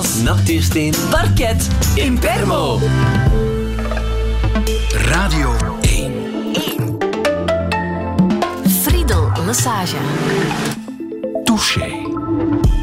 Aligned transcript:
Nails, 0.00 0.22
Natuursteen, 0.22 0.94
Parket, 1.10 1.68
Impermo. 1.96 2.80
Radio 4.94 5.54
1. 5.82 6.96
Friedel 8.82 9.30
Lassage. 9.44 9.98
Touché. 11.44 12.79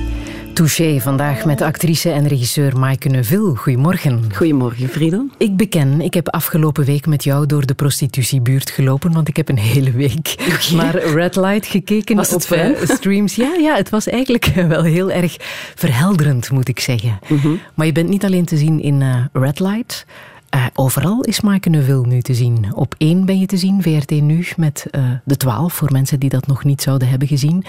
Touché, 0.57 0.99
vandaag 0.99 1.45
met 1.45 1.61
actrice 1.61 2.11
en 2.11 2.27
regisseur 2.27 2.77
Maaike 2.77 3.09
Neuville. 3.09 3.55
Goedemorgen. 3.55 4.23
Goedemorgen, 4.35 4.89
Friedel. 4.89 5.25
Ik 5.37 5.57
beken, 5.57 6.01
ik 6.01 6.13
heb 6.13 6.29
afgelopen 6.29 6.85
week 6.85 7.05
met 7.05 7.23
jou 7.23 7.45
door 7.45 7.65
de 7.65 7.73
prostitutiebuurt 7.73 8.69
gelopen, 8.69 9.11
want 9.11 9.27
ik 9.27 9.35
heb 9.35 9.49
een 9.49 9.57
hele 9.57 9.91
week 9.91 10.35
naar 10.75 10.95
Red 10.95 11.35
Light 11.35 11.65
gekeken 11.65 12.15
Was 12.15 12.31
het 12.31 12.51
op 12.51 12.57
eh, 12.57 12.69
streams. 12.83 13.35
Ja, 13.35 13.53
ja, 13.59 13.75
het 13.75 13.89
was 13.89 14.07
eigenlijk 14.07 14.45
wel 14.67 14.83
heel 14.83 15.11
erg 15.11 15.35
verhelderend, 15.75 16.51
moet 16.51 16.67
ik 16.67 16.79
zeggen. 16.79 17.19
Mhm. 17.27 17.49
Maar 17.73 17.85
je 17.85 17.91
bent 17.91 18.09
niet 18.09 18.25
alleen 18.25 18.45
te 18.45 18.57
zien 18.57 18.81
in 18.81 19.01
eh, 19.01 19.15
Red 19.33 19.59
Light. 19.59 20.05
Eh, 20.49 20.65
overal 20.73 21.21
is 21.21 21.41
Maaike 21.41 21.69
Neuville 21.69 22.07
nu 22.07 22.21
te 22.21 22.33
zien. 22.33 22.73
Op 22.73 22.95
één 22.97 23.25
ben 23.25 23.39
je 23.39 23.45
te 23.45 23.57
zien, 23.57 23.81
VRT 23.81 24.09
Nu, 24.11 24.45
met 24.57 24.85
eh, 24.91 25.03
de 25.23 25.37
twaalf, 25.37 25.73
voor 25.73 25.91
mensen 25.91 26.19
die 26.19 26.29
dat 26.29 26.47
nog 26.47 26.63
niet 26.63 26.81
zouden 26.81 27.09
hebben 27.09 27.27
gezien. 27.27 27.65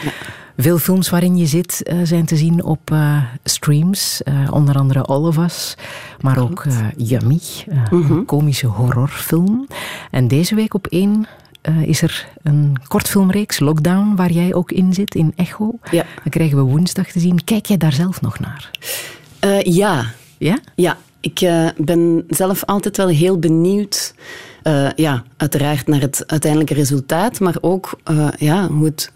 Veel 0.56 0.78
films 0.78 1.10
waarin 1.10 1.36
je 1.36 1.46
zit 1.46 1.82
eh, 1.82 1.98
zijn 2.02 2.24
te 2.24 2.36
zien 2.36 2.64
op 2.64 2.94
streams, 3.44 4.22
onder 4.50 4.76
andere 4.76 5.02
All 5.02 5.22
of 5.22 5.36
Us, 5.36 5.74
maar 6.20 6.38
ook 6.38 6.66
Yummy, 6.96 7.40
een 7.90 8.24
komische 8.26 8.66
horrorfilm. 8.66 9.66
En 10.10 10.28
deze 10.28 10.54
week 10.54 10.74
op 10.74 10.86
één 10.86 11.26
is 11.82 12.02
er 12.02 12.28
een 12.42 12.76
kortfilmreeks, 12.88 13.58
Lockdown, 13.58 14.16
waar 14.16 14.32
jij 14.32 14.54
ook 14.54 14.72
in 14.72 14.94
zit, 14.94 15.14
in 15.14 15.32
Echo. 15.36 15.78
Ja. 15.90 16.04
Dat 16.24 16.32
krijgen 16.32 16.56
we 16.56 16.62
woensdag 16.62 17.06
te 17.06 17.20
zien. 17.20 17.44
Kijk 17.44 17.66
jij 17.66 17.76
daar 17.76 17.92
zelf 17.92 18.20
nog 18.20 18.38
naar? 18.38 18.70
Ja, 19.62 20.04
Ja? 20.38 20.58
ja. 20.74 20.96
Ik 21.20 21.40
eh, 21.40 21.68
ben 21.76 22.24
zelf 22.28 22.64
altijd 22.64 22.96
wel 22.96 23.08
heel 23.08 23.38
benieuwd. 23.38 24.14
eh, 24.62 24.90
ja, 24.96 25.24
uiteraard 25.36 25.86
naar 25.86 26.00
het 26.00 26.24
uiteindelijke 26.26 26.74
resultaat, 26.74 27.40
maar 27.40 27.56
ook 27.60 27.98
eh, 28.04 28.28
ja, 28.38 28.68
hoe 28.68 28.84
het, 28.84 29.12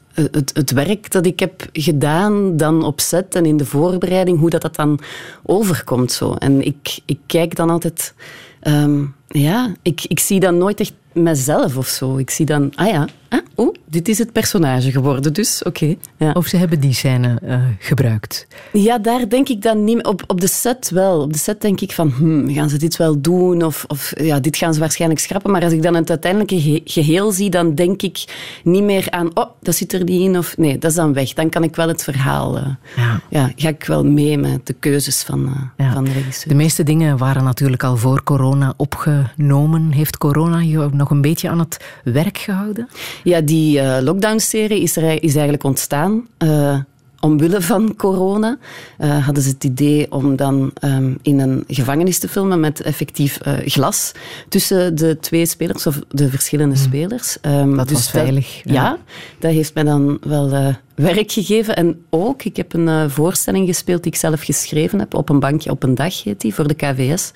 het, 0.55 0.71
werk 0.71 1.11
dat 1.11 1.27
ik 1.27 1.41
heb 1.41 1.69
gedaan 1.73 2.57
dan 2.57 2.85
op 2.85 3.01
set 3.01 3.35
en 3.35 3.47
in 3.47 3.57
de 3.57 3.65
voorbereiding, 3.65 4.39
hoe 4.39 4.51
dat, 4.51 4.63
dat 4.63 4.77
dan 4.77 5.01
overkomt. 5.43 6.13
Zo. 6.13 6.35
En 6.35 6.65
ik, 6.65 6.99
ik 7.05 7.19
kijk 7.27 7.57
dan 7.57 7.71
altijd... 7.71 8.15
ehm, 8.61 9.05
ja, 9.29 9.75
ik, 9.83 10.05
ik 10.09 10.21
zie 10.21 10.41
dan 10.41 10.59
nooit 10.59 10.81
echt 10.81 10.93
mezelf 11.13 11.77
of 11.77 11.87
zo. 11.87 12.17
Ik 12.17 12.31
zie 12.31 12.47
dan, 12.47 12.73
ah 12.75 12.89
ja, 12.89 13.09
ah, 13.33 13.39
oh, 13.55 13.75
dit 13.89 14.09
is 14.09 14.19
het 14.19 14.33
personage 14.33 14.91
geworden, 14.91 15.33
dus 15.33 15.63
oké. 15.63 15.95
ja. 16.17 16.31
Of 16.33 16.47
ze 16.47 16.57
hebben 16.57 16.81
die 16.81 16.93
scène 16.93 17.39
eh, 17.43 17.61
gebruikt? 17.79 18.47
Ja, 18.73 18.99
daar 18.99 19.29
denk 19.29 19.49
ik 19.49 19.63
dan 19.63 19.85
niet. 19.85 20.05
Op, 20.07 20.23
op 20.27 20.41
de 20.41 20.47
set 20.47 20.91
wel. 20.91 21.21
Op 21.21 21.33
de 21.33 21.39
set 21.39 21.61
denk 21.61 21.81
ik 21.81 21.93
van, 21.93 22.11
hmm, 22.17 22.51
gaan 22.53 22.69
ze 22.69 22.77
dit 22.79 22.97
wel 22.97 23.21
doen? 23.21 23.63
Of, 23.63 23.85
of 23.89 24.13
ja, 24.21 24.41
dit 24.41 24.57
gaan 24.57 24.75
ze 24.75 24.81
waarschijnlijk 24.81 25.21
schrappen. 25.21 25.51
Maar 25.51 25.63
als 25.65 25.73
ik 25.73 25.83
dan 25.83 25.95
het 25.95 26.11
uiteindelijke 26.11 26.61
ge- 26.61 26.81
geheel 26.85 27.33
zie, 27.33 27.51
dan 27.51 27.75
denk 27.75 28.03
ik 28.03 28.25
niet 28.65 28.83
meer 28.83 29.11
aan, 29.11 29.31
oh, 29.37 29.47
dat 29.61 29.75
zit 29.75 29.93
er 29.93 30.05
niet 30.05 30.21
in. 30.21 30.39
Of 30.39 30.57
nee, 30.57 30.79
dat 30.79 30.91
is 30.91 30.97
dan 30.97 31.13
weg. 31.13 31.33
Dan 31.33 31.49
kan 31.49 31.63
ik 31.63 31.77
wel 31.77 31.89
het 31.89 32.03
verhaal... 32.03 32.57
eh, 32.57 32.67
Ja. 32.97 33.21
ja, 33.31 33.53
ga 33.57 33.69
ik 33.69 33.85
wel 33.85 34.05
mee 34.05 34.39
met 34.39 34.67
de 34.67 34.73
keuzes 34.73 35.23
van, 35.23 35.71
Ja. 35.77 35.93
van 35.93 36.05
de 36.05 36.11
De 36.13 36.17
regisseur. 36.19 36.57
meeste 36.57 36.83
dingen 36.83 37.17
waren 37.17 37.45
natuurlijk 37.45 37.85
al 37.85 37.97
voor 37.97 38.23
corona 38.23 38.75
opgenomen. 38.77 39.91
Heeft 39.93 40.19
corona 40.19 40.59
je 40.61 40.89
nog 40.93 41.11
een 41.11 41.21
beetje 41.21 41.49
aan 41.49 41.59
het 41.59 41.85
werk 42.05 42.39
gehouden? 42.39 42.89
Ja, 43.25 43.41
die 43.41 43.81
eh, 43.81 44.03
lockdown-serie 44.03 44.81
is, 44.81 44.97
er, 44.97 45.23
is 45.23 45.33
eigenlijk 45.33 45.65
ontstaan. 45.65 46.27
eh, 46.39 46.79
omwille 47.21 47.61
van 47.61 47.97
corona 47.97 48.59
eh, 48.99 49.25
hadden 49.25 49.43
ze 49.43 49.49
het 49.49 49.65
idee 49.65 50.13
om 50.13 50.37
dan 50.37 50.71
ehm, 50.75 51.15
in 51.23 51.39
een 51.41 51.65
gevangenis 51.67 52.19
te 52.19 52.29
filmen 52.29 52.61
met 52.61 52.81
effectief 52.81 53.39
glas 53.65 54.13
tussen 54.49 54.95
de 54.95 55.19
twee 55.21 55.47
spelers, 55.47 55.87
of 55.87 56.01
de 56.09 56.29
verschillende 56.29 56.77
spelers. 56.77 57.41
Ehm, 57.41 57.77
Dat 57.77 57.91
was 57.91 58.11
veilig, 58.11 58.61
Ja. 58.65 58.73
ja. 58.73 58.99
dat 59.39 59.51
heeft 59.53 59.75
mij 59.75 59.85
dan 59.85 60.19
wel 60.23 60.75
werk 60.95 61.33
gegeven. 61.33 61.77
En 61.77 62.05
ook, 62.11 62.43
ik 62.43 62.57
heb 62.57 62.73
een 62.75 63.11
voorstelling 63.11 63.67
gespeeld 63.67 64.03
die 64.03 64.13
ik 64.13 64.19
zelf 64.19 64.43
geschreven 64.43 64.99
heb, 64.99 65.15
Op 65.15 65.29
een 65.29 65.41
bankje 65.41 65.71
op 65.71 65.83
een 65.83 65.95
dag 65.95 66.23
heet 66.23 66.41
die, 66.41 66.55
voor 66.55 66.69
de 66.69 66.75
KVS. 66.75 67.33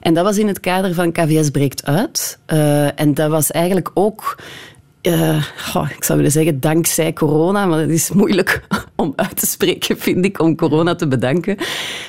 En 0.00 0.14
dat 0.14 0.24
was 0.24 0.38
in 0.38 0.46
het 0.48 0.60
kader 0.60 0.94
van 0.94 1.12
KVS 1.12 1.50
breekt 1.50 1.84
uit. 1.84 2.38
En 2.96 3.14
dat 3.14 3.30
was 3.30 3.50
eigenlijk 3.50 3.90
ook 3.94 4.38
eh, 5.00 5.44
ik 5.96 6.04
zou 6.04 6.18
willen 6.18 6.32
zeggen 6.32 6.60
dankzij 6.60 7.12
corona, 7.12 7.66
maar 7.66 7.78
het 7.78 7.90
is 7.90 8.10
moeilijk 8.10 8.66
om 8.96 9.12
uit 9.16 9.36
te 9.36 9.46
spreken, 9.46 9.98
vind 9.98 10.24
ik, 10.24 10.40
om 10.40 10.56
corona 10.56 10.94
te 10.94 11.08
bedanken. 11.08 11.56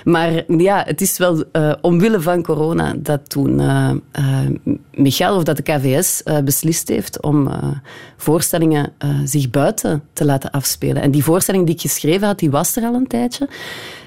Maar 0.03 0.43
ja, 0.47 0.83
het 0.85 1.01
is 1.01 1.17
wel 1.17 1.43
eh, 1.51 1.73
omwille 1.81 2.21
van 2.21 2.43
corona 2.43 2.93
dat 2.97 3.29
toen 3.29 3.61
Michael, 4.93 5.35
of 5.35 5.43
dat 5.43 5.57
de 5.57 5.63
KVS, 5.63 6.23
beslist 6.43 6.87
heeft 6.87 7.21
om 7.21 7.49
voorstellingen 8.17 8.93
zich 9.23 9.49
buiten 9.49 10.03
te 10.13 10.25
laten 10.25 10.51
afspelen. 10.51 11.01
En 11.01 11.11
die 11.11 11.23
voorstelling 11.23 11.65
die 11.65 11.75
ik 11.75 11.81
geschreven 11.81 12.27
had, 12.27 12.39
die 12.39 12.51
was 12.51 12.75
er 12.75 12.83
al 12.83 12.93
een 12.93 13.07
tijdje. 13.07 13.47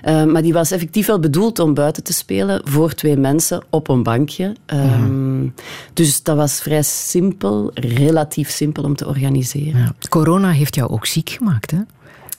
Eh, 0.03 0.25
maar 0.25 0.43
die 0.43 0.53
was 0.53 0.71
effectief 0.71 1.07
wel 1.07 1.19
bedoeld 1.21 1.59
om 1.59 1.75
buiten 1.75 2.03
te 2.03 2.13
spelen 2.13 2.61
voor 2.65 2.95
twee 2.95 3.17
mensen 3.17 3.63
op 3.71 3.89
een 3.89 4.03
bankje. 4.03 4.57
Ehm, 4.67 5.47
Dus 5.95 6.23
dat 6.23 6.37
was 6.37 6.61
vrij 6.61 6.83
simpel, 6.83 7.71
relatief 7.75 8.51
simpel 8.51 8.83
om 8.83 8.97
te 8.97 9.07
organiseren. 9.07 9.81
Ja. 9.81 9.93
Corona 10.09 10.51
heeft 10.51 10.75
jou 10.75 10.91
ook 10.91 11.07
ziek 11.07 11.31
gemaakt, 11.31 11.71
hè? 11.71 11.79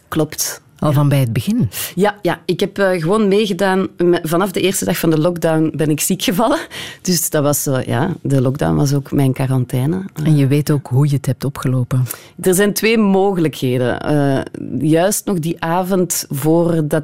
Klopt. 0.08 0.62
Al 0.84 0.92
van 0.94 1.10
bij 1.10 1.20
het 1.20 1.34
begin. 1.34 1.70
Ja, 1.96 2.16
ja, 2.22 2.42
ik 2.46 2.60
heb 2.60 2.78
eh, 2.78 3.02
gewoon 3.02 3.28
meegedaan. 3.28 3.88
Me- 3.98 4.20
Vanaf 4.24 4.52
de 4.52 4.62
eerste 4.62 4.86
dag 4.86 4.98
van 4.98 5.10
de 5.10 5.20
lockdown 5.20 5.72
ben 5.76 5.90
ik 5.90 6.00
ziek 6.00 6.22
gevallen. 6.22 6.60
Dus 7.02 7.30
dat 7.30 7.44
was, 7.44 7.66
eh, 7.68 7.84
ja, 7.84 8.14
de 8.22 8.42
lockdown 8.42 8.76
was 8.76 8.94
ook 8.94 9.12
mijn 9.12 9.34
quarantaine. 9.34 10.06
En 10.24 10.36
je 10.36 10.48
weet 10.48 10.72
ook 10.72 10.88
hoe 10.88 11.08
je 11.10 11.16
het 11.16 11.26
hebt 11.26 11.44
opgelopen. 11.46 12.04
Er 12.40 12.54
zijn 12.54 12.74
twee 12.74 12.98
mogelijkheden. 12.98 14.00
Eh, 14.02 14.42
juist 14.90 15.26
nog 15.26 15.40
die 15.40 15.64
avond 15.64 16.26
voordat 16.30 17.04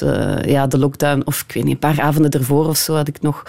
eh, 0.00 0.36
ja, 0.44 0.66
de 0.66 0.78
lockdown, 0.78 1.22
of 1.24 1.44
ik 1.48 1.52
weet 1.54 1.64
niet, 1.64 1.72
een 1.72 1.78
paar 1.78 2.00
avonden 2.00 2.30
ervoor 2.30 2.66
of 2.66 2.76
zo, 2.76 2.94
had 2.94 3.08
ik 3.08 3.20
nog, 3.20 3.42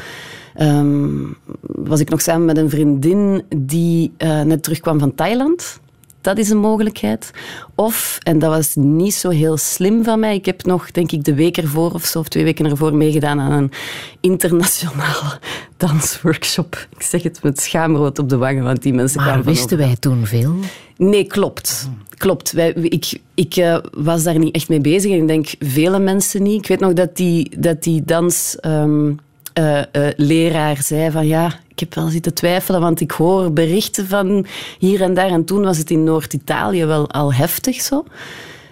ehm, 0.56 1.24
was 1.62 2.00
ik 2.00 2.09
nog 2.09 2.22
samen 2.22 2.46
met 2.46 2.58
een 2.58 2.70
vriendin 2.70 3.44
die 3.58 4.12
eh, 4.18 4.41
net 4.41 4.64
terugkwam 4.64 5.00
van 5.00 5.16
Thailand. 5.16 5.80
Dat 6.22 6.38
is 6.38 6.50
een 6.50 6.58
mogelijkheid. 6.58 7.32
Of, 7.76 8.18
en 8.24 8.40
dat 8.40 8.50
was 8.50 8.76
niet 8.76 9.14
zo 9.14 9.30
heel 9.30 9.58
slim 9.58 10.04
van 10.04 10.20
mij, 10.20 10.36
ik 10.36 10.46
heb 10.46 10.66
nog, 10.66 10.92
denk 10.92 11.12
ik, 11.12 11.24
de 11.24 11.34
week 11.34 11.58
ervoor 11.58 11.92
of 11.92 12.06
zo, 12.06 12.20
of 12.20 12.28
twee 12.28 12.44
weken 12.44 12.66
ervoor 12.66 12.96
meegedaan 12.96 13.40
aan 13.40 13.52
een 13.52 13.72
internationale 14.20 15.40
dansworkshop. 15.78 16.88
Ik 16.98 17.02
zeg 17.02 17.24
het 17.24 17.44
met 17.44 17.62
schaamrood 17.62 18.20
op 18.20 18.30
de 18.30 18.38
wangen, 18.38 18.64
want 18.64 18.82
die 18.82 18.94
mensen 18.94 19.18
Maar 19.18 19.28
kwamen 19.28 19.46
wisten 19.46 19.78
wij 19.78 19.96
toen 20.00 20.26
veel? 20.26 20.56
Nee, 20.98 21.24
klopt. 21.24 21.90
Klopt. 22.18 22.52
Wij, 22.52 22.72
ik 22.74 23.20
ik 23.34 23.56
eh, 23.56 23.78
was 23.92 24.24
daar 24.24 24.40
niet 24.40 24.56
echt 24.56 24.70
mee 24.70 24.82
bezig 24.82 25.12
en 25.12 25.18
ik 25.18 25.28
denk 25.28 25.48
vele 25.59 26.00
mensen 26.00 26.44
niet. 26.44 26.62
Ik 26.62 26.68
weet 26.68 26.80
nog 26.80 26.94
dat 26.94 27.16
die, 27.16 27.59
dat 27.59 27.84
die 27.84 28.03
dansleraar 29.54 30.14
leraar 30.18 30.78
zei 30.82 31.12
van 31.12 31.28
ja, 31.28 31.60
ik 31.68 31.80
heb 31.80 31.94
wel 31.94 32.08
zitten 32.08 32.34
twijfelen, 32.34 32.82
want 32.82 33.02
ik 33.02 33.12
hoor 33.12 33.54
berichten 33.54 34.08
van 34.08 34.46
hier 34.80 35.02
en 35.02 35.14
daar. 35.14 35.30
En 35.30 35.46
toen 35.46 35.64
was 35.64 35.78
het 35.78 35.92
in 35.92 36.04
Noord-Italië 36.04 36.86
wel 36.86 37.12
al 37.12 37.34
heftig 37.34 37.82
zo. 37.82 38.04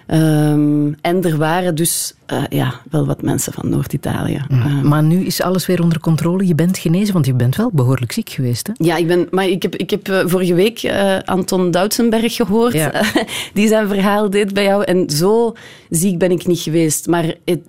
Ehm, 0.10 0.94
en 1.02 1.24
er 1.24 1.38
waren 1.38 1.76
dus 1.76 2.14
eh, 2.26 2.44
ja, 2.50 2.82
wel 2.92 3.06
wat 3.06 3.22
mensen 3.22 3.54
van 3.54 3.70
Noord-Italië. 3.70 4.42
Ehm, 4.50 4.88
Maar 4.88 5.04
nu 5.04 5.26
is 5.26 5.42
alles 5.42 5.66
weer 5.66 5.82
onder 5.82 6.00
controle. 6.00 6.48
Je 6.48 6.56
bent 6.56 6.78
genezen, 6.78 7.14
want 7.14 7.26
je 7.26 7.34
bent 7.34 7.56
wel 7.56 7.70
behoorlijk 7.74 8.12
ziek 8.12 8.30
geweest. 8.30 8.68
Hè? 8.68 8.74
Ja, 8.76 8.96
ik 8.96 9.08
ben, 9.08 9.28
maar 9.32 9.48
ik 9.48 9.62
heb, 9.62 9.76
ik 9.76 9.90
heb 9.90 10.10
eh, 10.10 10.20
vorige 10.26 10.54
week 10.54 10.84
eh, 10.84 11.18
Anton 11.26 11.72
Doutsenberg 11.72 12.36
gehoord. 12.36 12.74
Ja. 12.74 12.92
die 13.54 13.68
zijn 13.68 13.88
verhaal 13.88 14.30
deed 14.30 14.54
bij 14.54 14.64
jou. 14.64 14.84
En 14.84 15.10
zo 15.10 15.54
ziek 15.90 16.18
ben 16.18 16.32
ik 16.32 16.48
niet 16.48 16.60
geweest. 16.60 17.08
Maar 17.08 17.34
het, 17.46 17.62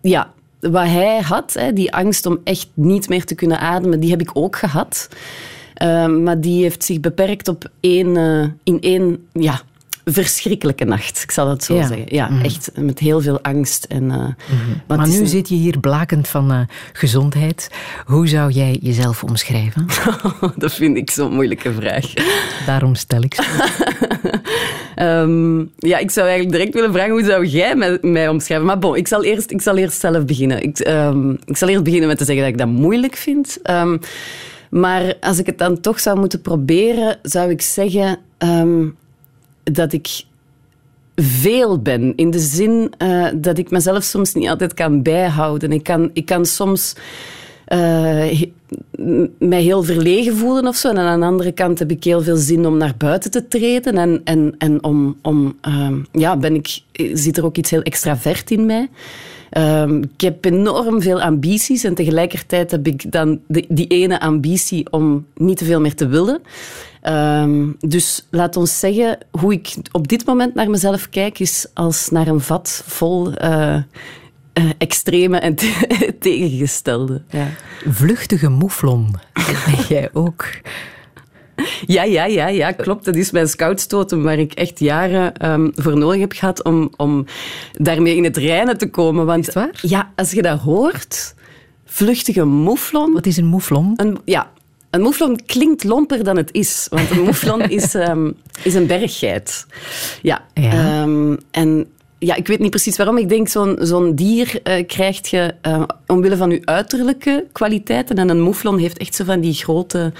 ja, 0.00 0.32
wat 0.60 0.86
hij 0.86 1.20
had, 1.20 1.56
die 1.74 1.94
angst 1.94 2.26
om 2.26 2.38
echt 2.44 2.68
niet 2.74 3.08
meer 3.08 3.24
te 3.24 3.34
kunnen 3.34 3.58
ademen, 3.58 4.00
die 4.00 4.10
heb 4.10 4.20
ik 4.20 4.30
ook 4.32 4.56
gehad. 4.56 5.08
Eh, 5.74 6.06
maar 6.06 6.40
die 6.40 6.62
heeft 6.62 6.84
zich 6.84 7.00
beperkt 7.00 7.48
op 7.48 7.70
één, 7.80 8.16
eh, 8.16 8.48
in 8.62 8.80
één 8.80 9.26
ja, 9.32 9.60
verschrikkelijke 10.12 10.84
nacht. 10.84 11.22
Ik 11.22 11.30
zal 11.30 11.48
het 11.48 11.64
zo 11.64 11.74
Ja. 11.74 11.86
zeggen. 11.86 12.06
Ja, 12.08 12.30
echt 12.42 12.70
met 12.74 12.98
heel 12.98 13.20
veel 13.20 13.40
angst. 13.42 13.84
En, 13.84 14.10
eh, 14.10 14.16
maar 14.86 14.98
Maar 14.98 15.08
nu 15.08 15.18
een- 15.18 15.26
zit 15.28 15.48
je 15.48 15.54
hier 15.54 15.78
blakend 15.78 16.28
van 16.28 16.50
eh, 16.52 16.60
gezondheid. 16.92 17.70
Hoe 18.06 18.28
zou 18.28 18.50
jij 18.50 18.78
jezelf 18.82 19.22
omschrijven? 19.24 19.86
dat 20.56 20.72
vind 20.72 20.96
ik 20.96 21.10
zo'n 21.10 21.34
moeilijke 21.34 21.72
vraag. 21.72 22.12
Daarom 22.66 22.94
stel 22.94 23.22
ik 23.22 23.34
ze. 23.34 23.42
Ehm, 24.94 25.58
ja, 25.78 25.98
ik 25.98 26.10
zou 26.10 26.26
eigenlijk 26.28 26.56
direct 26.56 26.74
willen 26.74 26.92
vragen, 26.92 27.10
hoe 27.12 27.24
zou 27.24 27.46
jij 27.46 27.76
mij, 27.76 27.98
mij 28.02 28.28
omschrijven? 28.28 28.66
Maar 28.66 28.78
bon, 28.78 28.96
ik 28.96 29.08
zal 29.08 29.24
eerst, 29.24 29.50
ik 29.50 29.60
zal 29.60 29.76
eerst 29.76 30.00
zelf 30.00 30.24
beginnen. 30.24 30.62
Ik, 30.62 30.78
ehm, 30.78 31.30
ik 31.44 31.56
zal 31.56 31.68
eerst 31.68 31.82
beginnen 31.82 32.08
met 32.08 32.18
te 32.18 32.24
zeggen 32.24 32.44
dat 32.44 32.52
ik 32.52 32.58
dat 32.58 32.68
moeilijk 32.68 33.16
vind. 33.16 33.58
Ehm, 33.62 33.96
maar 34.70 35.14
als 35.20 35.38
ik 35.38 35.46
het 35.46 35.58
dan 35.58 35.80
toch 35.80 36.00
zou 36.00 36.18
moeten 36.18 36.40
proberen, 36.40 37.18
zou 37.22 37.50
ik 37.50 37.62
zeggen 37.62 38.18
dat 39.72 39.92
ik 39.92 40.24
veel 41.16 41.78
ben. 41.78 42.12
In 42.16 42.30
de 42.30 42.38
zin 42.38 42.92
uh, 42.98 43.26
dat 43.34 43.58
ik 43.58 43.70
mezelf 43.70 44.02
soms 44.02 44.34
niet 44.34 44.48
altijd 44.48 44.74
kan 44.74 45.02
bijhouden. 45.02 45.72
Ik 45.72 45.82
kan, 45.82 46.10
ik 46.12 46.26
kan 46.26 46.44
soms 46.44 46.94
uh, 47.68 48.42
mij 49.38 49.62
heel 49.62 49.82
verlegen 49.82 50.36
voelen 50.36 50.66
of 50.66 50.76
zo. 50.76 50.88
En 50.88 50.98
aan 50.98 51.20
de 51.20 51.26
andere 51.26 51.52
kant 51.52 51.78
heb 51.78 51.90
ik 51.90 52.04
heel 52.04 52.22
veel 52.22 52.36
zin 52.36 52.66
om 52.66 52.76
naar 52.76 52.94
buiten 52.98 53.30
te 53.30 53.48
treden. 53.48 53.98
En, 53.98 54.20
en, 54.24 54.54
en 54.58 54.84
om, 54.84 55.16
om 55.22 55.58
uh, 55.68 55.90
ja, 56.12 56.36
ben 56.36 56.54
ik, 56.54 56.80
zit 57.12 57.36
er 57.36 57.44
ook 57.44 57.56
iets 57.56 57.70
heel 57.70 57.82
extravert 57.82 58.50
in 58.50 58.66
mij. 58.66 58.88
Um, 59.58 60.02
ik 60.02 60.20
heb 60.20 60.44
enorm 60.44 61.02
veel 61.02 61.20
ambities 61.20 61.84
en 61.84 61.94
tegelijkertijd 61.94 62.70
heb 62.70 62.86
ik 62.86 63.12
dan 63.12 63.40
de, 63.46 63.64
die 63.68 63.86
ene 63.86 64.20
ambitie 64.20 64.92
om 64.92 65.26
niet 65.34 65.56
te 65.56 65.64
veel 65.64 65.80
meer 65.80 65.94
te 65.94 66.06
willen. 66.06 66.40
Um, 67.02 67.76
dus 67.80 68.26
laat 68.30 68.56
ons 68.56 68.78
zeggen, 68.78 69.18
hoe 69.30 69.52
ik 69.52 69.74
op 69.92 70.08
dit 70.08 70.26
moment 70.26 70.54
naar 70.54 70.70
mezelf 70.70 71.08
kijk, 71.08 71.38
is 71.38 71.66
als 71.74 72.08
naar 72.08 72.26
een 72.26 72.40
vat 72.40 72.82
vol 72.86 73.42
uh, 73.42 73.76
uh, 74.54 74.70
extreme 74.78 75.38
en 75.38 75.54
te 75.54 75.86
tegengestelde. 76.20 77.22
Ja. 77.28 77.46
Vluchtige 77.86 78.48
mouflon, 78.48 79.14
jij 79.88 80.10
ook. 80.12 80.46
Ja, 81.86 82.02
ja, 82.04 82.24
ja, 82.24 82.48
ja, 82.48 82.72
klopt. 82.72 83.04
Dat 83.04 83.16
is 83.16 83.30
mijn 83.30 83.48
scoutstoten 83.48 84.22
waar 84.22 84.38
ik 84.38 84.52
echt 84.52 84.78
jaren 84.78 85.50
um, 85.50 85.72
voor 85.74 85.96
nodig 85.98 86.20
heb 86.20 86.32
gehad 86.32 86.64
om, 86.64 86.92
om 86.96 87.24
daarmee 87.72 88.16
in 88.16 88.24
het 88.24 88.36
reinen 88.36 88.78
te 88.78 88.90
komen. 88.90 89.26
Want, 89.26 89.48
is 89.48 89.54
waar? 89.54 89.78
Ja, 89.82 90.12
als 90.16 90.30
je 90.30 90.42
dat 90.42 90.60
hoort, 90.60 91.34
vluchtige 91.84 92.44
mouflon. 92.44 93.12
Wat 93.12 93.26
is 93.26 93.36
een 93.36 93.46
mouflon? 93.46 93.92
Een, 93.96 94.18
ja, 94.24 94.50
een 94.90 95.00
mouflon 95.00 95.40
klinkt 95.46 95.84
lomper 95.84 96.24
dan 96.24 96.36
het 96.36 96.52
is. 96.52 96.86
Want 96.90 97.10
een 97.10 97.22
mouflon 97.22 97.62
is, 97.78 97.94
um, 97.94 98.36
is 98.62 98.74
een 98.74 98.86
berggeit. 98.86 99.66
Ja. 100.22 100.44
ja. 100.54 101.02
Um, 101.02 101.38
en 101.50 101.86
ja, 102.22 102.34
ik 102.34 102.46
weet 102.46 102.58
niet 102.58 102.70
precies 102.70 102.96
waarom. 102.96 103.18
Ik 103.18 103.28
denk, 103.28 103.48
zo'n 103.48 103.76
zo'n 103.80 104.14
dier 104.14 104.60
uh, 104.64 104.86
krijgt 104.86 105.28
je 105.28 105.54
uh, 105.66 105.82
omwille 106.06 106.36
van 106.36 106.50
je 106.50 106.60
uiterlijke 106.64 107.46
kwaliteiten. 107.52 108.16
En 108.16 108.28
een 108.28 108.40
mouflon 108.40 108.78
heeft 108.78 108.98
echt 108.98 109.14
zo 109.14 109.24
van 109.24 109.40
die 109.40 109.54
grote, 109.54 110.12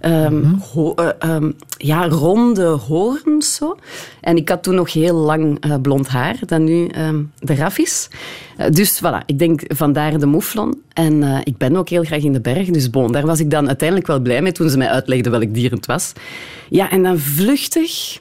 um, 0.00 0.34
mm 0.34 0.60
-hmm. 0.72 0.94
uh, 1.24 1.50
ja, 1.76 2.08
ronde 2.08 2.66
hoorns. 2.66 3.54
Zo. 3.54 3.76
En 4.20 4.36
ik 4.36 4.48
had 4.48 4.62
toen 4.62 4.74
nog 4.74 4.92
heel 4.92 5.14
lang 5.14 5.58
blond 5.82 6.08
haar, 6.08 6.36
dat 6.46 6.60
nu 6.60 6.90
um, 6.98 7.32
eraf 7.40 7.78
is. 7.78 8.08
dus 8.70 9.00
voilà, 9.02 9.24
ik 9.26 9.38
denk 9.38 9.62
vandaar 9.68 10.18
de 10.18 10.26
mouflon. 10.26 10.82
En 10.92 11.22
ik 11.44 11.56
ben 11.56 11.76
ook 11.76 11.88
heel 11.88 12.04
graag 12.04 12.22
in 12.22 12.32
de 12.32 12.40
berg. 12.40 12.70
Dus 12.70 12.90
bon, 12.90 13.12
daar 13.12 13.26
was 13.26 13.40
ik 13.40 13.50
dan 13.50 13.66
uiteindelijk 13.66 14.08
wel 14.08 14.20
blij 14.20 14.42
mee 14.42 14.52
toen 14.52 14.70
ze 14.70 14.78
mij 14.78 14.88
uitlegden 14.88 15.32
welk 15.32 15.54
dier 15.54 15.70
het 15.70 15.86
was. 15.86 16.12
Ja, 16.68 16.90
en 16.90 17.02
dan 17.02 17.18
vluchtig 17.18 18.18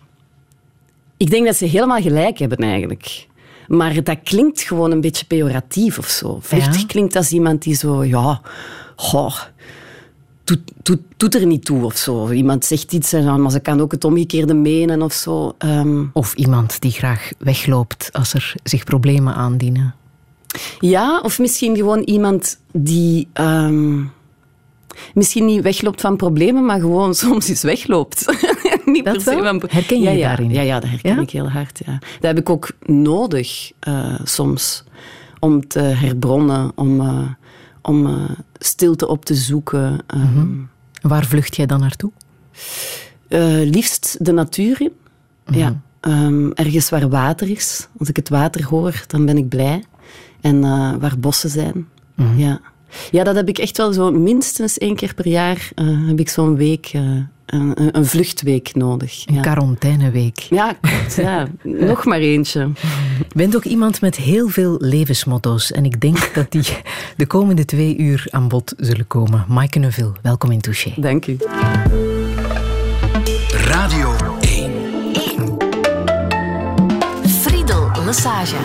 ik 1.17 1.29
denk 1.29 1.45
dat 1.45 1.55
ze 1.55 1.65
helemaal 1.65 2.01
gelijk 2.01 2.37
hebben 2.37 2.57
eigenlijk. 2.57 3.27
Maar 3.67 4.03
dat 4.03 4.17
klinkt 4.23 4.61
gewoon 4.61 4.91
een 4.91 5.01
beetje 5.01 5.25
pejoratief 5.25 5.97
of 5.97 6.07
zo. 6.07 6.39
Vluchtig 6.41 6.81
ja. 6.81 6.87
klinkt 6.87 7.15
als 7.15 7.31
iemand 7.31 7.61
die 7.61 7.75
zo, 7.75 8.03
ja, 8.03 8.41
goh, 8.95 9.35
doet, 10.43 10.71
doet, 10.83 11.01
doet 11.17 11.35
er 11.35 11.45
niet 11.45 11.65
toe 11.65 11.85
of 11.85 11.95
zo. 11.95 12.31
Iemand 12.31 12.65
zegt 12.65 12.93
iets, 12.93 13.13
en, 13.13 13.41
maar 13.41 13.51
ze 13.51 13.59
kan 13.59 13.81
ook 13.81 13.91
het 13.91 14.03
omgekeerde 14.03 14.53
menen 14.53 15.01
of 15.01 15.13
zo. 15.13 15.55
Um, 15.59 16.09
of 16.13 16.33
iemand 16.33 16.81
die 16.81 16.91
graag 16.91 17.31
wegloopt 17.37 18.09
als 18.11 18.33
er 18.33 18.55
zich 18.63 18.83
problemen 18.83 19.33
aandienen. 19.35 19.95
Ja, 20.79 21.19
of 21.21 21.39
misschien 21.39 21.75
gewoon 21.75 21.99
iemand 21.99 22.59
die... 22.71 23.27
Um, 23.33 24.11
misschien 25.13 25.45
niet 25.45 25.61
wegloopt 25.61 26.01
van 26.01 26.17
problemen, 26.17 26.65
maar 26.65 26.79
gewoon 26.79 27.15
soms 27.25 27.47
eens 27.47 27.61
wegloopt. 27.61 28.25
niet 28.93 29.05
dat 29.05 29.13
per 29.13 29.21
se. 29.21 29.61
Herken 29.67 29.99
je 29.99 30.03
ja, 30.03 30.11
ja, 30.11 30.27
daarin? 30.27 30.51
Ja, 30.51 30.61
ja, 30.61 30.79
dat 30.79 30.89
herken 30.89 31.15
ja? 31.15 31.21
ik 31.21 31.29
heel 31.29 31.49
hard. 31.49 31.81
Ja. 31.85 31.91
Dat 31.91 32.21
heb 32.21 32.37
ik 32.37 32.49
ook 32.49 32.71
nodig 32.85 33.71
uh, 33.87 34.19
soms 34.23 34.83
om 35.39 35.67
te 35.67 35.79
herbronnen, 35.79 36.71
om, 36.75 37.01
uh, 37.01 37.27
om 37.81 38.07
uh, 38.07 38.29
stilte 38.59 39.07
op 39.07 39.25
te 39.25 39.35
zoeken. 39.35 39.99
Mm 40.15 40.21
-hmm. 40.33 40.69
Waar 41.01 41.25
vlucht 41.25 41.55
jij 41.55 41.65
dan 41.65 41.79
naartoe? 41.79 42.11
liefst 43.63 44.25
de 44.25 44.31
natuur 44.31 44.81
in. 44.81 44.91
Mm 45.45 45.53
-hmm. 45.53 45.57
Ja. 45.57 45.81
Um, 46.25 46.53
ergens 46.53 46.89
waar 46.89 47.09
water 47.09 47.49
is. 47.49 47.87
Als 47.97 48.09
ik 48.09 48.15
het 48.15 48.29
water 48.29 48.65
hoor, 48.65 49.03
dan 49.07 49.25
ben 49.25 49.37
ik 49.37 49.49
blij. 49.49 49.83
En 50.41 50.61
waar 50.99 51.19
bossen 51.19 51.49
zijn. 51.49 51.87
Mm 52.15 52.27
-hmm. 52.27 52.39
Ja. 52.39 52.61
Ja, 53.11 53.23
dat 53.23 53.35
heb 53.35 53.47
ik 53.47 53.57
echt 53.57 53.77
wel 53.77 53.93
zo 53.93 54.11
minstens 54.11 54.77
één 54.77 54.95
keer 54.95 55.13
per 55.13 55.27
jaar 55.27 55.69
uh, 55.75 56.07
heb 56.07 56.19
ik 56.19 56.29
zo'n 56.29 56.55
week, 56.55 56.93
uh, 56.93 57.21
een, 57.45 57.97
een, 57.97 58.05
vluchtweek 58.05 58.75
nodig. 58.75 59.23
Een 59.25 59.35
ja. 59.35 59.41
quarantaineweek. 59.41 60.39
Ja, 60.39 60.73
klopt. 60.81 61.15
Ja. 61.15 61.47
Nog 61.63 62.05
maar 62.05 62.19
eentje. 62.19 62.59
Je 63.17 63.35
bent 63.35 63.55
ook 63.55 63.63
iemand 63.63 64.01
met 64.01 64.15
heel 64.15 64.47
veel 64.47 64.75
levensmotto's 64.79 65.71
en 65.71 65.85
ik 65.85 66.01
denk 66.01 66.33
dat 66.33 66.51
die 66.51 66.65
de 67.17 67.25
komende 67.25 67.65
twee 67.65 67.97
uur 67.97 68.27
aan 68.29 68.47
bod 68.47 68.73
zullen 68.77 69.07
komen. 69.07 69.45
Maaike 69.47 69.79
Neuville, 69.79 70.11
welkom 70.21 70.51
in 70.51 70.61
Touché. 70.61 70.93
Dank 70.95 71.27
u. 71.27 71.37
Radio 73.51 74.15
1. 74.41 74.71
1. 75.13 75.57
Friedel 77.27 77.89
Lassage. 78.05 78.55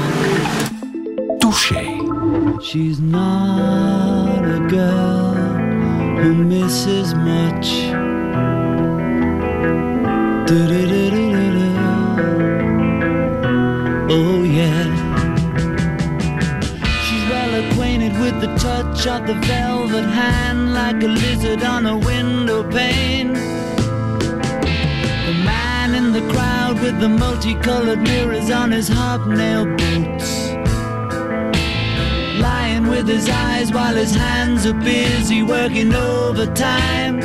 Touché. 1.38 2.08
She's 2.62 2.98
not 2.98 4.44
a 4.44 4.66
girl 4.68 5.34
who 6.20 6.34
misses 6.34 7.14
much. 7.14 7.99
Oh, 10.52 10.56
yeah. 14.42 14.82
She's 17.04 17.24
well 17.30 17.54
acquainted 17.62 18.18
with 18.18 18.40
the 18.40 18.52
touch 18.56 19.06
of 19.06 19.28
the 19.28 19.34
velvet 19.46 20.06
hand, 20.06 20.74
like 20.74 21.04
a 21.04 21.06
lizard 21.06 21.62
on 21.62 21.86
a 21.86 21.96
window 21.96 22.68
pane. 22.68 23.34
The 25.28 25.34
man 25.44 25.94
in 25.94 26.12
the 26.12 26.32
crowd 26.32 26.80
with 26.82 26.98
the 26.98 27.08
multicolored 27.08 28.00
mirrors 28.00 28.50
on 28.50 28.72
his 28.72 28.88
hobnail 28.88 29.66
boots 29.76 30.50
lying 32.40 32.88
with 32.88 33.06
his 33.06 33.28
eyes 33.28 33.70
while 33.70 33.94
his 33.94 34.16
hands 34.16 34.66
are 34.66 34.74
busy 34.74 35.44
working 35.44 35.94
overtime. 35.94 37.20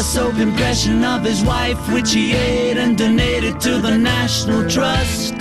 A 0.00 0.02
soap 0.02 0.36
impression 0.36 1.04
of 1.04 1.22
his 1.24 1.44
wife, 1.44 1.76
which 1.92 2.14
he 2.14 2.32
ate 2.32 2.78
and 2.78 2.96
donated 2.96 3.60
to 3.60 3.82
the 3.82 3.98
National 3.98 4.66
Trust. 4.66 5.34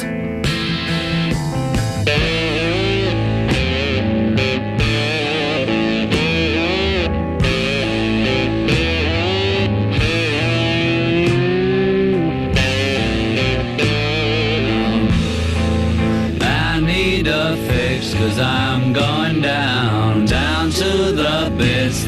I 16.41 16.81
need 16.81 17.27
a 17.27 17.55
fix, 17.69 18.13
cause 18.13 18.37
I'm 18.37 18.91
going 18.91 19.41
down, 19.41 19.68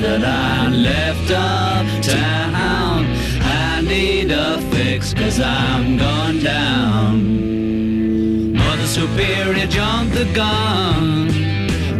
that 0.01 0.23
I 0.23 0.67
left 0.69 1.29
uptown. 1.29 3.05
I 3.41 3.81
need 3.81 4.31
a 4.31 4.59
fix 4.71 5.13
cause 5.13 5.39
I'm 5.39 5.97
going 5.97 6.39
down. 6.39 8.55
Mother 8.57 8.87
Superior 8.87 9.67
jumped 9.67 10.15
the 10.15 10.25
gun. 10.33 11.27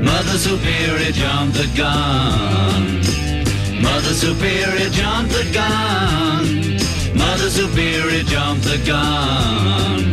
Mother 0.03 0.38
Superior 0.38 1.12
jumped 1.12 1.58
the 1.58 1.67
gun. 1.77 3.01
Mother 3.84 4.13
Superior 4.13 4.89
jumped 4.89 5.34
the 5.34 5.43
gun. 5.53 6.79
Mother 7.15 7.51
Superior 7.51 8.24
jumped 8.24 8.63
the 8.63 8.77
gun. 8.84 10.12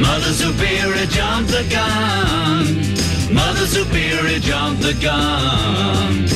Mother 0.00 0.32
Superior 0.32 1.06
jumped 1.06 1.52
the 1.52 1.62
gun. 1.70 2.92
Mother 3.32 3.66
Superior 3.66 4.40
jumped 4.40 4.82
the 4.82 4.94
gun. 4.94 6.26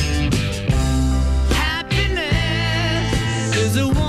A 3.78 4.07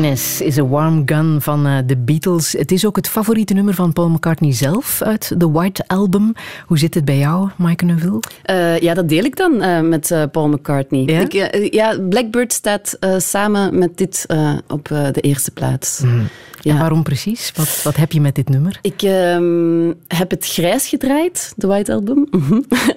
Happiness 0.00 0.40
is 0.40 0.58
a 0.58 0.66
Warm 0.66 1.02
Gun 1.06 1.40
van 1.40 1.66
eh, 1.66 1.78
de 1.86 1.96
Beatles. 1.96 2.52
Het 2.52 2.72
is 2.72 2.86
ook 2.86 2.96
het 2.96 3.08
favoriete 3.08 3.54
nummer 3.54 3.74
van 3.74 3.92
Paul 3.92 4.08
McCartney 4.08 4.52
zelf 4.52 5.02
uit 5.02 5.40
de 5.40 5.50
White 5.50 5.84
Album. 5.86 6.32
Hoe 6.66 6.78
zit 6.78 6.94
het 6.94 7.04
bij 7.04 7.18
jou, 7.18 7.50
Mike 7.56 7.84
Neville? 7.84 8.22
Uh, 8.50 8.78
ja, 8.78 8.94
dat 8.94 9.08
deel 9.08 9.24
ik 9.24 9.36
dan 9.36 9.54
uh, 9.54 9.80
met 9.80 10.14
Paul 10.32 10.48
McCartney. 10.48 11.02
Ja? 11.04 11.20
Ik, 11.20 11.72
ja, 11.74 11.98
Blackbird 12.08 12.52
staat 12.52 12.98
samen 13.18 13.78
met 13.78 13.98
dit 13.98 14.26
op 14.68 14.88
de 14.88 15.20
eerste 15.20 15.50
plaats. 15.50 16.00
Mm. 16.00 16.28
Ja. 16.60 16.72
En 16.72 16.78
waarom 16.78 17.02
precies? 17.02 17.52
Wat, 17.56 17.82
wat 17.82 17.96
heb 17.96 18.12
je 18.12 18.20
met 18.20 18.34
dit 18.34 18.48
nummer? 18.48 18.78
Ik 18.82 19.02
um, 19.02 19.94
heb 20.08 20.30
het 20.30 20.46
grijs 20.46 20.88
gedraaid, 20.88 21.52
de 21.56 21.66
White 21.66 21.92
Album. 21.92 22.28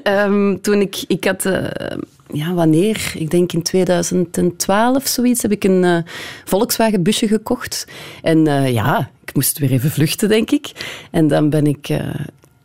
um, 0.03 0.61
toen 0.61 0.81
ik, 0.81 1.03
ik 1.07 1.23
had 1.23 1.45
ja, 2.31 2.53
wanneer? 2.53 3.11
Ik 3.17 3.29
denk 3.29 3.53
in 3.53 3.61
2012 3.61 5.07
zoiets 5.07 5.41
heb 5.41 5.51
ik 5.51 5.63
een 5.63 5.83
uh, 5.83 5.97
Volkswagen 6.45 7.03
busje 7.03 7.27
gekocht. 7.27 7.87
En 8.21 8.47
uh, 8.47 8.71
ja, 8.71 9.09
ik 9.25 9.35
moest 9.35 9.59
weer 9.59 9.71
even 9.71 9.91
vluchten, 9.91 10.29
denk 10.29 10.51
ik. 10.51 10.71
En 11.11 11.27
dan 11.27 11.49
ben 11.49 11.67
ik 11.67 11.89
uh, 11.89 11.99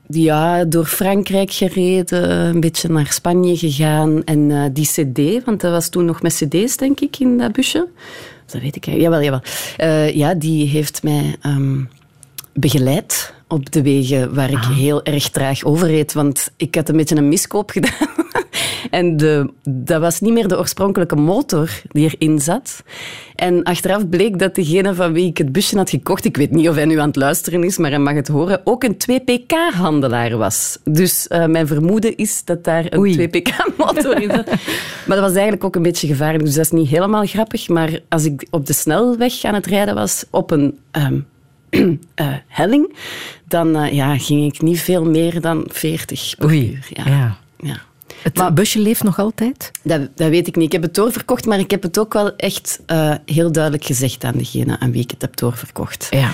ja, 0.06 0.64
door 0.64 0.84
Frankrijk 0.84 1.52
gereden, 1.52 2.30
een 2.30 2.60
beetje 2.60 2.88
naar 2.88 3.12
Spanje 3.12 3.56
gegaan. 3.56 4.24
En 4.24 4.72
die 4.72 4.86
cd, 4.86 5.44
want 5.44 5.60
dat 5.60 5.72
was 5.72 5.88
toen 5.88 6.04
nog 6.04 6.22
met 6.22 6.34
cd's, 6.34 6.76
denk 6.76 7.00
ik, 7.00 7.18
in 7.18 7.38
dat 7.38 7.52
busje. 7.52 7.88
Dat 8.46 8.60
weet 8.60 8.76
ik 8.76 8.86
eigenlijk. 8.86 9.24
Jawel, 9.24 9.40
jawel. 9.76 10.12
ja, 10.14 10.34
die 10.34 10.68
heeft 10.68 11.02
mij 11.02 11.36
um, 11.46 11.88
begeleid 12.52 13.36
op 13.48 13.72
de 13.72 13.82
wegen 13.82 14.34
waar 14.34 14.50
ik 14.50 14.56
ah. 14.56 14.76
heel 14.76 15.02
erg 15.02 15.28
traag 15.28 15.64
overreed. 15.64 16.12
Want 16.12 16.50
ik 16.56 16.74
had 16.74 16.88
een 16.88 16.96
beetje 16.96 17.16
een 17.16 17.28
miskoop 17.28 17.70
gedaan. 17.76 18.08
en 18.90 19.16
de, 19.16 19.50
dat 19.68 20.00
was 20.00 20.20
niet 20.20 20.32
meer 20.32 20.48
de 20.48 20.58
oorspronkelijke 20.58 21.16
motor 21.16 21.70
die 21.88 22.10
erin 22.18 22.40
zat. 22.40 22.82
En 23.34 23.62
achteraf 23.62 24.08
bleek 24.08 24.38
dat 24.38 24.54
degene 24.54 24.94
van 24.94 25.12
wie 25.12 25.26
ik 25.26 25.38
het 25.38 25.52
busje 25.52 25.76
had 25.76 25.90
gekocht, 25.90 26.24
ik 26.24 26.36
weet 26.36 26.50
niet 26.50 26.68
of 26.68 26.74
hij 26.74 26.84
nu 26.84 26.98
aan 26.98 27.06
het 27.06 27.16
luisteren 27.16 27.64
is, 27.64 27.78
maar 27.78 27.90
hij 27.90 27.98
mag 27.98 28.14
het 28.14 28.28
horen, 28.28 28.60
ook 28.64 28.84
een 28.84 28.96
2PK-handelaar 28.96 30.36
was. 30.36 30.78
Dus 30.84 31.26
uh, 31.28 31.46
mijn 31.46 31.66
vermoeden 31.66 32.16
is 32.16 32.44
dat 32.44 32.64
daar 32.64 32.86
een 32.88 33.18
2PK-motor 33.18 34.22
in 34.22 34.30
zat. 34.30 34.46
maar 35.06 35.16
dat 35.16 35.20
was 35.20 35.32
eigenlijk 35.32 35.64
ook 35.64 35.76
een 35.76 35.82
beetje 35.82 36.06
gevaarlijk, 36.06 36.44
dus 36.44 36.54
dat 36.54 36.64
is 36.64 36.70
niet 36.70 36.88
helemaal 36.88 37.26
grappig. 37.26 37.68
Maar 37.68 38.00
als 38.08 38.24
ik 38.24 38.46
op 38.50 38.66
de 38.66 38.72
snelweg 38.72 39.44
aan 39.44 39.54
het 39.54 39.66
rijden 39.66 39.94
was, 39.94 40.24
op 40.30 40.50
een... 40.50 40.78
Um, 40.92 41.26
uh, 41.70 41.96
helling, 42.46 42.94
dan 43.44 43.76
uh, 43.76 43.92
ja, 43.92 44.18
ging 44.18 44.54
ik 44.54 44.62
niet 44.62 44.80
veel 44.80 45.04
meer 45.04 45.40
dan 45.40 45.64
40 45.68 46.34
per 46.38 46.46
Oei, 46.46 46.70
uur. 46.70 46.88
Ja. 46.92 47.06
ja. 47.06 47.38
ja. 47.56 47.86
Het 48.22 48.36
maar, 48.36 48.52
busje 48.52 48.78
leeft 48.78 49.02
nog 49.02 49.18
altijd? 49.18 49.70
Dat, 49.82 50.00
dat, 50.14 50.28
weet 50.28 50.46
ik 50.46 50.56
niet. 50.56 50.64
Ik 50.64 50.72
heb 50.72 50.82
het 50.82 50.94
doorverkocht, 50.94 51.46
maar 51.46 51.58
ik 51.58 51.70
heb 51.70 51.82
het 51.82 51.98
ook 51.98 52.12
wel 52.12 52.36
echt 52.36 52.80
uh, 52.86 53.14
heel 53.26 53.52
duidelijk 53.52 53.84
gezegd 53.84 54.24
aan 54.24 54.36
degene 54.36 54.78
aan 54.78 54.92
wie 54.92 55.02
ik 55.02 55.10
het 55.10 55.22
heb 55.22 55.36
doorverkocht. 55.36 56.06
Ja. 56.10 56.30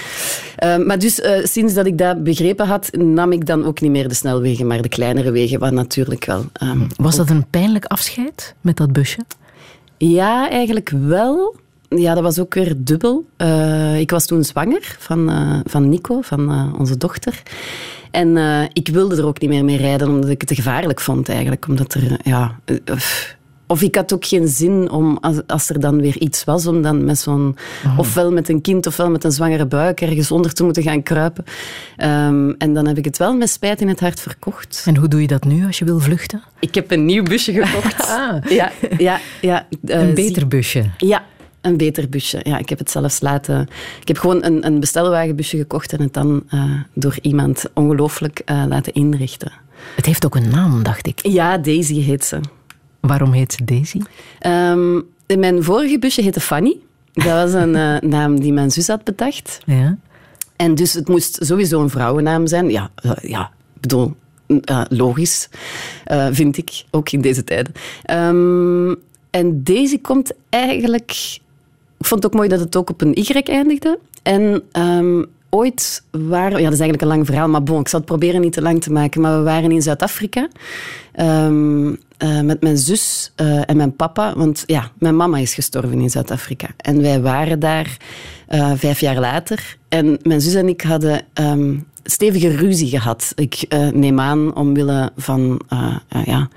Uh, 0.64 0.87
maar 0.87 0.99
dus 0.99 1.19
uh, 1.19 1.45
sinds 1.45 1.75
dat 1.75 1.87
ik 1.87 1.99
dat 1.99 2.23
begrepen 2.23 2.67
had, 2.67 2.91
nam 2.93 3.33
ik 3.33 3.47
dan 3.47 3.64
ook 3.64 3.81
niet 3.81 3.91
meer 3.91 4.09
de 4.09 4.14
snelwegen, 4.14 4.67
maar 4.67 4.83
de 4.83 4.88
kleinere 4.88 5.31
wegen, 5.31 5.59
wat 5.59 5.73
natuurlijk 5.73 6.25
wel... 6.25 6.45
Um, 6.62 6.87
Was 6.97 7.17
dat 7.17 7.31
een 7.31 7.47
pijnlijk 7.50 7.85
afscheid 7.85 8.55
met 8.61 8.76
dat 8.76 8.93
busje? 8.93 9.19
Ja, 9.97 10.50
eigenlijk 10.50 10.93
wel. 11.07 11.57
Ja, 11.88 12.14
dat 12.14 12.23
was 12.23 12.38
ook 12.38 12.55
weer 12.55 12.75
dubbel. 12.76 13.26
Uh, 13.38 14.00
ik 14.00 14.11
was 14.11 14.26
toen 14.26 14.45
zwanger 14.45 14.97
van, 14.99 15.31
uh, 15.31 15.61
van 15.64 15.88
Nico, 15.88 16.21
van 16.21 16.53
uh, 16.53 16.79
onze 16.79 16.97
dochter. 16.97 17.43
En 18.11 18.37
ik 18.73 18.88
wilde 18.88 19.17
er 19.17 19.26
ook 19.26 19.41
niet 19.41 19.50
meer 19.50 19.64
mee 19.64 19.76
rijden, 19.76 20.09
omdat 20.09 20.31
ik 20.31 20.41
het 20.41 20.49
te 20.49 20.55
gevaarlijk 20.55 21.00
vond 21.00 21.29
eigenlijk. 21.29 21.69
Omdat 21.69 21.95
er, 21.95 22.21
ja... 22.23 22.59
Of 23.67 23.83
ik 23.83 23.95
had 23.95 24.12
ook 24.14 24.25
geen 24.25 24.49
zin 24.49 24.91
om, 24.91 25.19
als, 25.21 25.37
als 25.47 25.69
er 25.69 25.81
dan 25.81 26.00
weer 26.00 26.19
iets 26.19 26.45
was, 26.45 26.67
om 26.67 26.83
dan 26.83 27.05
met 27.05 27.19
zo'n... 27.19 27.57
Oh. 27.87 27.99
Ofwel 27.99 28.33
met 28.33 28.49
een 28.49 28.61
kind, 28.61 28.87
ofwel 28.87 29.11
met 29.11 29.25
een 29.25 29.33
zwangere 29.33 29.67
buik 29.67 30.00
ergens 30.00 30.31
onder 30.31 30.53
te 30.53 30.64
moeten 30.64 30.83
gaan 30.83 31.03
kruipen. 31.03 31.45
Um, 31.99 32.55
en 32.59 32.75
dan 32.75 32.87
heb 32.87 32.99
ik 32.99 33.05
het 33.05 33.19
wel 33.19 33.37
met 33.37 33.50
spijt 33.50 33.81
in 33.81 33.88
het 33.88 34.00
hart 34.00 34.21
verkocht. 34.21 34.83
En 34.87 34.97
hoe 34.97 35.09
doe 35.09 35.21
je 35.21 35.26
dat 35.26 35.45
nu 35.45 35.67
als 35.67 35.79
je 35.79 35.85
wil 35.85 36.00
vluchten? 36.00 36.43
Ik 36.59 36.75
heb 36.75 36.91
een 36.91 37.05
nieuw 37.05 37.23
busje 37.23 37.53
gekocht. 37.53 38.09
ah. 38.21 38.50
Ja, 38.50 38.73
ja, 38.99 39.21
ja. 39.41 39.67
een 39.85 40.14
beter 40.14 40.49
busje? 40.49 40.85
Ja, 40.99 41.25
een 41.64 41.76
beter 41.76 42.09
busje. 42.09 42.40
Ja, 42.42 42.59
ik 42.59 42.68
heb 42.68 42.78
het 42.78 42.90
zelfs 42.90 43.21
laten... 43.21 43.68
Ik 44.00 44.09
heb 44.09 44.18
gewoon 44.18 44.44
een, 44.44 44.66
een 44.66 44.80
bestelwagenbusje 44.80 45.56
gekocht 45.56 45.92
en 45.92 46.00
het 46.00 46.12
dan 46.12 46.42
uh, 46.54 46.80
door 46.94 47.16
iemand 47.23 47.64
ongelooflijk 47.75 48.42
uh, 48.47 48.64
laten 48.68 48.92
inrichten. 48.92 49.52
Het 49.97 50.06
heeft 50.06 50.25
ook 50.25 50.35
een 50.35 50.49
naam, 50.49 50.83
dacht 50.83 51.06
ik. 51.06 51.26
Ja, 51.26 51.59
Daisy 51.59 52.00
heet 52.00 52.25
ze. 52.25 52.40
Waarom 53.00 53.33
heet 53.33 53.52
ze 53.52 53.64
Daisy? 53.64 54.00
Um, 54.47 55.04
mijn 55.38 55.62
vorige 55.62 55.99
busje 55.99 56.23
heette 56.23 56.40
Fanny. 56.40 56.76
Dat 57.12 57.25
was 57.25 57.52
een 57.52 57.75
uh, 57.75 57.99
naam 58.16 58.40
die 58.40 58.52
mijn 58.52 58.71
zus 58.71 58.88
had 58.88 59.04
bedacht. 59.04 59.61
Ja. 59.66 59.97
En 60.56 60.75
dus 60.75 60.92
het 60.92 61.09
moest 61.09 61.38
sowieso 61.40 61.80
een 61.80 61.90
vrouwennaam 61.90 62.47
zijn. 62.47 62.71
Ja, 62.71 62.90
ja 63.23 63.50
ik 63.75 63.80
bedoel, 63.80 64.14
logisch, 64.88 65.49
vind 66.30 66.56
ik, 66.56 66.85
ook 66.90 67.11
in 67.11 67.21
deze 67.21 67.44
tijden. 67.44 67.73
Um, 68.11 68.97
en 69.35 69.64
Daisy 69.64 70.00
komt 70.00 70.33
eigenlijk 70.49 71.38
ik 72.04 72.11
vond 72.11 72.23
het 72.23 72.32
ook 72.32 72.38
mooi 72.38 72.49
dat 72.49 72.61
het 72.61 72.76
ook 72.76 72.90
op 72.90 73.00
een 73.00 73.18
Y 73.18 73.42
eindigde. 73.44 73.99
En 74.23 74.62
um, 74.73 75.26
ooit 75.50 76.02
waren... 76.11 76.58
Ja, 76.58 76.64
dat 76.64 76.73
is 76.73 76.80
eigenlijk 76.80 77.02
een 77.02 77.08
lang 77.08 77.26
verhaal, 77.26 77.49
maar 77.49 77.62
bon, 77.62 77.80
ik 77.80 77.88
zal 77.88 77.99
het 77.99 78.08
proberen 78.08 78.40
niet 78.40 78.52
te 78.52 78.62
lang 78.62 78.82
te 78.82 78.92
maken. 78.92 79.20
Maar 79.20 79.38
we 79.38 79.44
waren 79.44 79.70
in 79.70 79.82
Zuid-Afrika 79.82 80.49
um, 81.20 81.88
uh, 81.88 82.40
met 82.40 82.61
mijn 82.62 82.78
zus 82.78 83.32
uh, 83.37 83.70
en 83.70 83.76
mijn 83.76 83.96
papa. 83.96 84.34
Want 84.37 84.62
ja, 84.66 84.90
mijn 84.99 85.16
mama 85.16 85.38
is 85.38 85.54
gestorven 85.54 86.00
in 86.00 86.11
Zuid-Afrika. 86.11 86.68
En 86.76 87.02
wij 87.02 87.20
waren 87.20 87.58
daar 87.58 87.96
uh, 88.50 88.73
vijf 88.75 89.00
jaar 89.00 89.18
later. 89.18 89.76
En 89.88 90.18
mijn 90.23 90.40
zus 90.40 90.54
en 90.54 90.68
ik 90.68 90.80
hadden... 90.80 91.23
Um, 91.40 91.87
stevige 92.06 92.49
ruzie 92.49 92.88
gehad. 92.88 93.32
Ik 93.34 93.66
neem 93.92 94.20
aan 94.20 94.54
omwille 94.54 95.12
van... 95.16 95.61
ja, 96.25 96.49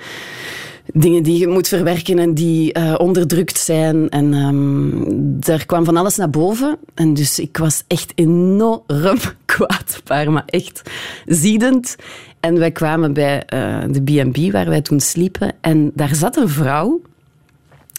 dingen 0.94 1.24
die 1.24 1.40
je 1.40 1.48
moet 1.48 1.68
verwerken 1.68 2.20
en 2.20 2.34
die 2.34 2.78
uh, 2.78 2.96
onderdrukt 2.98 3.58
zijn. 3.58 4.10
En 4.10 4.34
um, 4.34 5.04
daar 5.40 5.66
kwam 5.66 5.86
van 5.86 5.98
alles 5.98 6.16
naar 6.16 6.30
boven. 6.30 6.78
En 6.94 7.14
dus 7.14 7.40
ik 7.40 7.58
was 7.58 7.84
echt 7.88 8.12
enorm 8.16 9.18
kwaad 9.46 10.02
maar 10.08 10.44
echt 10.46 10.82
ziedend. 11.26 11.96
En 12.40 12.60
wij 12.60 12.72
kwamen 12.72 13.14
bij 13.14 13.44
uh, 13.54 13.84
de 13.90 14.02
B&B 14.02 14.52
waar 14.52 14.70
wij 14.70 14.82
toen 14.82 15.00
sliepen. 15.00 15.54
En 15.62 15.92
daar 15.94 16.16
zat 16.16 16.36
een 16.36 16.50
vrouw 16.50 17.02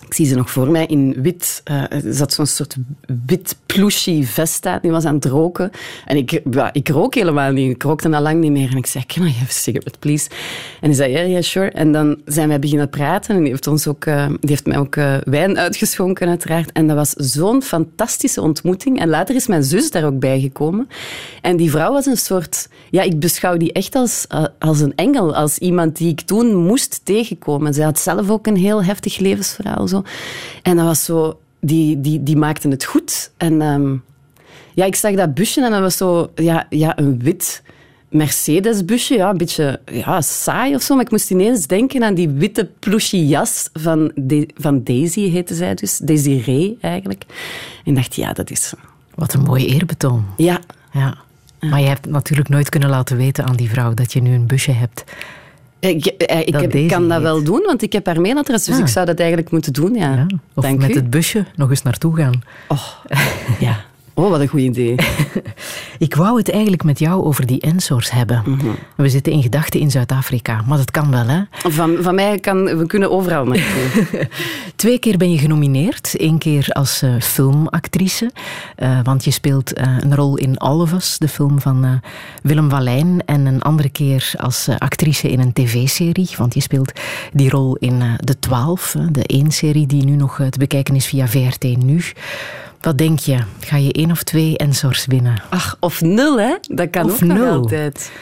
ik 0.08 0.14
zie 0.14 0.26
ze 0.26 0.34
nog 0.34 0.50
voor 0.50 0.70
mij 0.70 0.86
in 0.86 1.14
wit. 1.22 1.62
Uh, 1.70 1.84
zat 2.04 2.32
zo'n 2.32 2.46
soort 2.46 2.76
wit 3.26 3.56
plushy 3.66 4.24
vest 4.24 4.66
aan. 4.66 4.78
Die 4.82 4.90
was 4.90 5.04
aan 5.04 5.14
het 5.14 5.24
roken. 5.24 5.70
En 6.04 6.16
ik, 6.16 6.32
ik 6.72 6.88
rook 6.88 7.14
helemaal 7.14 7.52
niet. 7.52 7.70
Ik 7.70 7.82
rookte 7.82 8.10
al 8.10 8.22
lang 8.22 8.40
niet 8.40 8.50
meer. 8.50 8.70
En 8.70 8.76
ik 8.76 8.86
zei, 8.86 9.06
can 9.06 9.26
I 9.26 9.32
have 9.32 9.44
a 9.44 9.52
cigarette, 9.52 9.98
please? 9.98 10.28
En 10.80 10.88
hij 10.88 10.94
zei, 10.94 11.12
ja, 11.12 11.24
yeah, 11.24 11.42
sure. 11.42 11.70
En 11.70 11.92
dan 11.92 12.20
zijn 12.24 12.48
wij 12.48 12.58
beginnen 12.58 12.88
praten. 12.88 13.34
En 13.34 13.40
die 13.40 13.50
heeft, 13.50 13.66
ons 13.66 13.86
ook, 13.86 14.04
uh, 14.04 14.26
die 14.26 14.36
heeft 14.40 14.66
mij 14.66 14.78
ook 14.78 14.96
uh, 14.96 15.16
wijn 15.24 15.58
uitgeschonken, 15.58 16.28
uiteraard. 16.28 16.72
En 16.72 16.86
dat 16.86 16.96
was 16.96 17.10
zo'n 17.10 17.62
fantastische 17.62 18.40
ontmoeting. 18.40 19.00
En 19.00 19.08
later 19.08 19.34
is 19.34 19.46
mijn 19.46 19.64
zus 19.64 19.90
daar 19.90 20.04
ook 20.04 20.18
bij 20.18 20.40
gekomen. 20.40 20.88
En 21.42 21.56
die 21.56 21.70
vrouw 21.70 21.92
was 21.92 22.06
een 22.06 22.16
soort... 22.16 22.68
Ja, 22.90 23.02
ik 23.02 23.20
beschouw 23.20 23.56
die 23.56 23.72
echt 23.72 23.94
als, 23.94 24.26
als 24.58 24.80
een 24.80 24.94
engel. 24.94 25.34
Als 25.34 25.58
iemand 25.58 25.96
die 25.96 26.10
ik 26.10 26.20
toen 26.20 26.54
moest 26.54 27.00
tegenkomen. 27.04 27.74
Zij 27.74 27.84
had 27.84 27.98
zelf 27.98 28.30
ook 28.30 28.46
een 28.46 28.56
heel 28.56 28.84
heftig 28.84 29.18
levensverhaal. 29.18 29.88
En 30.62 30.76
dat 30.76 30.84
was 30.84 31.04
zo... 31.04 31.38
Die, 31.60 32.00
die, 32.00 32.22
die 32.22 32.36
maakten 32.36 32.70
het 32.70 32.84
goed. 32.84 33.30
En 33.36 33.62
um, 33.62 34.02
ja, 34.74 34.84
ik 34.84 34.94
zag 34.94 35.14
dat 35.14 35.34
busje 35.34 35.64
en 35.64 35.70
dat 35.70 35.80
was 35.80 35.96
zo... 35.96 36.30
Ja, 36.34 36.66
ja 36.70 36.98
een 36.98 37.18
wit... 37.22 37.62
Mercedes-busje, 38.10 39.14
ja, 39.14 39.30
een 39.30 39.36
beetje 39.36 39.80
ja, 39.92 40.20
saai 40.20 40.74
of 40.74 40.82
zo. 40.82 40.94
Maar 40.94 41.04
ik 41.04 41.10
moest 41.10 41.30
ineens 41.30 41.66
denken 41.66 42.04
aan 42.04 42.14
die 42.14 42.28
witte 42.28 42.70
plushy 42.78 43.16
jas 43.16 43.68
van, 43.72 44.12
de, 44.14 44.48
van 44.54 44.84
Daisy, 44.84 45.30
heette 45.30 45.54
zij 45.54 45.74
dus. 45.74 45.98
Desiree, 45.98 46.78
eigenlijk. 46.80 47.24
En 47.84 47.90
ik 47.90 47.94
dacht, 47.94 48.14
ja, 48.14 48.32
dat 48.32 48.50
is... 48.50 48.72
Wat 49.14 49.34
een 49.34 49.42
mooi 49.42 49.66
eerbetoon. 49.66 50.24
Ja. 50.36 50.60
ja. 50.92 51.16
Maar 51.60 51.80
je 51.80 51.86
hebt 51.86 52.06
natuurlijk 52.06 52.48
nooit 52.48 52.68
kunnen 52.68 52.88
laten 52.88 53.16
weten 53.16 53.44
aan 53.44 53.56
die 53.56 53.70
vrouw 53.70 53.94
dat 53.94 54.12
je 54.12 54.22
nu 54.22 54.34
een 54.34 54.46
busje 54.46 54.72
hebt 54.72 55.04
ik, 55.78 56.06
ik, 56.06 56.52
dat 56.52 56.74
ik 56.74 56.88
kan 56.88 57.08
dat 57.08 57.22
wel 57.22 57.42
doen, 57.42 57.62
want 57.66 57.82
ik 57.82 57.92
heb 57.92 58.06
haar 58.06 58.20
mailadres, 58.20 58.64
dus 58.64 58.78
ik 58.78 58.86
zou 58.86 59.06
dat 59.06 59.18
eigenlijk 59.18 59.50
moeten 59.50 59.72
doen. 59.72 59.94
Ja. 59.94 60.14
ja 60.14 60.26
of 60.54 60.62
Dank 60.62 60.78
met 60.78 60.90
u. 60.90 60.94
het 60.94 61.10
busje 61.10 61.44
nog 61.54 61.70
eens 61.70 61.82
naartoe 61.82 62.16
gaan. 62.16 62.42
Oh, 62.68 62.88
ja. 63.58 63.84
Oh, 64.18 64.30
wat 64.30 64.40
een 64.40 64.48
goed 64.48 64.60
idee. 64.60 64.94
ik 65.98 66.14
wou 66.14 66.38
het 66.38 66.50
eigenlijk 66.50 66.84
met 66.84 66.98
jou 66.98 67.24
over 67.24 67.46
die 67.46 67.60
Ensors 67.60 68.10
hebben. 68.10 68.42
Mm 68.46 68.58
-hmm. 68.58 68.74
We 68.96 69.08
zitten 69.08 69.32
in 69.32 69.42
gedachten 69.42 69.80
in 69.80 69.90
Zuid-Afrika, 69.90 70.62
maar 70.66 70.78
dat 70.78 70.90
kan 70.90 71.10
wel, 71.10 71.26
hè? 71.26 71.42
Van, 71.50 71.96
van 72.00 72.14
mij 72.14 72.38
kan... 72.38 72.64
We 72.78 72.86
kunnen 72.86 73.10
overal 73.10 73.44
naartoe. 73.44 74.28
Twee 74.76 74.98
keer 74.98 75.16
ben 75.16 75.30
je 75.30 75.38
genomineerd. 75.38 76.14
Eén 76.16 76.38
keer 76.38 76.68
als 76.68 77.02
uh, 77.02 77.20
filmactrice. 77.20 78.30
Uh, 78.78 78.98
want 79.02 79.24
je 79.24 79.30
speelt 79.30 79.78
uh, 79.78 79.96
een 80.00 80.14
rol 80.14 80.36
in 80.36 80.56
All 80.56 80.80
of 80.80 80.92
Us, 80.92 81.18
de 81.18 81.28
film 81.28 81.60
van 81.60 82.00
Willem 82.42 82.68
Wallijn. 82.68 83.22
En 83.24 83.46
een 83.46 83.62
andere 83.62 83.88
keer 83.88 84.32
als 84.36 84.68
actrice 84.78 85.30
in 85.30 85.40
een 85.40 85.52
tv-serie. 85.52 86.28
Want 86.36 86.54
je 86.54 86.60
speelt 86.60 86.92
die 87.32 87.50
rol 87.50 87.76
in 87.76 88.02
De 88.24 88.38
Twaalf, 88.38 88.96
de 89.10 89.26
één 89.26 89.50
serie 89.50 89.86
die 89.86 90.04
nu 90.04 90.16
nog 90.16 90.36
te 90.50 90.58
bekijken 90.58 90.94
is 90.94 91.06
via 91.06 91.28
VRT 91.28 91.62
Nu. 91.62 92.02
Wat 92.80 92.98
denk 92.98 93.18
je? 93.18 93.38
Ga 93.60 93.76
je 93.76 93.92
één 93.92 94.10
of 94.10 94.22
twee 94.22 94.56
Ensors 94.56 95.06
winnen? 95.06 95.42
Ach, 95.50 95.76
of 95.80 96.00
nul, 96.00 96.40
hè? 96.40 96.54
Dat 96.68 96.90
kan 96.90 97.04
Of 97.04 97.12
ook 97.12 97.28
nog 97.28 97.48
altijd. 97.48 98.12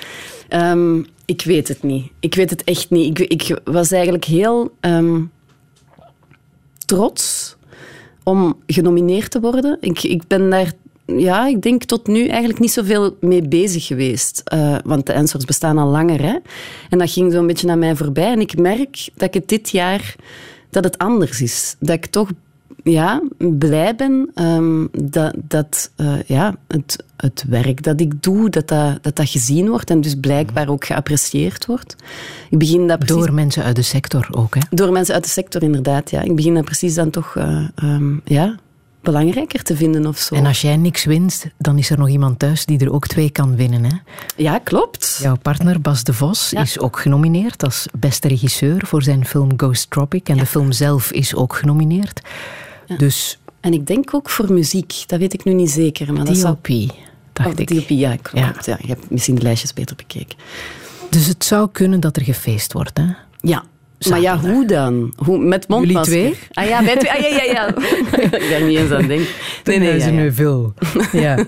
Ehm, 0.49 1.03
ik 1.25 1.43
weet 1.43 1.69
het 1.69 1.83
niet. 1.83 2.11
Ik 2.21 2.35
weet 2.35 2.51
het 2.51 2.65
echt 2.65 2.91
niet. 2.91 3.19
Ik, 3.19 3.29
ik 3.29 3.61
was 3.65 3.91
eigenlijk 3.91 4.25
heel 4.25 4.75
ehm, 4.81 5.23
trots 6.87 7.57
om 8.23 8.57
genomineerd 8.67 9.31
te 9.31 9.41
worden. 9.41 9.77
Ik, 9.81 10.03
ik 10.03 10.27
ben 10.27 10.51
daar, 10.51 10.73
ja, 11.07 11.47
ik 11.47 11.63
denk 11.63 11.85
tot 11.85 12.07
nu 12.07 12.27
eigenlijk 12.27 12.59
niet 12.59 12.73
zoveel 12.73 13.17
mee 13.21 13.49
bezig 13.49 13.87
geweest. 13.87 14.43
Eh, 14.45 14.77
want 14.85 15.07
de 15.07 15.13
Ensors 15.13 15.45
bestaan 15.45 15.79
al 15.79 15.89
langer, 15.89 16.23
hè. 16.23 16.37
En 16.91 16.99
dat 16.99 17.11
ging 17.11 17.33
zo'n 17.33 17.47
beetje 17.47 17.67
naar 17.67 17.79
mij 17.79 17.97
voorbij. 17.97 18.33
En 18.33 18.41
ik 18.41 18.59
merk 18.59 19.09
dat 19.15 19.29
ik 19.29 19.35
het 19.35 19.49
dit 19.49 19.71
jaar, 19.71 20.15
dat 20.71 20.85
het 20.85 20.99
anders 20.99 21.41
is. 21.41 21.77
Dat 21.79 21.97
ik 21.97 22.07
toch 22.07 22.31
ja, 22.91 23.23
blij 23.39 23.95
ben 23.95 24.31
ehm, 24.35 24.87
dat, 24.93 25.35
dat 25.37 25.91
eh, 25.97 26.23
ja, 26.27 26.55
het, 26.69 27.05
het 27.17 27.45
werk 27.49 27.83
dat 27.83 28.01
ik 28.01 28.23
doe, 28.23 28.51
dat 28.51 28.69
dat, 28.69 29.03
dat 29.03 29.17
dat 29.17 29.29
gezien 29.29 29.69
wordt 29.69 29.91
en 29.91 30.01
dus 30.01 30.15
blijkbaar 30.15 30.69
ook 30.69 30.85
geapprecieerd 30.85 31.67
wordt. 31.67 31.97
Ik 32.51 32.59
begin 32.59 32.87
dat 32.89 32.99
precies... 32.99 33.17
Door 33.17 33.35
mensen 33.35 33.65
uit 33.65 33.77
de 33.77 33.83
sector 33.83 34.29
ook, 34.31 34.55
hè? 34.55 34.61
Door 34.71 34.93
mensen 34.93 35.15
uit 35.15 35.25
de 35.25 35.31
sector, 35.31 35.63
inderdaad. 35.63 36.11
Ja. 36.11 36.23
Ik 36.23 36.35
begin 36.35 36.55
dat 36.55 36.65
precies 36.65 36.95
dan 36.95 37.11
toch 37.11 37.37
eh, 37.37 37.69
ehm, 37.75 38.17
ja, 38.25 38.57
belangrijker 39.01 39.63
te 39.63 39.77
vinden 39.77 40.07
of 40.07 40.19
zo. 40.19 40.35
En 40.35 40.47
als 40.47 40.61
jij 40.61 40.77
niks 40.77 41.05
wint, 41.05 41.47
dan 41.59 41.79
is 41.79 41.91
er 41.91 41.99
nog 41.99 42.09
iemand 42.09 42.39
thuis 42.39 42.67
die 42.67 42.79
er 42.79 42.93
ook 42.93 43.07
twee 43.07 43.31
kan 43.31 43.57
winnen, 43.57 43.85
hè? 43.85 43.97
Ja, 44.37 44.59
klopt. 44.59 45.19
Jouw 45.23 45.37
partner 45.43 45.81
Bas 45.81 46.05
de 46.05 46.13
Vos 46.13 46.51
Ja. 46.51 46.61
is 46.61 46.79
ook 46.79 46.99
genomineerd 46.99 47.65
als 47.65 47.87
beste 47.99 48.29
regisseur 48.29 48.87
voor 48.87 49.03
zijn 49.03 49.27
film 49.27 49.51
Ghost 49.57 49.91
Tropic. 49.91 50.29
En 50.29 50.37
de 50.37 50.47
film 50.47 50.73
zelf 50.73 51.13
is 51.13 51.35
ook 51.35 51.55
genomineerd. 51.55 52.21
Dus 52.99 53.39
En 53.61 53.73
ik 53.73 53.87
denk 53.87 54.15
ook 54.15 54.31
voor 54.31 54.53
muziek, 54.53 55.05
dat 55.07 55.19
weet 55.19 55.33
ik 55.33 55.45
nu 55.45 55.53
niet 55.53 55.71
zeker. 55.71 56.13
Maar 56.13 56.25
dat. 56.25 56.41
DOP, 56.41 56.69
dacht 57.33 57.49
Oh, 57.49 57.55
ik. 57.57 57.69
DOP, 57.69 57.89
ja, 57.89 58.17
klopt. 58.23 58.67
Ja. 58.67 58.79
Je 58.81 58.89
hebt 58.89 59.11
misschien 59.11 59.35
de 59.35 59.43
lijstjes 59.43 59.73
beter 59.73 59.97
bekeken. 59.97 60.37
Dus 61.11 61.27
het 61.27 61.45
zou 61.45 61.69
kunnen 61.73 62.01
dat 62.01 62.17
er 62.17 62.23
gefeest 62.23 62.73
wordt, 62.73 62.99
hè? 62.99 63.05
Ja. 63.41 63.65
Maar 64.09 64.21
ja, 64.21 64.39
hoe 64.39 64.67
dan? 64.67 65.13
Hoe, 65.17 65.39
met 65.39 65.69
mondmasker? 65.69 66.13
twee? 66.13 66.35
Ah 66.53 66.69
ja, 66.69 66.85
wij 66.85 66.97
twee. 66.97 67.13
Ah, 67.13 67.21
ja, 67.21 67.29
ja, 67.29 67.43
ja. 67.43 67.69
ik 68.39 68.51
daar 68.51 68.63
niet 68.63 68.79
eens 68.79 68.91
aan 68.91 69.07
denk. 69.07 69.29
Nee, 69.67 69.79
nee, 69.79 69.99
ja, 69.99 70.23
ja. 70.23 70.33
veel. 70.33 70.75
Ja. 71.13 71.39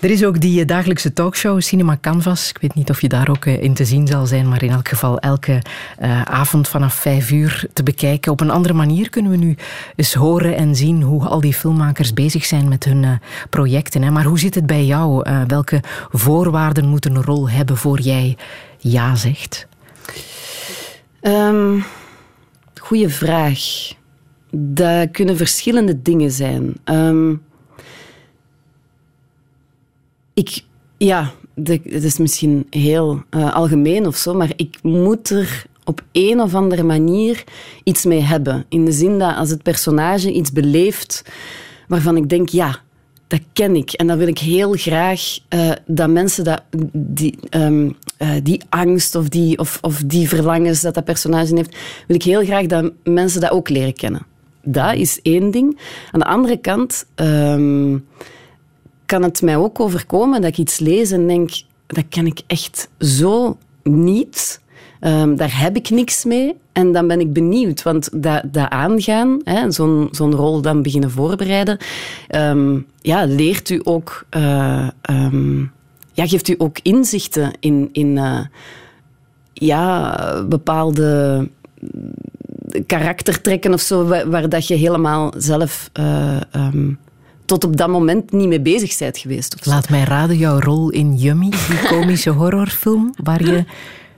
Er 0.00 0.10
is 0.10 0.24
ook 0.24 0.40
die 0.40 0.60
eh, 0.60 0.66
dagelijkse 0.66 1.12
talkshow 1.12 1.60
Cinema 1.60 1.98
Canvas. 2.00 2.50
Ik 2.50 2.58
weet 2.60 2.74
niet 2.74 2.90
of 2.90 3.00
je 3.00 3.08
daar 3.08 3.28
ook 3.28 3.44
eh, 3.44 3.62
in 3.62 3.74
te 3.74 3.84
zien 3.84 4.06
zal 4.06 4.26
zijn, 4.26 4.48
maar 4.48 4.62
in 4.62 4.70
elk 4.70 4.88
geval 4.88 5.18
elke 5.18 5.62
eh, 5.98 6.22
avond 6.22 6.68
vanaf 6.68 6.94
vijf 6.94 7.30
uur 7.30 7.66
te 7.72 7.82
bekijken. 7.82 8.32
Op 8.32 8.40
een 8.40 8.50
andere 8.50 8.74
manier 8.74 9.10
kunnen 9.10 9.30
we 9.30 9.36
nu 9.36 9.56
eens 9.96 10.14
horen 10.14 10.56
en 10.56 10.76
zien 10.76 11.02
hoe 11.02 11.24
al 11.24 11.40
die 11.40 11.54
filmmakers 11.54 12.12
bezig 12.12 12.44
zijn 12.44 12.68
met 12.68 12.84
hun 12.84 13.04
eh, 13.04 13.10
projecten. 13.50 14.02
Hè. 14.02 14.10
Maar 14.10 14.24
hoe 14.24 14.38
zit 14.38 14.54
het 14.54 14.66
bij 14.66 14.84
jou? 14.84 15.24
Eh, 15.24 15.42
welke 15.46 15.80
voorwaarden 16.10 16.88
moeten 16.88 17.16
een 17.16 17.22
rol 17.22 17.50
hebben 17.50 17.76
voor 17.76 18.00
jij 18.00 18.36
ja 18.78 19.14
zegt? 19.14 19.66
Ehm, 21.20 21.78
goeie 22.80 23.08
vraag. 23.08 23.58
Dat 24.50 25.10
kunnen 25.10 25.36
verschillende 25.36 26.02
dingen 26.02 26.30
zijn. 26.30 26.74
Ehm, 26.84 27.34
ik, 30.34 30.64
ja, 30.96 31.32
het 31.62 32.04
is 32.04 32.18
misschien 32.18 32.66
heel 32.70 33.22
eh, 33.30 33.54
algemeen 33.54 34.06
of 34.06 34.16
zo, 34.16 34.34
maar 34.34 34.52
ik 34.56 34.78
moet 34.82 35.30
er 35.30 35.66
op 35.84 36.02
een 36.12 36.40
of 36.40 36.54
andere 36.54 36.82
manier 36.82 37.44
iets 37.84 38.04
mee 38.04 38.20
hebben. 38.20 38.64
In 38.68 38.84
de 38.84 38.92
zin 38.92 39.18
dat 39.18 39.36
als 39.36 39.50
het 39.50 39.62
personage 39.62 40.32
iets 40.32 40.52
beleeft 40.52 41.24
waarvan 41.88 42.16
ik 42.16 42.28
denk, 42.28 42.48
ja, 42.48 42.80
dat 43.26 43.40
ken 43.52 43.76
ik. 43.76 43.92
En 43.92 44.06
dan 44.06 44.18
wil 44.18 44.28
ik 44.28 44.38
heel 44.38 44.72
graag 44.72 45.38
eh, 45.48 45.70
dat 45.86 46.10
mensen 46.10 46.44
dat, 46.44 46.62
die, 46.92 47.38
ehm, 47.48 47.90
eh, 48.16 48.30
die 48.42 48.60
angst 48.68 49.14
of 49.14 49.28
die, 49.28 49.58
of, 49.58 49.78
of 49.80 50.02
die 50.06 50.28
verlangens 50.28 50.80
dat 50.80 50.94
dat 50.94 51.04
personage 51.04 51.54
heeft, 51.54 51.76
wil 52.06 52.16
ik 52.16 52.22
heel 52.22 52.44
graag 52.44 52.66
dat 52.66 52.92
mensen 53.04 53.40
dat 53.40 53.50
ook 53.50 53.68
leren 53.68 53.94
kennen. 53.94 54.26
Dat 54.66 54.94
is 54.94 55.22
één 55.22 55.50
ding. 55.50 55.78
Aan 56.10 56.20
de 56.20 56.26
andere 56.26 56.56
kant 56.56 57.06
ehm, 57.14 57.98
kan 59.06 59.22
het 59.22 59.42
mij 59.42 59.56
ook 59.56 59.80
overkomen 59.80 60.40
dat 60.40 60.50
ik 60.50 60.58
iets 60.58 60.78
lees 60.78 61.10
en 61.10 61.26
denk, 61.26 61.50
dat 61.86 62.04
ken 62.08 62.26
ik 62.26 62.40
echt 62.46 62.88
zo 62.98 63.58
niet. 63.82 64.60
Ehm, 65.00 65.34
daar 65.34 65.60
heb 65.60 65.76
ik 65.76 65.90
niks 65.90 66.24
mee. 66.24 66.56
En 66.72 66.92
dan 66.92 67.06
ben 67.06 67.20
ik 67.20 67.32
benieuwd, 67.32 67.82
want 67.82 68.22
dat, 68.22 68.42
dat 68.46 68.70
aangaan, 68.70 69.40
zo'n 69.68 70.08
zo'n 70.10 70.34
rol 70.34 70.60
dan 70.60 70.82
beginnen 70.82 71.10
voorbereiden, 71.10 71.78
ehm, 72.28 72.80
ja, 73.00 73.24
leert 73.24 73.70
u 73.70 73.80
ook, 73.84 74.26
eh, 74.30 74.88
ja, 76.12 76.26
geeft 76.26 76.48
u 76.48 76.54
ook 76.58 76.78
inzichten 76.82 77.52
in, 77.60 77.88
in 77.92 78.18
eh, 78.18 78.40
ja, 79.52 80.44
bepaalde 80.48 81.48
karaktertrekken 82.86 83.72
of 83.72 83.80
zo, 83.80 84.04
waar, 84.04 84.30
waar 84.30 84.48
dat 84.48 84.66
je 84.66 84.74
helemaal 84.74 85.32
zelf 85.36 85.90
eh, 85.92 86.36
ehm, 86.50 86.92
tot 87.44 87.64
op 87.64 87.76
dat 87.76 87.88
moment 87.88 88.32
niet 88.32 88.48
mee 88.48 88.60
bezig 88.60 88.98
bent 88.98 89.18
geweest. 89.18 89.66
Laat 89.66 89.88
mij 89.88 90.02
raden, 90.02 90.36
jouw 90.36 90.60
rol 90.60 90.90
in 90.90 91.14
Yummy, 91.14 91.50
die 91.50 91.88
komische 91.98 92.30
horrorfilm, 92.30 93.14
waar 93.22 93.44
je 93.44 93.64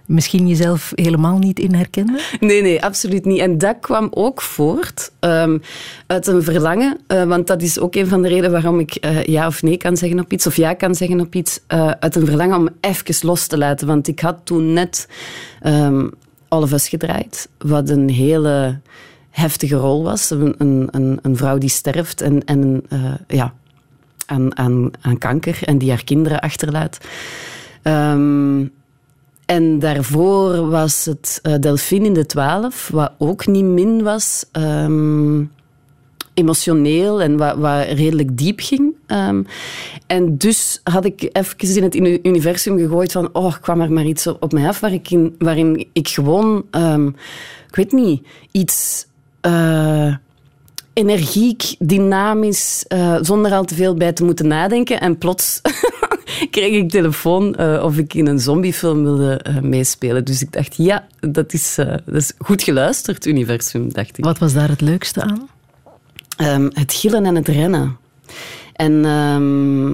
misschien 0.06 0.48
jezelf 0.48 0.92
helemaal 0.94 1.38
niet 1.38 1.58
in 1.58 1.74
herkende? 1.74 2.20
Nee, 2.40 2.62
nee, 2.62 2.84
absoluut 2.84 3.24
niet. 3.24 3.40
En 3.40 3.58
dat 3.58 3.76
kwam 3.80 4.08
ook 4.10 4.42
voort 4.42 5.12
ehm, 5.20 5.58
uit 6.06 6.26
een 6.26 6.42
verlangen, 6.42 6.98
eh, 7.06 7.24
want 7.24 7.46
dat 7.46 7.62
is 7.62 7.78
ook 7.78 7.94
een 7.94 8.06
van 8.06 8.22
de 8.22 8.28
redenen 8.28 8.50
waarom 8.50 8.80
ik 8.80 8.94
eh, 8.94 9.24
ja 9.24 9.46
of 9.46 9.62
nee 9.62 9.76
kan 9.76 9.96
zeggen 9.96 10.20
op 10.20 10.32
iets, 10.32 10.46
of 10.46 10.56
ja 10.56 10.74
kan 10.74 10.94
zeggen 10.94 11.20
op 11.20 11.34
iets, 11.34 11.60
uit 12.00 12.16
een 12.16 12.26
verlangen 12.26 12.56
om 12.56 12.68
even 12.80 13.26
los 13.26 13.46
te 13.46 13.58
laten. 13.58 13.86
Want 13.86 14.08
ik 14.08 14.20
had 14.20 14.36
toen 14.44 14.72
net 14.72 15.08
ehm 15.60 16.06
All 16.48 16.62
of 16.62 16.72
Us 16.72 16.88
gedraaid, 16.88 17.48
wat 17.58 17.88
een 17.88 18.08
hele 18.08 18.80
heftige 19.30 19.76
rol 19.76 20.02
was. 20.02 20.30
Een, 20.30 20.54
een, 20.58 21.18
een, 21.22 21.36
vrouw 21.36 21.58
die 21.58 21.68
sterft 21.68 22.20
en, 22.20 22.44
en 22.44 22.82
eh, 22.88 23.14
ja, 23.26 23.54
aan, 24.26 24.56
aan, 24.56 24.90
aan 25.00 25.18
kanker 25.18 25.58
en 25.64 25.78
die 25.78 25.90
haar 25.90 26.04
kinderen 26.04 26.40
achterlaat. 26.40 26.98
Ehm, 27.82 28.66
en 29.46 29.78
daarvoor 29.78 30.68
was 30.70 31.04
het 31.04 31.38
eh, 31.42 31.54
Delphine 31.60 32.06
in 32.06 32.14
de 32.14 32.26
Twaalf, 32.26 32.88
wat 32.92 33.12
ook 33.18 33.46
niet 33.46 33.64
min 33.64 34.02
was. 34.02 34.44
ehm, 34.52 35.44
emotioneel 36.38 37.22
en 37.22 37.36
wat, 37.36 37.56
wat 37.56 37.86
redelijk 37.86 38.38
diep 38.38 38.60
ging. 38.60 38.94
Ehm, 39.06 39.42
en 40.06 40.38
dus 40.38 40.80
had 40.84 41.04
ik 41.04 41.28
even 41.32 41.76
in 41.76 41.82
het 41.82 41.94
uni- 41.94 42.18
universum 42.22 42.78
gegooid 42.78 43.12
van 43.12 43.28
oh, 43.32 43.54
kwam 43.60 43.80
er 43.80 43.92
maar 43.92 44.06
iets 44.06 44.26
op, 44.26 44.52
mij 44.52 44.68
af 44.68 44.80
waar 44.80 44.92
ik 44.92 45.10
in, 45.10 45.34
waarin 45.38 45.86
ik 45.92 46.08
gewoon, 46.08 46.64
ehm, 46.70 47.06
ik 47.68 47.74
weet 47.76 47.92
niet, 47.92 48.22
iets... 48.52 49.06
eh, 49.40 50.14
energiek, 50.92 51.74
dynamisch, 51.78 52.84
eh, 52.88 53.16
zonder 53.20 53.52
al 53.52 53.64
te 53.64 53.74
veel 53.74 53.94
bij 53.94 54.12
te 54.12 54.24
moeten 54.24 54.46
nadenken. 54.46 55.00
En 55.00 55.18
plots 55.18 55.60
kreeg 56.50 56.74
ik 56.74 56.90
telefoon 56.90 57.54
eh, 57.54 57.82
of 57.84 57.96
ik 57.98 58.14
in 58.14 58.26
een 58.26 58.38
zombiefilm 58.38 59.02
wilde 59.02 59.40
meespelen. 59.62 60.24
Dus 60.24 60.42
ik 60.42 60.52
dacht, 60.52 60.74
ja, 60.76 61.06
dat 61.20 61.52
is, 61.52 61.74
dat 62.04 62.14
is 62.14 62.32
goed 62.38 62.62
geluisterd, 62.62 63.26
universum, 63.26 63.92
dacht 63.92 64.18
ik. 64.18 64.24
Wat 64.24 64.38
was 64.38 64.52
daar 64.52 64.68
het 64.68 64.80
leukste 64.80 65.22
aan? 65.22 65.48
Ehm, 66.38 66.68
het 66.72 66.92
gillen 66.92 67.24
en 67.24 67.34
het 67.34 67.48
rennen. 67.48 67.96
En, 68.72 69.04
ehm, 69.04 69.88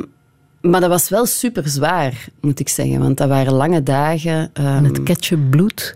maar 0.71 0.81
dat 0.81 0.89
was 0.89 1.09
wel 1.09 1.27
super 1.27 1.69
zwaar, 1.69 2.29
moet 2.41 2.61
ik 2.61 2.69
zeggen. 2.69 2.99
Want 2.99 3.17
dat 3.17 3.29
waren 3.29 3.53
lange 3.53 3.83
dagen. 3.83 4.51
En 4.53 4.85
het 4.85 5.03
ketchupbloed? 5.03 5.95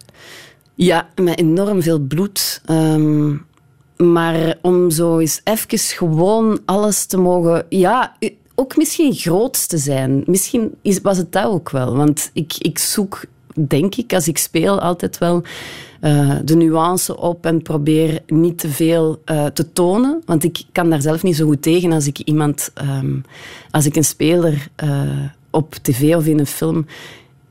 ja, 0.75 1.09
met 1.15 1.39
enorm 1.39 1.83
veel 1.83 1.99
bloed. 1.99 2.63
Maar 3.97 4.57
om 4.63 4.91
zo 4.91 5.19
eens 5.19 5.41
even 5.45 5.79
gewoon 5.79 6.61
alles 6.65 7.07
te 7.07 7.19
mogen... 7.19 7.67
Ja, 7.69 8.17
ook 8.55 8.77
misschien 8.77 9.15
groot 9.15 9.69
te 9.69 9.79
zijn. 9.79 10.23
Misschien 10.27 10.75
is, 10.83 11.01
was 11.01 11.17
het 11.17 11.33
dat 11.33 11.45
ook 11.45 11.71
wel. 11.71 11.97
Want 11.97 12.31
ik, 12.33 12.55
ik 12.59 12.79
zoek, 12.79 13.21
denk 13.55 13.95
ik, 13.95 14.15
als 14.15 14.29
ik 14.29 14.39
speel, 14.39 14.81
altijd 14.81 15.19
wel 15.19 15.43
eh, 16.01 16.37
de 16.45 16.57
nuance 16.57 17.17
op 17.17 17.47
en 17.47 17.63
probeer 17.63 18.23
niet 18.27 18.59
te 18.59 18.69
veel 18.69 19.23
eh, 19.25 19.47
te 19.47 19.73
tonen. 19.73 20.23
Want 20.25 20.45
ik 20.45 20.63
kan 20.73 20.91
daar 20.91 21.03
zelf 21.03 21.23
niet 21.23 21.37
zo 21.37 21.47
goed 21.47 21.63
tegen 21.63 21.93
als 21.93 22.07
ik 22.07 22.19
iemand... 22.19 22.71
ehm, 22.75 23.17
als 23.71 23.87
ik 23.87 23.97
een 23.97 24.05
speler 24.05 24.69
eh, 24.75 25.01
op 25.51 25.75
tv 25.75 26.17
of 26.17 26.27
in 26.27 26.39
een 26.39 26.47
film 26.47 26.87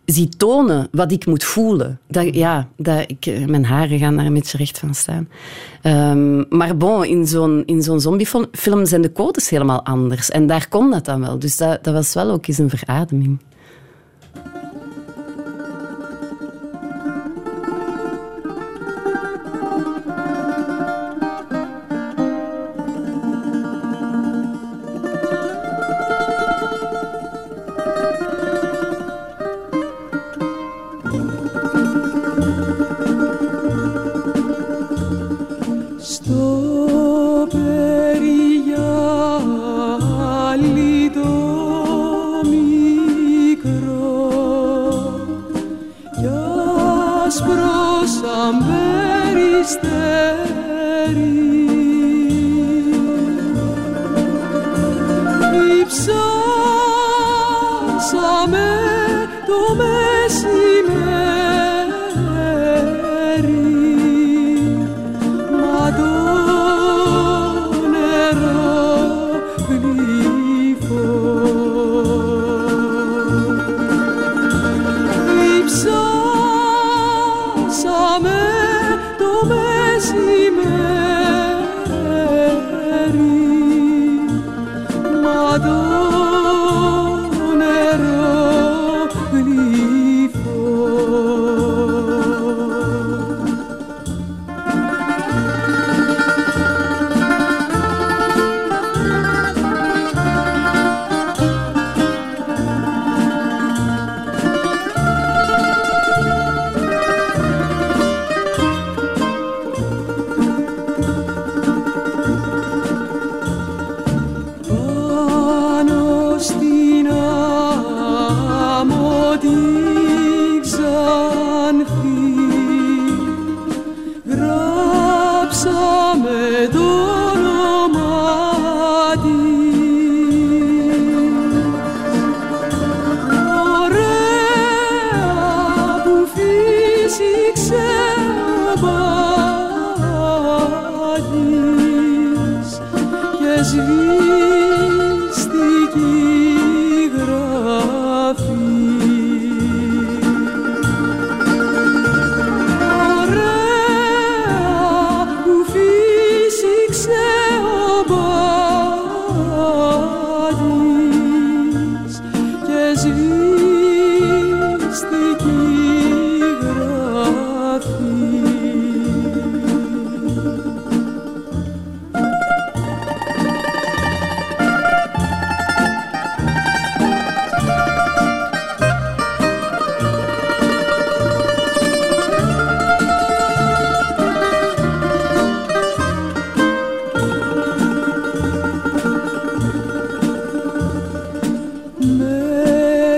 zie 0.06 0.30
tonen 0.30 0.88
wat 0.92 1.12
ik 1.12 1.26
moet 1.26 1.44
voelen. 1.44 2.00
Dat, 2.08 2.36
ja, 2.36 2.68
dat 2.78 3.04
ik, 3.08 3.48
mijn 3.48 3.66
haren 3.66 4.00
gaan 4.00 4.16
daar 4.16 4.26
een 4.26 4.34
beetje 4.34 4.58
recht 4.58 4.80
van 4.80 4.96
staan. 4.96 5.30
Ehm, 5.82 6.58
maar 6.58 6.78
bon, 6.78 7.06
in 7.06 7.28
zo'n, 7.28 7.64
in 7.66 7.82
zo'n 7.82 8.00
zombiefilm 8.00 8.46
film 8.52 8.86
zijn 8.86 9.02
de 9.02 9.12
codes 9.12 9.50
helemaal 9.50 9.86
anders. 9.86 10.30
En 10.30 10.48
daar 10.48 10.68
kon 10.70 10.92
dat 10.92 11.06
dan 11.06 11.22
wel. 11.22 11.40
Dus 11.40 11.58
dat, 11.58 11.84
dat 11.84 11.94
was 11.94 12.14
wel 12.14 12.32
ook 12.32 12.48
eens 12.48 12.58
een 12.58 12.70
verademing. 12.70 13.40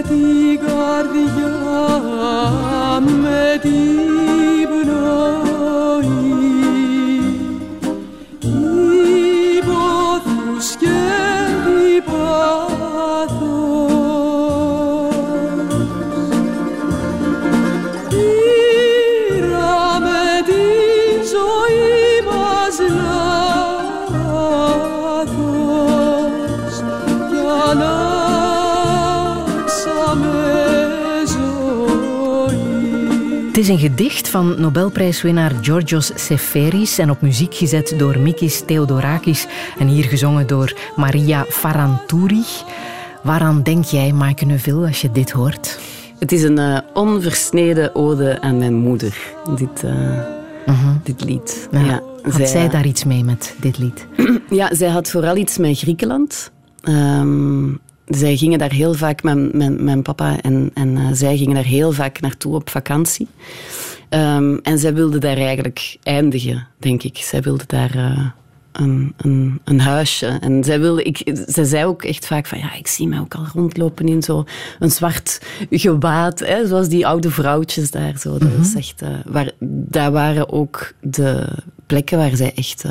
Την 0.09 0.59
καρδιά, 0.59 1.57
με 3.21 3.59
την 3.61 4.08
is 33.69 33.75
een 33.75 33.89
gedicht 33.89 34.29
van 34.29 34.55
Nobelprijswinnaar 34.61 35.51
Georgios 35.61 36.11
Seferis 36.15 36.97
en 36.97 37.09
op 37.09 37.21
muziek 37.21 37.53
gezet 37.53 37.93
door 37.97 38.19
Mikis 38.19 38.63
Theodorakis 38.65 39.47
en 39.79 39.87
hier 39.87 40.03
gezongen 40.03 40.47
door 40.47 40.73
Maria 40.95 41.45
Farantouri. 41.49 42.43
Waaraan 43.23 43.63
denk 43.63 43.83
jij, 43.83 44.11
Maaike 44.11 44.45
Neuville, 44.45 44.87
als 44.87 45.01
je 45.01 45.11
dit 45.11 45.31
hoort? 45.31 45.79
Het 46.19 46.31
is 46.31 46.43
een 46.43 46.57
eh, 46.57 46.77
onversneden 46.93 47.95
ode 47.95 48.41
aan 48.41 48.57
mijn 48.57 48.73
moeder, 48.73 49.17
dit, 49.55 49.83
eh, 49.83 50.19
dit 51.03 51.23
lied. 51.23 51.67
Ja. 51.71 51.79
Ja, 51.79 52.01
Had 52.21 52.49
zij 52.49 52.69
daar 52.69 52.85
iets 52.85 53.03
mee 53.03 53.23
met 53.23 53.55
dit 53.61 53.77
lied? 53.77 54.07
Ja, 54.49 54.75
zij 54.75 54.89
had 54.89 55.09
vooral 55.09 55.35
iets 55.35 55.57
met 55.57 55.77
Griekenland. 55.77 56.51
Ehm, 56.81 57.67
zij 58.09 58.37
gingen 58.37 58.59
daar 58.59 58.71
heel 58.71 58.93
vaak, 58.93 59.23
mijn, 59.23 59.49
mijn, 59.57 59.83
mijn 59.83 60.01
papa 60.01 60.41
en, 60.41 60.71
en 60.73 60.97
eh, 60.97 61.07
zij 61.13 61.37
gingen 61.37 61.55
daar 61.55 61.63
heel 61.63 61.91
vaak 61.91 62.21
naartoe 62.21 62.55
op 62.55 62.69
vakantie. 62.69 63.27
Ehm, 64.09 64.57
en 64.63 64.79
zij 64.79 64.93
wilde 64.93 65.17
daar 65.17 65.37
eigenlijk 65.37 65.97
eindigen, 66.03 66.67
denk 66.77 67.03
ik. 67.03 67.17
Zij 67.17 67.41
wilde 67.41 67.63
daar 67.67 67.95
eh, 67.95 68.25
een, 68.71 69.13
een, 69.17 69.61
een 69.63 69.79
huisje. 69.79 70.25
En 70.41 70.63
zij, 70.63 70.79
wilde, 70.79 71.03
ik, 71.03 71.31
zij 71.45 71.63
zei 71.63 71.85
ook 71.85 72.03
echt 72.03 72.27
vaak 72.27 72.45
van, 72.45 72.59
ja, 72.59 72.73
ik 72.73 72.87
zie 72.87 73.07
mij 73.07 73.19
ook 73.19 73.35
al 73.35 73.45
rondlopen 73.53 74.07
in 74.07 74.23
zo'n 74.23 74.45
zwart 74.79 75.41
gewaad, 75.69 76.39
hè, 76.39 76.67
zoals 76.67 76.87
die 76.87 77.07
oude 77.07 77.31
vrouwtjes 77.31 77.91
daar. 77.91 78.17
Zo. 78.17 78.37
Dat, 78.37 78.49
is 78.61 78.75
echt, 78.75 79.01
eh, 79.01 79.09
waar, 79.25 79.51
daar 79.59 80.11
waren 80.11 80.51
ook 80.51 80.93
de 81.01 81.47
plekken 81.85 82.17
waar 82.17 82.35
zij 82.35 82.53
echt 82.55 82.85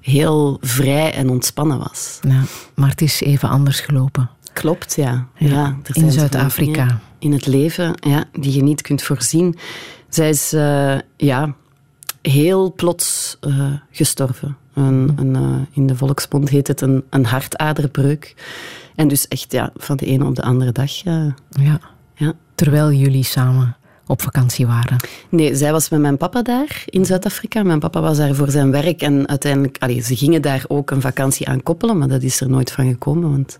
heel 0.00 0.58
vrij 0.60 1.12
en 1.12 1.30
ontspannen 1.30 1.78
was. 1.78 2.18
Ja, 2.28 2.42
maar 2.74 2.90
het 2.90 3.00
is 3.00 3.20
even 3.20 3.48
anders 3.48 3.80
gelopen. 3.80 4.30
Klopt, 4.58 4.94
ja. 4.94 5.26
Ja, 5.34 5.76
in 5.92 6.12
Zuid-Afrika. 6.12 7.00
In 7.18 7.32
het 7.32 7.46
leven, 7.46 7.94
ja, 8.00 8.24
die 8.32 8.54
je 8.54 8.62
niet 8.62 8.82
kunt 8.82 9.02
voorzien. 9.02 9.56
Zij 10.08 10.28
is 10.28 10.52
eh, 10.52 10.98
ja, 11.16 11.54
heel 12.22 12.72
plots 12.72 13.36
eh, 13.40 13.72
gestorven. 13.90 14.56
Een, 14.74 15.12
een, 15.16 15.36
eh, 15.36 15.76
in 15.76 15.86
de 15.86 15.96
volksmond 15.96 16.48
heet 16.48 16.66
het 16.66 16.80
een, 16.80 17.04
een 17.10 17.24
hartaderbreuk. 17.24 18.34
En 18.94 19.08
dus 19.08 19.28
echt 19.28 19.52
ja, 19.52 19.70
van 19.76 19.96
de 19.96 20.06
ene 20.06 20.24
op 20.24 20.34
de 20.34 20.42
andere 20.42 20.72
dag. 20.72 20.92
Ja. 20.92 21.34
ja. 22.14 22.32
Terwijl 22.54 22.92
jullie 22.92 23.24
samen 23.24 23.76
op 24.06 24.22
vakantie 24.22 24.66
waren. 24.66 24.96
Nee, 25.28 25.54
zij 25.54 25.72
was 25.72 25.88
met 25.88 26.00
mijn 26.00 26.16
papa 26.16 26.42
daar 26.42 26.82
in 26.86 27.04
Zuid-Afrika. 27.04 27.62
Mijn 27.62 27.78
papa 27.78 28.00
was 28.00 28.16
daar 28.16 28.34
voor 28.34 28.50
zijn 28.50 28.70
werk 28.70 29.02
en 29.02 29.28
uiteindelijk... 29.28 29.76
Allee, 29.78 30.00
ze 30.00 30.16
gingen 30.16 30.42
daar 30.42 30.64
ook 30.68 30.90
een 30.90 31.00
vakantie 31.00 31.48
aan 31.48 31.62
koppelen, 31.62 31.98
maar 31.98 32.08
dat 32.08 32.22
is 32.22 32.40
er 32.40 32.50
nooit 32.50 32.72
van 32.72 32.88
gekomen. 32.88 33.30
Want 33.30 33.56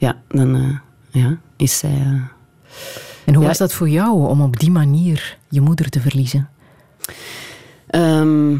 ja, 0.00 0.22
dan 0.28 0.54
eh, 0.54 1.22
ja, 1.22 1.38
is 1.56 1.78
zij... 1.78 1.90
eh, 1.90 2.22
En 3.24 3.34
hoe 3.34 3.44
was 3.46 3.58
dat 3.58 3.72
voor 3.72 3.88
jou 3.88 4.28
om 4.28 4.40
op 4.40 4.58
die 4.60 4.70
manier 4.70 5.38
je 5.48 5.60
moeder 5.60 5.88
te 5.88 6.00
verliezen? 6.00 6.48
Ehm, 7.86 8.56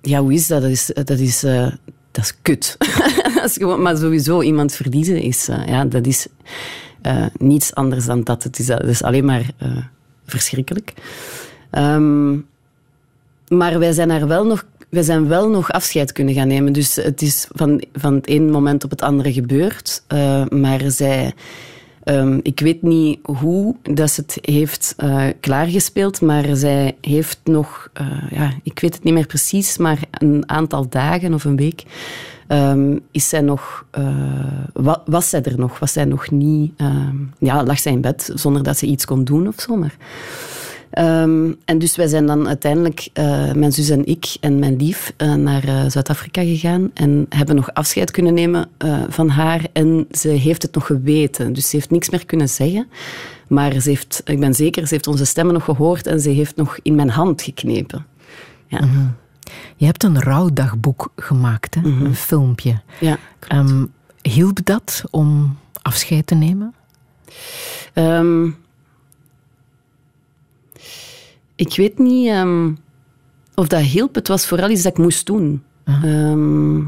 ja, 0.00 0.20
hoe 0.20 0.32
is 0.32 0.46
dat? 0.46 0.62
Dat 0.62 0.70
is, 0.70 0.90
dat 1.04 1.18
is, 1.18 1.44
eh, 1.44 1.66
dat 2.10 2.24
is 2.24 2.34
kut. 2.42 2.76
dat 3.34 3.44
is 3.44 3.56
gewoon, 3.56 3.82
maar 3.82 3.96
sowieso, 3.96 4.42
iemand 4.42 4.74
verliezen 4.74 5.20
is, 5.20 5.46
ja, 5.66 5.84
dat 5.84 6.06
is 6.06 6.26
niets 7.38 7.74
anders 7.74 8.04
dan 8.04 8.22
dat. 8.24 8.42
Het 8.42 8.58
is, 8.58 8.66
dat 8.66 8.84
is 8.84 9.02
alleen 9.02 9.24
maar 9.24 9.50
verschrikkelijk. 10.26 10.92
Ehm, 11.70 12.32
maar 13.48 13.78
wij 13.78 13.92
zijn, 13.92 14.10
er 14.10 14.26
wel 14.26 14.46
nog, 14.46 14.64
wij 14.92 15.02
zijn 15.02 15.28
wel 15.28 15.48
nog 15.50 15.70
afscheid 15.70 16.12
kunnen 16.12 16.34
gaan 16.34 16.48
nemen. 16.48 16.72
Dus 16.72 16.96
het 16.96 17.22
is 17.22 17.46
van, 17.52 17.82
van 17.92 18.14
het 18.14 18.26
ene 18.26 18.50
moment 18.50 18.84
op 18.84 18.90
het 18.90 19.02
andere 19.02 19.32
gebeurd. 19.32 20.02
Eh, 20.06 20.44
maar 20.48 20.80
zij, 20.90 21.32
Ehm, 22.04 22.38
ik 22.42 22.60
weet 22.60 22.82
niet 22.82 23.18
hoe 23.22 23.76
dat 23.82 24.10
ze 24.10 24.20
het 24.20 24.38
heeft 24.40 24.94
eh, 24.96 25.24
klaargespeeld, 25.40 26.20
maar 26.20 26.56
zij 26.56 26.96
heeft 27.00 27.38
nog, 27.44 27.88
eh, 27.92 28.06
ja, 28.30 28.52
ik 28.62 28.78
weet 28.78 28.94
het 28.94 29.04
niet 29.04 29.14
meer 29.14 29.26
precies, 29.26 29.78
maar 29.78 29.98
een 30.10 30.42
aantal 30.46 30.88
dagen 30.88 31.34
of 31.34 31.44
een 31.44 31.56
week 31.56 31.82
ehm, 32.48 32.96
is 33.10 33.28
zij 33.28 33.40
nog, 33.40 33.84
wa- 34.72 35.02
was 35.04 35.28
zij 35.28 35.42
er 35.42 35.58
nog, 35.58 35.78
was 35.78 35.92
zij 35.92 36.04
nog 36.04 36.30
niet, 36.30 36.72
ehm, 36.76 37.16
ja, 37.38 37.64
lag 37.64 37.78
zij 37.78 37.92
in 37.92 38.00
bed 38.00 38.30
zonder 38.34 38.62
dat 38.62 38.78
ze 38.78 38.86
iets 38.86 39.04
kon 39.04 39.24
doen 39.24 39.48
of 39.48 39.60
zo, 39.60 39.76
maar... 39.76 39.96
Ehm, 40.92 41.52
en 41.64 41.78
dus 41.78 41.96
wij 41.96 42.06
zijn 42.06 42.26
dan 42.26 42.48
uiteindelijk, 42.48 43.08
eh, 43.12 43.52
mijn 43.52 43.72
zus 43.72 43.88
en 43.88 44.06
ik 44.06 44.36
en 44.40 44.58
mijn 44.58 44.76
lief, 44.76 45.12
eh, 45.16 45.34
naar 45.34 45.64
eh, 45.64 45.84
Zuid-Afrika 45.88 46.42
gegaan 46.42 46.90
en 46.94 47.26
hebben 47.28 47.54
nog 47.54 47.74
afscheid 47.74 48.10
kunnen 48.10 48.34
nemen 48.34 48.68
van 49.08 49.28
haar. 49.28 49.66
En 49.72 50.06
ze 50.10 50.28
heeft 50.28 50.62
het 50.62 50.74
nog 50.74 50.86
geweten, 50.86 51.52
dus 51.52 51.68
ze 51.70 51.76
heeft 51.76 51.90
niks 51.90 52.10
meer 52.10 52.26
kunnen 52.26 52.48
zeggen. 52.48 52.88
Maar 53.48 53.80
ze 53.80 53.88
heeft, 53.88 54.22
ik 54.24 54.40
ben 54.40 54.54
zeker, 54.54 54.86
ze 54.86 54.94
heeft 54.94 55.06
onze 55.06 55.24
stemmen 55.24 55.54
nog 55.54 55.64
gehoord 55.64 56.06
en 56.06 56.20
ze 56.20 56.30
heeft 56.30 56.56
nog 56.56 56.78
in 56.82 56.94
mijn 56.94 57.10
hand 57.10 57.42
geknepen. 57.42 58.06
Ja, 58.66 58.80
Je 59.76 59.84
hebt 59.84 60.02
een 60.02 60.20
rouwdagboek 60.20 61.12
gemaakt, 61.16 61.74
hè? 61.74 61.80
een 61.82 62.14
filmpje. 62.14 62.80
ja. 63.00 63.18
Ehm, 63.48 63.84
hielp 64.22 64.58
dat 64.64 65.04
om 65.10 65.56
afscheid 65.82 66.26
te 66.26 66.34
nemen? 66.34 66.74
Ehm, 67.92 68.50
ik 71.54 71.76
weet 71.76 71.98
niet 71.98 72.28
ehm, 72.28 72.70
of 73.54 73.66
dat 73.66 73.80
hielp. 73.80 74.14
Het 74.14 74.28
was 74.28 74.46
vooral 74.46 74.70
iets 74.70 74.82
dat 74.82 74.92
ik 74.92 74.98
moest 74.98 75.26
doen. 75.26 75.62
Ehm, 75.84 76.78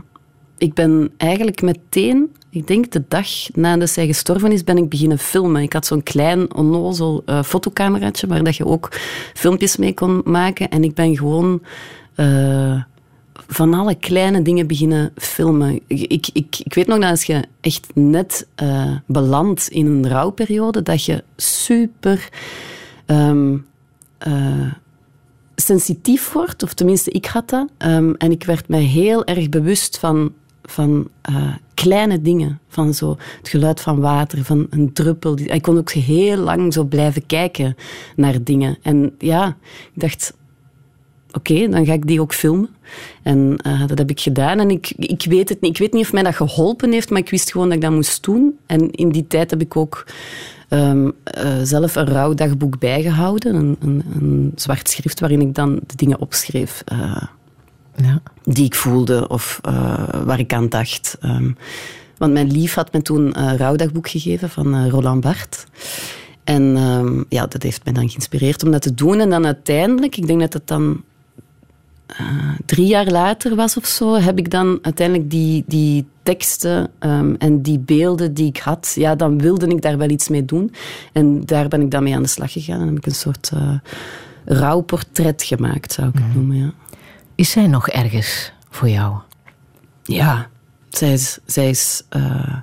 ik 0.59 0.75
ben 0.75 1.11
eigenlijk 1.17 1.63
meteen, 1.63 2.33
ik 2.51 2.67
denk 2.67 2.91
de 2.91 3.03
dag 3.09 3.29
nadat 3.55 3.91
zij 3.91 4.07
gestorven 4.07 4.53
is, 4.53 4.65
ben 4.65 4.77
ik 4.77 4.89
beginnen 4.89 5.19
filmen. 5.19 5.63
Ik 5.63 5.73
had 5.73 5.87
zo'n 5.87 6.03
klein, 6.03 6.55
onnozel 6.55 7.23
eh, 7.27 7.43
fotocameraatje 7.43 8.27
waar 8.27 8.45
dat 8.45 8.57
je 8.57 8.67
ook 8.67 8.89
filmpjes 9.35 9.77
mee 9.77 9.95
kon 9.95 10.21
maken. 10.25 10.69
En 10.69 10.85
ik 10.85 10.95
ben 10.95 11.17
gewoon... 11.17 11.63
eh, 12.15 12.83
van 13.49 13.75
alle 13.75 13.95
kleine 13.95 14.43
dingen 14.43 14.67
beginnen 14.67 15.13
filmen. 15.17 15.81
Ik, 15.87 16.01
ik, 16.01 16.29
ik, 16.33 16.57
ik 16.65 16.75
weet 16.75 16.87
nog 16.87 16.99
dat 16.99 17.11
als 17.11 17.25
je 17.25 17.45
echt 17.61 17.87
net 17.95 18.47
eh, 18.55 18.97
belandt 19.07 19.69
in 19.69 19.87
een 19.87 20.09
rouwperiode, 20.09 20.83
dat 20.83 21.05
je 21.05 21.25
super 21.37 22.29
ehm, 23.07 23.57
eh, 24.25 24.73
sensitief 25.55 26.33
wordt, 26.33 26.63
of 26.63 26.75
tenminste 26.75 27.11
ik 27.11 27.27
had 27.27 27.49
dat. 27.49 27.69
Ehm, 27.77 28.13
en 28.13 28.31
ik 28.31 28.45
werd 28.45 28.69
mij 28.69 28.83
heel 28.83 29.25
erg 29.25 29.49
bewust 29.49 29.99
van, 29.99 30.33
van 30.63 31.09
eh, 31.23 31.55
kleine 31.75 32.21
dingen. 32.21 32.61
Van 32.69 32.95
zo 32.95 33.17
het 33.39 33.49
geluid 33.49 33.81
van 33.81 34.01
water, 34.01 34.45
van 34.45 34.67
een 34.71 34.93
druppel. 34.93 35.39
Ik 35.39 35.63
kon 35.63 35.79
ook 35.79 35.91
heel 35.91 36.37
lang 36.37 36.73
zo 36.73 36.85
blijven 36.85 37.27
kijken 37.27 37.77
naar 38.17 38.43
dingen. 38.43 38.79
En 38.83 39.15
ja, 39.19 39.57
ik 39.95 40.01
dacht, 40.01 40.35
oké, 41.33 41.69
dan 41.69 41.87
ga 41.87 41.93
ik 41.93 42.07
die 42.07 42.21
ook 42.21 42.35
filmen. 42.35 42.69
En 43.23 43.57
eh, 43.57 43.87
dat 43.87 43.99
heb 43.99 44.11
ik 44.11 44.21
gedaan. 44.21 44.59
En 44.59 44.71
ik, 44.71 44.93
ik 44.97 45.25
weet 45.25 45.49
het 45.49 45.61
niet. 45.61 45.71
Ik 45.71 45.79
weet 45.79 45.93
niet 45.93 46.05
of 46.05 46.13
mij 46.13 46.23
dat 46.23 46.35
geholpen 46.35 46.93
heeft, 46.93 47.11
maar 47.11 47.21
ik 47.21 47.31
wist 47.31 47.53
gewoon 47.53 47.67
dat 47.67 47.77
ik 47.77 47.83
dat 47.83 47.93
moest 47.93 48.25
doen. 48.25 48.59
En 48.67 48.91
in 48.91 49.09
die 49.09 49.27
tijd 49.27 49.51
heb 49.51 49.61
ik 49.61 49.77
ook 49.77 50.07
ehm, 50.69 51.11
eh, 51.25 51.53
zelf 51.63 51.95
een 51.95 52.07
rouwdagboek 52.07 52.79
bijgehouden. 52.79 53.55
Een, 53.55 53.77
een, 53.81 54.05
een 54.15 54.53
zwart 54.55 54.89
schrift 54.89 55.21
waarin 55.21 55.41
ik 55.41 55.55
dan 55.55 55.81
de 55.87 55.97
dingen 55.97 56.21
opschreef 56.21 56.83
eh, 56.85 57.23
Ja. 57.97 58.21
die 58.43 58.65
ik 58.65 58.75
voelde 58.75 59.29
of 59.29 59.59
eh, 59.63 60.05
waar 60.25 60.39
ik 60.39 60.53
aan 60.53 60.69
dacht. 60.69 61.17
Ehm, 61.21 61.51
want 62.19 62.33
mijn 62.33 62.51
lief 62.51 62.75
had 62.75 62.93
me 62.93 63.03
toen 63.03 63.41
een 63.41 63.57
rouwdagboek 63.57 64.09
gegeven 64.09 64.51
van 64.51 64.89
Roland 64.89 65.21
Bart. 65.21 65.67
En 66.45 66.77
ehm, 66.77 67.23
ja, 67.29 67.47
dat 67.47 67.63
heeft 67.63 67.85
mij 67.85 67.93
dan 67.93 68.09
geïnspireerd 68.09 68.63
om 68.65 68.71
dat 68.71 68.83
te 68.83 68.95
doen. 68.95 69.21
En 69.21 69.31
dan 69.31 69.45
uiteindelijk, 69.45 70.17
ik 70.17 70.27
denk 70.27 70.41
dat 70.41 70.53
het 70.53 70.67
dan 70.67 71.03
eh, 72.19 72.27
drie 72.67 72.87
jaar 72.87 73.07
later 73.07 73.55
was 73.55 73.77
of 73.77 73.87
zo, 73.87 74.15
heb 74.15 74.39
ik 74.39 74.51
dan 74.51 74.79
uiteindelijk 74.83 75.31
die, 75.31 75.65
die 75.67 76.07
teksten 76.23 76.91
ehm, 76.99 77.35
en 77.39 77.63
die 77.63 77.79
beelden 77.79 78.35
die 78.35 78.47
ik 78.47 78.59
had, 78.59 78.93
ja, 78.95 79.15
dan 79.15 79.39
wilde 79.39 79.67
ik 79.67 79.83
daar 79.83 79.99
wel 79.99 80.11
iets 80.11 80.29
mee 80.29 80.45
doen. 80.45 80.75
En 81.13 81.45
daar 81.45 81.69
ben 81.69 81.81
ik 81.81 81.91
dan 81.91 82.03
mee 82.03 82.15
aan 82.15 82.23
de 82.23 82.29
slag 82.29 82.53
gegaan. 82.53 82.81
En 82.81 82.87
heb 82.87 82.97
ik 82.97 83.07
een 83.07 83.15
soort 83.15 83.51
eh 83.55 83.75
rouwportret 84.45 85.43
gemaakt, 85.43 85.93
zou 85.93 86.09
ik 86.09 86.15
het 86.15 86.35
noemen, 86.35 86.57
ja. 86.57 86.73
Is 87.35 87.51
zij 87.51 87.67
nog 87.67 87.89
ergens 87.89 88.53
voor 88.71 88.89
jou? 88.89 89.17
Ja, 90.03 90.49
zij 90.89 91.13
is, 91.13 91.39
zij 91.47 91.69
is 91.69 92.03
eh, 92.09 92.57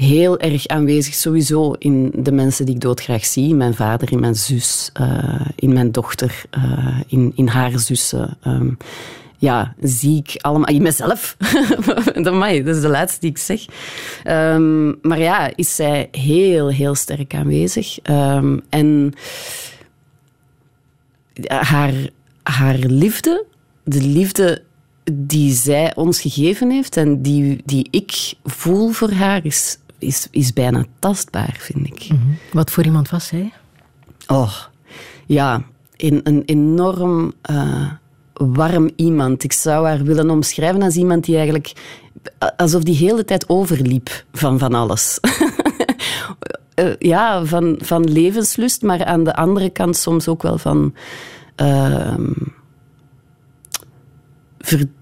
heel 0.00 0.38
erg 0.38 0.66
aanwezig 0.66 1.14
sowieso 1.14 1.72
in 1.72 2.12
de 2.14 2.32
mensen 2.32 2.64
die 2.64 2.74
ik 2.74 2.80
doodgraag 2.80 3.24
zie. 3.24 3.54
Mijn 3.54 3.74
vader, 3.74 4.12
in 4.12 4.20
mijn 4.20 4.34
zus, 4.34 4.90
eh, 4.92 5.46
in 5.56 5.72
mijn 5.72 5.92
dochter, 5.92 6.42
eh, 6.50 7.00
in, 7.06 7.32
in 7.34 7.46
haar 7.46 7.78
zussen. 7.78 8.36
Ehm, 8.42 8.70
ja, 9.38 9.74
zie 9.80 10.16
ik 10.16 10.42
allemaal... 10.42 10.68
In 10.68 10.82
mezelf. 10.82 11.36
Amai, 12.24 12.62
dat 12.62 12.76
is 12.76 12.82
de 12.82 12.88
laatste 12.88 13.20
die 13.20 13.30
ik 13.30 13.38
zeg. 13.38 13.64
Ehm, 14.24 14.86
maar 15.02 15.18
ja, 15.18 15.50
is 15.54 15.74
zij 15.74 16.08
heel, 16.10 16.68
heel 16.68 16.94
sterk 16.94 17.34
aanwezig. 17.34 17.98
Ehm, 18.02 18.58
en 18.68 19.12
haar, 21.46 21.94
haar 22.42 22.78
liefde, 22.78 23.44
de 23.84 24.02
liefde 24.02 24.62
die 25.12 25.52
zij 25.52 25.94
ons 25.94 26.20
gegeven 26.20 26.70
heeft 26.70 26.96
en 26.96 27.22
die, 27.22 27.60
die 27.64 27.88
ik 27.90 28.32
voel 28.44 28.90
voor 28.90 29.10
haar, 29.10 29.44
is, 29.44 29.78
is, 30.00 30.28
is 30.30 30.52
bijna 30.52 30.84
tastbaar, 30.98 31.56
vind 31.58 31.86
ik. 31.86 32.08
Wat 32.52 32.70
voor 32.70 32.84
iemand 32.84 33.10
was 33.10 33.26
zij? 33.26 33.52
Oh, 34.26 34.52
ja, 35.26 35.62
een, 35.96 36.20
een 36.22 36.42
enorm 36.44 37.32
eh, 37.42 37.90
warm 38.32 38.90
iemand. 38.96 39.44
Ik 39.44 39.52
zou 39.52 39.86
haar 39.86 40.02
willen 40.02 40.30
omschrijven 40.30 40.82
als 40.82 40.96
iemand 40.96 41.24
die 41.24 41.34
eigenlijk... 41.36 41.72
Alsof 42.56 42.82
die 42.82 42.96
hele 42.96 43.24
tijd 43.24 43.48
overliep 43.48 44.24
van 44.32 44.58
van 44.58 44.74
alles. 44.74 45.18
Eh, 46.74 46.96
ja, 46.98 47.44
van, 47.44 47.78
van 47.82 48.12
levenslust, 48.12 48.82
maar 48.82 49.04
aan 49.04 49.24
de 49.24 49.34
andere 49.34 49.70
kant 49.70 49.96
soms 49.96 50.28
ook 50.28 50.42
wel 50.42 50.58
van... 50.58 50.94
verdriet 54.58 54.99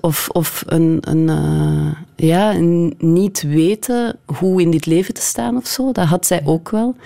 of, 0.00 0.28
of 0.28 0.62
een, 0.66 0.98
een, 1.00 1.28
eh, 1.28 2.26
ja, 2.28 2.54
een 2.54 2.94
niet 2.98 3.42
weten 3.42 4.16
hoe 4.24 4.60
in 4.60 4.70
dit 4.70 4.86
leven 4.86 5.14
te 5.14 5.20
staan 5.20 5.56
of 5.56 5.66
zo. 5.66 5.92
Dat 5.92 6.06
had 6.06 6.26
zij 6.26 6.42
ook 6.44 6.70
wel. 6.70 6.96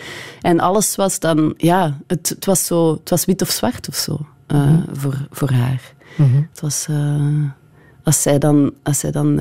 En 0.41 0.61
alles 0.61 0.97
was 0.97 1.19
dan, 1.19 1.55
ja, 1.57 1.99
het, 2.07 2.29
het 2.29 2.45
was 2.45 2.67
zo, 2.67 2.93
het 2.93 3.11
was 3.11 3.25
wit 3.25 3.43
of 3.43 3.51
zwart 3.51 3.88
of 3.88 3.95
zo 3.95 4.19
eh, 4.47 4.75
voor, 4.93 5.27
voor 5.31 5.51
haar. 5.51 5.93
Het 6.51 6.61
was, 6.61 6.87
eh, 6.91 7.43
als 8.03 8.23
zij 8.23 8.38
dan, 8.38 8.73
als 8.83 8.99
zij 8.99 9.11
dan 9.11 9.41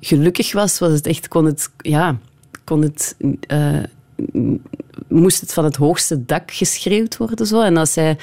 gelukkig 0.00 0.52
was, 0.52 0.78
was 0.78 0.92
het 0.92 1.06
echt, 1.06 1.28
kon 1.28 1.44
het, 1.44 1.70
ja, 1.76 2.16
kon 2.64 2.82
het, 2.82 3.16
moest 5.08 5.40
het 5.40 5.52
van 5.52 5.64
het 5.64 5.76
hoogste 5.76 6.24
dak 6.24 6.50
geschreeuwd 6.50 7.16
worden. 7.16 7.46
Zo. 7.46 7.60
En 7.60 7.76
als 7.76 7.92
zij, 7.92 8.18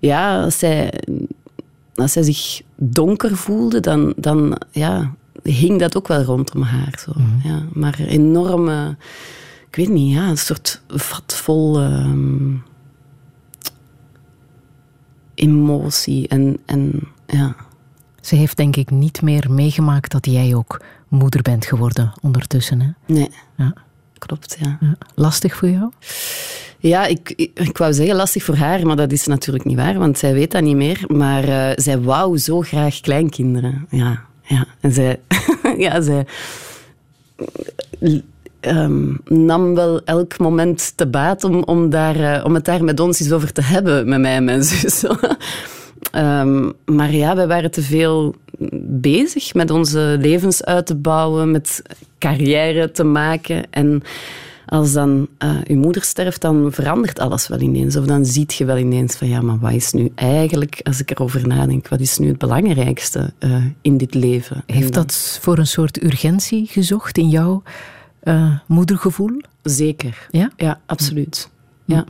ja, 0.00 0.42
als 0.42 0.58
zij 0.58 0.92
als 1.98 2.12
zij 2.12 2.22
zich 2.22 2.62
donker 2.76 3.36
voelde, 3.36 3.80
dan, 3.80 4.12
dan 4.16 4.60
ja, 4.70 5.14
hing 5.42 5.78
dat 5.78 5.96
ook 5.96 6.08
wel 6.08 6.22
rondom 6.22 6.62
haar. 6.62 6.98
Zo. 7.04 7.12
Ja, 7.44 7.62
maar 7.72 7.98
enorme, 7.98 8.96
ik 9.68 9.76
weet 9.76 9.88
niet, 9.88 10.12
ja, 10.14 10.28
een 10.28 10.38
soort 10.38 10.82
vat 10.88 11.34
vol 11.34 11.80
ehm, 11.80 12.54
emotie. 15.34 16.28
En, 16.28 16.58
en 16.66 17.00
ja, 17.26 17.56
Ze 18.20 18.34
heeft 18.34 18.56
denk 18.56 18.76
ik 18.76 18.90
niet 18.90 19.22
meer 19.22 19.46
meegemaakt 19.50 20.10
dat 20.10 20.26
jij 20.26 20.54
ook 20.54 20.82
moeder 21.08 21.42
bent 21.42 21.66
geworden 21.66 22.12
ondertussen. 22.20 22.80
Hè? 22.80 22.90
nee, 23.14 23.30
Ja. 23.56 23.72
Klopt, 24.18 24.56
ja. 24.60 24.78
Ja. 24.80 24.96
Lastig 25.14 25.56
voor 25.56 25.68
jou? 25.68 25.90
Ja, 26.78 27.06
ik, 27.06 27.32
ik, 27.36 27.50
ik 27.54 27.78
wou 27.78 27.92
zeggen 27.92 28.16
lastig 28.16 28.42
voor 28.42 28.54
haar, 28.54 28.86
maar 28.86 28.96
dat 28.96 29.12
is 29.12 29.26
natuurlijk 29.26 29.64
niet 29.64 29.76
waar, 29.76 29.98
want 29.98 30.18
zij 30.18 30.32
weet 30.32 30.50
dat 30.50 30.62
niet 30.62 30.76
meer. 30.76 31.04
Maar 31.06 31.44
eh, 31.44 31.70
zij 31.76 32.00
wou 32.00 32.38
zo 32.38 32.60
graag 32.60 33.00
kleinkinderen. 33.00 33.86
Ja, 33.90 34.24
ja. 34.42 34.66
En 34.80 34.92
zij, 34.92 35.20
ja, 35.86 36.00
zij 36.00 36.26
ehm, 38.60 39.14
nam 39.24 39.74
wel 39.74 40.04
elk 40.04 40.38
moment 40.38 40.92
te 40.96 41.06
baat 41.06 41.44
om, 41.44 41.62
om, 41.62 41.90
daar, 41.90 42.16
eh, 42.34 42.44
om 42.44 42.54
het 42.54 42.64
daar 42.64 42.84
met 42.84 43.00
ons 43.00 43.20
eens 43.20 43.32
over 43.32 43.52
te 43.52 43.62
hebben, 43.62 44.08
met 44.08 44.20
mij 44.20 44.34
en 44.34 44.44
mijn 44.44 44.64
zus. 44.72 45.04
Ehm, 46.10 46.70
maar 46.84 47.12
ja, 47.12 47.36
wij 47.36 47.46
waren 47.46 47.70
te 47.70 47.82
veel 47.82 48.34
bezig 49.00 49.54
met 49.54 49.70
onze 49.70 50.16
levens 50.20 50.64
uit 50.64 50.86
te 50.86 50.94
bouwen, 50.94 51.50
met 51.50 51.82
carrière 52.18 52.90
te 52.90 53.04
maken. 53.04 53.64
En 53.70 54.02
als 54.66 54.92
dan 54.92 55.28
eh 55.38 55.56
je 55.64 55.76
moeder 55.76 56.02
sterft, 56.02 56.40
dan 56.40 56.72
verandert 56.72 57.18
alles 57.18 57.48
wel 57.48 57.60
ineens. 57.60 57.96
Of 57.96 58.04
dan 58.04 58.26
ziet 58.26 58.54
je 58.54 58.64
wel 58.64 58.78
ineens 58.78 59.16
van, 59.16 59.28
ja, 59.28 59.40
maar 59.40 59.58
wat 59.58 59.72
is 59.72 59.92
nu 59.92 60.12
eigenlijk, 60.14 60.80
als 60.82 61.00
ik 61.00 61.10
erover 61.10 61.46
nadenk, 61.46 61.88
wat 61.88 62.00
is 62.00 62.18
nu 62.18 62.28
het 62.28 62.38
belangrijkste 62.38 63.32
eh, 63.38 63.64
in 63.80 63.96
dit 63.96 64.14
leven? 64.14 64.62
En 64.66 64.74
Heeft 64.74 64.94
dat 64.94 65.38
voor 65.40 65.58
een 65.58 65.66
soort 65.66 66.02
urgentie 66.02 66.66
gezorgd 66.66 67.18
in 67.18 67.28
jou 67.28 67.60
eh, 68.20 68.58
moedergevoel? 68.66 69.40
Zeker. 69.62 70.28
Ja? 70.30 70.50
Ja, 70.56 70.80
absoluut. 70.86 71.50
Ja. 71.84 72.04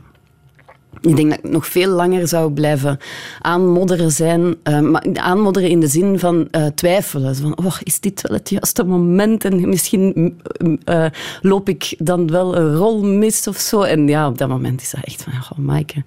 Ik 1.01 1.15
denk 1.15 1.29
dat 1.29 1.39
ik 1.43 1.49
nog 1.51 1.67
veel 1.67 1.89
langer 1.89 2.27
zou 2.27 2.51
blijven 2.51 2.97
aanmodderen 3.41 4.11
zijn. 4.11 4.55
eh, 4.63 4.79
maar 4.79 5.05
aanmodderen 5.13 5.69
in 5.69 5.79
de 5.79 5.87
zin 5.87 6.19
van 6.19 6.47
eh, 6.51 6.65
twijfelen. 6.65 7.35
Van, 7.35 7.57
oh, 7.57 7.77
is 7.83 7.99
dit 7.99 8.21
wel 8.21 8.37
het 8.37 8.49
juiste 8.49 8.83
moment? 8.83 9.45
En 9.45 9.69
misschien 9.69 10.11
mm, 10.15 10.35
mm, 10.57 10.77
eh, 10.83 11.05
loop 11.41 11.69
ik 11.69 11.95
dan 11.97 12.31
wel 12.31 12.57
een 12.57 12.75
rol 12.75 13.03
mis 13.03 13.47
of 13.47 13.57
zo. 13.57 13.81
En 13.81 14.07
ja, 14.07 14.27
op 14.27 14.37
dat 14.37 14.49
moment 14.49 14.81
is 14.81 14.91
dat 14.91 15.03
echt 15.03 15.23
van, 15.23 15.33
oh 15.33 15.57
Maaike, 15.57 16.03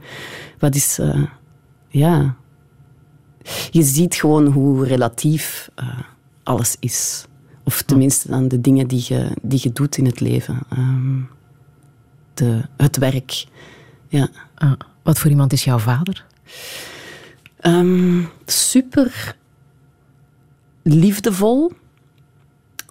wat 0.59 0.75
is... 0.75 0.99
eh, 0.99 1.23
ja... 1.89 2.35
Je 3.71 3.83
ziet 3.83 4.15
gewoon 4.15 4.47
hoe 4.47 4.87
relatief 4.87 5.69
alles 6.43 6.77
is. 6.81 7.25
Of 7.65 7.83
tenminste 7.83 8.29
dan 8.29 8.49
de 8.49 8.61
dingen 8.61 8.87
die 8.87 9.05
je, 9.09 9.27
die 9.43 9.59
je 9.63 9.73
doet 9.73 9.97
in 9.97 10.07
het 10.07 10.21
leven. 10.21 10.59
Ehm, 10.71 11.21
de, 12.35 12.61
het 12.77 12.97
werk. 12.97 13.45
Ja. 14.09 14.29
Ah, 14.63 14.73
wat 15.03 15.19
voor 15.19 15.31
iemand 15.31 15.53
is 15.53 15.65
jouw 15.65 15.79
vader? 15.79 16.25
Ehm, 17.61 18.23
super 18.47 19.37
liefdevol, 20.83 21.73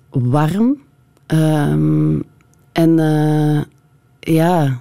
warm 0.09 0.81
ehm, 1.25 2.19
en 2.71 2.99
eh, 2.99 3.61
ja, 4.19 4.79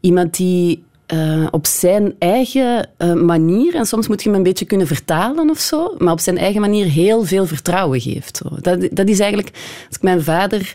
iemand 0.00 0.36
die 0.36 0.84
eh, 1.06 1.46
op 1.50 1.66
zijn 1.66 2.14
eigen 2.18 2.90
eh, 2.96 3.12
manier, 3.12 3.74
en 3.74 3.86
soms 3.86 4.08
moet 4.08 4.22
je 4.22 4.28
hem 4.28 4.38
een 4.38 4.44
beetje 4.44 4.64
kunnen 4.64 4.86
vertalen 4.86 5.50
of 5.50 5.58
zo, 5.58 5.94
maar 5.98 6.12
op 6.12 6.20
zijn 6.20 6.38
eigen 6.38 6.60
manier 6.60 6.86
heel 6.86 7.24
veel 7.24 7.46
vertrouwen 7.46 8.00
geeft. 8.00 8.42
Dat, 8.60 8.88
dat 8.90 9.08
is 9.08 9.18
eigenlijk, 9.20 9.50
als 9.86 9.96
ik 9.96 10.02
mijn 10.02 10.22
vader 10.22 10.74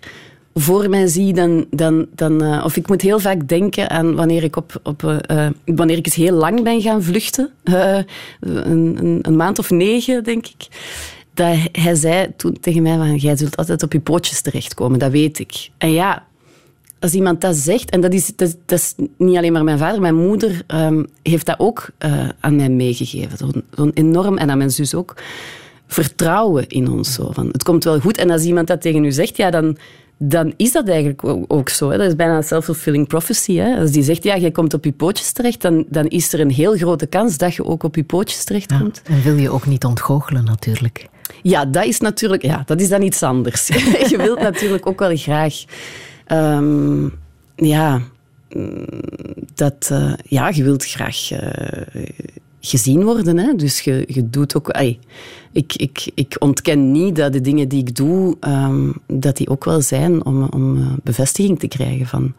voor 0.60 0.90
mij 0.90 1.08
zie, 1.08 1.34
dan, 1.34 1.66
dan, 1.70 2.08
dan, 2.16 2.44
eh, 2.44 2.62
of 2.66 2.76
ik 2.78 2.88
moet 2.88 3.02
heel 3.02 3.20
vaak 3.20 3.48
denken 3.48 3.90
aan 3.90 4.16
wanneer 4.16 4.44
ik, 4.44 4.56
op, 4.56 4.80
op, 4.84 5.04
eh, 5.04 5.46
eh, 5.46 5.52
wanneer 5.66 5.98
ik 5.98 6.06
eens 6.06 6.16
heel 6.16 6.36
lang 6.36 6.64
ben 6.64 6.82
gaan 6.82 7.04
vluchten, 7.04 7.50
een, 7.64 8.06
een, 8.70 9.20
een 9.22 9.36
maand 9.36 9.60
of 9.60 9.70
negen, 9.70 10.24
denk 10.24 10.48
ik. 10.48 10.68
Dat 11.34 11.56
hij 11.72 11.96
zei 11.96 12.28
toen 12.38 12.60
tegen 12.60 12.82
mij, 12.82 12.98
van, 12.98 13.16
jij 13.16 13.38
zult 13.38 13.58
altijd 13.58 13.84
op 13.84 13.94
je 13.94 14.00
pootjes 14.00 14.42
terechtkomen, 14.42 15.00
dat 15.00 15.12
weet 15.12 15.40
ik. 15.40 15.70
En 15.78 15.92
ja, 15.92 16.26
als 17.00 17.14
iemand 17.14 17.42
dat 17.42 17.56
zegt, 17.56 17.90
en 17.90 18.02
dat 18.02 18.14
is, 18.14 18.32
dat, 18.36 18.58
is- 18.66 18.96
niet 19.18 19.38
alleen 19.38 19.52
maar 19.54 19.64
mijn 19.64 19.78
vader, 19.78 20.02
mijn 20.02 20.16
moeder 20.28 20.64
ehm, 20.68 21.04
heeft 21.24 21.46
dat 21.46 21.60
ook 21.60 21.90
aan 22.40 22.56
mij 22.56 22.70
meegegeven. 22.70 23.38
Zo'n 23.38 23.64
zo'n 23.76 23.92
enorm, 23.94 24.38
en 24.38 24.50
aan 24.50 24.58
mijn 24.58 24.72
zus 24.72 24.96
ook, 24.96 25.16
vertrouwen 25.88 26.68
in 26.68 26.90
ons. 26.90 27.14
Zo, 27.14 27.32
van, 27.32 27.48
het 27.48 27.64
komt 27.64 27.84
wel 27.84 28.00
goed. 28.00 28.18
En 28.18 28.30
als 28.30 28.44
iemand 28.44 28.68
dat 28.68 28.82
tegen 28.82 29.04
u 29.04 29.12
zegt, 29.12 29.38
ja, 29.38 29.50
dan, 29.50 29.78
dan 30.18 30.54
is 30.58 30.72
dat 30.72 30.88
eigenlijk 30.88 31.24
ook- 31.48 31.70
zo. 31.70 31.90
Hè. 31.90 31.98
Dat 31.98 32.08
is 32.08 32.16
bijna 32.16 32.36
een 32.38 32.44
self-fulfilling 32.44 33.08
prophecy. 33.08 33.56
Hè. 33.56 33.78
Als 33.80 33.92
die 33.92 34.04
zegt, 34.04 34.24
ja, 34.24 34.38
jij 34.38 34.52
komt 34.52 34.74
op 34.74 34.84
je 34.86 34.92
pootjes 34.92 35.32
terecht, 35.32 35.62
dan, 35.62 35.86
dan 35.90 36.08
is 36.08 36.34
er 36.34 36.40
een 36.40 36.52
heel 36.52 36.76
grote 36.76 37.06
kans 37.06 37.38
dat 37.38 37.56
je 37.56 37.66
ook 37.66 37.84
op 37.84 37.96
je 37.96 38.04
pootjes 38.04 38.44
terechtkomt. 38.44 39.02
En 39.06 39.22
wil 39.22 39.36
je 39.36 39.50
ook 39.50 39.66
niet 39.66 39.86
ontgoochelen, 39.86 40.44
natuurlijk. 40.44 41.08
Ja, 41.42 41.66
dat 41.66 41.86
is 41.86 42.00
natuurlijk 42.00 42.44
ja, 42.44 42.64
dat 42.66 42.82
is 42.82 42.90
dan 42.90 43.02
iets 43.02 43.24
anders. 43.24 43.68
je 44.12 44.18
wilt 44.18 44.40
natuurlijk 44.42 44.88
ook 44.88 45.00
wel 45.00 45.16
graag. 45.18 45.64
ehm, 46.26 47.06
ja, 47.56 48.02
mm, 48.50 48.86
dat, 49.56 49.88
eh, 49.92 50.14
ja, 50.24 50.50
je 50.50 50.64
wilt 50.64 50.86
graag 50.86 51.32
eh, 51.32 52.04
gezien 52.60 53.04
worden. 53.04 53.38
Hè? 53.38 53.56
Dus 53.56 53.80
je, 53.80 54.04
je 54.08 54.30
doet 54.30 54.56
ook. 54.56 54.70
ik, 55.52 55.74
ik, 55.76 56.12
ik 56.14 56.36
ontken 56.40 56.92
niet 56.92 57.16
dat 57.16 57.34
de 57.34 57.42
dingen 57.42 57.68
die 57.68 57.80
ik 57.80 57.96
doe, 57.96 58.38
ehm, 58.40 58.92
dat 59.08 59.38
die 59.38 59.50
ook 59.50 59.66
wel 59.66 59.82
zijn 59.82 60.26
om, 60.26 60.44
om 60.44 60.78
eh, 60.78 60.88
bevestiging 61.04 61.60
te 61.60 61.68
krijgen 61.68 62.06
van, 62.06 62.34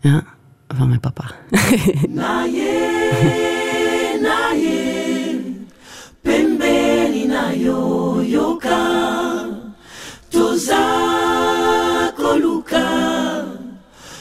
ja, 0.00 0.24
van 0.68 0.88
mijn 0.88 1.00
papa. 1.00 1.34
na 2.08 2.46
nayo 7.34 8.22
yoka 8.22 8.80
toza 10.30 10.84
koluka 12.16 12.86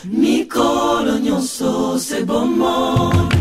mikolo 0.03 1.13
nyonso 1.19 1.97
se 1.97 2.25
bomo 2.25 3.32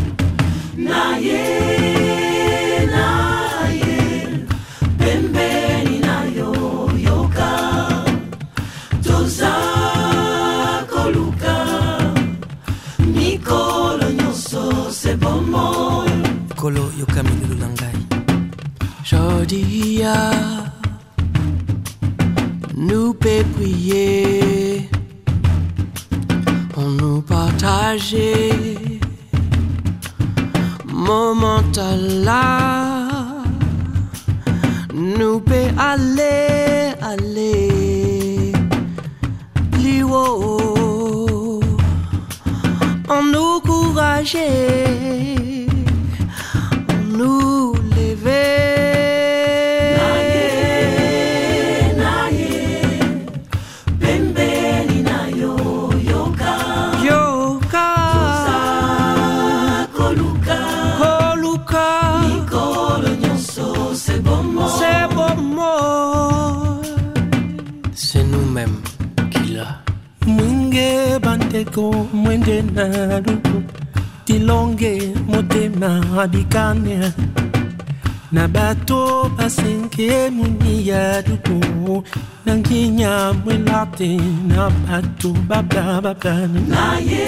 kolo 16.63 16.85
yoka 16.99 17.23
milulu 17.23 17.55
na 17.59 17.69
ngai 17.75 17.99
jodia 19.09 20.52
bacana. 86.23 87.22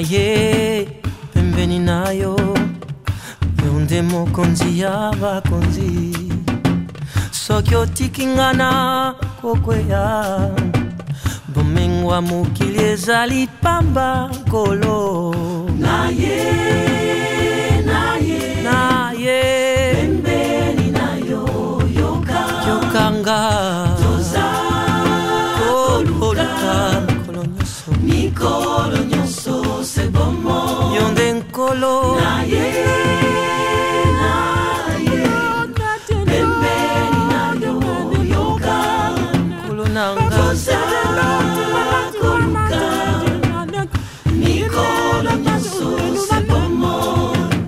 Naye 0.00 0.88
pembeni 1.34 1.78
nayo 1.78 2.36
yonde 3.64 4.02
mokonzi 4.02 4.80
ya 4.80 5.12
bakonzi 5.20 6.16
soki 7.30 7.74
otiki 7.76 8.26
nga 8.26 8.52
na 8.52 9.14
kokweya 9.42 10.50
bomengwa 11.48 12.22
mokili 12.22 12.82
ezali 12.82 13.46
pamba 13.62 14.30
kolo 14.50 15.34
na 15.78 16.08
ye 16.08 16.40
na 17.84 18.16
ye 18.16 18.62
naye 18.64 19.40
pembeni 19.94 20.90
nayo 20.90 21.44
yoka 22.00 22.40
yokanga 22.68 23.40
toza 24.00 24.48
koluka 25.58 27.09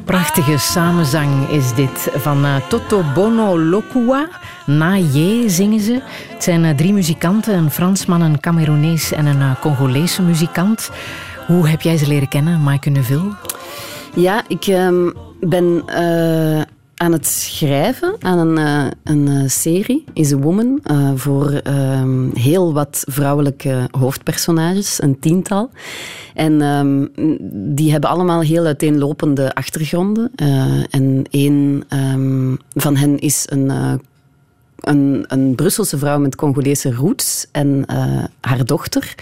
Prachtige 0.05 0.59
samenzang 0.59 1.49
is 1.49 1.75
dit 1.75 2.11
van 2.15 2.45
eh, 2.45 2.55
Toto 2.69 3.03
Bono 3.15 3.59
Lokua. 3.59 4.29
Na 4.67 4.95
je 4.95 5.45
zingen 5.47 5.81
ze. 5.81 6.01
Het 6.33 6.43
zijn 6.43 6.65
uh, 6.65 6.71
drie 6.71 6.93
muzikanten, 6.93 7.55
een 7.55 7.71
Fransman, 7.71 8.21
een 8.21 8.41
Cameroonees 8.41 9.13
en 9.13 9.27
een 9.27 9.41
uh, 9.41 9.61
Congolese 9.61 10.23
muzikant. 10.23 10.91
Hoe 11.47 11.69
heb 11.69 11.81
jij 11.81 11.97
ze 11.97 12.07
leren 12.07 12.29
kennen, 12.29 12.63
Maaike 12.63 12.91
Neuville? 12.91 13.52
Ja, 14.15 14.45
ik 14.49 14.67
ehm, 14.67 15.11
ben 15.41 15.83
eh, 15.87 16.61
aan 16.97 17.13
het 17.13 17.27
schrijven 17.27 18.15
aan 18.21 18.39
een, 18.39 18.59
eh, 18.59 18.87
een 19.05 19.29
eh, 19.29 19.49
serie, 19.49 20.05
Is 20.13 20.33
a 20.33 20.37
Woman, 20.37 20.81
voor 21.15 21.51
ehm, 21.51 22.35
heel 22.35 22.73
wat 22.73 23.05
vrouwelijke 23.09 23.89
hoofdpersonages, 23.91 25.03
een 25.03 25.19
tiental. 25.19 25.71
En 26.35 26.63
ehm, 26.63 27.07
die 27.75 27.91
hebben 27.93 28.11
allemaal 28.11 28.41
heel 28.41 28.65
uiteenlopende 28.65 29.55
achtergronden. 29.55 30.31
En 30.91 31.25
een 31.31 31.85
van 32.75 32.97
hen 32.97 33.19
is 33.19 33.47
een 33.49 33.71
een, 34.81 35.25
een 35.29 35.55
Brusselse 35.55 35.99
vrouw 35.99 36.19
met 36.19 36.37
Congolese 36.37 36.93
roots 36.93 37.47
en 37.53 37.85
haar 38.41 38.65
dochter. 38.65 39.15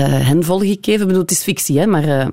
Hen 0.00 0.44
volg 0.44 0.62
ik 0.62 0.86
even. 0.86 1.00
Ik 1.00 1.06
bedoel, 1.06 1.22
het 1.22 1.30
is 1.30 1.42
fictie, 1.42 1.78
hè, 1.78 1.86
maar... 1.86 2.30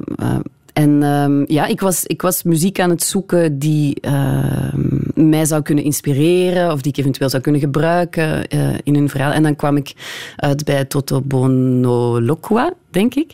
en 0.83 1.03
ehm, 1.03 1.43
ja, 1.53 1.65
ik 1.65 1.79
was, 1.81 2.05
ik 2.05 2.21
was 2.21 2.43
muziek 2.43 2.79
aan 2.79 2.89
het 2.89 3.03
zoeken 3.03 3.59
die 3.59 3.97
ehm, 4.01 5.29
mij 5.29 5.45
zou 5.45 5.61
kunnen 5.61 5.83
inspireren 5.83 6.71
of 6.71 6.81
die 6.81 6.91
ik 6.91 6.97
eventueel 6.97 7.29
zou 7.29 7.41
kunnen 7.43 7.61
gebruiken 7.61 8.47
eh, 8.47 8.69
in 8.83 8.95
een 8.95 9.09
verhaal. 9.09 9.31
En 9.31 9.43
dan 9.43 9.55
kwam 9.55 9.77
ik 9.77 9.93
uit 10.35 10.65
bij 10.65 10.85
Toto 10.85 11.21
Bonolokwa, 11.21 12.73
denk 12.89 13.15
ik. 13.15 13.31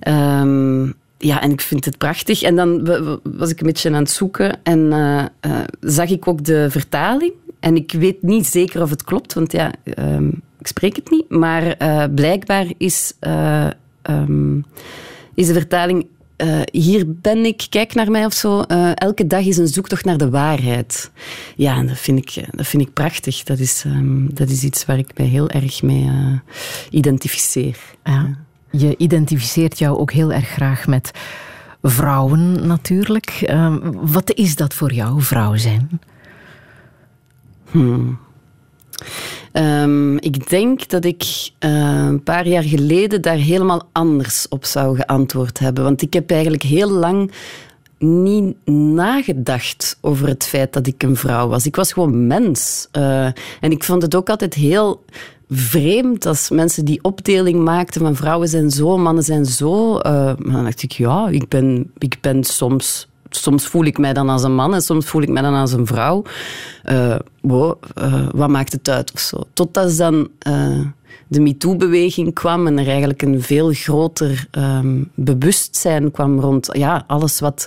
Ehm, 0.00 0.84
ja, 1.18 1.42
en 1.42 1.50
ik 1.50 1.60
vind 1.60 1.84
het 1.84 1.98
prachtig. 1.98 2.42
En 2.42 2.56
dan 2.56 2.84
wa- 2.84 3.02
wa- 3.02 3.18
was 3.22 3.50
ik 3.50 3.60
een 3.60 3.66
beetje 3.66 3.88
aan 3.88 3.94
het 3.94 4.10
zoeken 4.10 4.58
en 4.62 4.92
eh, 4.92 5.18
eh, 5.40 5.50
zag 5.80 6.08
ik 6.10 6.28
ook 6.28 6.44
de 6.44 6.66
vertaling. 6.70 7.32
En 7.60 7.76
ik 7.76 7.92
weet 7.92 8.22
niet 8.22 8.46
zeker 8.46 8.82
of 8.82 8.90
het 8.90 9.04
klopt, 9.04 9.34
want 9.34 9.52
ja, 9.52 9.72
ik 10.58 10.66
spreek 10.66 10.96
het 10.96 11.10
niet. 11.10 11.28
Maar 11.28 11.76
blijkbaar 12.14 12.66
is, 12.78 13.12
is 15.34 15.46
de 15.46 15.52
vertaling... 15.52 16.06
eh, 16.40 16.60
hier 16.82 17.04
ben 17.20 17.44
ik, 17.44 17.66
kijk 17.68 17.94
naar 17.94 18.10
mij 18.10 18.24
of 18.24 18.32
zo. 18.32 18.60
eh, 18.60 18.90
elke 18.94 19.26
dag 19.26 19.44
is 19.44 19.56
een 19.56 19.68
zoektocht 19.68 20.04
naar 20.04 20.18
de 20.18 20.30
waarheid. 20.30 21.10
Ja, 21.56 21.76
en 21.76 21.86
dat 21.86 21.98
vind 21.98 22.18
ik, 22.18 22.30
eh, 22.44 22.48
dat 22.50 22.66
vind 22.66 22.82
ik 22.82 22.92
prachtig. 22.92 23.42
Dat 23.42 23.58
is, 23.58 23.82
ehm, 23.86 24.26
dat 24.34 24.48
is 24.48 24.62
iets 24.62 24.86
waar 24.86 24.98
ik 24.98 25.18
mij 25.18 25.26
heel 25.26 25.50
erg 25.50 25.82
mee 25.82 26.08
identificeer. 26.90 27.76
Ja. 28.04 28.36
Je 28.70 28.94
identificeert 28.96 29.78
jou 29.78 29.98
ook 29.98 30.12
heel 30.12 30.32
erg 30.32 30.48
graag 30.48 30.86
met 30.86 31.10
vrouwen 31.82 32.66
natuurlijk. 32.66 33.28
Eh, 33.28 33.76
wat 33.92 34.32
is 34.34 34.56
dat 34.56 34.74
voor 34.74 34.92
jou, 34.92 35.22
vrouw 35.22 35.56
zijn? 35.56 36.00
Ehm, 39.52 40.16
ik 40.16 40.48
denk 40.48 40.88
dat 40.88 41.04
ik 41.04 41.50
eh, 41.58 41.70
een 42.08 42.22
paar 42.22 42.46
jaar 42.46 42.62
geleden 42.62 43.22
daar 43.22 43.36
helemaal 43.36 43.88
anders 43.92 44.48
op 44.48 44.64
zou 44.64 44.96
geantwoord 44.96 45.58
hebben. 45.58 45.84
Want 45.84 46.02
ik 46.02 46.12
heb 46.12 46.30
eigenlijk 46.30 46.62
heel 46.62 46.90
lang 46.90 47.32
niet 47.98 48.66
nagedacht 48.94 49.98
over 50.00 50.28
het 50.28 50.44
feit 50.44 50.72
dat 50.72 50.86
ik 50.86 51.02
een 51.02 51.16
vrouw 51.16 51.48
was. 51.48 51.66
Ik 51.66 51.76
was 51.76 51.92
gewoon 51.92 52.26
mens. 52.26 52.88
Eh, 52.90 53.24
en 53.60 53.70
ik 53.70 53.84
vond 53.84 54.02
het 54.02 54.14
ook 54.14 54.30
altijd 54.30 54.54
heel 54.54 55.04
vreemd 55.48 56.26
als 56.26 56.50
mensen 56.50 56.84
die 56.84 57.02
opdeling 57.02 57.64
maakten 57.64 58.00
van 58.00 58.16
vrouwen 58.16 58.48
zijn 58.48 58.70
zo, 58.70 58.96
mannen 58.96 59.24
zijn 59.24 59.44
zo. 59.44 59.98
Eh, 59.98 60.32
dan 60.38 60.64
dacht 60.64 60.82
ik, 60.82 60.92
ja, 60.92 61.28
ik 61.28 61.48
ben, 61.48 61.90
ik 61.98 62.18
ben 62.20 62.44
soms... 62.44 63.08
Soms 63.30 63.66
voel 63.66 63.84
ik 63.84 63.98
mij 63.98 64.12
dan 64.12 64.28
als 64.28 64.42
een 64.42 64.54
man 64.54 64.74
en 64.74 64.82
soms 64.82 65.06
voel 65.06 65.22
ik 65.22 65.28
mij 65.28 65.42
dan 65.42 65.54
als 65.54 65.72
een 65.72 65.86
vrouw. 65.86 66.22
Eh, 66.82 67.16
wat 68.32 68.48
maakt 68.48 68.72
het 68.72 68.88
uit 68.88 69.12
of 69.12 69.20
zo? 69.20 69.42
Totdat 69.52 69.96
dan 69.96 70.28
eh, 70.38 70.80
de 71.28 71.40
MeToo-beweging 71.40 72.34
kwam 72.34 72.66
en 72.66 72.78
er 72.78 72.88
eigenlijk 72.88 73.22
een 73.22 73.42
veel 73.42 73.72
groter 73.72 74.46
ehm, 74.50 75.04
bewustzijn 75.14 76.10
kwam 76.10 76.40
rond 76.40 76.68
ja, 76.72 77.04
alles 77.06 77.40
wat 77.40 77.66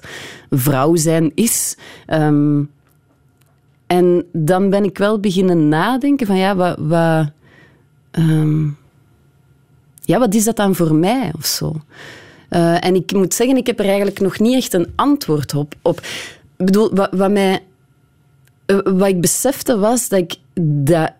vrouw 0.49 0.95
zijn 0.95 1.31
is. 1.35 1.77
Ehm, 2.05 2.63
en 3.87 4.25
dan 4.31 4.69
ben 4.69 4.83
ik 4.83 4.97
wel 4.97 5.19
beginnen 5.19 5.69
nadenken 5.69 6.27
van 6.27 6.37
ja, 6.37 6.55
wat, 6.55 6.77
wat, 6.79 7.31
ehm, 8.11 8.63
ja, 10.01 10.19
wat 10.19 10.33
is 10.33 10.43
dat 10.43 10.55
dan 10.55 10.75
voor 10.75 10.95
mij 10.95 11.31
of 11.37 11.45
zo? 11.45 11.75
Eh, 12.53 12.85
en 12.85 12.95
ik 12.95 13.11
moet 13.13 13.33
zeggen, 13.33 13.57
ik 13.57 13.67
heb 13.67 13.79
er 13.79 13.85
eigenlijk 13.85 14.19
nog 14.19 14.39
niet 14.39 14.55
echt 14.55 14.73
een 14.73 14.87
antwoord 14.95 15.55
op. 15.55 15.75
op. 15.81 15.99
Ik 16.57 16.65
bedoel, 16.65 16.93
wat, 16.93 17.09
wat, 17.11 17.31
mij, 17.31 17.59
eh, 18.65 18.77
wat 18.83 19.07
ik 19.07 19.21
besefte 19.21 19.77
was 19.77 20.09
dat 20.09 20.19
ik 20.19 20.35
dat, 20.83 21.11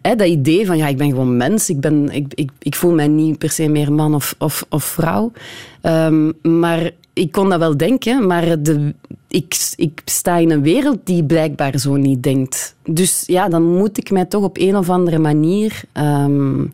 dat 0.00 0.22
idee 0.22 0.66
van 0.66 0.76
ja, 0.76 0.86
ik 0.86 0.96
ben 0.96 1.10
gewoon 1.10 1.36
mens, 1.36 1.70
ik, 1.70 1.80
ben, 1.80 2.08
ik, 2.10 2.34
ik, 2.34 2.50
ik 2.58 2.74
voel 2.74 2.92
mij 2.92 3.08
niet 3.08 3.38
per 3.38 3.50
se 3.50 3.68
meer 3.68 3.92
man 3.92 4.14
of, 4.14 4.34
of, 4.38 4.66
of 4.68 4.84
vrouw. 4.84 5.32
Ehm, 5.80 6.32
maar 6.42 6.90
ik 7.12 7.32
kon 7.32 7.48
dat 7.48 7.58
wel 7.58 7.76
denken, 7.76 8.26
maar 8.26 8.62
de, 8.62 8.94
ik, 9.28 9.72
ik 9.76 10.02
sta 10.04 10.36
in 10.36 10.50
een 10.50 10.62
wereld 10.62 10.98
die 11.04 11.24
blijkbaar 11.24 11.78
zo 11.78 11.94
niet 11.94 12.22
denkt. 12.22 12.76
Dus 12.84 13.24
ja, 13.26 13.48
dan 13.48 13.76
moet 13.76 13.98
ik 13.98 14.10
mij 14.10 14.24
toch 14.24 14.42
op 14.42 14.58
een 14.58 14.76
of 14.76 14.90
andere 14.90 15.18
manier 15.18 15.82
ehm, 15.92 16.64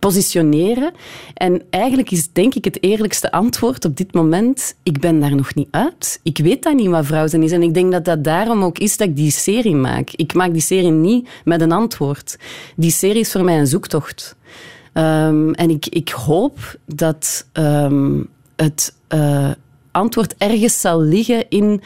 positioneren. 0.00 0.92
En 1.34 1.62
eigenlijk 1.70 2.10
is 2.10 2.32
denk 2.32 2.54
ik 2.54 2.64
het 2.64 2.82
eerlijkste 2.82 3.32
antwoord 3.32 3.84
op 3.84 3.96
dit 3.96 4.14
moment, 4.14 4.74
ik 4.82 5.00
ben 5.00 5.20
daar 5.20 5.34
nog 5.34 5.54
niet 5.54 5.68
uit. 5.70 6.20
Ik 6.22 6.38
weet 6.38 6.62
dat 6.62 6.74
niet 6.74 6.88
wat 6.88 7.06
vrouw 7.06 7.26
zijn 7.26 7.42
is. 7.42 7.52
En 7.52 7.62
ik 7.62 7.74
denk 7.74 7.92
dat 7.92 8.04
dat 8.04 8.24
daarom 8.24 8.62
ook 8.62 8.78
is 8.78 8.96
dat 8.96 9.08
ik 9.08 9.16
die 9.16 9.30
serie 9.30 9.74
maak. 9.74 10.10
Ik 10.10 10.34
maak 10.34 10.52
die 10.52 10.62
serie 10.62 10.90
niet 10.90 11.28
met 11.44 11.60
een 11.60 11.72
antwoord. 11.72 12.38
Die 12.76 12.90
serie 12.90 13.20
is 13.20 13.32
voor 13.32 13.44
mij 13.44 13.58
een 13.58 13.66
zoektocht. 13.66 14.36
Ehm, 14.92 15.50
en 15.50 15.70
ik, 15.70 15.86
ik 15.86 16.08
hoop 16.08 16.58
dat 16.86 17.46
ehm, 17.52 18.22
het 18.56 18.94
eh, 19.08 19.50
antwoord 19.90 20.34
ergens 20.38 20.80
zal 20.80 21.00
liggen 21.00 21.48
in 21.48 21.82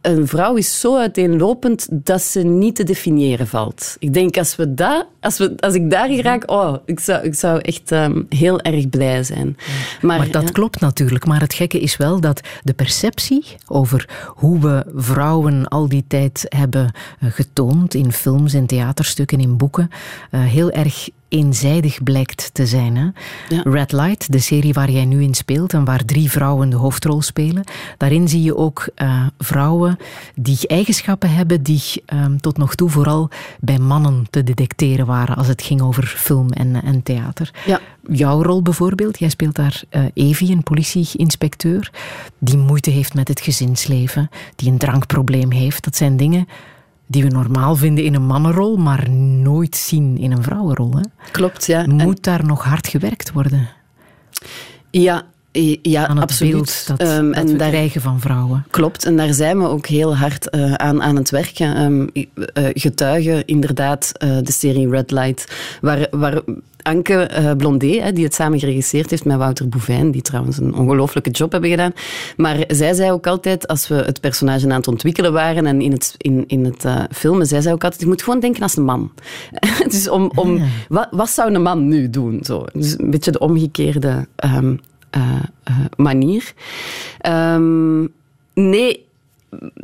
een 0.00 0.26
vrouw 0.26 0.54
is 0.54 0.80
zo 0.80 0.96
uiteenlopend 0.96 1.86
dat 1.90 2.22
ze 2.22 2.40
niet 2.40 2.76
te 2.76 2.84
definiëren 2.84 3.46
valt. 3.46 3.96
Ik 3.98 4.12
denk 4.12 4.36
als, 4.36 4.56
we 4.56 4.74
dat, 4.74 5.06
als, 5.20 5.38
we, 5.38 5.54
als 5.56 5.74
ik 5.74 5.90
daar 5.90 6.10
raak, 6.10 6.50
oh, 6.50 6.76
ik 6.84 7.00
zou, 7.00 7.24
ik 7.24 7.34
zou 7.34 7.60
echt 7.60 7.92
ehm, 7.92 8.22
heel 8.28 8.60
erg 8.60 8.88
blij 8.88 9.22
zijn. 9.22 9.56
Maar, 10.00 10.18
Maar 10.18 10.30
dat 10.30 10.42
ja. 10.42 10.48
klopt 10.48 10.80
natuurlijk. 10.80 11.26
Maar 11.26 11.40
het 11.40 11.54
gekke 11.54 11.80
is 11.80 11.96
wel 11.96 12.20
dat 12.20 12.40
de 12.62 12.74
perceptie 12.74 13.44
over 13.66 14.08
hoe 14.26 14.60
we 14.60 14.84
vrouwen 14.94 15.68
al 15.68 15.88
die 15.88 16.04
tijd 16.08 16.46
hebben 16.48 16.92
eh, 17.20 17.28
getoond 17.30 17.94
in 17.94 18.12
films, 18.12 18.54
in 18.54 18.66
theaterstukken, 18.66 19.40
in 19.40 19.56
boeken, 19.56 19.90
eh, 20.30 20.40
heel 20.44 20.70
erg 20.70 21.08
eenzijdig 21.28 22.02
blijkt 22.02 22.50
te 22.52 22.66
zijn. 22.66 22.96
Hè? 22.96 23.08
Ja. 23.48 23.62
Red 23.64 23.92
Light, 23.92 24.32
de 24.32 24.38
serie 24.38 24.72
waar 24.72 24.90
jij 24.90 25.04
nu 25.04 25.22
in 25.22 25.34
speelt 25.34 25.72
en 25.72 25.84
waar 25.84 26.04
drie 26.04 26.30
vrouwen 26.30 26.70
de 26.70 26.76
hoofdrol 26.76 27.22
spelen, 27.22 27.64
daarin 27.96 28.28
zie 28.28 28.42
je 28.42 28.56
ook 28.56 28.88
eh, 28.94 29.26
vrouwen 29.38 29.96
die 30.34 30.58
eigenschappen 30.66 31.30
hebben 31.30 31.62
die 31.62 31.82
ehm, 32.06 32.36
tot 32.36 32.56
nog 32.56 32.74
toe 32.74 32.90
vooral 32.90 33.28
bij 33.60 33.78
mannen 33.78 34.26
te 34.30 34.44
detecteren 34.44 35.06
waren 35.06 35.36
als 35.36 35.46
het 35.46 35.62
ging 35.62 35.82
over 35.82 36.06
film 36.06 36.50
en, 36.50 36.82
en 36.82 37.02
theater. 37.02 37.50
Ja. 37.66 37.80
Jouw 38.10 38.42
rol 38.42 38.62
bijvoorbeeld, 38.62 39.18
jij 39.18 39.28
speelt 39.28 39.54
daar 39.54 39.82
eh 39.88 40.04
Evie, 40.14 40.52
een 40.52 40.62
politieinspecteur, 40.62 41.90
die 42.38 42.56
moeite 42.56 42.90
heeft 42.90 43.14
met 43.14 43.28
het 43.28 43.40
gezinsleven, 43.40 44.28
die 44.56 44.70
een 44.70 44.78
drankprobleem 44.78 45.50
heeft. 45.50 45.84
Dat 45.84 45.96
zijn 45.96 46.16
dingen 46.16 46.48
die 47.10 47.22
we 47.22 47.28
normaal 47.28 47.76
vinden 47.76 48.04
in 48.04 48.14
een 48.14 48.26
mannenrol, 48.26 48.76
maar 48.76 49.10
nooit 49.10 49.76
zien 49.76 50.18
in 50.18 50.32
een 50.32 50.42
vrouwenrol. 50.42 50.92
Hè? 50.96 51.02
Klopt, 51.32 51.66
ja. 51.66 51.82
En- 51.82 51.90
Moet 51.94 52.22
daar 52.22 52.44
nog 52.46 52.64
hard 52.64 52.86
gewerkt 52.88 53.32
worden 53.32 53.68
ja, 54.90 55.22
ja 55.82 56.06
aan 56.06 56.14
het 56.16 56.24
absoluut. 56.24 56.52
beeld 56.52 56.86
dat, 56.86 56.98
Ehm, 57.00 57.26
dat 57.26 57.34
en 57.34 57.46
we 57.46 57.56
daar, 57.56 57.68
krijgen 57.68 58.00
van 58.00 58.20
vrouwen? 58.20 58.64
Klopt, 58.70 59.04
en 59.04 59.16
daar 59.16 59.34
zijn 59.34 59.58
we 59.58 59.66
ook 59.68 59.86
heel 59.86 60.16
hard 60.16 60.50
eh, 60.50 60.72
aan, 60.72 61.02
aan 61.02 61.16
het 61.16 61.30
werken. 61.30 61.76
Ehm, 61.76 62.26
eh, 62.52 62.64
getuigen 62.72 63.46
inderdaad 63.46 64.12
eh, 64.16 64.36
de 64.42 64.52
serie 64.52 64.88
Red 64.90 65.10
Light, 65.10 65.52
waar, 65.80 66.06
waar 66.10 66.40
Anke 66.88 67.14
eh, 67.14 67.52
Blondé, 67.56 68.00
hè, 68.00 68.12
die 68.12 68.24
het 68.24 68.34
samen 68.34 68.58
geregisseerd 68.58 69.10
heeft 69.10 69.24
met 69.24 69.36
Wouter 69.36 69.68
Bouvijn, 69.68 70.10
die 70.10 70.22
trouwens 70.22 70.58
een 70.58 70.74
ongelooflijke 70.74 71.30
job 71.30 71.52
hebben 71.52 71.70
gedaan. 71.70 71.92
Maar 72.36 72.64
zij 72.68 72.94
zei 72.94 73.12
ook 73.12 73.26
altijd, 73.26 73.68
als 73.68 73.88
we 73.88 73.94
het 73.94 74.20
personage 74.20 74.64
aan 74.64 74.70
het 74.70 74.88
ontwikkelen 74.88 75.32
waren 75.32 75.66
en 75.66 75.80
in 75.80 75.92
het, 75.92 76.14
in, 76.16 76.44
in 76.46 76.64
het 76.64 76.84
eh, 76.84 77.02
filmen, 77.10 77.46
zij 77.46 77.60
zei 77.60 77.74
ook 77.74 77.84
altijd, 77.84 78.02
je 78.02 78.08
moet 78.08 78.22
gewoon 78.22 78.40
denken 78.40 78.62
als 78.62 78.76
een 78.76 78.84
man. 78.84 79.10
dus 79.90 80.08
om, 80.08 80.30
om, 80.34 80.62
wat, 80.88 81.08
wat 81.10 81.28
zou 81.28 81.54
een 81.54 81.62
man 81.62 81.88
nu 81.88 82.10
doen? 82.10 82.40
Zo. 82.42 82.64
Dus 82.72 82.98
een 82.98 83.10
beetje 83.10 83.30
de 83.30 83.38
omgekeerde 83.38 84.26
ehm, 84.36 84.76
eh, 85.10 85.22
eh, 85.64 85.74
manier. 85.96 86.52
Ehm, 87.18 88.00
nee, 88.54 89.06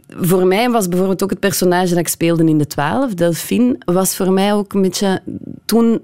voor 0.09 0.46
mij 0.46 0.70
was 0.70 0.88
bijvoorbeeld 0.88 1.22
ook 1.22 1.30
het 1.30 1.40
personage 1.40 1.88
dat 1.88 1.98
ik 1.98 2.09
speelde 2.09 2.44
in 2.44 2.59
de 2.59 2.66
12, 2.66 3.14
Delphine, 3.14 3.76
was 3.84 4.16
voor 4.16 4.32
mij 4.32 4.55
ook 4.55 4.72
een 4.72 4.82
beetje. 4.82 5.22
Toen. 5.64 6.00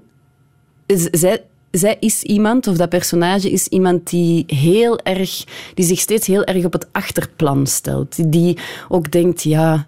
Zij, 1.11 1.43
zij 1.71 1.97
is 1.99 2.23
iemand, 2.23 2.67
of 2.67 2.77
dat 2.77 2.89
personage 2.89 3.51
is 3.51 3.67
iemand 3.67 4.09
die 4.09 4.43
heel 4.47 4.99
erg, 4.99 5.43
die 5.73 5.85
zich 5.85 5.99
steeds 5.99 6.27
heel 6.27 6.43
erg 6.43 6.65
op 6.65 6.73
het 6.73 6.87
achterplan 6.91 7.67
stelt. 7.67 8.31
Die, 8.31 8.57
ook 8.89 9.11
denkt, 9.11 9.43
ja, 9.43 9.87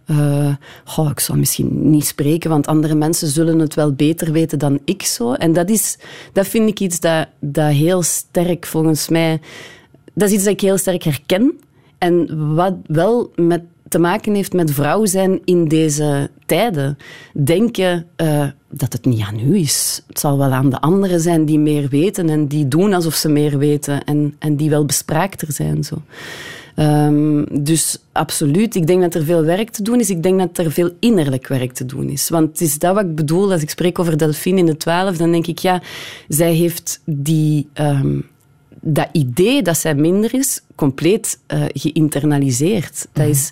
goh, 0.84 1.10
ik 1.10 1.20
zou 1.20 1.38
misschien 1.38 1.90
niet 1.90 2.06
spreken, 2.06 2.50
want 2.50 2.68
andere 2.68 2.96
mensen 2.96 3.28
zullen 3.28 3.60
het 3.60 3.74
wel 3.74 3.94
beter 3.94 4.32
weten 4.32 4.60
dan 4.60 4.80
ik 4.86 5.04
zo. 5.04 5.34
En 5.34 5.54
dat, 5.54 5.70
is, 5.70 5.98
dat 6.34 6.48
vind 6.48 6.70
ik 6.70 6.80
iets 6.80 7.00
dat, 7.00 7.28
dat 7.40 7.72
heel 7.72 8.02
sterk 8.02 8.66
volgens 8.66 9.10
mij, 9.10 9.40
dat 10.14 10.30
is 10.30 10.36
iets 10.36 10.44
dat 10.44 10.54
ik 10.54 10.62
heel 10.62 10.78
sterk 10.78 11.04
herken. 11.04 11.60
En 11.98 12.54
wat 12.56 12.74
wel 12.86 13.32
met 13.36 13.62
te 13.94 14.00
maken 14.00 14.34
heeft 14.34 14.54
met 14.54 14.72
vrouw 14.72 15.06
zijn 15.06 15.42
in 15.46 15.68
deze 15.68 16.30
tijden. 16.46 16.98
Denken 17.34 18.06
uh, 18.18 18.46
dat 18.70 18.94
het 18.94 19.06
niet 19.06 19.22
aan 19.22 19.40
u 19.40 19.58
is. 19.58 20.04
Het 20.08 20.20
zal 20.20 20.38
wel 20.38 20.52
aan 20.52 20.70
de 20.70 20.82
anderen 20.82 21.20
zijn 21.20 21.46
die 21.46 21.60
meer 21.60 21.90
weten 21.90 22.30
en 22.30 22.48
die 22.48 22.68
doen 22.68 22.94
alsof 22.94 23.16
ze 23.16 23.30
meer 23.30 23.58
weten 23.58 24.04
en, 24.04 24.36
en 24.40 24.56
die 24.56 24.70
wel 24.70 24.86
bespraakter 24.86 25.52
zijn. 25.52 25.84
Zo. 25.84 25.96
Um, 26.76 27.46
dus 27.64 27.98
absoluut, 28.12 28.76
ik 28.76 28.88
denk 28.88 29.02
dat 29.02 29.16
er 29.16 29.24
veel 29.24 29.44
werk 29.44 29.70
te 29.70 29.84
doen 29.84 30.00
is. 30.00 30.10
Ik 30.10 30.24
denk 30.24 30.40
dat 30.40 30.58
er 30.58 30.72
veel 30.72 30.92
innerlijk 31.00 31.48
werk 31.48 31.74
te 31.74 31.86
doen 31.86 32.10
is. 32.10 32.30
Want 32.30 32.50
het 32.50 32.62
is 32.62 32.80
dat 32.80 32.96
wat 32.96 33.04
ik 33.04 33.16
bedoel 33.16 33.52
als 33.52 33.62
ik 33.62 33.70
spreek 33.70 34.00
over 34.00 34.18
Delphine 34.18 34.60
in 34.60 34.66
de 34.66 34.78
twaalf. 34.78 35.18
Dan 35.18 35.32
denk 35.32 35.48
ik, 35.48 35.60
ja, 35.60 35.82
zij 36.28 36.54
heeft 36.54 37.02
die... 37.06 37.68
Um, 37.74 38.32
dat 38.86 39.08
idee 39.12 39.62
dat 39.62 39.78
zij 39.78 39.96
minder 39.96 40.34
is, 40.34 40.62
compleet 40.76 41.40
uh, 41.48 41.64
geïnternaliseerd. 41.68 43.08
Dat 43.14 43.28
is, 43.28 43.52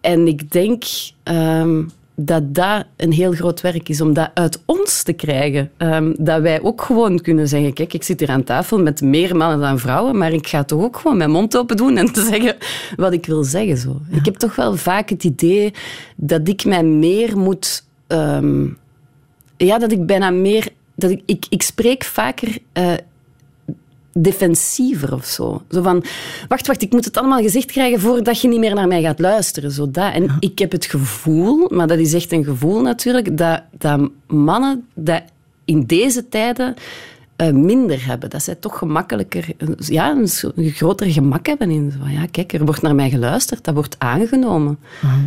en 0.00 0.26
ik 0.26 0.50
denk 0.50 0.84
um, 1.24 1.90
dat 2.14 2.54
dat 2.54 2.84
een 2.96 3.12
heel 3.12 3.32
groot 3.32 3.60
werk 3.60 3.88
is, 3.88 4.00
om 4.00 4.12
dat 4.12 4.30
uit 4.34 4.62
ons 4.64 5.02
te 5.02 5.12
krijgen. 5.12 5.70
Um, 5.78 6.14
dat 6.18 6.40
wij 6.40 6.62
ook 6.62 6.82
gewoon 6.82 7.20
kunnen 7.20 7.48
zeggen, 7.48 7.72
kijk, 7.72 7.92
ik 7.92 8.02
zit 8.02 8.20
hier 8.20 8.30
aan 8.30 8.44
tafel 8.44 8.78
met 8.82 9.00
meer 9.00 9.36
mannen 9.36 9.60
dan 9.60 9.78
vrouwen, 9.78 10.18
maar 10.18 10.32
ik 10.32 10.46
ga 10.46 10.64
toch 10.64 10.82
ook 10.82 10.96
gewoon 10.96 11.16
mijn 11.16 11.30
mond 11.30 11.56
open 11.56 11.76
doen 11.76 11.96
en 11.96 12.12
te 12.12 12.24
zeggen 12.24 12.56
wat 12.96 13.12
ik 13.12 13.26
wil 13.26 13.44
zeggen. 13.44 13.76
Zo. 13.76 14.00
Ja. 14.10 14.16
Ik 14.16 14.24
heb 14.24 14.34
toch 14.34 14.56
wel 14.56 14.76
vaak 14.76 15.08
het 15.08 15.24
idee 15.24 15.72
dat 16.16 16.48
ik 16.48 16.64
mij 16.64 16.84
meer 16.84 17.38
moet... 17.38 17.84
Um, 18.08 18.78
ja, 19.56 19.78
dat 19.78 19.92
ik 19.92 20.06
bijna 20.06 20.30
meer... 20.30 20.68
Dat 20.94 21.10
ik, 21.10 21.22
ik, 21.26 21.46
ik 21.48 21.62
spreek 21.62 22.04
vaker 22.04 22.58
uh, 22.78 22.92
defensiever 24.12 25.14
of 25.14 25.24
zo. 25.24 25.62
Zo 25.70 25.82
van, 25.82 26.04
wacht, 26.48 26.66
wacht, 26.66 26.82
ik 26.82 26.92
moet 26.92 27.04
het 27.04 27.16
allemaal 27.16 27.42
gezegd 27.42 27.66
krijgen 27.66 28.00
voordat 28.00 28.40
je 28.40 28.48
niet 28.48 28.58
meer 28.58 28.74
naar 28.74 28.88
mij 28.88 29.02
gaat 29.02 29.18
luisteren. 29.18 29.70
Zo 29.70 29.90
dat. 29.90 30.12
En 30.12 30.36
ik 30.38 30.58
heb 30.58 30.72
het 30.72 30.84
gevoel, 30.84 31.68
maar 31.68 31.86
dat 31.86 31.98
is 31.98 32.14
echt 32.14 32.32
een 32.32 32.44
gevoel 32.44 32.80
natuurlijk, 32.80 33.36
dat, 33.36 33.62
dat 33.78 34.10
mannen 34.26 34.86
dat 34.94 35.22
in 35.64 35.86
deze 35.86 36.28
tijden 36.28 36.74
uh, 37.36 37.50
minder 37.50 38.06
hebben. 38.06 38.30
Dat 38.30 38.42
zij 38.42 38.54
toch 38.54 38.78
gemakkelijker, 38.78 39.46
ja, 39.76 40.10
een, 40.10 40.28
een 40.54 40.70
groter 40.70 41.06
gemak 41.06 41.46
hebben 41.46 41.70
in 41.70 41.92
zo, 41.92 42.08
ja, 42.08 42.26
kijk, 42.30 42.52
er 42.52 42.64
wordt 42.64 42.82
naar 42.82 42.94
mij 42.94 43.10
geluisterd, 43.10 43.64
dat 43.64 43.74
wordt 43.74 43.96
aangenomen. 43.98 44.78
Uh 45.04 45.12
-huh. 45.12 45.22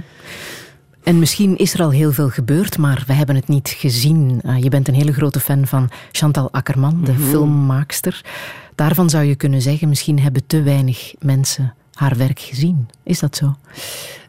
En 1.03 1.19
misschien 1.19 1.57
is 1.57 1.73
er 1.73 1.81
al 1.81 1.89
heel 1.89 2.11
veel 2.11 2.29
gebeurd, 2.29 2.77
maar 2.77 3.03
we 3.07 3.13
hebben 3.13 3.35
het 3.35 3.47
niet 3.47 3.69
gezien. 3.69 4.41
Uh, 4.45 4.63
je 4.63 4.69
bent 4.69 4.87
een 4.87 4.93
hele 4.93 5.13
grote 5.13 5.39
fan 5.39 5.67
van 5.67 5.89
Chantal 6.11 6.51
Akkerman, 6.51 7.01
de 7.03 7.11
mm 7.11 7.17
-hmm. 7.17 7.27
filmmaakster. 7.27 8.21
Daarvan 8.75 9.09
zou 9.09 9.23
je 9.23 9.35
kunnen 9.35 9.61
zeggen, 9.61 9.89
misschien 9.89 10.19
hebben 10.19 10.47
te 10.47 10.61
weinig 10.61 11.13
mensen 11.19 11.73
haar 11.93 12.17
werk 12.17 12.39
gezien. 12.39 12.87
Is 13.03 13.19
dat 13.19 13.35
zo? 13.35 13.55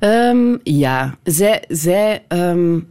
Um, 0.01 0.61
ja, 0.63 1.17
zij, 1.23 1.65
zij, 1.69 2.25
um, 2.29 2.87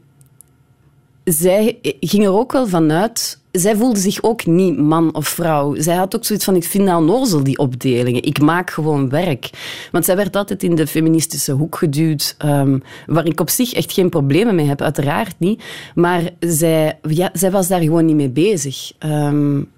zij 1.24 1.80
ging 2.00 2.24
er 2.24 2.34
ook 2.34 2.52
wel 2.52 2.68
vanuit. 2.68 3.42
Zij 3.52 3.76
voelde 3.76 4.00
zich 4.00 4.24
ook 4.24 4.46
niet 4.46 4.78
man 4.78 5.16
of 5.16 5.28
vrouw. 5.28 5.76
Zij 5.76 5.96
had 5.96 6.16
ook 6.16 6.26
zoiets 6.26 6.46
van: 6.46 6.56
ik 6.56 6.64
vind 6.64 6.84
nou 6.84 7.06
nozel 7.06 7.44
die 7.44 7.58
opdelingen. 7.58 8.24
Ik 8.24 8.42
maak 8.42 8.70
gewoon 8.70 9.10
werk. 9.10 9.50
Want 9.92 10.06
zij 10.06 10.16
werd 10.16 10.36
altijd 10.36 10.64
in 10.64 10.76
de 10.76 10.88
feministische 10.88 11.52
hoek 11.52 11.76
geduwd, 11.76 12.36
um, 12.46 12.84
waar 13.06 13.26
ik 13.26 13.40
op 13.40 13.50
zich 13.50 13.74
echt 13.74 13.94
geen 13.94 14.10
problemen 14.10 14.56
mee 14.56 14.68
heb, 14.68 14.82
uiteraard 14.82 15.36
niet. 15.38 15.64
Maar 15.96 16.30
zij, 16.40 17.00
ja, 17.10 17.30
zij 17.34 17.52
was 17.52 17.68
daar 17.68 17.82
gewoon 17.82 18.06
niet 18.06 18.16
mee 18.16 18.30
bezig. 18.30 18.92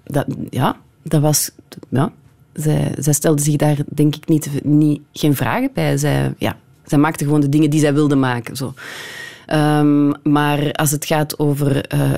dat, 0.04 0.26
ja, 0.50 0.76
dat 1.08 1.20
was, 1.20 1.50
ja, 1.88 2.12
zij, 2.52 2.94
zij 2.98 3.12
stelde 3.12 3.42
zich 3.42 3.56
daar 3.56 3.76
denk 3.86 4.16
ik 4.16 4.28
niet, 4.28 4.48
niet, 4.62 5.00
geen 5.12 5.36
vragen 5.36 5.70
bij. 5.74 5.96
Zij, 5.96 6.34
ja, 6.38 6.56
zij 6.84 6.98
maakte 6.98 7.24
gewoon 7.24 7.40
de 7.40 7.48
dingen 7.48 7.70
die 7.70 7.80
zij 7.80 7.94
wilde 7.94 8.16
maken. 8.16 8.56
Zo. 8.56 8.74
Um, 9.52 10.12
maar 10.22 10.72
als 10.72 10.90
het 10.90 11.04
gaat 11.04 11.38
over 11.38 11.94
uh, 11.94 12.12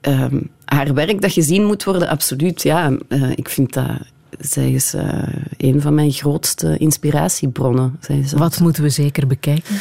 um, 0.00 0.50
haar 0.64 0.94
werk 0.94 1.20
dat 1.20 1.32
gezien 1.32 1.64
moet 1.64 1.84
worden, 1.84 2.08
absoluut. 2.08 2.62
Ja, 2.62 2.90
uh, 3.08 3.30
ik 3.30 3.48
vind 3.48 3.72
dat. 3.72 3.90
Zij 4.38 4.72
is 4.72 4.94
uh, 4.94 5.22
een 5.56 5.80
van 5.80 5.94
mijn 5.94 6.12
grootste 6.12 6.76
inspiratiebronnen. 6.78 7.98
Wat 8.36 8.60
moeten 8.60 8.82
we 8.82 8.88
zeker 8.88 9.26
bekijken? 9.26 9.74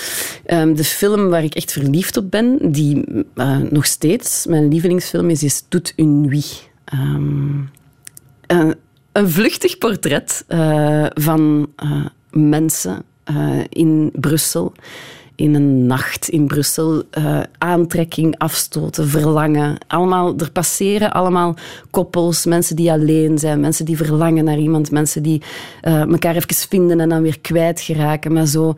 Um, 0.48 0.76
de 0.76 0.84
film 0.84 1.30
waar 1.30 1.44
ik 1.44 1.56
echt 1.56 1.72
verliefd 1.72 2.18
op 2.18 2.32
ben, 2.32 2.72
die 2.72 3.26
nog 3.70 3.86
steeds 3.86 4.46
mijn 4.46 4.68
lievelingsfilm 4.68 5.30
is, 5.30 5.44
is 5.44 5.64
Toute 5.68 5.94
une 5.96 6.28
nuit. 6.28 6.70
Een, 8.52 8.76
vluchtig 9.14 9.78
portret 9.78 10.46
uh, 10.50 11.06
van 11.14 11.68
uh, 11.84 12.06
mensen 12.32 13.04
uh, 13.32 13.60
in 13.70 14.12
Brussel. 14.14 14.74
In 15.36 15.56
een 15.56 15.86
nacht 15.86 16.30
in 16.30 16.48
Brussel. 16.48 17.04
aantrekking, 17.58 18.38
afstoten, 18.38 19.08
verlangen. 19.08 19.78
Allemaal, 19.88 20.34
er 20.38 20.52
passeren 20.52 21.12
allemaal 21.12 21.56
koppels, 21.90 22.46
mensen 22.46 22.76
die 22.76 22.92
alleen 22.92 23.38
zijn, 23.38 23.60
mensen 23.60 23.86
die 23.86 23.98
verlangen 23.98 24.44
naar 24.44 24.58
iemand, 24.58 24.92
mensen 24.92 25.24
die 25.24 25.42
elkaar 25.82 26.36
even 26.36 26.56
vinden 26.56 27.00
en 27.00 27.10
dan 27.10 27.22
weer 27.22 27.40
kwijtgeraken. 27.40 28.34
Maar 28.34 28.46
zo, 28.46 28.74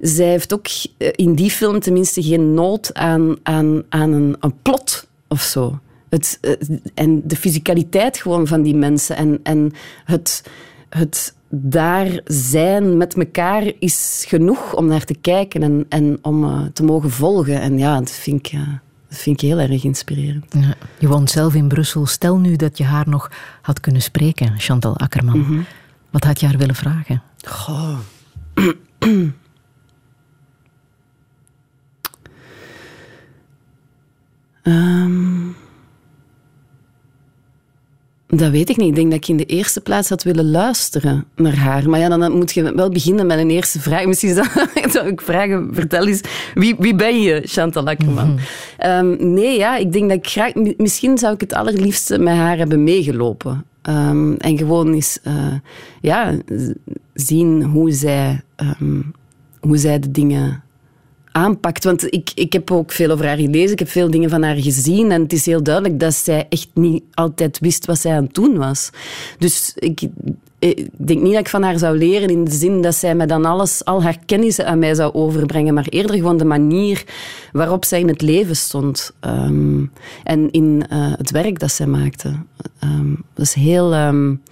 zij 0.00 0.28
heeft 0.28 0.52
ook 0.52 0.66
in 0.98 1.34
die 1.34 1.50
film 1.50 1.80
tenminste 1.80 2.22
geen 2.22 2.54
nood 2.54 2.94
aan, 2.94 3.36
aan, 3.42 3.82
aan 3.88 4.12
een, 4.12 4.36
een 4.40 4.54
plot 4.62 5.06
of 5.28 5.40
zo. 5.40 5.78
Het, 6.12 6.40
en 6.94 7.22
de 7.24 7.36
fysicaliteit 7.36 8.16
gewoon 8.16 8.46
van 8.46 8.62
die 8.62 8.74
mensen 8.74 9.16
en, 9.16 9.40
en 9.42 9.72
het, 10.04 10.44
het 10.88 11.34
daar 11.48 12.20
zijn 12.24 12.96
met 12.96 13.16
elkaar 13.16 13.72
is 13.78 14.24
genoeg 14.28 14.74
om 14.74 14.86
naar 14.86 15.04
te 15.04 15.14
kijken 15.14 15.62
en, 15.62 15.86
en 15.88 16.18
om 16.22 16.44
uh, 16.44 16.62
te 16.72 16.84
mogen 16.84 17.10
volgen. 17.10 17.60
En 17.60 17.78
ja, 17.78 17.98
dat 17.98 18.10
vind 18.10 18.46
ik, 18.46 18.52
uh, 18.52 18.60
dat 19.08 19.18
vind 19.18 19.42
ik 19.42 19.48
heel 19.48 19.58
erg 19.58 19.84
inspirerend. 19.84 20.44
Ja, 20.50 20.74
je 20.98 21.08
woont 21.08 21.30
zelf 21.30 21.54
in 21.54 21.68
Brussel. 21.68 22.06
Stel 22.06 22.38
nu 22.38 22.56
dat 22.56 22.78
je 22.78 22.84
haar 22.84 23.08
nog 23.08 23.30
had 23.62 23.80
kunnen 23.80 24.02
spreken, 24.02 24.58
Chantal 24.58 24.96
Akkerman. 24.96 25.38
Mm 25.38 25.44
-hmm. 25.44 25.64
Wat 26.10 26.24
had 26.24 26.40
je 26.40 26.46
haar 26.46 26.58
willen 26.58 26.74
vragen? 26.74 27.22
Goh. 27.44 27.98
um... 34.62 35.56
Dat 38.36 38.50
weet 38.50 38.70
ik 38.70 38.76
niet. 38.76 38.88
Ik 38.88 38.94
denk 38.94 39.10
dat 39.10 39.18
ik 39.18 39.28
in 39.28 39.36
de 39.36 39.44
eerste 39.44 39.80
plaats 39.80 40.08
had 40.08 40.22
willen 40.22 40.50
luisteren 40.50 41.24
naar 41.36 41.56
haar. 41.56 41.90
Maar 41.90 42.00
ja, 42.00 42.08
dan 42.08 42.32
moet 42.32 42.52
je 42.52 42.74
wel 42.74 42.90
beginnen 42.90 43.26
met 43.26 43.38
een 43.38 43.50
eerste 43.50 43.80
vraag. 43.80 44.06
Misschien 44.06 44.34
zou 44.90 45.06
ik 45.06 45.20
vragen, 45.20 45.68
vertel 45.72 46.06
eens, 46.06 46.20
wie, 46.54 46.74
wie 46.78 46.94
ben 46.94 47.20
je, 47.20 47.42
Chantal 47.44 47.86
Akkerman? 47.86 48.30
Mm 48.30 48.36
-hmm. 48.78 49.20
um, 49.20 49.32
nee, 49.32 49.58
ja, 49.58 49.76
ik 49.76 49.92
denk 49.92 50.08
dat 50.08 50.18
ik 50.18 50.26
graag... 50.26 50.52
Misschien 50.76 51.18
zou 51.18 51.34
ik 51.34 51.40
het 51.40 51.52
allerliefste 51.52 52.18
met 52.18 52.34
haar 52.34 52.56
hebben 52.56 52.84
meegelopen. 52.84 53.64
Um, 53.88 54.36
en 54.36 54.58
gewoon 54.58 54.92
eens 54.92 55.18
uh, 55.26 55.54
ja, 56.00 56.38
zien 57.14 57.62
hoe 57.62 57.90
zij, 57.90 58.40
um, 58.80 59.12
hoe 59.60 59.76
zij 59.76 59.98
de 59.98 60.10
dingen 60.10 60.62
aanpakt. 61.32 61.84
Want 61.84 62.14
ik, 62.14 62.30
ik 62.34 62.52
heb 62.52 62.70
ook 62.70 62.92
veel 62.92 63.10
over 63.10 63.26
haar 63.26 63.36
gelezen, 63.36 63.72
ik 63.72 63.78
heb 63.78 63.88
veel 63.88 64.10
dingen 64.10 64.30
van 64.30 64.42
haar 64.42 64.56
gezien 64.56 65.10
en 65.10 65.22
het 65.22 65.32
is 65.32 65.46
heel 65.46 65.62
duidelijk 65.62 66.00
dat 66.00 66.14
zij 66.14 66.46
echt 66.48 66.68
niet 66.74 67.02
altijd 67.14 67.58
wist 67.58 67.86
wat 67.86 67.98
zij 67.98 68.12
aan 68.12 68.24
het 68.24 68.34
doen 68.34 68.56
was. 68.56 68.90
Dus 69.38 69.72
ik, 69.74 70.00
ik 70.58 70.88
denk 70.96 71.22
niet 71.22 71.32
dat 71.32 71.40
ik 71.40 71.48
van 71.48 71.62
haar 71.62 71.78
zou 71.78 71.98
leren 71.98 72.28
in 72.28 72.44
de 72.44 72.50
zin 72.50 72.82
dat 72.82 72.94
zij 72.94 73.14
me 73.14 73.26
dan 73.26 73.44
alles, 73.44 73.84
al 73.84 74.02
haar 74.02 74.18
kennissen 74.26 74.66
aan 74.66 74.78
mij 74.78 74.94
zou 74.94 75.14
overbrengen, 75.14 75.74
maar 75.74 75.86
eerder 75.88 76.16
gewoon 76.16 76.36
de 76.36 76.44
manier 76.44 77.04
waarop 77.52 77.84
zij 77.84 78.00
in 78.00 78.08
het 78.08 78.22
leven 78.22 78.56
stond 78.56 79.12
um, 79.20 79.92
en 80.24 80.50
in 80.50 80.84
uh, 80.92 81.12
het 81.16 81.30
werk 81.30 81.58
dat 81.58 81.72
zij 81.72 81.86
maakte. 81.86 82.36
Um, 82.84 83.24
dat 83.34 83.46
is 83.46 83.54
heel... 83.54 83.94
Um, 83.94 84.42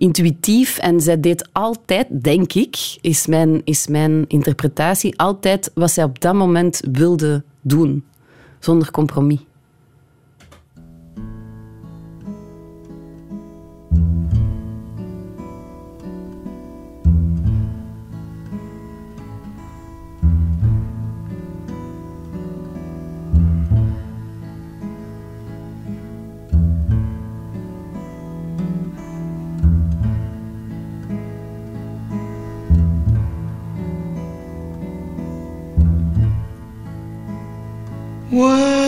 intuïtief 0.00 0.78
en 0.78 1.00
zij 1.00 1.20
deed 1.20 1.48
altijd, 1.52 2.06
denk 2.22 2.52
ik, 2.52 2.98
is 3.00 3.26
mijn, 3.26 3.60
is 3.64 3.86
mijn 3.86 4.24
interpretatie, 4.28 5.18
altijd 5.18 5.70
wat 5.74 5.90
zij 5.90 6.04
op 6.04 6.20
dat 6.20 6.34
moment 6.34 6.80
wilde 6.92 7.42
doen, 7.60 8.04
zonder 8.58 8.90
compromis. 8.90 9.38
What? 38.30 38.79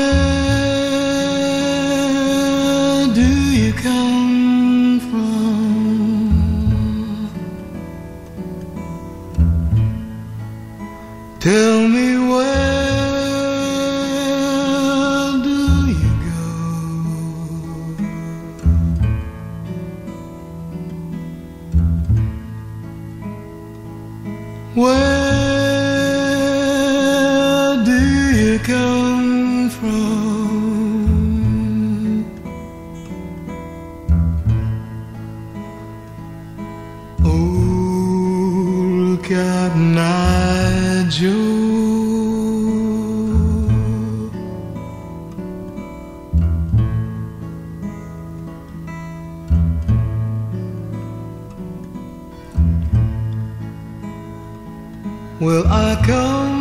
Well, 55.43 55.67
I 55.67 55.97
come 56.07 56.53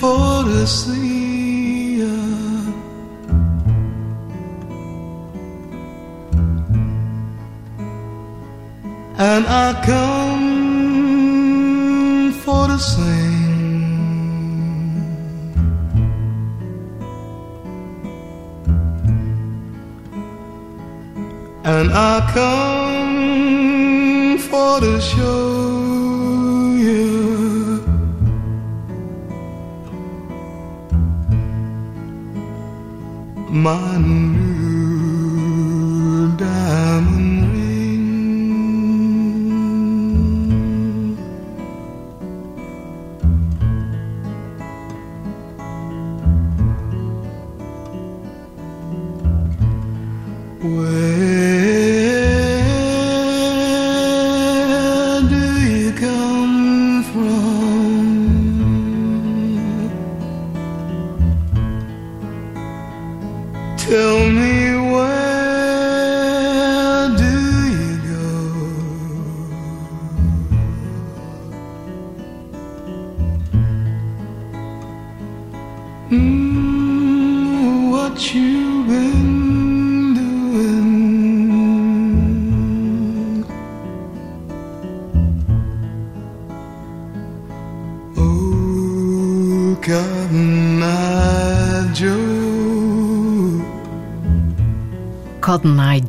for 0.00 0.44
to 0.86 0.99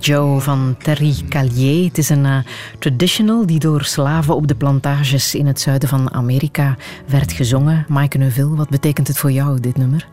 Joe 0.01 0.39
van 0.39 0.75
Terry 0.77 1.15
Callier. 1.29 1.85
Het 1.87 1.97
is 1.97 2.09
een 2.09 2.25
eh, 2.25 2.37
traditional 2.79 3.45
die 3.45 3.59
door 3.59 3.83
slaven 3.83 4.35
op 4.35 4.47
de 4.47 4.55
plantages 4.55 5.35
in 5.35 5.45
het 5.47 5.59
zuiden 5.59 5.89
van 5.89 6.13
Amerika 6.13 6.77
werd 7.07 7.31
gezongen. 7.31 7.85
Maaike 7.87 8.17
Neuville, 8.17 8.55
wat 8.55 8.69
betekent 8.69 9.07
het 9.07 9.17
voor 9.17 9.31
jou, 9.31 9.59
dit 9.59 9.77
nummer? 9.77 10.07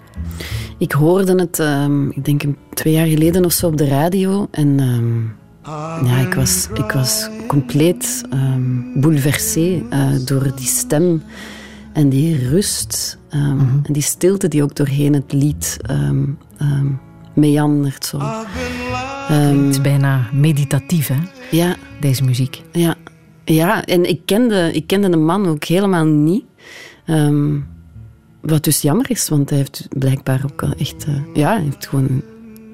Ik 0.78 0.92
hoorde 0.92 1.34
het, 1.34 1.58
ehm, 1.58 2.08
ik 2.08 2.24
denk 2.24 2.42
een, 2.42 2.56
twee 2.74 2.92
jaar 2.92 3.06
geleden 3.06 3.44
of 3.44 3.52
zo 3.52 3.66
op 3.66 3.76
de 3.76 3.88
radio. 3.88 4.48
En 4.50 4.80
ehm, 4.80 6.06
ja, 6.06 6.18
ik 6.18 6.34
was, 6.34 6.68
ik 6.74 6.92
was 6.92 7.28
compleet 7.46 8.22
um, 8.32 8.92
bouleversé 8.94 9.82
eh, 9.90 10.08
door 10.24 10.52
die 10.56 10.66
stem 10.66 11.22
en 11.92 12.08
die 12.08 12.48
rust. 12.48 13.18
ehm, 13.28 13.60
En 13.82 13.92
die 13.92 14.02
stilte 14.02 14.48
die 14.48 14.62
ook 14.62 14.74
doorheen 14.76 15.14
het 15.14 15.32
lied 15.32 15.76
ehm, 15.82 16.24
ehm, 16.58 16.86
meandert. 17.34 18.04
Zo. 18.04 18.18
Ehm, 19.28 19.58
Het 19.64 19.70
is 19.74 19.80
bijna 19.80 20.28
meditatief, 20.32 21.06
hè, 21.08 21.16
ja, 21.50 21.76
deze 22.00 22.24
muziek. 22.24 22.62
ja, 22.72 22.94
ja, 23.44 23.84
en 23.84 24.08
ik 24.08 24.20
kende, 24.24 24.70
ik 24.72 24.86
kende 24.86 25.08
de 25.08 25.16
man 25.16 25.46
ook 25.46 25.64
helemaal 25.64 26.04
niet. 26.04 26.44
Ehm, 27.06 27.56
wat 28.40 28.64
dus 28.64 28.82
jammer 28.82 29.10
is, 29.10 29.28
want 29.28 29.48
hij 29.50 29.58
heeft 29.58 29.86
blijkbaar 29.98 30.40
ook 30.52 30.60
wel 30.60 30.72
echt... 30.78 31.04
eh, 31.04 31.14
ja, 31.34 31.52
hij 31.52 31.62
heeft 31.62 31.86
gewoon 31.86 32.06
een 32.08 32.22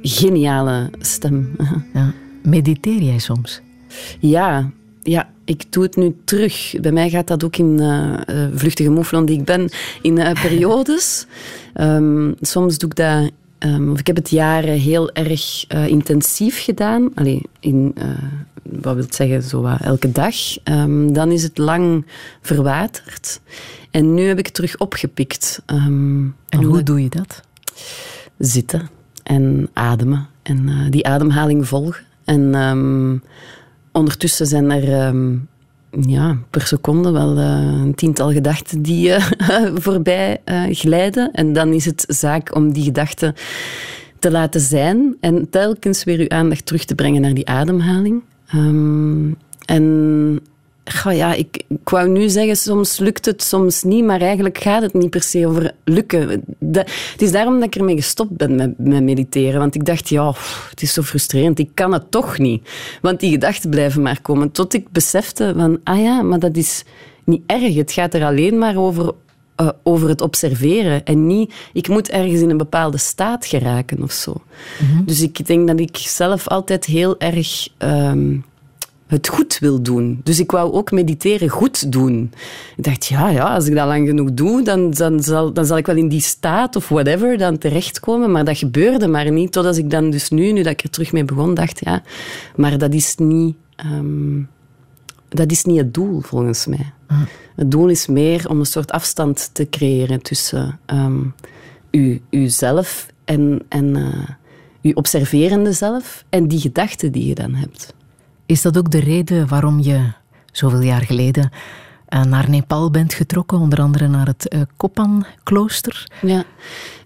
geniale 0.02 0.90
stem. 0.98 1.50
Ja. 1.94 2.12
Mediteer 2.42 3.02
jij 3.02 3.18
soms? 3.18 3.60
ja, 4.20 4.70
ja, 5.02 5.28
ik 5.44 5.72
doe 5.72 5.82
het 5.82 5.96
nu 5.96 6.16
terug. 6.24 6.74
Bij 6.80 6.92
mij 6.92 7.10
gaat 7.10 7.26
dat 7.26 7.44
ook 7.44 7.56
in 7.56 7.80
eh, 7.80 8.46
vluchtige 8.54 8.90
moeflon 8.90 9.24
die 9.26 9.38
ik 9.38 9.44
ben, 9.44 9.68
in 10.02 10.14
periodes. 10.42 11.26
Ehm, 11.74 12.32
soms 12.40 12.78
doe 12.78 12.88
ik 12.90 12.96
dat... 12.96 13.30
of 13.90 13.98
ik 13.98 14.06
heb 14.06 14.16
het 14.16 14.30
jaren 14.30 14.78
heel 14.78 15.12
erg 15.12 15.64
eh, 15.68 15.86
intensief 15.86 16.62
gedaan. 16.64 17.10
Allee, 17.14 17.42
in... 17.60 17.92
eh, 17.96 18.08
wat 18.62 18.94
wil 18.94 19.04
zeggen, 19.08 19.42
zo 19.42 19.60
wat 19.62 19.80
elke 19.80 20.12
dag. 20.12 20.34
Ehm, 20.62 21.12
dan 21.12 21.30
is 21.32 21.42
het 21.42 21.58
lang 21.58 22.06
verwaterd. 22.40 23.40
En 23.90 24.14
nu 24.14 24.22
heb 24.26 24.38
ik 24.38 24.44
het 24.46 24.54
terug 24.54 24.76
opgepikt. 24.78 25.62
Ehm, 25.66 26.24
En 26.48 26.62
hoe 26.62 26.82
doe 26.82 27.02
je 27.02 27.08
dat? 27.08 27.40
zitten 28.38 28.88
en 29.22 29.68
ademen 29.72 30.26
en 30.42 30.68
eh, 30.68 30.90
die 30.90 31.06
ademhaling 31.06 31.68
volgen. 31.68 32.04
En 32.24 33.22
ondertussen 33.92 34.46
zijn 34.46 34.70
er 34.70 35.14
ja, 36.00 36.38
per 36.50 36.66
seconde 36.66 37.10
wel 37.10 37.38
eh, 37.38 37.44
een 37.82 37.94
tiental 37.94 38.32
gedachten 38.32 38.82
die 38.82 39.12
eh, 39.12 39.26
voorbij 39.84 40.40
eh, 40.44 40.62
glijden. 40.68 41.30
En 41.32 41.52
dan 41.52 41.72
is 41.72 41.84
het 41.84 42.04
zaak 42.08 42.54
om 42.54 42.72
die 42.72 42.84
gedachten 42.84 43.34
te 44.18 44.30
laten 44.30 44.60
zijn 44.60 45.16
en 45.20 45.50
telkens 45.50 46.04
weer 46.04 46.18
uw 46.18 46.28
aandacht 46.28 46.66
terug 46.66 46.84
te 46.84 46.94
brengen 46.94 47.20
naar 47.20 47.34
die 47.34 47.48
ademhaling. 47.48 48.22
Ehm, 48.46 49.32
en 49.64 50.40
goh, 50.84 51.16
ja, 51.16 51.34
ik, 51.34 51.62
ik 51.68 51.88
wou 51.88 52.08
nu 52.08 52.28
zeggen, 52.28 52.56
soms 52.56 52.98
lukt 52.98 53.24
het, 53.24 53.42
soms 53.42 53.82
niet, 53.82 54.04
maar 54.04 54.20
eigenlijk 54.20 54.58
gaat 54.58 54.82
het 54.82 54.94
niet 54.94 55.10
per 55.10 55.22
se 55.22 55.46
over 55.46 55.72
lukken. 55.84 56.44
Het 56.72 57.22
is 57.22 57.32
daarom 57.32 57.54
dat 57.54 57.64
ik 57.64 57.76
ermee 57.76 57.96
gestopt 57.96 58.36
ben 58.36 58.54
met, 58.54 58.78
met 58.78 59.02
mediteren. 59.02 59.60
Want 59.60 59.74
ik 59.74 59.84
dacht, 59.84 60.08
ja, 60.08 60.30
pff, 60.30 60.66
het 60.70 60.82
is 60.82 60.92
zo 60.92 61.02
frustrerend, 61.02 61.58
ik 61.58 61.70
kan 61.74 61.92
het 61.92 62.10
toch 62.10 62.38
niet. 62.38 62.68
Want 63.00 63.20
die 63.20 63.30
gedachten 63.30 63.70
blijven 63.70 64.02
maar 64.02 64.20
komen. 64.22 64.50
Tot 64.50 64.74
ik 64.74 64.90
besefte 64.90 65.52
van, 65.56 65.80
ah 65.84 66.02
ja, 66.02 66.22
maar 66.22 66.38
dat 66.38 66.56
is 66.56 66.84
niet 67.24 67.42
erg. 67.46 67.74
Het 67.74 67.92
gaat 67.92 68.14
er 68.14 68.24
alleen 68.24 68.58
maar 68.58 68.76
over 68.76 69.14
eh, 69.54 69.68
over 69.82 70.08
het 70.08 70.20
observeren 70.20 71.04
en 71.04 71.26
niet, 71.26 71.54
ik 71.72 71.88
moet 71.88 72.10
ergens 72.10 72.40
in 72.40 72.50
een 72.50 72.56
bepaalde 72.56 72.98
staat 72.98 73.46
geraken 73.46 74.02
of 74.02 74.12
zo. 74.12 74.42
Dus 75.04 75.22
ik 75.22 75.46
denk 75.46 75.68
dat 75.68 75.80
ik 75.80 75.96
zelf 75.96 76.48
altijd 76.48 76.84
heel 76.84 77.18
erg 77.18 77.68
ehm, 77.78 78.36
het 79.06 79.28
goed 79.28 79.58
wil 79.58 79.82
doen. 79.82 80.20
Dus 80.22 80.40
ik 80.40 80.50
wou 80.50 80.72
ook 80.72 80.90
mediteren 80.90 81.48
goed 81.48 81.92
doen. 81.92 82.32
Ik 82.76 82.84
dacht, 82.84 83.06
ja, 83.06 83.28
ja 83.28 83.54
als 83.54 83.66
ik 83.66 83.74
dat 83.74 83.86
lang 83.86 84.08
genoeg 84.08 84.34
doe, 84.34 84.62
dan, 84.62 84.90
dan, 84.90 85.22
zal, 85.22 85.52
dan 85.52 85.66
zal 85.66 85.76
ik 85.76 85.86
wel 85.86 85.96
in 85.96 86.08
die 86.08 86.20
staat 86.20 86.76
of 86.76 86.88
whatever 86.88 87.38
dan 87.38 87.58
terechtkomen. 87.58 88.30
Maar 88.30 88.44
dat 88.44 88.58
gebeurde 88.58 89.06
maar 89.06 89.30
niet, 89.30 89.52
totdat 89.52 89.76
ik 89.76 89.90
dan 89.90 90.10
dus 90.10 90.30
nu, 90.30 90.52
nu 90.52 90.62
dat 90.62 90.72
ik 90.72 90.82
er 90.82 90.90
terug 90.90 91.12
mee 91.12 91.24
begon, 91.24 91.54
dacht, 91.54 91.80
ja, 91.84 92.02
maar 92.56 92.78
dat 92.78 92.94
is 92.94 93.14
niet... 93.16 93.56
ehm, 93.76 94.42
dat 95.28 95.50
is 95.50 95.64
niet 95.64 95.78
het 95.78 95.94
doel, 95.94 96.20
volgens 96.20 96.66
mij. 96.66 96.92
Het 97.56 97.70
doel 97.70 97.88
is 97.88 98.06
meer 98.06 98.48
om 98.48 98.58
een 98.58 98.66
soort 98.66 98.90
afstand 98.90 99.50
te 99.52 99.68
creëren 99.70 100.22
tussen 100.22 100.78
ehm, 100.86 101.22
u, 101.90 102.22
uzelf 102.30 103.06
en, 103.24 103.62
en 103.68 103.96
eh, 103.96 104.28
uw 104.82 104.92
observerende 104.92 105.72
zelf 105.72 106.24
en 106.28 106.48
die 106.48 106.60
gedachten 106.60 107.12
die 107.12 107.26
je 107.26 107.34
dan 107.34 107.54
hebt. 107.54 107.94
Is 108.46 108.62
dat 108.62 108.78
ook 108.78 108.90
de 108.90 109.00
reden 109.00 109.48
waarom 109.48 109.80
je 109.80 110.12
zoveel 110.52 110.80
jaar 110.80 111.02
geleden 111.02 111.50
eh, 112.08 112.22
naar 112.22 112.50
Nepal 112.50 112.90
bent 112.90 113.14
getrokken, 113.14 113.58
onder 113.58 113.80
andere 113.80 114.08
naar 114.08 114.26
het 114.26 114.54
uh, 114.54 114.60
Kopan-klooster? 114.76 116.06
Ja, 116.22 116.44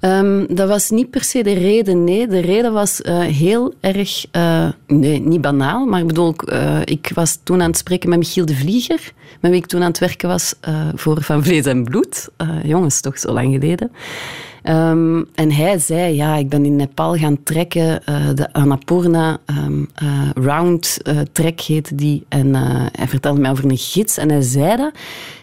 um, 0.01 0.47
dat 0.55 0.69
was 0.69 0.91
niet 0.91 1.11
per 1.11 1.25
se 1.25 1.43
de 1.43 1.53
reden. 1.53 2.05
Nee, 2.05 2.27
de 2.27 2.41
reden 2.41 2.73
was 2.73 3.01
uh, 3.01 3.21
heel 3.21 3.75
erg, 3.81 4.25
nee, 4.87 5.21
niet 5.21 5.41
banaal, 5.41 5.87
maar 5.87 6.01
ik 6.01 6.07
bedoel, 6.07 6.35
ik 6.85 7.11
was 7.15 7.39
toen 7.43 7.63
aan 7.63 7.69
het 7.69 7.79
spreken 7.79 8.09
met 8.09 8.19
Michiel 8.19 8.47
de 8.47 8.57
Vlieger, 8.57 9.13
met 9.41 9.51
wie 9.51 9.61
ik 9.61 9.67
toen 9.67 9.83
aan 9.83 9.89
het 9.89 9.99
werken 9.99 10.29
was 10.29 10.55
voor 10.95 11.23
Van 11.23 11.45
Vlees 11.45 11.65
en 11.65 11.85
Bloed. 11.85 12.29
jongens, 12.63 13.01
toch 13.01 13.19
zo 13.19 13.33
lang 13.33 13.53
geleden. 13.53 13.91
Um, 14.65 15.27
en 15.35 15.53
hij 15.53 15.79
zei, 15.79 16.15
ja, 16.15 16.37
ik 16.37 16.49
ben 16.49 16.65
in 16.65 16.77
Nepal 16.77 17.17
gaan 17.17 17.43
trekken, 17.43 18.03
uh, 18.09 18.29
de 18.35 18.53
Annapurna 18.53 19.39
um, 19.47 19.89
Round 20.35 20.99
uh, 21.05 21.21
trek 21.33 21.61
heette 21.61 21.95
die. 21.95 22.25
En 22.29 22.55
hij 22.93 23.09
vertelde 23.09 23.41
mij 23.41 23.51
over 23.51 23.65
een 23.65 23.79
gids 23.79 24.17
en 24.17 24.31
hij 24.31 24.43
zei 24.43 24.77
dat. 24.77 24.93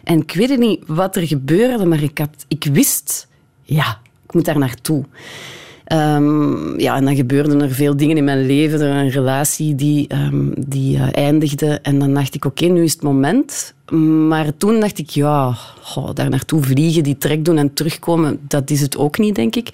En 0.04 0.22
ik 0.22 0.34
weet 0.34 0.58
niet 0.58 0.84
wat 0.88 1.16
er 1.16 1.28
gebeurde, 1.28 1.86
maar 1.86 2.04
ik, 2.04 2.18
had, 2.18 2.46
ik 2.48 2.64
wist, 2.64 3.28
ja, 3.64 4.00
ik 4.28 4.34
moet 4.34 4.46
daar 4.46 4.60
naartoe. 4.60 5.04
Um, 5.94 6.80
ja, 6.80 6.96
en 6.96 7.06
dan 7.06 7.16
gebeurden 7.16 7.62
er 7.62 7.72
veel 7.72 7.98
dingen 7.98 8.18
in 8.18 8.24
mijn 8.24 8.46
leven. 8.46 8.82
Er 8.82 8.96
een 8.96 9.10
relatie 9.10 9.76
die, 9.76 10.08
um, 10.14 10.54
die 10.68 10.98
uh, 10.98 11.08
eindigde. 11.12 11.80
En 11.82 12.00
dan 12.00 12.14
dacht 12.14 12.36
ik, 12.36 12.46
oké, 12.46 12.66
nu 12.66 12.84
is 12.84 12.94
het 12.94 13.02
moment. 13.02 13.74
Maar 14.28 14.58
toen 14.58 14.80
dacht 14.80 14.98
ik, 14.98 15.10
ja, 15.10 15.56
daar 16.14 16.30
naartoe 16.30 16.64
vliegen, 16.64 17.04
die 17.04 17.18
trek 17.18 17.46
doen 17.46 17.58
en 17.58 17.74
terugkomen, 17.74 18.40
dat 18.48 18.70
is 18.70 18.82
het 18.82 18.98
ook 18.98 19.18
niet, 19.18 19.36
denk 19.36 19.56
ik. 19.56 19.70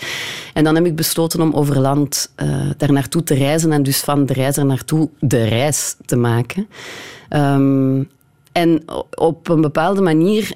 En 0.53 0.63
dan 0.63 0.75
heb 0.75 0.85
ik 0.85 0.95
besloten 0.95 1.41
om 1.41 1.53
over 1.53 1.79
land 1.79 2.31
uh, 2.43 2.69
daar 2.77 2.91
naartoe 2.91 3.23
te 3.23 3.33
reizen 3.33 3.71
en 3.71 3.83
dus 3.83 3.99
van 3.99 4.25
de 4.25 4.33
reis 4.33 4.55
naartoe 4.55 5.09
de 5.19 5.43
reis 5.43 5.95
te 6.05 6.15
maken. 6.15 6.67
Um, 7.29 8.09
en 8.51 8.83
op 9.15 9.49
een 9.49 9.61
bepaalde 9.61 10.01
manier 10.01 10.53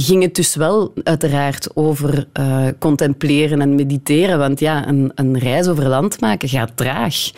ging 0.00 0.22
het 0.22 0.34
dus 0.34 0.54
wel 0.54 0.92
uiteraard 1.02 1.68
over 1.74 2.26
uh, 2.40 2.66
contempleren 2.78 3.60
en 3.60 3.74
mediteren. 3.74 4.38
Want 4.38 4.60
ja, 4.60 4.88
een, 4.88 5.12
een, 5.14 5.38
reis 5.38 5.66
over 5.66 5.88
land 5.88 6.20
maken 6.20 6.48
gaat 6.48 6.72
traag. 6.74 7.30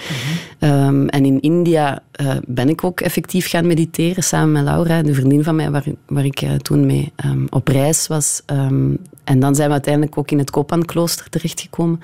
Um, 0.61 1.09
en 1.09 1.25
in 1.25 1.41
India 1.41 2.03
uh, 2.21 2.37
ben 2.47 2.69
ik 2.69 2.85
ook 2.85 3.01
effectief 3.01 3.49
gaan 3.49 3.67
mediteren 3.67 4.23
samen 4.23 4.53
met 4.53 4.65
Laura, 4.65 5.03
de 5.03 5.15
vriendin 5.15 5.45
van 5.45 5.57
mij 5.57 5.71
waar, 5.71 5.85
waar 6.07 6.25
ik 6.25 6.43
uh, 6.43 6.55
toen 6.55 6.87
mee 6.87 7.13
um, 7.25 7.47
op 7.51 7.69
reis 7.69 8.07
was. 8.07 8.43
Um, 8.47 8.99
en 9.25 9.41
dan 9.41 9.55
zijn 9.55 9.67
we 9.67 9.73
uiteindelijk 9.73 10.19
ook 10.19 10.31
in 10.31 10.39
het 10.39 10.51
Kopan-klooster 10.51 11.29
terechtgekomen. 11.29 12.01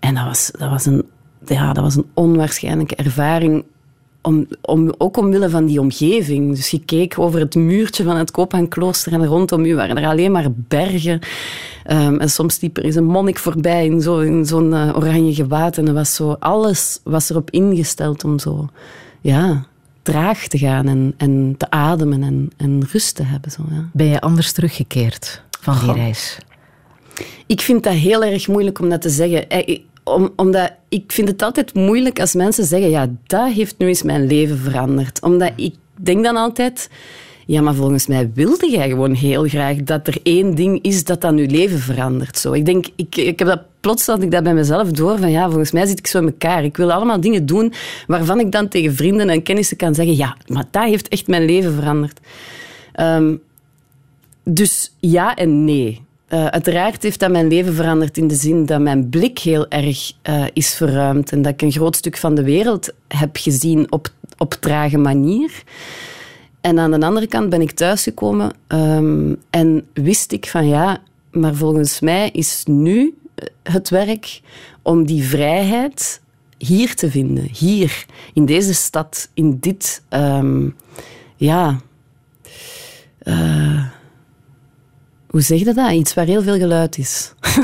En 0.00 0.14
dat 0.14 0.24
was, 0.24 0.50
dat 0.58 0.70
was, 0.70 0.86
een, 0.86 1.04
ja, 1.46 1.72
dat 1.72 1.84
was 1.84 1.96
een 1.96 2.10
onwaarschijnlijke 2.14 2.96
ervaring 2.96 3.64
om, 4.22 4.46
om, 4.60 4.94
ook 4.98 5.16
omwille 5.16 5.50
van 5.50 5.66
die 5.66 5.80
omgeving. 5.80 6.54
Dus 6.56 6.70
je 6.70 6.80
keek 6.84 7.18
over 7.18 7.40
het 7.40 7.54
muurtje 7.54 8.04
van 8.04 8.16
het 8.16 8.30
Kopan-klooster 8.30 9.12
en 9.12 9.26
rondom 9.26 9.64
u 9.64 9.74
waren 9.74 9.96
er 9.96 10.08
alleen 10.08 10.32
maar 10.32 10.46
bergen. 10.52 11.20
Um, 11.90 12.18
en 12.18 12.30
soms 12.30 12.60
liep 12.60 12.76
er 12.76 12.84
eens 12.84 12.94
een 12.94 13.04
monnik 13.04 13.38
voorbij 13.38 13.86
in 13.86 14.00
zo'n 14.46 14.72
uh, 14.72 14.96
oranje 14.96 15.34
gewaad. 15.34 15.78
En 15.78 15.88
er 15.88 15.94
was 15.94 16.14
zo, 16.14 16.36
alles 16.38 17.00
was 17.04 17.30
erop 17.30 17.50
ingesteld 17.50 18.24
om 18.24 18.38
zo 18.38 18.68
ja, 19.20 19.66
traag 20.02 20.46
te 20.46 20.58
gaan 20.58 20.88
en, 20.88 21.14
en 21.16 21.54
te 21.58 21.70
ademen 21.70 22.22
en, 22.22 22.50
en 22.56 22.86
rust 22.92 23.14
te 23.14 23.22
hebben. 23.22 23.50
Zo, 23.50 23.62
ja. 23.70 23.88
Ben 23.92 24.06
je 24.06 24.20
anders 24.20 24.52
teruggekeerd 24.52 25.42
van 25.60 25.74
die 25.78 25.88
Goh. 25.88 25.96
reis? 25.96 26.38
Ik 27.46 27.60
vind 27.60 27.82
dat 27.82 27.92
heel 27.92 28.24
erg 28.24 28.48
moeilijk 28.48 28.78
om 28.78 28.88
dat 28.88 29.02
te 29.02 29.10
zeggen. 29.10 29.46
Om, 30.14 30.32
omdat 30.36 30.72
ik 30.88 31.12
vind 31.12 31.28
het 31.28 31.42
altijd 31.42 31.74
moeilijk 31.74 32.20
als 32.20 32.34
mensen 32.34 32.64
zeggen, 32.64 32.90
ja, 32.90 33.08
dat 33.26 33.52
heeft 33.52 33.74
nu 33.78 33.86
eens 33.86 34.02
mijn 34.02 34.26
leven 34.26 34.58
veranderd. 34.58 35.22
Omdat 35.22 35.52
ik 35.56 35.74
denk 35.94 36.24
dan 36.24 36.36
altijd, 36.36 36.90
ja, 37.46 37.60
maar 37.60 37.74
volgens 37.74 38.06
mij 38.06 38.30
wilde 38.34 38.70
jij 38.70 38.88
gewoon 38.88 39.12
heel 39.12 39.44
graag 39.44 39.76
dat 39.76 40.06
er 40.06 40.18
één 40.22 40.54
ding 40.54 40.82
is 40.82 41.04
dat 41.04 41.20
dan 41.20 41.36
je 41.36 41.46
leven 41.46 41.78
verandert. 41.78 42.38
Zo. 42.38 42.52
Ik 42.52 42.64
denk, 42.64 42.86
ik, 42.96 43.16
ik 43.16 43.38
heb 43.38 43.48
dat 43.48 43.62
plots 43.80 44.06
had 44.06 44.22
ik 44.22 44.30
dat 44.30 44.42
bij 44.42 44.54
mezelf 44.54 44.90
door 44.90 45.18
van, 45.18 45.30
ja, 45.30 45.46
volgens 45.46 45.72
mij 45.72 45.86
zit 45.86 45.98
ik 45.98 46.06
zo 46.06 46.18
in 46.18 46.26
elkaar. 46.26 46.64
Ik 46.64 46.76
wil 46.76 46.92
allemaal 46.92 47.20
dingen 47.20 47.46
doen 47.46 47.72
waarvan 48.06 48.40
ik 48.40 48.52
dan 48.52 48.68
tegen 48.68 48.94
vrienden 48.94 49.28
en 49.28 49.42
kennissen 49.42 49.76
kan 49.76 49.94
zeggen, 49.94 50.16
ja, 50.16 50.36
maar 50.46 50.64
dat 50.70 50.84
heeft 50.84 51.08
echt 51.08 51.26
mijn 51.26 51.44
leven 51.44 51.74
veranderd. 51.74 52.20
Um, 53.00 53.40
dus 54.44 54.94
ja 55.00 55.34
en 55.34 55.64
nee. 55.64 56.06
Uiteraard 56.28 57.02
heeft 57.02 57.20
dat 57.20 57.30
mijn 57.30 57.48
leven 57.48 57.74
veranderd 57.74 58.16
in 58.16 58.28
de 58.28 58.34
zin 58.34 58.66
dat 58.66 58.80
mijn 58.80 59.08
blik 59.08 59.38
heel 59.38 59.68
erg 59.68 60.12
uh, 60.28 60.44
is 60.52 60.74
verruimd 60.74 61.32
en 61.32 61.42
dat 61.42 61.52
ik 61.52 61.62
een 61.62 61.72
groot 61.72 61.96
stuk 61.96 62.16
van 62.16 62.34
de 62.34 62.42
wereld 62.42 62.92
heb 63.08 63.36
gezien 63.36 63.92
op, 63.92 64.12
op 64.38 64.54
trage 64.54 64.98
manier. 64.98 65.62
En 66.60 66.78
aan 66.78 66.90
de 66.90 67.06
andere 67.06 67.26
kant 67.26 67.48
ben 67.48 67.60
ik 67.60 67.70
thuisgekomen 67.70 68.52
um, 68.68 69.36
en 69.50 69.86
wist 69.92 70.32
ik 70.32 70.46
van 70.46 70.68
ja, 70.68 71.02
maar 71.30 71.54
volgens 71.54 72.00
mij 72.00 72.30
is 72.30 72.62
nu 72.66 73.14
het 73.62 73.88
werk 73.88 74.40
om 74.82 75.06
die 75.06 75.22
vrijheid 75.22 76.20
hier 76.58 76.94
te 76.94 77.10
vinden. 77.10 77.48
Hier, 77.52 78.04
in 78.34 78.44
deze 78.44 78.74
stad, 78.74 79.28
in 79.34 79.58
dit, 79.60 80.02
um, 80.10 80.76
ja... 81.36 81.80
hoe 85.28 85.40
zeg 85.40 85.58
je 85.58 85.74
dat? 85.74 85.90
Iets 85.90 86.14
waar 86.14 86.26
heel 86.26 86.42
veel 86.42 86.56
geluid 86.58 86.98
is. 86.98 87.32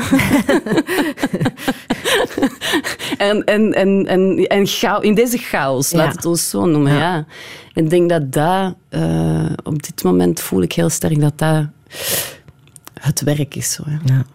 en 3.17 3.43
en, 3.43 3.73
en, 3.73 4.05
en, 4.07 4.47
en 4.47 4.67
in 5.01 5.15
deze 5.15 5.37
chaos, 5.37 5.89
ja. 5.89 5.97
laat 5.97 6.15
het 6.15 6.25
ons 6.25 6.49
zo 6.49 6.65
noemen. 6.65 6.93
Ja. 6.93 7.25
ik 7.73 7.89
denk 7.89 8.09
dat 8.09 8.31
dat, 8.31 8.75
uh, 8.89 9.45
op 9.63 9.83
dit 9.83 10.03
moment 10.03 10.41
voel 10.41 10.61
ik 10.61 10.73
heel 10.73 10.89
sterk 10.89 11.19
dat 11.19 11.37
dat 11.37 11.65
het 12.93 13.21
werk 13.21 13.55
is. 13.55 13.71
Zo, 13.71 13.83
ja. 13.87 13.99
ja. 14.05 14.25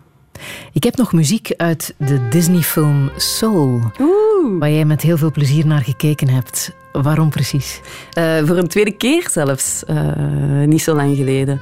Ik 0.73 0.85
heb 0.85 0.97
nog 0.97 1.13
muziek 1.13 1.53
uit 1.57 1.95
de 1.97 2.29
Disney-film 2.29 3.11
Soul, 3.17 3.81
Oeh. 4.01 4.59
waar 4.59 4.71
jij 4.71 4.85
met 4.85 5.03
heel 5.03 5.17
veel 5.17 5.31
plezier 5.31 5.67
naar 5.67 5.83
gekeken 5.83 6.29
hebt. 6.29 6.73
Waarom 6.93 7.31
precies? 7.31 7.81
Uh, 8.19 8.47
voor 8.47 8.57
een 8.57 8.69
tweede 8.69 8.93
keer 8.93 9.29
zelfs, 9.31 9.83
uh, 9.91 10.67
niet 10.67 10.83
zo 10.83 10.95
lang 10.95 11.17
geleden. 11.17 11.61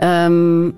Um, 0.00 0.74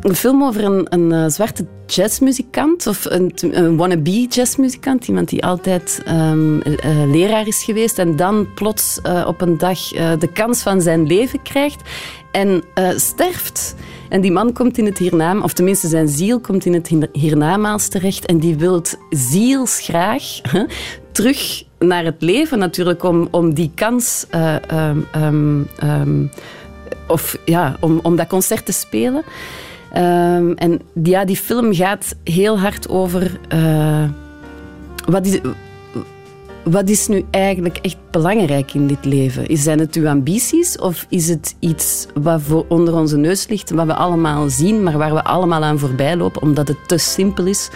een 0.00 0.14
film 0.14 0.44
over 0.44 0.64
een, 0.64 0.86
een 0.88 1.10
uh, 1.12 1.24
zwarte 1.28 1.66
jazzmuzikant, 1.86 2.86
of 2.86 3.04
een, 3.04 3.32
een 3.40 3.76
wannabe 3.76 4.26
jazzmuzikant, 4.26 5.08
iemand 5.08 5.28
die 5.28 5.44
altijd 5.44 6.02
um, 6.08 6.56
uh, 6.56 6.74
leraar 7.10 7.46
is 7.46 7.64
geweest 7.64 7.98
en 7.98 8.16
dan 8.16 8.48
plots 8.54 9.00
op 9.26 9.40
een 9.40 9.58
dag 9.58 9.88
de 10.18 10.30
kans 10.32 10.62
van 10.62 10.80
zijn 10.80 11.06
leven 11.06 11.42
krijgt 11.42 11.80
en 12.32 12.62
sterft. 12.96 13.74
En 14.08 14.20
die 14.20 14.32
man 14.32 14.52
komt 14.52 14.78
in 14.78 14.84
het 14.84 14.98
hiernamaals, 14.98 15.44
of 15.44 15.52
tenminste 15.52 15.88
zijn 15.88 16.08
ziel 16.08 16.40
komt 16.40 16.64
in 16.66 16.74
het 16.74 16.90
hiernamaals 17.12 17.88
terecht 17.88 18.26
en 18.26 18.38
die 18.38 18.56
wil 18.56 18.82
zielsgraag 19.10 20.22
terug 21.12 21.64
naar 21.78 22.04
het 22.04 22.22
leven 22.22 22.58
natuurlijk 22.58 23.02
om, 23.02 23.28
om 23.30 23.54
die 23.54 23.70
kans 23.74 24.26
um, 24.72 25.06
um, 25.82 26.30
of 27.06 27.38
ja, 27.44 27.76
om, 27.80 28.00
om 28.02 28.16
dat 28.16 28.26
concert 28.26 28.66
te 28.66 28.72
spelen. 28.72 29.22
Um, 29.96 30.54
en 30.54 30.80
ja, 31.02 31.24
die 31.24 31.36
film 31.36 31.74
gaat 31.74 32.16
heel 32.24 32.58
hard 32.58 32.88
over 32.88 33.40
uh, 33.54 34.04
wat, 35.06 35.26
is, 35.26 35.40
wat 36.64 36.88
is 36.88 37.08
nu 37.08 37.24
eigenlijk 37.30 37.76
echt 37.76 37.96
belangrijk 38.10 38.74
in 38.74 38.86
dit 38.86 39.04
leven? 39.04 39.56
Zijn 39.56 39.78
het 39.78 39.94
uw 39.94 40.08
ambities 40.08 40.78
of 40.78 41.06
is 41.08 41.28
het 41.28 41.56
iets 41.58 42.06
wat 42.14 42.40
onder 42.68 42.94
onze 42.94 43.16
neus 43.16 43.48
ligt, 43.48 43.70
wat 43.70 43.86
we 43.86 43.94
allemaal 43.94 44.50
zien, 44.50 44.82
maar 44.82 44.98
waar 44.98 45.14
we 45.14 45.24
allemaal 45.24 45.62
aan 45.62 45.78
voorbij 45.78 46.16
lopen 46.16 46.42
omdat 46.42 46.68
het 46.68 46.88
te 46.88 46.98
simpel 46.98 47.46
is? 47.46 47.70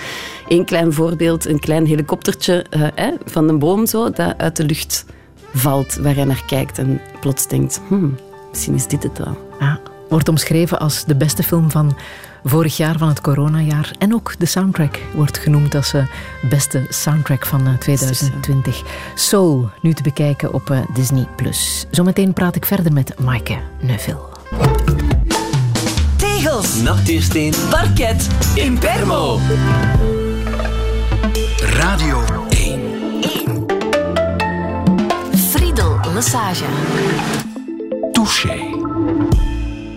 Eén 0.49 0.65
klein 0.65 0.93
voorbeeld, 0.93 1.47
een 1.47 1.61
klein 1.61 1.87
helikoptertje 1.87 2.65
eh, 2.95 3.09
van 3.25 3.49
een 3.49 3.59
boom 3.59 3.87
zo, 3.87 4.11
dat 4.11 4.35
uit 4.37 4.57
de 4.57 4.65
lucht 4.65 5.05
valt, 5.53 5.97
waar 5.97 6.15
hij 6.15 6.25
naar 6.25 6.45
kijkt 6.47 6.79
en 6.79 7.01
plots 7.21 7.49
denkt, 7.49 7.81
hmm, 7.89 8.17
misschien 8.51 8.75
is 8.75 8.87
dit 8.87 9.03
het 9.03 9.19
wel. 9.19 9.37
Ja 9.61 9.81
wordt 10.09 10.29
omschreven 10.29 10.79
als 10.79 11.05
de 11.05 11.17
beste 11.17 11.43
film 11.43 11.71
van 11.71 11.97
vorig 12.45 12.77
jaar, 12.77 12.99
van 12.99 13.09
het 13.09 13.21
coronajaar. 13.21 13.91
En 13.99 14.15
ook 14.15 14.35
de 14.39 14.47
soundtrack 14.47 14.99
wordt 15.15 15.39
genoemd 15.39 15.75
als 15.75 15.91
de 15.91 16.07
beste 16.49 16.87
soundtrack 16.89 17.47
van 17.47 17.77
2020. 17.79 18.83
Soul, 19.15 19.71
nu 19.83 19.93
te 19.93 20.03
bekijken 20.03 20.53
op 20.53 20.87
Disney+. 20.95 21.27
Zometeen 21.91 22.33
praat 22.33 22.57
ik 22.57 22.65
verder 22.65 22.93
met 22.93 23.21
Maaike 23.21 23.59
Neuville. 23.81 24.27
Tegels, 26.17 26.83
nachtuursteen, 26.83 27.55
parket, 27.71 28.29
impermo. 28.55 29.39
Radio 31.61 32.25
1. 32.49 32.81
1. 33.23 33.67
Friedel 35.51 35.99
Lassage. 36.15 36.65
Touché. 38.13 39.48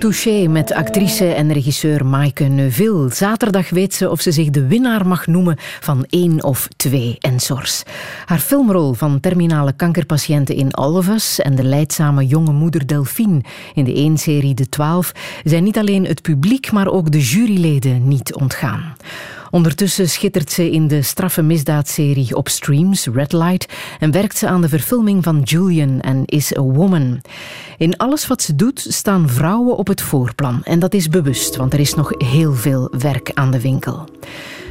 Touché 0.01 0.47
met 0.47 0.73
actrice 0.73 1.25
en 1.25 1.53
regisseur 1.53 2.05
Maaike 2.05 2.43
Neuville. 2.43 3.13
Zaterdag 3.13 3.69
weet 3.69 3.93
ze 3.93 4.09
of 4.09 4.21
ze 4.21 4.31
zich 4.31 4.49
de 4.49 4.67
winnaar 4.67 5.07
mag 5.07 5.27
noemen 5.27 5.55
van 5.59 6.05
één 6.09 6.43
of 6.43 6.67
twee 6.75 7.15
Ensors. 7.19 7.83
Haar 8.25 8.39
filmrol 8.39 8.93
van 8.93 9.19
terminale 9.19 9.73
kankerpatiënten 9.73 10.55
in 10.55 10.73
Us 11.13 11.39
en 11.39 11.55
de 11.55 11.63
leidzame 11.63 12.25
jonge 12.25 12.51
moeder 12.51 12.87
Delphine 12.87 13.41
in 13.73 13.83
de 13.83 13.93
één-serie 13.93 14.53
De 14.53 14.69
Twaalf 14.69 15.11
zijn 15.43 15.63
niet 15.63 15.77
alleen 15.77 16.05
het 16.05 16.21
publiek, 16.21 16.71
maar 16.71 16.87
ook 16.87 17.11
de 17.11 17.19
juryleden 17.19 18.07
niet 18.07 18.33
ontgaan. 18.33 18.95
Ondertussen 19.51 20.09
schittert 20.09 20.51
ze 20.51 20.71
in 20.71 20.87
de 20.87 21.01
straffe 21.01 21.41
misdaadserie 21.41 22.35
op 22.35 22.49
streams, 22.49 23.07
Red 23.13 23.33
Light, 23.33 23.73
en 23.99 24.11
werkt 24.11 24.37
ze 24.37 24.47
aan 24.47 24.61
de 24.61 24.69
verfilming 24.69 25.23
van 25.23 25.41
Julian 25.41 25.99
en 25.99 26.25
Is 26.25 26.57
a 26.57 26.61
Woman. 26.61 27.21
In 27.77 27.97
alles 27.97 28.27
wat 28.27 28.41
ze 28.41 28.55
doet 28.55 28.85
staan 28.89 29.29
vrouwen 29.29 29.77
op 29.77 29.87
het 29.87 30.01
voorplan. 30.01 30.63
En 30.63 30.79
dat 30.79 30.93
is 30.93 31.09
bewust, 31.09 31.55
want 31.55 31.73
er 31.73 31.79
is 31.79 31.93
nog 31.93 32.11
heel 32.17 32.53
veel 32.53 32.93
werk 32.97 33.31
aan 33.33 33.51
de 33.51 33.61
winkel. 33.61 34.09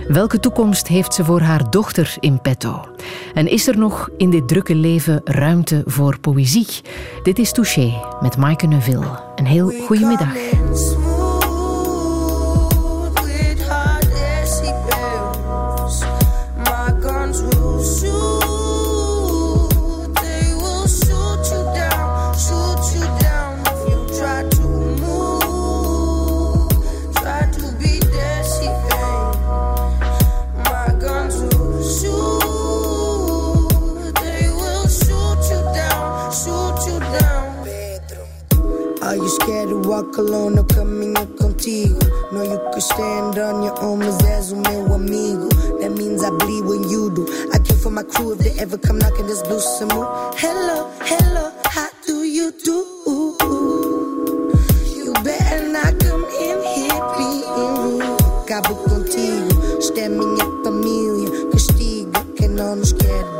Welke 0.09 0.41
toekomst 0.41 0.89
heeft 0.89 1.15
ze 1.15 1.25
voor 1.25 1.41
haar 1.41 1.71
dochter 1.71 2.17
in 2.21 2.41
petto? 2.41 2.89
En 3.35 3.47
is 3.47 3.69
er 3.69 3.79
nog 3.79 4.09
in 4.17 4.31
dit 4.31 4.49
drukke 4.49 4.75
leven 4.75 5.21
ruimte 5.25 5.83
voor 5.87 6.19
poëzie? 6.21 6.67
Dit 7.23 7.39
is 7.39 7.53
Touché 7.53 7.93
met 8.21 8.37
Maaike 8.37 8.67
Neuville. 8.67 9.21
Een 9.37 9.47
heel 9.47 9.71
goede 9.71 10.07
middag. 10.07 11.10
Or 40.19 40.65
caminho 40.65 41.27
contigo? 41.39 41.99
No, 42.33 42.43
you 42.43 42.59
could 42.73 42.83
stand 42.83 43.39
on 43.39 43.63
your 43.63 43.79
own, 43.83 43.99
mas 43.99 44.19
és 44.25 44.53
o 44.53 44.57
meu 44.57 44.95
amigo. 44.95 45.49
That 45.81 45.93
means 45.93 46.23
I 46.23 46.31
bleed 46.31 46.65
when 46.65 46.89
you 46.89 47.11
do. 47.11 47.27
I 47.53 47.59
kill 47.59 47.77
for 47.77 47.91
my 47.91 48.03
crew 48.03 48.33
if 48.33 48.39
they 48.39 48.59
ever 48.61 48.79
come 48.79 48.99
knocking 48.99 49.27
this 49.27 49.43
blue 49.43 49.61
some 49.61 49.91
Hello, 49.91 50.91
hello, 51.03 51.53
how 51.65 51.89
do 52.07 52.25
you 52.25 52.53
do? 52.65 52.87
You 54.97 55.13
better 55.25 55.69
not 55.69 55.99
come 56.01 56.25
in 56.41 56.59
here 56.75 57.03
being 57.17 57.45
rude. 57.57 58.21
Acabo 58.45 58.75
contigo, 58.75 59.79
isto 59.79 59.99
é 59.99 60.09
minha 60.09 60.45
família. 60.65 61.51
Castigo, 61.53 62.13
que 62.37 62.49
não 62.49 62.77
nos 62.77 62.93
quer 62.93 63.40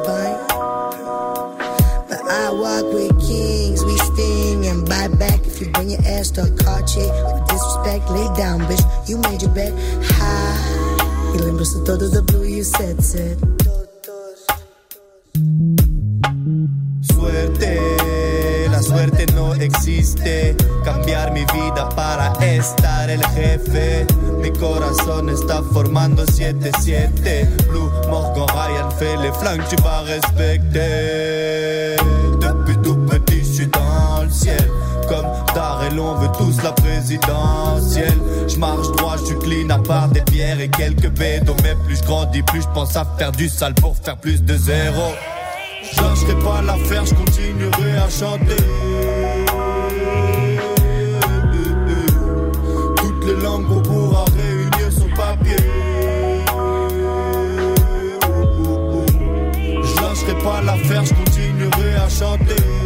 your 5.91 6.01
ass 6.07 6.31
car 6.31 6.83
with 6.83 7.47
disrespect, 7.49 8.11
lay 8.11 8.29
down, 8.37 8.61
bitch. 8.69 8.85
You 9.09 9.19
made 9.19 9.43
your 9.43 9.51
bed 9.53 9.73
high. 10.03 11.35
E 11.35 11.39
lembra-se 11.39 11.83
todo 11.85 12.09
da 12.09 12.23
blue 12.23 12.45
you 12.45 12.65
said, 12.65 13.03
said. 13.03 13.39
Suerte, 17.03 18.69
la 18.71 18.83
suerte 18.83 19.27
no 19.35 19.55
existe. 19.55 20.57
Cambiar 20.85 21.33
mi 21.33 21.45
vida 21.47 21.89
para 21.97 22.33
estar 22.41 23.11
el 23.11 23.25
jefe. 23.35 24.07
Mi 24.39 24.51
corazón 24.53 25.29
está 25.29 25.63
formando 25.63 26.25
7-7. 26.25 27.67
Blue, 27.69 27.91
Morgan, 28.09 28.47
Ryan, 28.49 28.91
fait 28.93 29.17
les 29.19 29.33
flancs, 29.33 29.69
tu 29.69 29.77
vas 29.83 30.05
respecter. 30.05 31.97
On 35.99 36.15
veut 36.15 36.31
tous 36.39 36.63
la 36.63 36.73
présidentielle. 36.73 38.19
Je 38.49 38.57
marche 38.57 38.91
droit, 38.97 39.17
je 39.17 39.35
clean 39.35 39.69
à 39.71 39.79
part 39.79 40.09
des 40.09 40.23
pierres 40.23 40.61
et 40.61 40.69
quelques 40.69 41.09
bédos. 41.09 41.57
Mais 41.63 41.75
plus 41.85 41.97
je 41.97 42.03
grandis, 42.05 42.43
plus 42.43 42.63
je 42.63 42.69
pense 42.69 42.97
à 42.97 43.05
faire 43.19 43.33
du 43.33 43.49
sale 43.49 43.75
pour 43.75 43.97
faire 43.97 44.17
plus 44.17 44.43
de 44.43 44.57
zéro. 44.57 45.13
Je 45.83 46.01
lâcherai 46.01 46.35
pas 46.45 46.63
l'affaire, 46.63 47.05
je 47.05 47.15
continuerai 47.15 47.97
à 47.97 48.09
chanter. 48.09 48.63
Toutes 52.97 53.25
les 53.27 53.43
langues 53.43 53.67
on 53.71 53.81
pourra 53.81 54.25
réunir 54.37 54.93
sur 54.93 55.09
papier. 55.15 55.57
Je 59.83 60.01
lâcherai 60.01 60.35
pas 60.43 60.63
l'affaire, 60.63 61.05
je 61.05 61.15
continuerai 61.15 61.95
à 61.97 62.09
chanter. 62.09 62.80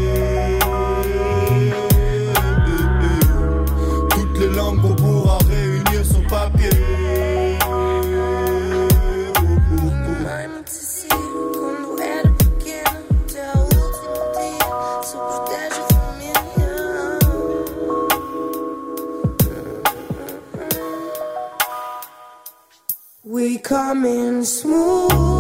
We 23.64 23.68
come 23.68 24.04
in 24.04 24.44
smooth 24.44 25.33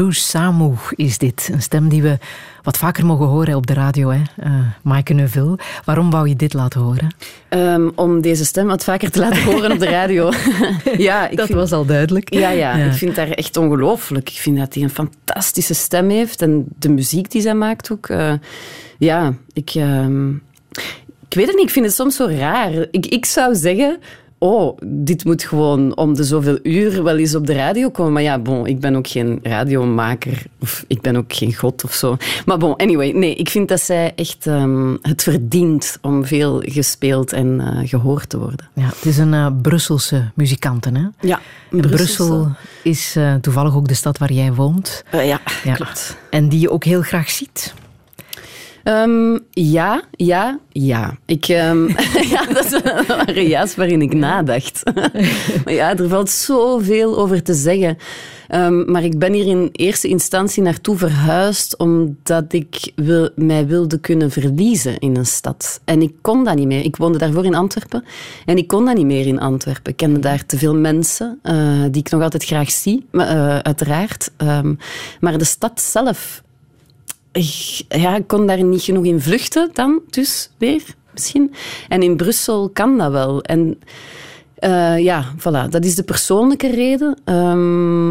Blues 0.00 0.28
Samu 0.30 0.72
is 0.94 1.18
dit. 1.18 1.48
Een 1.52 1.62
stem 1.62 1.88
die 1.88 2.02
we 2.02 2.18
wat 2.62 2.76
vaker 2.78 3.06
mogen 3.06 3.26
horen 3.26 3.54
op 3.54 3.66
de 3.66 3.74
radio, 3.74 4.10
hè? 4.10 4.20
Uh, 4.44 4.52
Maaike 4.82 5.12
Neuville. 5.14 5.58
Waarom 5.84 6.10
wou 6.10 6.28
je 6.28 6.36
dit 6.36 6.52
laten 6.52 6.80
horen? 6.80 7.14
Ehm, 7.48 7.88
om 7.94 8.20
deze 8.20 8.44
stem 8.44 8.66
wat 8.66 8.84
vaker 8.84 9.10
te 9.10 9.18
laten 9.20 9.42
horen 9.42 9.72
op 9.72 9.78
de 9.78 9.86
radio. 9.88 10.30
ja, 10.96 11.28
ik 11.28 11.36
Dat 11.36 11.46
vind- 11.46 11.58
was 11.58 11.72
al 11.72 11.84
duidelijk. 11.84 12.34
Ja, 12.34 12.50
ja, 12.50 12.76
Ja. 12.76 12.84
ik 12.84 12.92
vind 12.92 13.16
haar 13.16 13.30
echt 13.30 13.56
ongelooflijk. 13.56 14.28
Ik 14.30 14.36
vind 14.36 14.58
dat 14.58 14.74
hij 14.74 14.82
een 14.82 14.90
fantastische 14.90 15.74
stem 15.74 16.08
heeft 16.10 16.42
en 16.42 16.64
de 16.78 16.88
muziek 16.88 17.30
die 17.30 17.42
zij 17.42 17.54
maakt 17.54 17.90
ook. 17.92 18.08
eh, 18.08 18.32
ja, 18.98 19.32
ik, 19.52 19.70
ehm, 19.74 20.30
ik 21.28 21.34
weet 21.34 21.46
het 21.46 21.56
niet, 21.56 21.64
ik 21.66 21.70
vind 21.70 21.86
het 21.86 21.94
soms 21.94 22.16
zo 22.16 22.26
raar. 22.30 22.72
Ik, 22.90 23.06
ik 23.06 23.24
zou 23.26 23.54
zeggen, 23.54 23.98
oh, 24.42 24.78
dit 24.84 25.24
moet 25.24 25.42
gewoon 25.42 25.96
om 25.96 26.14
de 26.14 26.24
zoveel 26.24 26.58
uur 26.62 27.02
wel 27.02 27.16
eens 27.16 27.34
op 27.34 27.46
de 27.46 27.52
radio 27.52 27.90
komen. 27.90 28.12
Maar 28.12 28.22
ja, 28.22 28.38
bon, 28.38 28.66
ik 28.66 28.80
ben 28.80 28.96
ook 28.96 29.06
geen 29.08 29.38
radiomaker 29.42 30.42
of 30.60 30.84
ik 30.86 31.00
ben 31.00 31.16
ook 31.16 31.32
geen 31.32 31.54
god 31.54 31.84
of 31.84 31.92
zo. 31.92 32.16
Maar 32.46 32.58
bon, 32.58 32.76
anyway, 32.76 33.10
nee, 33.10 33.34
ik 33.34 33.48
vind 33.48 33.68
dat 33.68 33.80
zij 33.80 34.12
echt 34.16 34.46
ehm, 34.46 34.96
het 35.02 35.22
verdient 35.22 35.98
om 36.00 36.24
veel 36.24 36.62
gespeeld 36.64 37.32
en 37.32 37.60
eh, 37.60 37.88
gehoord 37.88 38.28
te 38.28 38.38
worden. 38.38 38.68
Ja, 38.74 38.86
het 38.86 39.04
is 39.04 39.18
een 39.18 39.34
eh, 39.34 39.46
Brusselse 39.62 40.30
muzikante, 40.34 40.90
hè? 40.92 41.28
Ja, 41.28 41.40
Brusselse. 41.70 41.96
Brussel 41.96 42.48
is 42.82 43.16
eh, 43.16 43.34
toevallig 43.34 43.74
ook 43.76 43.88
de 43.88 43.94
stad 43.94 44.18
waar 44.18 44.32
jij 44.32 44.52
woont. 44.52 45.04
Ja, 45.12 45.40
Ja. 45.64 45.74
klopt. 45.74 46.16
En 46.30 46.48
die 46.48 46.60
je 46.60 46.70
ook 46.70 46.84
heel 46.84 47.02
graag 47.02 47.30
ziet. 47.30 47.74
Ehm, 48.82 49.38
ja, 49.50 50.02
ja, 50.10 50.58
ja. 50.68 51.18
Ik, 51.26 51.48
ehm, 51.48 51.88
ja, 52.34 52.44
dat 52.52 52.64
is 52.64 52.80
een 53.34 53.48
ja's 53.48 53.74
waarin 53.74 54.02
ik 54.02 54.14
nadacht. 54.14 54.82
maar 55.64 55.74
ja, 55.74 55.96
er 55.96 56.08
valt 56.08 56.30
zoveel 56.30 57.18
over 57.18 57.42
te 57.42 57.54
zeggen. 57.54 57.98
Ehm, 58.48 58.90
maar 58.90 59.04
ik 59.04 59.18
ben 59.18 59.32
hier 59.32 59.46
in 59.46 59.68
eerste 59.72 60.08
instantie 60.08 60.62
naartoe 60.62 60.96
verhuisd 60.96 61.76
omdat 61.76 62.52
ik 62.52 62.92
wil, 62.94 63.30
mij 63.34 63.66
wilde 63.66 63.98
kunnen 63.98 64.30
verliezen 64.30 64.98
in 64.98 65.16
een 65.16 65.26
stad. 65.26 65.80
En 65.84 66.02
ik 66.02 66.12
kon 66.20 66.44
dat 66.44 66.54
niet 66.54 66.66
meer. 66.66 66.84
Ik 66.84 66.96
woonde 66.96 67.18
daarvoor 67.18 67.44
in 67.44 67.54
Antwerpen 67.54 68.04
en 68.46 68.56
ik 68.56 68.68
kon 68.68 68.84
dat 68.84 68.96
niet 68.96 69.06
meer 69.06 69.26
in 69.26 69.40
Antwerpen. 69.40 69.90
Ik 69.90 69.96
kende 69.96 70.18
daar 70.18 70.46
te 70.46 70.58
veel 70.58 70.74
mensen 70.74 71.38
eh, 71.42 71.82
die 71.90 72.02
ik 72.02 72.10
nog 72.10 72.22
altijd 72.22 72.44
graag 72.44 72.70
zie, 72.70 73.06
eh, 73.10 73.58
uiteraard. 73.58 74.30
Maar 75.20 75.38
de 75.38 75.44
stad 75.44 75.80
zelf 75.80 76.42
ja, 77.88 78.16
ik 78.16 78.26
kon 78.26 78.46
daar 78.46 78.62
niet 78.62 78.82
genoeg 78.82 79.04
in 79.04 79.20
vluchten 79.20 79.70
dan, 79.72 80.00
dus 80.10 80.50
weer 80.58 80.82
misschien. 81.12 81.52
En 81.88 82.02
in 82.02 82.16
Brussel 82.16 82.70
kan 82.72 82.98
dat 82.98 83.12
wel. 83.12 83.42
En 83.42 83.78
Eh, 84.60 84.98
ja, 84.98 85.24
voilà. 85.36 85.68
Dat 85.68 85.84
is 85.84 85.94
de 85.94 86.02
persoonlijke 86.02 86.70
reden. 86.70 87.16
Ehm, 87.24 88.10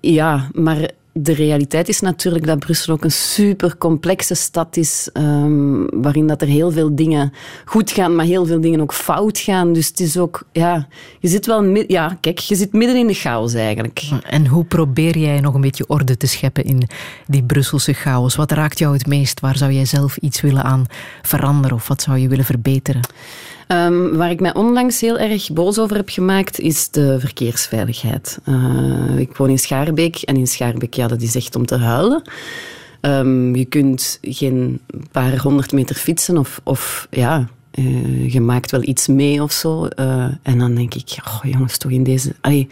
ja, 0.00 0.48
maar 0.52 0.90
de 1.16 1.32
realiteit 1.32 1.88
is 1.88 2.00
natuurlijk 2.00 2.46
dat 2.46 2.58
Brussel 2.58 2.92
ook 2.92 3.04
een 3.04 3.12
super 3.12 3.76
complexe 3.76 4.34
stad 4.34 4.76
is, 4.76 5.08
ehm, 5.12 5.84
waarin 6.02 6.26
dat 6.26 6.42
er 6.42 6.48
heel 6.48 6.70
veel 6.70 6.94
dingen 6.94 7.32
goed 7.64 7.90
gaan, 7.90 8.14
maar 8.16 8.24
heel 8.24 8.46
veel 8.46 8.60
dingen 8.60 8.80
ook 8.80 8.94
fout 8.94 9.38
gaan. 9.38 9.72
Dus 9.72 9.86
het 9.86 10.00
is 10.00 10.16
ook, 10.16 10.42
ja, 10.52 10.88
je 11.20 11.28
zit 11.28 11.46
wel, 11.46 11.64
ja, 11.86 12.18
kijk, 12.20 12.38
je 12.38 12.54
zit 12.54 12.72
midden 12.72 12.96
in 12.96 13.06
de 13.06 13.14
chaos 13.14 13.54
eigenlijk. 13.54 14.02
En 14.22 14.46
hoe 14.46 14.64
probeer 14.64 15.18
jij 15.18 15.40
nog 15.40 15.54
een 15.54 15.60
beetje 15.60 15.86
orde 15.86 16.16
te 16.16 16.26
scheppen 16.26 16.64
in 16.64 16.88
die 17.26 17.42
Brusselse 17.42 17.92
chaos? 17.92 18.36
Wat 18.36 18.50
raakt 18.50 18.78
jou 18.78 18.92
het 18.92 19.06
meest? 19.06 19.40
Waar 19.40 19.56
zou 19.56 19.72
jij 19.72 19.84
zelf 19.84 20.16
iets 20.16 20.40
willen 20.40 20.62
aan 20.62 20.86
veranderen 21.22 21.76
of 21.76 21.88
wat 21.88 22.02
zou 22.02 22.18
je 22.18 22.28
willen 22.28 22.44
verbeteren? 22.44 23.00
Ehm, 23.66 24.16
waar 24.16 24.30
ik 24.30 24.40
mij 24.40 24.54
onlangs 24.54 25.00
heel 25.00 25.18
erg 25.18 25.52
boos 25.52 25.78
over 25.78 25.96
heb 25.96 26.08
gemaakt, 26.08 26.60
is 26.60 26.90
de 26.90 27.20
verkeersveiligheid. 27.20 28.38
Eh, 28.44 29.16
ik 29.18 29.36
woon 29.36 29.50
in 29.50 29.58
Schaarbeek 29.58 30.16
en 30.16 30.36
in 30.36 30.46
Schaarbeek, 30.46 30.94
ja, 30.94 31.06
dat 31.06 31.22
is 31.22 31.34
echt 31.34 31.56
om 31.56 31.66
te 31.66 31.76
huilen. 31.76 32.22
Ehm, 33.00 33.54
je 33.54 33.64
kunt 33.64 34.18
geen 34.22 34.80
paar 35.12 35.38
honderd 35.38 35.72
meter 35.72 35.96
fietsen 35.96 36.38
of, 36.38 36.60
of 36.62 37.06
ja, 37.10 37.48
eh, 37.70 38.32
je 38.32 38.40
maakt 38.40 38.70
wel 38.70 38.82
iets 38.82 39.06
mee 39.06 39.42
of 39.42 39.52
zo. 39.52 39.86
Eh, 39.86 40.26
en 40.42 40.58
dan 40.58 40.74
denk 40.74 40.94
ik, 40.94 41.16
oh, 41.26 41.40
jongens, 41.42 41.78
toch 41.78 41.90
in 41.90 42.04
deze... 42.04 42.34
Allee, 42.40 42.68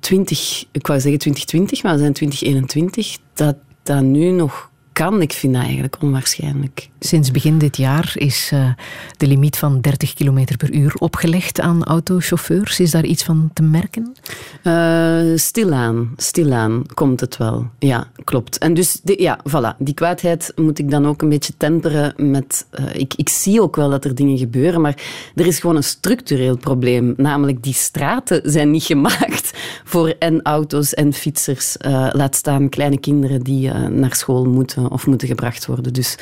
20, 0.00 0.64
ik 0.72 0.86
wou 0.86 1.00
zeggen 1.00 1.20
2020, 1.20 1.82
maar 1.82 1.92
we 1.92 1.98
zijn 1.98 2.12
2021, 2.12 3.18
dat 3.34 3.56
dat 3.82 4.02
nu 4.02 4.30
nog 4.30 4.70
kan, 4.98 5.22
ik 5.22 5.32
vind 5.32 5.54
dat 5.54 5.62
eigenlijk 5.62 5.96
onwaarschijnlijk. 6.00 6.88
Sinds 7.00 7.30
begin 7.30 7.58
dit 7.58 7.76
jaar 7.76 8.12
is 8.14 8.50
eh, 8.52 8.70
de 9.16 9.26
limiet 9.26 9.56
van 9.56 9.80
30 9.80 10.14
km 10.14 10.56
per 10.56 10.72
uur 10.72 10.94
opgelegd 10.94 11.60
aan 11.60 11.84
autochauffeurs. 11.84 12.80
Is 12.80 12.90
daar 12.90 13.04
iets 13.04 13.24
van 13.24 13.50
te 13.52 13.62
merken? 13.62 14.14
Eh, 14.62 15.20
stilaan, 15.34 16.12
stilaan 16.16 16.86
komt 16.94 17.20
het 17.20 17.36
wel. 17.36 17.66
Ja, 17.78 18.06
klopt. 18.24 18.58
En 18.58 18.74
dus, 18.74 19.00
de, 19.02 19.22
ja, 19.22 19.38
voilà, 19.48 19.76
die 19.78 19.94
kwaadheid 19.94 20.52
moet 20.56 20.78
ik 20.78 20.90
dan 20.90 21.06
ook 21.06 21.22
een 21.22 21.28
beetje 21.28 21.52
temperen 21.56 22.30
met... 22.30 22.66
eh, 22.70 22.84
ik, 22.94 23.14
ik 23.16 23.28
zie 23.28 23.62
ook 23.62 23.76
wel 23.76 23.90
dat 23.90 24.04
er 24.04 24.14
dingen 24.14 24.38
gebeuren, 24.38 24.80
maar 24.80 24.96
er 25.34 25.46
is 25.46 25.58
gewoon 25.58 25.76
een 25.76 25.82
structureel 25.82 26.56
probleem. 26.56 27.14
Namelijk, 27.16 27.62
die 27.62 27.74
straten 27.74 28.40
zijn 28.44 28.70
niet 28.70 28.84
gemaakt 28.84 29.57
voor 29.84 30.14
en 30.18 30.42
auto's 30.42 30.94
en 30.94 31.12
fietsers. 31.12 31.76
eh, 31.76 32.08
laat 32.12 32.36
staan 32.36 32.68
kleine 32.68 32.98
kinderen 32.98 33.42
die 33.42 33.70
eh, 33.70 33.86
naar 33.86 34.14
school 34.14 34.44
moeten 34.44 34.90
of 34.90 35.06
moeten 35.06 35.28
gebracht 35.28 35.66
worden. 35.66 35.92
Dus 35.92 36.16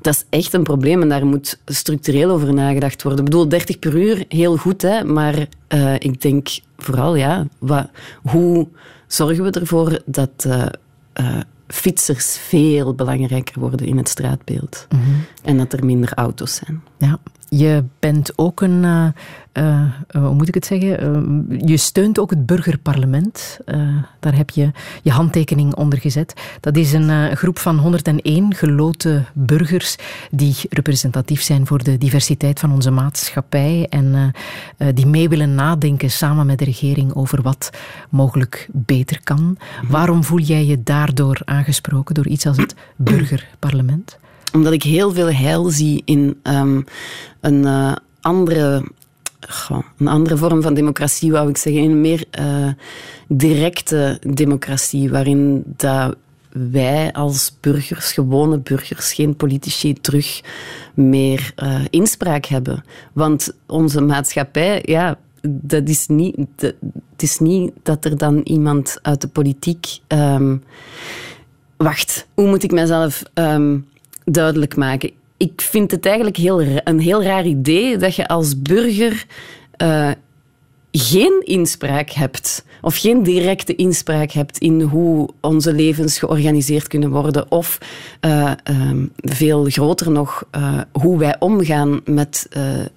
dat 0.00 0.14
is 0.14 0.24
echt 0.38 0.52
een 0.52 0.62
probleem 0.62 1.02
en 1.02 1.08
daar 1.08 1.26
moet 1.26 1.58
structureel 1.64 2.30
over 2.30 2.54
nagedacht 2.54 3.02
worden. 3.02 3.24
Ik 3.24 3.30
bedoel, 3.30 3.48
30 3.48 3.78
per 3.78 3.94
uur, 3.96 4.24
heel 4.28 4.56
goed, 4.56 4.82
hè, 4.82 5.04
maar 5.04 5.46
eh, 5.68 5.94
ik 5.94 6.20
denk 6.20 6.48
vooral, 6.76 7.14
ja, 7.16 7.46
wa- 7.58 7.90
hoe 8.22 8.68
zorgen 9.06 9.44
we 9.44 9.50
ervoor 9.50 10.00
dat 10.06 10.46
fietsers 11.66 12.38
veel 12.38 12.94
belangrijker 12.94 13.60
worden 13.60 13.86
in 13.86 13.96
het 13.96 14.08
straatbeeld 14.08 14.86
en 15.42 15.56
dat 15.56 15.72
er 15.72 15.84
minder 15.84 16.12
auto's 16.14 16.54
zijn? 16.54 16.82
Ja, 16.98 17.18
je 17.48 17.84
bent 17.98 18.32
ook 18.36 18.60
een, 18.60 18.84
eh, 18.84 19.08
eh, 19.58 19.80
eh, 20.08 20.22
hoe 20.24 20.34
moet 20.34 20.48
ik 20.48 20.54
het 20.54 20.66
zeggen? 20.66 21.00
Eh, 21.00 21.58
je 21.68 21.76
steunt 21.76 22.18
ook 22.18 22.30
het 22.30 22.46
burgerparlement. 22.46 23.58
Daar 24.20 24.36
heb 24.36 24.50
je 24.50 24.70
je 25.02 25.10
handtekening 25.10 25.74
onder 25.74 25.98
gezet. 25.98 26.34
Dat 26.60 26.76
is 26.76 26.92
een 26.92 27.36
groep 27.36 27.58
van 27.58 27.78
101 27.78 28.54
geloten 28.54 29.26
burgers 29.32 29.96
die 30.30 30.54
representatief 30.68 31.42
zijn 31.42 31.66
voor 31.66 31.82
de 31.82 31.98
diversiteit 31.98 32.60
van 32.60 32.72
onze 32.72 32.90
maatschappij 32.90 33.86
en 33.90 34.32
die 34.94 35.06
mee 35.06 35.28
willen 35.28 35.54
nadenken 35.54 36.10
samen 36.10 36.46
met 36.46 36.58
de 36.58 36.64
regering 36.64 37.14
over 37.14 37.42
wat 37.42 37.70
mogelijk 38.10 38.68
beter 38.72 39.20
kan. 39.22 39.58
Waarom 39.88 40.24
voel 40.24 40.40
jij 40.40 40.64
je 40.64 40.82
daardoor 40.82 41.40
aangesproken 41.44 42.14
door 42.14 42.26
iets 42.26 42.46
als 42.46 42.56
het 42.56 42.74
burgerparlement? 42.96 44.18
Omdat 44.52 44.72
ik 44.72 44.82
heel 44.82 45.12
veel 45.12 45.32
heil 45.32 45.70
zie 45.70 46.02
in 46.04 46.38
ehm, 46.42 46.80
een 47.40 47.64
eh, 47.64 47.92
andere 48.20 48.82
een 49.98 50.08
andere 50.08 50.36
vorm 50.36 50.62
van 50.62 50.74
democratie, 50.74 51.32
wou 51.32 51.48
ik 51.48 51.56
zeggen. 51.56 51.82
Een 51.82 52.00
meer 52.00 52.24
eh, 52.30 52.68
directe 53.28 54.20
democratie, 54.26 55.10
waarin 55.10 55.62
dat 55.76 56.16
wij 56.70 57.12
als 57.12 57.56
burgers, 57.60 58.12
gewone 58.12 58.58
burgers, 58.58 59.12
geen 59.12 59.36
politici, 59.36 59.94
terug 59.94 60.40
meer 60.94 61.52
eh, 61.54 61.80
inspraak 61.90 62.44
hebben. 62.44 62.84
Want 63.12 63.52
onze 63.66 64.00
maatschappij, 64.00 64.82
ja, 64.84 65.18
dat 65.42 65.88
is 65.88 66.06
niet, 66.06 66.36
dat, 66.56 66.74
het 67.12 67.22
is 67.22 67.38
niet 67.38 67.72
dat 67.82 68.04
er 68.04 68.18
dan 68.18 68.40
iemand 68.44 68.98
uit 69.02 69.20
de 69.20 69.28
politiek. 69.28 69.98
ehm, 70.06 70.56
wacht, 71.76 72.26
hoe 72.34 72.48
moet 72.48 72.62
ik 72.62 72.72
mezelf 72.72 73.22
ehm, 73.34 73.78
duidelijk 74.30 74.76
maken? 74.76 75.10
Ik 75.36 75.60
vind 75.60 75.90
het 75.90 76.06
eigenlijk 76.06 76.36
heel, 76.36 76.60
een 76.84 77.00
heel 77.00 77.22
raar 77.22 77.46
idee 77.46 77.96
dat 77.96 78.14
je 78.14 78.28
als 78.28 78.62
burger 78.62 79.26
eh, 79.76 80.10
geen 80.92 81.42
inspraak 81.44 82.10
hebt, 82.10 82.64
of 82.80 82.96
geen 82.96 83.22
directe 83.22 83.74
inspraak 83.74 84.30
hebt 84.30 84.58
in 84.58 84.80
hoe 84.80 85.28
onze 85.40 85.72
levens 85.72 86.18
georganiseerd 86.18 86.86
kunnen 86.88 87.10
worden, 87.10 87.50
of 87.50 87.78
eh, 88.20 88.52
ehm, 88.62 89.06
veel 89.16 89.64
groter 89.64 90.10
nog, 90.10 90.44
eh, 90.50 90.80
hoe 90.92 91.18
wij 91.18 91.36
omgaan 91.38 92.00
met 92.04 92.48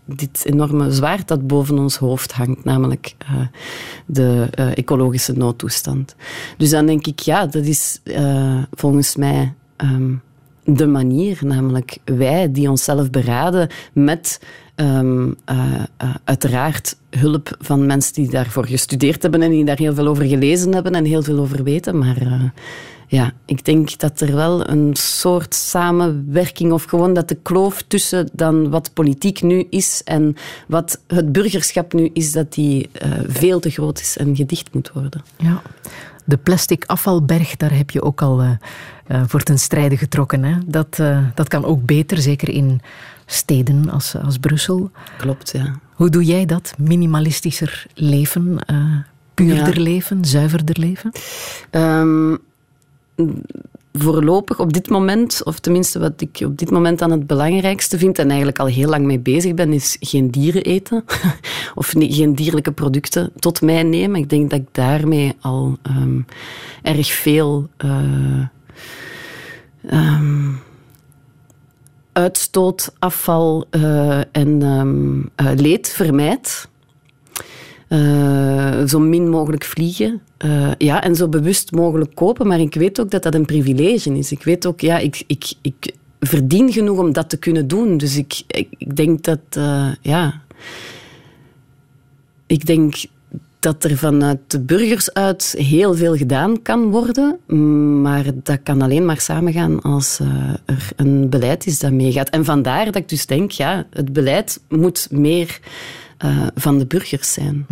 dit 0.05 0.45
enorme 0.45 0.91
zwaard 0.91 1.27
dat 1.27 1.47
boven 1.47 1.79
ons 1.79 1.97
hoofd 1.97 2.31
hangt, 2.31 2.63
namelijk 2.63 3.15
de 4.05 4.47
ecologische 4.75 5.33
noodtoestand. 5.33 6.15
Dus 6.57 6.69
dan 6.69 6.85
denk 6.85 7.07
ik, 7.07 7.19
ja, 7.19 7.45
dat 7.45 7.65
is 7.65 8.01
volgens 8.71 9.15
mij. 9.15 9.53
ehm, 9.77 10.13
de 10.63 10.87
manier, 10.87 11.39
namelijk 11.41 11.97
wij 12.05 12.51
die 12.51 12.69
onszelf 12.69 13.09
beraden 13.09 13.69
met 13.93 14.41
ehm, 14.75 15.31
eh, 15.45 15.73
eh, 15.97 16.15
uiteraard 16.23 16.97
hulp 17.09 17.55
van 17.59 17.85
mensen 17.85 18.13
die 18.13 18.29
daarvoor 18.29 18.65
gestudeerd 18.65 19.21
hebben 19.21 19.41
en 19.41 19.49
die 19.49 19.65
daar 19.65 19.77
heel 19.77 19.93
veel 19.93 20.07
over 20.07 20.25
gelezen 20.25 20.73
hebben 20.73 20.95
en 20.95 21.05
heel 21.05 21.23
veel 21.23 21.39
over 21.39 21.63
weten. 21.63 21.97
Maar 21.97 22.17
eh, 22.17 22.43
ja, 23.07 23.33
ik 23.45 23.65
denk 23.65 23.99
dat 23.99 24.19
er 24.19 24.35
wel 24.35 24.69
een 24.69 24.95
soort 24.95 25.55
samenwerking 25.55 26.71
of 26.71 26.83
gewoon 26.83 27.13
dat 27.13 27.27
de 27.27 27.37
kloof 27.41 27.81
tussen 27.81 28.29
dan 28.33 28.69
wat 28.69 28.93
politiek 28.93 29.41
nu 29.41 29.67
is 29.69 30.01
en 30.03 30.35
wat 30.67 31.01
het 31.07 31.31
burgerschap 31.31 31.93
nu 31.93 32.09
is, 32.13 32.31
dat 32.31 32.53
die 32.53 32.89
veel 33.27 33.59
te 33.59 33.69
groot 33.69 33.99
is 33.99 34.17
en 34.17 34.35
gedicht 34.35 34.73
moet 34.73 34.91
worden. 34.91 35.21
Ja. 35.37 35.61
De 36.25 36.37
plastic 36.37 36.85
afvalberg, 36.85 37.57
daar 37.57 37.73
heb 37.73 37.89
je 37.89 38.01
ook 38.01 38.21
al 38.21 38.41
eh, 38.41 38.51
eh, 39.07 39.23
voor 39.27 39.43
ten 39.43 39.59
strijde 39.59 39.97
getrokken. 39.97 40.43
Hè? 40.43 40.57
Dat, 40.65 40.99
eh, 40.99 41.19
dat 41.35 41.47
kan 41.47 41.65
ook 41.65 41.85
beter, 41.85 42.17
zeker 42.17 42.49
in 42.49 42.81
steden 43.25 43.89
als, 43.89 44.15
als 44.15 44.37
Brussel. 44.37 44.91
Klopt, 45.17 45.51
ja. 45.51 45.79
Hoe 45.93 46.09
doe 46.09 46.23
jij 46.23 46.45
dat? 46.45 46.73
Minimalistischer 46.77 47.85
leven, 47.93 48.59
puurder 49.33 49.75
Ja. 49.77 49.81
leven, 49.83 50.25
zuiverder 50.25 50.79
leven? 50.79 51.11
Ehm, 51.69 52.35
voorlopig 53.93 54.59
op 54.59 54.73
dit 54.73 54.89
moment, 54.89 55.43
of 55.43 55.59
tenminste 55.59 55.99
wat 55.99 56.21
ik 56.21 56.39
op 56.45 56.57
dit 56.57 56.71
moment 56.71 57.01
aan 57.01 57.11
het 57.11 57.27
belangrijkste 57.27 57.97
vind 57.97 58.19
en 58.19 58.27
eigenlijk 58.27 58.59
al 58.59 58.65
heel 58.65 58.89
lang 58.89 59.05
mee 59.05 59.19
bezig 59.19 59.53
ben, 59.53 59.73
is 59.73 59.97
geen 59.99 60.31
dieren 60.31 60.63
eten. 60.63 61.03
of 61.75 61.93
geen 61.97 62.35
dierlijke 62.35 62.71
producten 62.71 63.31
tot 63.39 63.61
mij 63.61 63.83
nemen. 63.83 64.21
Ik 64.21 64.29
denk 64.29 64.49
dat 64.49 64.59
ik 64.59 64.67
daarmee 64.71 65.33
al 65.41 65.77
ehm, 65.81 66.21
erg 66.81 67.11
veel 67.11 67.67
eh, 67.77 68.47
ehm, 69.87 70.49
uitstoot, 72.11 72.93
afval 72.99 73.65
eh, 73.69 74.19
en 74.19 74.61
ehm, 74.61 75.21
eh, 75.35 75.59
leed 75.59 75.89
vermijd. 75.89 76.69
Zo 78.87 78.99
min 78.99 79.29
mogelijk 79.29 79.63
vliegen. 79.63 80.21
Eh, 80.41 80.71
ja, 80.77 81.03
en 81.03 81.15
zo 81.15 81.27
bewust 81.27 81.71
mogelijk 81.71 82.15
kopen. 82.15 82.47
Maar 82.47 82.59
ik 82.59 82.73
weet 82.73 82.99
ook 82.99 83.11
dat 83.11 83.23
dat 83.23 83.35
een 83.35 83.45
privilege 83.45 84.17
is. 84.17 84.31
Ik 84.31 84.43
weet 84.43 84.65
ook, 84.65 84.79
ja, 84.81 84.97
ik, 84.97 85.23
ik, 85.27 85.53
ik 85.61 85.93
verdien 86.19 86.71
genoeg 86.71 86.97
om 86.97 87.13
dat 87.13 87.29
te 87.29 87.37
kunnen 87.37 87.67
doen. 87.67 87.97
Dus 87.97 88.17
ik, 88.17 88.41
ik, 88.77 88.95
denk 88.95 89.23
dat, 89.23 89.39
eh, 89.49 89.89
ja... 90.01 90.41
Ik 92.47 92.65
denk 92.65 92.95
dat 93.59 93.83
er 93.83 93.97
vanuit 93.97 94.39
de 94.47 94.59
burgers 94.59 95.13
uit 95.13 95.55
heel 95.57 95.95
veel 95.95 96.15
gedaan 96.15 96.61
kan 96.61 96.91
worden. 96.91 97.39
Maar 98.01 98.25
dat 98.43 98.59
kan 98.63 98.81
alleen 98.81 99.05
maar 99.05 99.19
samengaan 99.19 99.81
als 99.81 100.19
eh, 100.19 100.27
er 100.65 100.89
een 100.95 101.29
beleid 101.29 101.65
is 101.65 101.79
dat 101.79 101.91
meegaat. 101.91 102.29
En 102.29 102.45
vandaar 102.45 102.85
dat 102.85 102.95
ik 102.95 103.09
dus 103.09 103.25
denk, 103.25 103.51
ja, 103.51 103.85
het 103.89 104.13
beleid 104.13 104.61
moet 104.69 105.07
meer 105.11 105.59
eh, 106.21 106.47
van 106.55 106.77
de 106.77 106.85
burgers 106.85 107.33
zijn. 107.33 107.65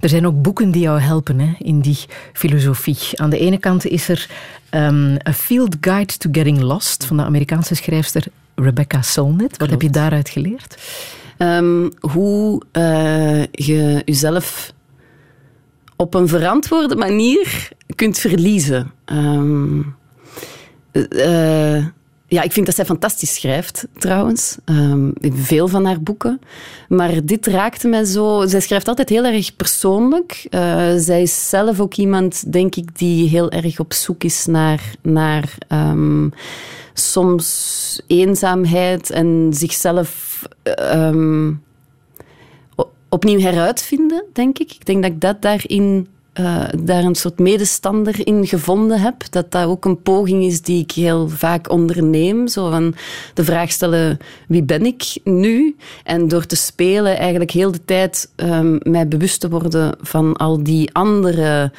Er 0.00 0.08
zijn 0.08 0.26
ook 0.26 0.42
boeken 0.42 0.70
die 0.70 0.82
jou 0.82 1.00
helpen 1.00 1.38
hè, 1.38 1.52
in 1.58 1.80
die 1.80 1.98
filosofie. 2.32 2.98
Aan 3.14 3.30
de 3.30 3.38
ene 3.38 3.58
kant 3.58 3.86
is 3.86 4.08
er 4.08 4.28
ehm, 4.70 5.16
A 5.28 5.32
Field 5.32 5.76
Guide 5.80 6.16
to 6.16 6.28
Getting 6.32 6.60
Lost 6.60 7.04
van 7.04 7.16
de 7.16 7.22
Amerikaanse 7.22 7.74
schrijfster 7.74 8.26
Rebecca 8.54 9.02
Solnit. 9.02 9.56
Wat 9.56 9.70
heb 9.70 9.82
je 9.82 9.90
daaruit 9.90 10.28
geleerd? 10.28 10.76
Ehm, 11.36 11.90
hoe 12.00 12.62
eh, 12.72 13.42
je 13.44 14.02
jezelf 14.04 14.72
op 15.96 16.14
een 16.14 16.28
verantwoorde 16.28 16.96
manier 16.96 17.68
kunt 17.94 18.18
verliezen. 18.18 18.90
Ehm, 19.04 19.80
eh, 20.92 21.86
ja, 22.26 22.42
ik 22.42 22.52
vind 22.52 22.66
dat 22.66 22.74
zij 22.74 22.84
fantastisch 22.84 23.34
schrijft, 23.34 23.86
trouwens. 23.98 24.56
Ehm, 24.64 25.10
veel 25.20 25.68
van 25.68 25.84
haar 25.84 26.02
boeken. 26.02 26.40
Maar 26.88 27.24
dit 27.24 27.46
raakte 27.46 27.88
mij 27.88 28.04
zo... 28.04 28.46
Zij 28.46 28.60
schrijft 28.60 28.88
altijd 28.88 29.08
heel 29.08 29.24
erg 29.24 29.56
persoonlijk. 29.56 30.46
Eh, 30.50 30.92
zij 30.96 31.22
is 31.22 31.48
zelf 31.48 31.80
ook 31.80 31.94
iemand, 31.94 32.52
denk 32.52 32.74
ik, 32.74 32.98
die 32.98 33.28
heel 33.28 33.50
erg 33.50 33.78
op 33.78 33.92
zoek 33.92 34.24
is 34.24 34.46
naar... 34.46 34.82
naar 35.02 35.54
ehm, 35.68 36.28
soms 36.92 38.02
eenzaamheid 38.06 39.10
en 39.10 39.50
zichzelf... 39.50 40.42
ehm, 40.62 41.52
opnieuw 43.08 43.40
heruitvinden, 43.40 44.24
denk 44.32 44.58
ik. 44.58 44.72
Ik 44.72 44.86
denk 44.86 45.02
dat 45.02 45.12
ik 45.12 45.20
dat 45.20 45.42
daarin 45.42 46.08
eh, 46.34 46.64
daar 46.82 47.04
een 47.04 47.14
soort 47.14 47.38
medestander 47.38 48.26
in 48.26 48.46
gevonden 48.46 49.00
heb. 49.00 49.14
Dat 49.30 49.50
dat 49.50 49.66
ook 49.66 49.84
een 49.84 50.02
poging 50.02 50.44
is 50.44 50.62
die 50.62 50.82
ik 50.82 50.90
heel 50.90 51.28
vaak 51.28 51.70
onderneem. 51.70 52.48
Zo 52.48 52.70
van 52.70 52.94
de 53.34 53.44
vraag 53.44 53.70
stellen, 53.70 54.18
wie 54.48 54.62
ben 54.62 54.86
ik 54.86 55.18
nu? 55.24 55.76
En 56.04 56.28
door 56.28 56.46
te 56.46 56.56
spelen 56.56 57.16
eigenlijk 57.16 57.50
heel 57.50 57.72
de 57.72 57.84
tijd 57.84 58.32
ehm, 58.36 58.78
mij 58.82 59.08
bewust 59.08 59.40
te 59.40 59.48
worden 59.48 59.96
van 60.00 60.36
al 60.36 60.62
die 60.62 60.94
andere 60.94 61.72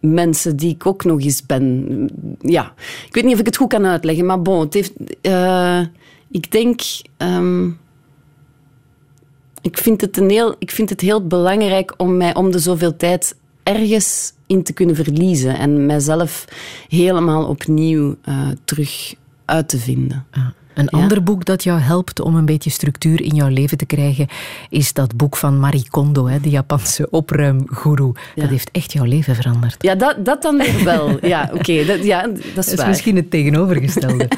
mensen 0.00 0.56
die 0.56 0.74
ik 0.74 0.86
ook 0.86 1.04
nog 1.04 1.20
eens 1.20 1.46
ben. 1.46 2.08
Ja, 2.40 2.72
ik 3.06 3.14
weet 3.14 3.24
niet 3.24 3.34
of 3.34 3.40
ik 3.40 3.46
het 3.46 3.56
goed 3.56 3.68
kan 3.68 3.86
uitleggen, 3.86 4.26
maar 4.26 4.42
bon, 4.42 4.60
het 4.60 4.74
heeft... 4.74 4.92
eh, 5.20 5.80
ik 6.30 6.50
denk... 6.50 6.80
ehm, 7.16 7.70
ik 9.62 9.78
vind, 9.78 10.00
het 10.00 10.16
een 10.16 10.30
heel, 10.30 10.54
ik 10.58 10.70
vind 10.70 10.90
het 10.90 11.00
heel 11.00 11.26
belangrijk 11.26 11.94
om 11.96 12.16
mij 12.16 12.34
om 12.34 12.50
de 12.50 12.58
zoveel 12.58 12.96
tijd 12.96 13.36
ergens 13.62 14.32
in 14.46 14.62
te 14.62 14.72
kunnen 14.72 14.94
verliezen 14.96 15.58
en 15.58 15.86
mijzelf 15.86 16.44
helemaal 16.88 17.44
opnieuw 17.44 18.16
eh, 18.22 18.48
terug 18.64 19.14
uit 19.44 19.68
te 19.68 19.78
vinden. 19.78 20.26
Een 20.74 20.88
ander 20.88 21.22
boek 21.22 21.44
dat 21.44 21.64
jou 21.64 21.80
helpt 21.80 22.20
om 22.20 22.36
een 22.36 22.44
beetje 22.44 22.70
structuur 22.70 23.22
in 23.22 23.34
jouw 23.34 23.48
leven 23.48 23.78
te 23.78 23.86
krijgen, 23.86 24.26
is 24.70 24.92
dat 24.92 25.16
boek 25.16 25.36
van 25.36 25.60
Marie 25.60 25.86
Kondo, 25.90 26.26
hè, 26.26 26.40
de 26.40 26.50
Japanse 26.50 27.10
opruimgoeroe. 27.10 28.14
Dat 28.34 28.48
heeft 28.48 28.68
echt 28.72 28.92
jouw 28.92 29.04
leven 29.04 29.34
veranderd. 29.34 29.76
Ja, 29.82 29.94
dat, 29.94 30.24
dat 30.24 30.42
dan 30.42 30.56
weer 30.56 30.84
wel. 30.84 31.18
Ja, 31.32 31.50
oké. 31.54 31.84
dat, 31.84 32.04
ja, 32.04 32.22
dat 32.26 32.38
is, 32.38 32.54
Dat 32.54 32.66
is 32.66 32.74
waar. 32.74 32.88
misschien 32.88 33.16
het 33.16 33.30
tegenovergestelde. 33.30 34.28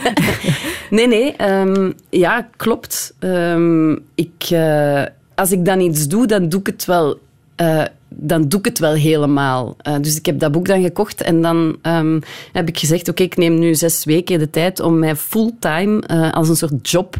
Nee, 0.90 1.06
nee. 1.06 1.32
ehm, 1.36 1.92
ja, 2.10 2.48
klopt. 2.56 3.14
Ehm, 3.18 3.92
ik, 4.14 4.44
eh, 4.50 5.02
als 5.34 5.52
ik 5.52 5.64
dan 5.64 5.80
iets 5.80 6.08
doe, 6.08 6.26
dan 6.26 6.48
doe 6.48 6.60
ik 6.60 6.66
het 6.66 6.84
wel... 6.84 7.18
eh, 7.56 7.82
dan 8.16 8.48
doe 8.48 8.58
ik 8.58 8.64
het 8.64 8.78
wel 8.78 8.92
helemaal. 8.92 9.76
Eh, 9.78 9.94
dus 10.00 10.16
ik 10.16 10.26
heb 10.26 10.38
dat 10.38 10.52
boek 10.52 10.66
dan 10.66 10.82
gekocht 10.82 11.22
en 11.22 11.42
dan 11.42 11.76
ehm, 11.82 12.20
heb 12.52 12.68
ik 12.68 12.78
gezegd, 12.78 13.08
oké, 13.08 13.22
ik 13.22 13.36
neem 13.36 13.58
nu 13.58 13.74
zes 13.74 14.04
weken 14.04 14.38
de 14.38 14.50
tijd 14.50 14.80
om 14.80 14.98
mij 14.98 15.16
fulltime 15.16 16.00
eh, 16.00 16.32
als 16.32 16.48
een 16.48 16.56
soort 16.56 16.90
job 16.90 17.16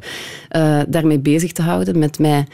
eh, 0.49 0.81
daarmee 0.89 1.19
bezig 1.19 1.53
te 1.53 1.63
houden. 1.63 1.99
Met 1.99 2.19
mij, 2.19 2.47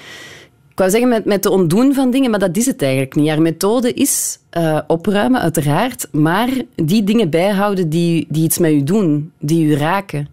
ik 0.71 0.79
wou 0.79 0.91
zeggen 0.91 1.09
met, 1.09 1.25
met 1.25 1.43
te 1.43 1.51
ontdoen 1.51 1.95
van 1.95 2.11
dingen, 2.11 2.31
maar 2.31 2.41
dat 2.41 2.57
is 2.57 2.67
het 2.67 2.83
eigenlijk 2.83 3.15
niet. 3.15 3.29
Haar 3.29 3.43
methode 3.43 3.93
is 3.93 4.39
opruimen, 4.87 5.41
uiteraard, 5.41 6.09
maar 6.13 6.49
die 6.75 7.05
dingen 7.05 7.31
bijhouden 7.31 7.89
die, 7.89 8.27
die 8.29 8.45
iets 8.45 8.59
met 8.59 8.73
u 8.73 8.83
doen, 8.83 9.33
die 9.39 9.65
u 9.65 9.75
raken. 9.75 10.29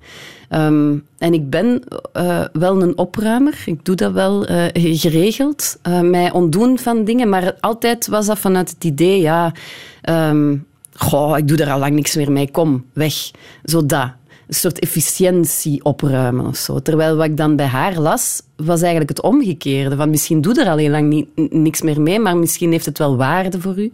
Ehm, 0.50 0.98
en 1.18 1.34
ik 1.34 1.50
ben 1.50 1.84
eh, 2.14 2.44
wel 2.54 2.82
een 2.82 2.98
opruimer. 2.98 3.64
Ik 3.66 3.86
doe 3.86 3.96
dat 3.96 4.12
wel 4.12 4.46
eh, 4.46 4.66
geregeld. 4.74 5.78
eh, 5.82 6.02
mij 6.02 6.32
ontdoen 6.32 6.80
van 6.80 7.04
dingen. 7.04 7.30
Maar 7.30 7.56
altijd 7.60 8.08
was 8.08 8.26
dat 8.26 8.40
vanuit 8.40 8.70
het 8.70 8.84
idee, 8.84 9.22
ja... 9.22 9.54
ehm, 10.02 10.56
goh, 10.94 11.38
ik 11.38 11.48
doe 11.48 11.58
er 11.58 11.72
al 11.72 11.80
lang 11.80 11.94
niks 11.94 12.16
meer 12.16 12.32
mee. 12.32 12.52
Kom, 12.52 12.86
weg. 12.94 13.32
Zo 13.64 13.86
dat. 13.86 14.12
Een 14.48 14.54
soort 14.54 14.80
efficiëntie 14.80 15.84
opruimen 15.84 16.56
zo. 16.56 16.80
Terwijl 16.80 17.16
wat 17.16 17.26
ik 17.26 17.38
dan 17.38 17.56
bij 17.56 17.66
haar 17.66 18.00
las, 18.00 18.42
was 18.56 18.80
eigenlijk 18.82 19.10
het 19.10 19.22
omgekeerde. 19.22 19.96
Van 19.96 20.10
misschien 20.10 20.42
doe 20.42 20.62
er 20.62 20.70
al 20.70 20.78
heel 20.78 20.90
lang 20.90 21.28
niks 21.50 21.82
meer 21.82 22.02
mee, 22.02 22.20
maar 22.20 22.38
misschien 22.38 22.72
heeft 22.72 22.86
het 22.86 22.98
wel 22.98 23.18
waarde 23.18 23.62
voor 23.62 23.78
u. 23.80 23.92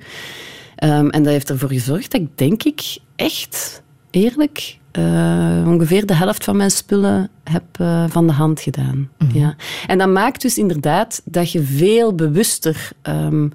Ehm, 0.75 1.07
en 1.07 1.23
dat 1.23 1.31
heeft 1.33 1.49
ervoor 1.49 1.69
gezorgd 1.69 2.11
dat 2.11 2.21
ik, 2.21 2.27
denk 2.35 2.63
ik, 2.63 2.97
echt, 3.15 3.81
eerlijk, 4.11 4.77
eh, 4.97 5.63
ongeveer 5.67 6.05
de 6.05 6.13
helft 6.15 6.43
van 6.43 6.57
mijn 6.57 6.71
spullen 6.71 7.29
heb 7.43 7.63
eh, 7.71 8.05
van 8.09 8.27
de 8.27 8.33
hand 8.33 8.59
gedaan. 8.61 9.09
ja. 9.33 9.55
En 9.87 9.97
dat 9.97 10.09
maakt 10.09 10.41
dus 10.41 10.57
inderdaad 10.57 11.21
dat 11.25 11.51
je 11.51 11.63
veel 11.63 12.13
bewuster 12.15 12.89
ehm, 13.01 13.47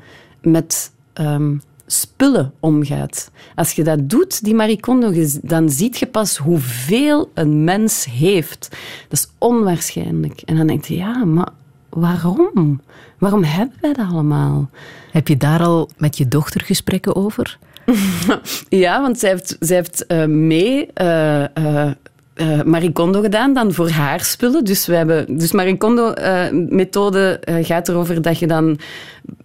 met 0.43 0.93
ehm, 1.13 1.57
spullen 1.87 2.53
omgaat. 2.61 3.31
Als 3.55 3.73
je 3.73 3.85
dat 3.85 4.09
doet, 4.11 4.45
die 4.45 4.55
Marie 4.55 4.81
Kondo, 4.81 5.13
je- 5.13 5.41
dan 5.43 5.69
ziet 5.71 5.99
je 5.99 6.07
pas 6.07 6.37
hoeveel 6.37 7.31
een 7.35 7.65
mens 7.65 8.05
heeft. 8.11 8.69
Dat 9.09 9.19
is 9.19 9.29
onwaarschijnlijk. 9.39 10.41
En 10.45 10.57
dan 10.57 10.67
denk 10.67 10.85
je, 10.85 10.97
ja, 10.97 11.25
maar 11.25 11.49
waarom? 11.89 12.81
Waarom 13.19 13.45
hebben 13.45 13.77
wij 13.81 13.93
dat 13.93 14.07
allemaal? 14.11 14.71
Heb 15.11 15.29
je 15.29 15.37
daar 15.37 15.63
al 15.63 15.91
met 15.97 16.19
je 16.19 16.29
dochter 16.29 16.61
gesprekken 16.65 17.17
over? 17.17 17.59
Ja, 18.69 19.01
want 19.01 19.19
zij 19.19 19.31
heeft, 19.31 19.57
zij 19.61 19.77
heeft 19.77 20.07
eh, 20.07 20.25
mee 20.25 20.91
eh, 20.93 22.63
Marie 22.65 22.93
Kondo 22.93 23.21
gedaan, 23.21 23.55
dan 23.55 23.73
voor 23.73 23.89
haar 23.89 24.21
spullen. 24.21 24.65
Dus, 24.65 24.87
we 24.87 24.95
hebben, 24.95 25.39
dus 25.39 25.53
Marie 25.53 25.77
Kondo-methode 25.77 27.41
gaat 27.63 27.89
erover 27.89 28.23
dat 28.23 28.39
je 28.39 28.47
dan... 28.47 28.79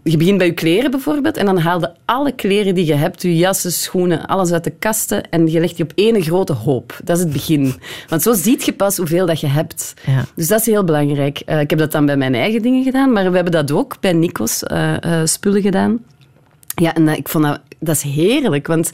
Je 0.04 0.18
begint 0.18 0.38
bij 0.38 0.48
je 0.48 0.54
kleren 0.54 0.92
bijvoorbeeld 0.92 1.38
en 1.38 1.46
dan 1.46 1.58
haal 1.58 1.80
je 1.80 1.92
alle 2.06 2.32
kleren 2.32 2.76
die 2.76 2.86
je 2.86 2.94
hebt, 2.94 3.22
je 3.22 3.36
jassen, 3.36 3.72
schoenen, 3.72 4.26
alles 4.26 4.52
uit 4.52 4.64
de 4.64 4.74
kasten 4.80 5.30
en 5.30 5.48
je 5.48 5.60
legt 5.60 5.76
die 5.76 5.86
op 5.86 5.92
één 5.96 6.22
grote 6.22 6.54
hoop. 6.54 7.00
Dat 7.04 7.18
is 7.18 7.24
het 7.24 7.34
begin. 7.34 7.74
Want 8.08 8.22
zo 8.22 8.34
ziet 8.34 8.66
je 8.66 8.74
pas 8.74 8.98
hoeveel 8.98 9.26
dat 9.26 9.40
je 9.40 9.48
hebt. 9.48 9.94
Ja. 10.06 10.26
Dus 10.36 10.48
dat 10.48 10.60
is 10.60 10.66
heel 10.66 10.84
belangrijk. 10.84 11.40
Ik 11.40 11.70
heb 11.70 11.80
dat 11.80 11.92
dan 11.92 12.06
bij 12.06 12.18
mijn 12.18 12.36
eigen 12.36 12.62
dingen 12.62 12.84
gedaan, 12.84 13.12
maar 13.12 13.30
we 13.30 13.36
hebben 13.36 13.54
dat 13.54 13.72
ook 13.72 13.98
bij 14.00 14.14
Nico's 14.14 14.64
spullen 15.24 15.62
gedaan. 15.62 16.00
Ja, 16.76 16.94
en 16.94 17.08
ik 17.08 17.30
vond 17.30 17.44
dat, 17.44 17.60
dat 17.86 17.96
is 17.96 18.02
heerlijk, 18.02 18.68
want 18.68 18.92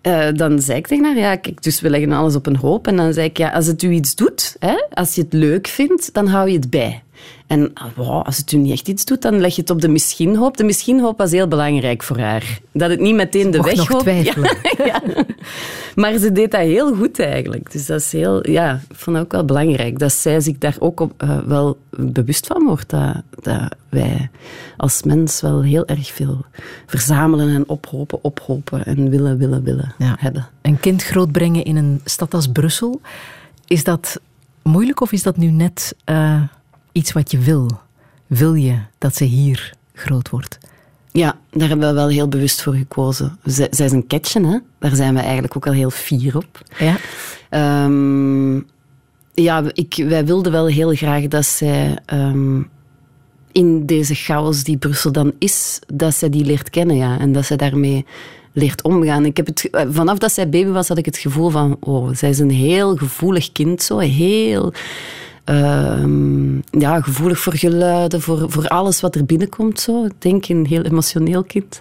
eh, 0.00 0.28
dan 0.34 0.60
zei 0.60 0.78
ik 0.78 0.86
tegen 0.86 1.04
haar, 1.04 1.16
ja, 1.16 1.36
kijk, 1.36 1.62
dus 1.62 1.80
we 1.80 1.90
leggen 1.90 2.12
alles 2.12 2.34
op 2.34 2.46
een 2.46 2.56
hoop. 2.56 2.86
En 2.86 2.96
dan 2.96 3.12
zei 3.12 3.26
ik, 3.26 3.38
ja, 3.38 3.50
als 3.50 3.66
het 3.66 3.82
u 3.82 3.90
iets 3.90 4.14
doet, 4.14 4.56
hè, 4.58 4.74
als 4.90 5.14
je 5.14 5.22
het 5.22 5.32
leuk 5.32 5.66
vindt, 5.66 6.14
dan 6.14 6.26
hou 6.26 6.48
je 6.48 6.56
het 6.56 6.70
bij. 6.70 7.02
En 7.46 7.70
ah, 7.74 7.86
wow, 7.94 8.26
als 8.26 8.36
het 8.36 8.52
u 8.52 8.56
niet 8.56 8.72
echt 8.72 8.88
iets 8.88 9.04
doet, 9.04 9.22
dan 9.22 9.40
leg 9.40 9.54
je 9.54 9.60
het 9.60 9.70
op 9.70 9.80
de 9.80 9.88
misschien-hoop. 9.88 10.56
De 10.56 10.64
misschien-hoop 10.64 11.18
was 11.18 11.30
heel 11.30 11.48
belangrijk 11.48 12.02
voor 12.02 12.18
haar. 12.18 12.58
Dat 12.72 12.90
het 12.90 13.00
niet 13.00 13.14
meteen 13.14 13.50
de 13.50 13.58
Mocht 13.58 13.76
nog 13.76 14.00
twijfelen. 14.00 14.56
Ja, 14.84 15.02
ja. 15.06 15.24
Maar 15.94 16.16
ze 16.18 16.32
deed 16.32 16.50
dat 16.50 16.60
heel 16.60 16.94
goed 16.94 17.18
eigenlijk. 17.18 17.72
Dus 17.72 17.86
dat 17.86 18.00
is 18.00 18.12
heel... 18.12 18.50
Ja, 18.50 18.80
ik 18.88 18.96
vond 18.96 19.16
dat 19.16 19.24
ook 19.24 19.32
wel 19.32 19.44
belangrijk. 19.44 19.98
Dat 19.98 20.12
zij 20.12 20.40
zich 20.40 20.58
daar 20.58 20.76
ook 20.78 21.00
op, 21.00 21.12
eh, 21.16 21.38
wel 21.38 21.78
bewust 21.90 22.46
van 22.46 22.64
wordt. 22.64 22.90
Dat, 22.90 23.22
dat 23.40 23.74
wij 23.88 24.30
als 24.76 25.02
mens 25.02 25.40
wel 25.40 25.62
heel 25.62 25.86
erg 25.86 26.12
veel 26.12 26.44
verzamelen 26.86 27.48
en 27.54 27.68
ophopen, 27.68 28.18
ophopen 28.24 28.84
en 28.84 29.10
willen, 29.10 29.38
willen, 29.38 29.62
willen 29.62 29.94
Ja. 29.98 30.16
hebben. 30.18 30.48
Een 30.62 30.80
kind 30.80 31.02
grootbrengen 31.02 31.64
in 31.64 31.76
een 31.76 32.00
stad 32.04 32.34
als 32.34 32.46
Brussel, 32.48 33.00
is 33.66 33.84
dat 33.84 34.20
moeilijk 34.62 35.00
of 35.00 35.12
is 35.12 35.22
dat 35.22 35.36
nu 35.36 35.46
net 35.50 35.94
eh, 36.04 36.42
iets 36.92 37.12
wat 37.12 37.30
je 37.30 37.38
wil? 37.38 37.80
Wil 38.26 38.54
je 38.54 38.78
dat 38.98 39.16
ze 39.16 39.24
hier 39.24 39.74
groot 39.94 40.30
wordt? 40.30 40.58
Ja, 41.12 41.38
daar 41.50 41.68
hebben 41.68 41.88
we 41.88 41.94
wel 41.94 42.08
heel 42.08 42.28
bewust 42.28 42.62
voor 42.62 42.74
gekozen. 42.74 43.38
Zij, 43.44 43.68
zij 43.70 43.86
is 43.86 43.92
een 43.92 44.06
catchen, 44.06 44.44
hè? 44.44 44.58
daar 44.78 44.94
zijn 44.94 45.14
we 45.14 45.20
eigenlijk 45.20 45.56
ook 45.56 45.66
al 45.66 45.72
heel 45.72 45.90
fier 45.90 46.36
op. 46.36 46.62
Ja. 46.78 46.96
Ehm, 47.48 48.54
ja, 49.34 49.62
ik, 49.72 50.04
wij 50.08 50.26
wilden 50.26 50.52
wel 50.52 50.66
heel 50.66 50.94
graag 50.94 51.28
dat 51.28 51.44
zij 51.44 51.98
ehm, 52.06 52.62
in 53.52 53.86
deze 53.86 54.14
chaos 54.14 54.64
die 54.64 54.76
Brussel 54.76 55.12
dan 55.12 55.32
is, 55.38 55.78
dat 55.86 56.14
zij 56.14 56.30
die 56.30 56.44
leert 56.44 56.70
kennen 56.70 56.96
ja, 56.96 57.18
en 57.18 57.32
dat 57.32 57.44
zij 57.44 57.56
daarmee 57.56 58.06
leert 58.52 58.82
omgaan. 58.82 59.24
Ik 59.24 59.36
heb 59.36 59.46
het, 59.46 59.68
vanaf 59.90 60.18
dat 60.18 60.32
zij 60.32 60.48
baby 60.48 60.70
was, 60.70 60.88
had 60.88 60.98
ik 60.98 61.04
het 61.04 61.18
gevoel 61.18 61.50
van, 61.50 61.76
oh, 61.80 62.14
zij 62.14 62.30
is 62.30 62.38
een 62.38 62.50
heel 62.50 62.96
gevoelig 62.96 63.52
kind, 63.52 63.82
zo 63.82 63.98
heel 63.98 64.72
ehm, 65.44 66.54
ja, 66.70 67.00
gevoelig 67.00 67.38
voor 67.38 67.52
geluiden, 67.52 68.20
voor, 68.20 68.50
voor 68.50 68.68
alles 68.68 69.00
wat 69.00 69.14
er 69.14 69.24
binnenkomt. 69.24 69.80
Zo. 69.80 70.04
Ik 70.04 70.12
denk 70.18 70.48
een 70.48 70.66
heel 70.66 70.82
emotioneel 70.82 71.44
kind. 71.44 71.80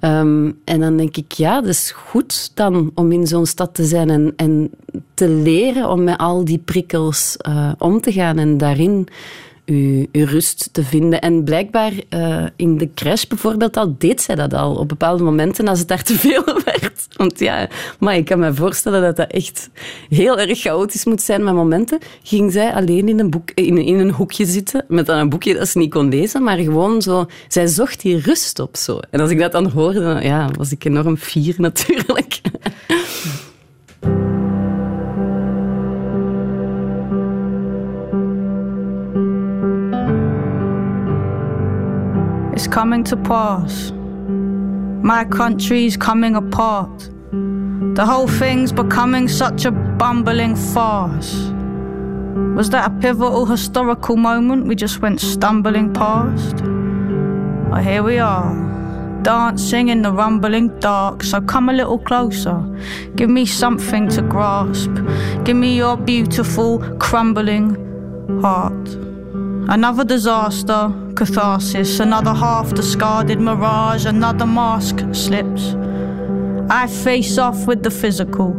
Ehm, 0.00 0.50
en 0.64 0.80
dan 0.80 0.96
denk 0.96 1.16
ik, 1.16 1.32
ja, 1.32 1.60
dat 1.60 1.70
is 1.70 1.90
goed 1.90 2.50
dan 2.54 2.90
om 2.94 3.12
in 3.12 3.26
zo'n 3.26 3.46
stad 3.46 3.74
te 3.74 3.84
zijn 3.84 4.10
en, 4.10 4.32
en 4.36 4.70
te 5.14 5.28
leren 5.28 5.90
om 5.90 6.04
met 6.04 6.18
al 6.18 6.44
die 6.44 6.58
prikkels 6.58 7.36
eh, 7.36 7.72
om 7.78 8.00
te 8.00 8.12
gaan 8.12 8.38
en 8.38 8.58
daarin 8.58 9.08
uw, 9.66 10.06
rust 10.12 10.68
te 10.72 10.84
vinden. 10.84 11.20
En 11.20 11.44
blijkbaar 11.44 11.92
eh, 12.08 12.44
in 12.56 12.78
de 12.78 12.90
crash 12.94 13.24
bijvoorbeeld 13.24 13.76
al 13.76 13.94
deed 13.98 14.20
zij 14.20 14.34
dat 14.34 14.54
al 14.54 14.74
op 14.74 14.88
bepaalde 14.88 15.22
momenten 15.22 15.68
als 15.68 15.78
het 15.78 15.88
daar 15.88 16.02
te 16.02 16.14
veel 16.14 16.44
werd. 16.64 17.06
Want 17.16 17.38
ja, 17.38 17.68
maar 17.98 18.16
ik 18.16 18.24
kan 18.24 18.38
me 18.38 18.54
voorstellen 18.54 19.02
dat 19.02 19.16
dat 19.16 19.30
echt 19.30 19.70
heel 20.08 20.38
erg 20.38 20.58
chaotisch 20.58 21.04
moet 21.04 21.22
zijn 21.22 21.44
met 21.44 21.54
momenten. 21.54 21.98
Ging 22.22 22.52
zij 22.52 22.72
alleen 22.72 23.08
in 23.08 23.18
een, 23.18 23.30
boek, 23.30 23.50
in, 23.54 23.78
in 23.78 23.98
een 23.98 24.10
hoekje 24.10 24.46
zitten, 24.46 24.84
met 24.88 25.06
dan 25.06 25.18
een 25.18 25.28
boekje 25.28 25.54
dat 25.54 25.68
ze 25.68 25.78
niet 25.78 25.90
kon 25.90 26.08
lezen, 26.08 26.42
maar 26.42 26.58
gewoon 26.58 27.02
zo... 27.02 27.26
Zij 27.48 27.66
zocht 27.66 28.00
die 28.00 28.20
rust 28.20 28.58
op 28.58 28.76
zo. 28.76 29.00
En 29.10 29.20
als 29.20 29.30
ik 29.30 29.38
dat 29.38 29.52
dan 29.52 29.70
hoorde, 29.70 30.00
dan 30.00 30.22
ja, 30.22 30.50
was 30.56 30.72
ik 30.72 30.84
enorm 30.84 31.16
fier 31.16 31.54
natuurlijk. 31.68 32.40
Coming 42.70 43.04
to 43.04 43.16
pass. 43.16 43.90
My 45.02 45.24
country's 45.24 45.96
coming 45.96 46.36
apart. 46.36 47.10
The 47.94 48.04
whole 48.04 48.28
thing's 48.28 48.70
becoming 48.70 49.28
such 49.28 49.64
a 49.64 49.70
bumbling 49.70 50.56
farce. 50.56 51.32
Was 52.54 52.68
that 52.70 52.90
a 52.90 52.94
pivotal 53.00 53.46
historical 53.46 54.16
moment 54.16 54.66
we 54.66 54.74
just 54.74 55.00
went 55.00 55.20
stumbling 55.20 55.94
past? 55.94 56.56
Well, 57.70 57.82
here 57.82 58.02
we 58.02 58.18
are, 58.18 58.52
dancing 59.22 59.88
in 59.88 60.02
the 60.02 60.12
rumbling 60.12 60.78
dark. 60.78 61.22
So 61.22 61.40
come 61.40 61.70
a 61.70 61.72
little 61.72 61.98
closer. 61.98 62.60
Give 63.14 63.30
me 63.30 63.46
something 63.46 64.08
to 64.10 64.20
grasp. 64.20 64.90
Give 65.44 65.56
me 65.56 65.76
your 65.76 65.96
beautiful, 65.96 66.80
crumbling 66.98 67.76
heart. 68.42 69.05
Another 69.68 70.04
disaster, 70.04 70.92
catharsis, 71.16 71.98
another 71.98 72.32
half 72.32 72.72
discarded 72.72 73.40
mirage, 73.40 74.06
another 74.06 74.46
mask 74.46 75.00
slips. 75.12 75.74
I 76.70 76.86
face 76.86 77.36
off 77.36 77.66
with 77.66 77.82
the 77.82 77.90
physical, 77.90 78.54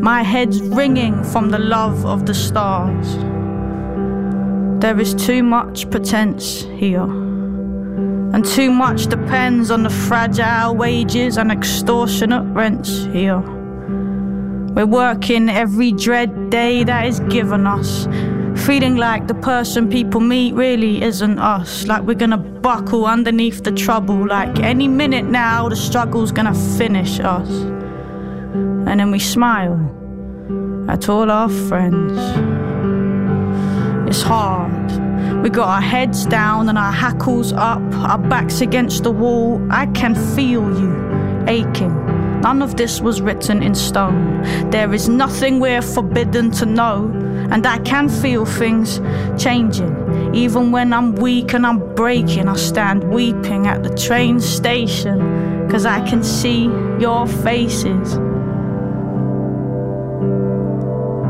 my 0.00 0.24
head's 0.24 0.60
ringing 0.60 1.22
from 1.22 1.50
the 1.50 1.58
love 1.60 2.04
of 2.04 2.26
the 2.26 2.34
stars. 2.34 3.16
There 4.82 4.98
is 4.98 5.14
too 5.14 5.44
much 5.44 5.88
pretense 5.90 6.62
here, 6.62 7.02
and 7.02 8.44
too 8.44 8.72
much 8.72 9.06
depends 9.06 9.70
on 9.70 9.84
the 9.84 9.90
fragile 9.90 10.74
wages 10.74 11.38
and 11.38 11.52
extortionate 11.52 12.44
rents 12.52 13.04
here. 13.12 13.38
We're 14.74 14.84
working 14.86 15.48
every 15.48 15.92
dread 15.92 16.50
day 16.50 16.82
that 16.82 17.06
is 17.06 17.20
given 17.20 17.68
us, 17.68 18.06
feeling 18.64 18.96
like 18.96 19.26
the 19.26 19.34
person 19.34 19.90
people 19.90 20.20
meet 20.20 20.54
really 20.54 21.02
isn't 21.02 21.38
us, 21.38 21.86
like 21.86 22.02
we're 22.02 22.14
gonna 22.14 22.38
buckle 22.38 23.04
underneath 23.04 23.62
the 23.62 23.70
trouble, 23.72 24.26
like 24.26 24.58
any 24.60 24.88
minute 24.88 25.26
now 25.26 25.68
the 25.68 25.76
struggle's 25.76 26.32
gonna 26.32 26.54
finish 26.78 27.20
us. 27.20 27.48
And 28.88 29.00
then 29.00 29.10
we 29.10 29.18
smile 29.18 29.78
at 30.88 31.10
all 31.10 31.30
our 31.30 31.50
friends. 31.50 32.18
It's 34.08 34.22
hard. 34.22 35.42
We 35.42 35.50
got 35.50 35.68
our 35.68 35.82
heads 35.82 36.24
down 36.24 36.70
and 36.70 36.78
our 36.78 36.92
hackles 36.92 37.52
up, 37.52 37.82
our 37.96 38.18
backs 38.18 38.62
against 38.62 39.02
the 39.02 39.10
wall. 39.10 39.60
I 39.70 39.86
can 39.86 40.14
feel 40.34 40.62
you 40.80 41.44
aching. 41.46 42.13
None 42.44 42.60
of 42.60 42.76
this 42.76 43.00
was 43.00 43.22
written 43.22 43.62
in 43.62 43.74
stone. 43.74 44.42
There 44.70 44.92
is 44.92 45.08
nothing 45.08 45.60
we're 45.60 45.80
forbidden 45.80 46.50
to 46.50 46.66
know, 46.66 47.10
and 47.50 47.66
I 47.66 47.78
can 47.78 48.10
feel 48.10 48.44
things 48.44 49.00
changing. 49.42 50.34
Even 50.34 50.70
when 50.70 50.92
I'm 50.92 51.14
weak 51.14 51.54
and 51.54 51.66
I'm 51.66 51.78
breaking, 51.94 52.46
I 52.46 52.56
stand 52.56 53.02
weeping 53.04 53.66
at 53.66 53.82
the 53.82 53.88
train 53.96 54.40
station, 54.40 55.70
cause 55.70 55.86
I 55.86 56.06
can 56.06 56.22
see 56.22 56.64
your 57.00 57.26
faces. 57.26 58.18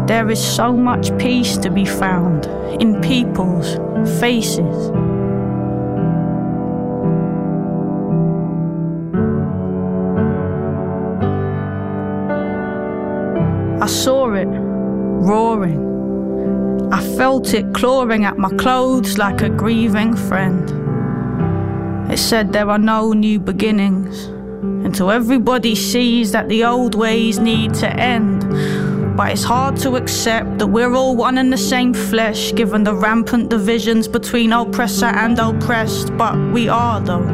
There 0.09 0.29
is 0.29 0.45
so 0.45 0.73
much 0.73 1.17
peace 1.19 1.57
to 1.59 1.71
be 1.71 1.85
found 1.85 2.47
in 2.83 3.01
people's 3.03 3.77
faces. 4.19 5.04
I 13.85 13.87
saw 13.87 14.33
it 14.33 14.47
roaring. 14.47 15.83
I 16.91 17.03
felt 17.19 17.53
it 17.53 17.75
clawing 17.75 18.25
at 18.25 18.39
my 18.39 18.49
clothes 18.57 19.19
like 19.19 19.43
a 19.43 19.51
grieving 19.51 20.17
friend. 20.17 22.11
It 22.11 22.17
said 22.17 22.51
there 22.51 22.71
are 22.71 22.79
no 22.79 23.13
new 23.13 23.39
beginnings 23.39 24.25
until 24.87 25.11
everybody 25.11 25.75
sees 25.75 26.33
that 26.33 26.49
the 26.49 26.65
old 26.65 26.95
ways 26.95 27.39
need 27.39 27.75
to 27.75 27.95
end. 27.95 28.49
But 29.19 29.33
it's 29.33 29.45
hard 29.45 29.77
to 29.81 29.97
accept 29.97 30.61
that 30.61 30.69
we're 30.69 30.95
all 30.95 31.15
one 31.15 31.37
and 31.37 31.53
the 31.53 31.59
same 31.59 31.93
flesh, 31.93 32.55
given 32.55 32.85
the 32.85 32.95
rampant 32.95 33.51
divisions 33.51 34.09
between 34.09 34.55
oppressor 34.55 35.13
and 35.13 35.39
oppressed. 35.39 36.17
But 36.17 36.39
we 36.55 36.71
are, 36.71 37.03
though. 37.03 37.29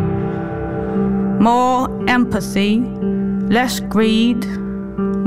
More 1.39 1.89
empathy, 2.11 2.81
less 2.81 3.79
greed, 3.79 4.45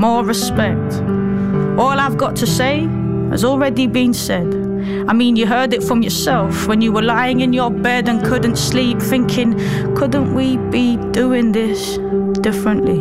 more 0.04 0.22
respect. 0.22 0.92
All 1.78 1.98
I've 1.98 2.18
got 2.18 2.36
to 2.36 2.46
say 2.46 2.80
has 3.30 3.42
already 3.42 3.86
been 3.86 4.12
said. 4.12 4.48
I 5.08 5.14
mean, 5.14 5.34
you 5.34 5.46
heard 5.46 5.72
it 5.72 5.82
from 5.82 6.02
yourself 6.02 6.66
when 6.66 6.82
you 6.82 6.92
were 6.92 7.06
lying 7.16 7.40
in 7.40 7.54
your 7.54 7.70
bed 7.70 8.06
and 8.06 8.22
couldn't 8.22 8.56
sleep, 8.56 9.00
thinking, 9.00 9.54
couldn't 9.96 10.34
we 10.34 10.58
be 10.58 10.98
doing 11.12 11.52
this 11.52 11.96
differently? 12.42 13.00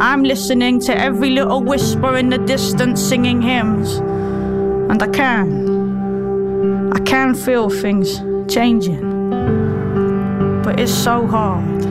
I'm 0.00 0.24
listening 0.24 0.80
to 0.80 0.98
every 0.98 1.30
little 1.30 1.62
whisper 1.62 2.16
in 2.16 2.28
the 2.28 2.38
distance 2.38 3.00
singing 3.00 3.40
hymns, 3.40 3.98
and 4.90 5.00
I 5.00 5.08
can. 5.20 5.48
I 6.92 6.98
can 7.12 7.36
feel 7.36 7.70
things 7.70 8.18
changing, 8.52 9.30
but 10.64 10.80
it's 10.80 10.92
so 10.92 11.24
hard. 11.28 11.83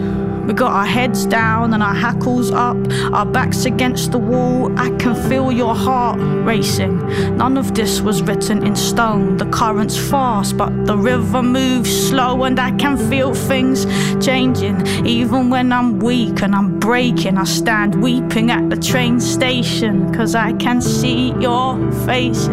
We 0.46 0.54
got 0.54 0.74
our 0.74 0.86
heads 0.86 1.26
down 1.26 1.74
and 1.74 1.82
our 1.82 1.94
hackles 1.94 2.52
up, 2.52 2.76
our 3.14 3.26
backs 3.26 3.64
against 3.66 4.12
the 4.12 4.18
wall. 4.18 4.78
I 4.78 4.90
can 4.98 5.16
feel 5.30 5.52
your 5.52 5.74
heart 5.74 6.20
racing. 6.20 6.98
None 7.38 7.58
of 7.58 7.74
this 7.74 8.02
was 8.02 8.22
written 8.22 8.66
in 8.66 8.76
stone. 8.76 9.38
The 9.38 9.46
current's 9.46 9.98
fast, 9.98 10.58
but 10.58 10.86
the 10.86 10.98
river 10.98 11.42
moves 11.42 12.10
slow, 12.10 12.44
and 12.44 12.60
I 12.60 12.72
can 12.72 12.98
feel 13.10 13.34
things 13.34 13.86
changing. 14.26 14.86
Even 15.06 15.50
when 15.50 15.72
I'm 15.72 16.00
weak 16.00 16.42
and 16.42 16.54
I'm 16.54 16.78
breaking, 16.78 17.38
I 17.38 17.46
stand 17.46 18.02
weeping 18.04 18.52
at 18.52 18.70
the 18.70 18.76
train 18.76 19.22
station, 19.22 20.14
cause 20.14 20.36
I 20.36 20.52
can 20.54 20.82
see 20.82 21.34
your 21.40 21.92
faces. 22.06 22.50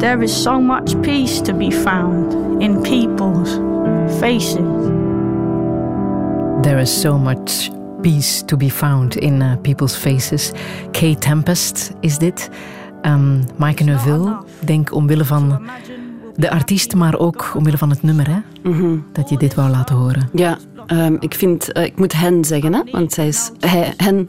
There 0.00 0.22
is 0.22 0.34
so 0.34 0.60
much 0.60 1.00
peace 1.02 1.40
to 1.42 1.54
be 1.54 1.70
found 1.70 2.62
in 2.62 2.82
people's 2.82 3.58
faces. 4.08 4.90
There 6.62 6.80
is 6.80 7.00
so 7.00 7.18
much 7.18 7.70
peace 8.02 8.42
to 8.44 8.56
be 8.56 8.70
found 8.70 9.16
in 9.16 9.42
uh, 9.42 9.56
people's 9.62 9.96
faces. 9.96 10.52
Kay 10.92 11.14
Tempest 11.14 11.92
is 12.00 12.18
dit. 12.18 12.50
Um, 13.02 13.44
Maaike 13.56 13.84
Neuville, 13.84 14.36
denk 14.64 14.94
omwille 14.94 15.24
van 15.24 15.60
de 16.36 16.50
artiest, 16.50 16.94
maar 16.94 17.18
ook 17.18 17.52
omwille 17.56 17.78
van 17.78 17.90
het 17.90 18.02
nummer, 18.02 18.26
hè? 18.28 18.38
dat 19.12 19.28
je 19.28 19.36
dit 19.36 19.54
wou 19.54 19.70
laten 19.70 19.96
horen. 19.96 20.28
Ja, 20.32 20.58
ehm, 20.86 21.16
ik 21.20 21.34
vind, 21.34 21.72
eh, 21.72 21.84
ik 21.84 21.98
moet 21.98 22.12
hen 22.12 22.44
zeggen, 22.44 22.74
hè, 22.74 22.80
want 22.90 23.12
zij 23.12 23.26
is, 23.26 23.50
hij, 23.60 23.92
hen 23.96 24.28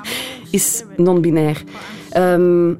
is 0.50 0.84
non-binair. 0.96 1.62
Ehm, 2.10 2.70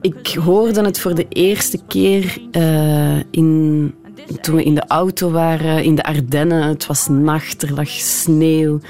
ik 0.00 0.38
hoorde 0.44 0.82
het 0.82 1.00
voor 1.00 1.14
de 1.14 1.26
eerste 1.28 1.78
keer 1.88 2.38
eh, 2.50 3.16
in, 3.30 3.94
toen 4.40 4.56
we 4.56 4.64
in 4.64 4.74
de 4.74 4.86
auto 4.86 5.30
waren, 5.30 5.84
in 5.84 5.94
de 5.94 6.02
Ardennen. 6.02 6.62
Het 6.62 6.86
was 6.86 7.08
nacht, 7.08 7.62
er 7.62 7.72
lag 7.72 7.88
sneeuw. 7.88 8.80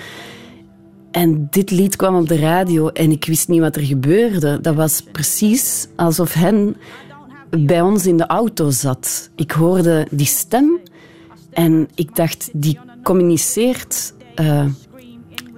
En 1.11 1.47
dit 1.51 1.71
lied 1.71 1.97
kwam 1.97 2.17
op 2.17 2.29
de 2.29 2.39
radio 2.39 2.89
en 2.89 3.11
ik 3.11 3.25
wist 3.25 3.49
niet 3.49 3.61
wat 3.61 3.77
er 3.77 3.83
gebeurde. 3.83 4.61
Dat 4.61 4.75
was 4.75 5.03
precies 5.13 5.89
alsof 5.97 6.33
hen 6.33 6.77
bij 7.51 7.81
ons 7.81 8.07
in 8.07 8.17
de 8.17 8.27
auto 8.27 8.71
zat. 8.71 9.31
Ik 9.37 9.51
hoorde 9.51 10.07
die 10.11 10.27
stem 10.27 10.81
en 11.51 11.89
ik 11.95 12.17
dacht, 12.17 12.51
die 12.53 12.79
communiceert 13.03 14.15
eh, 14.35 14.65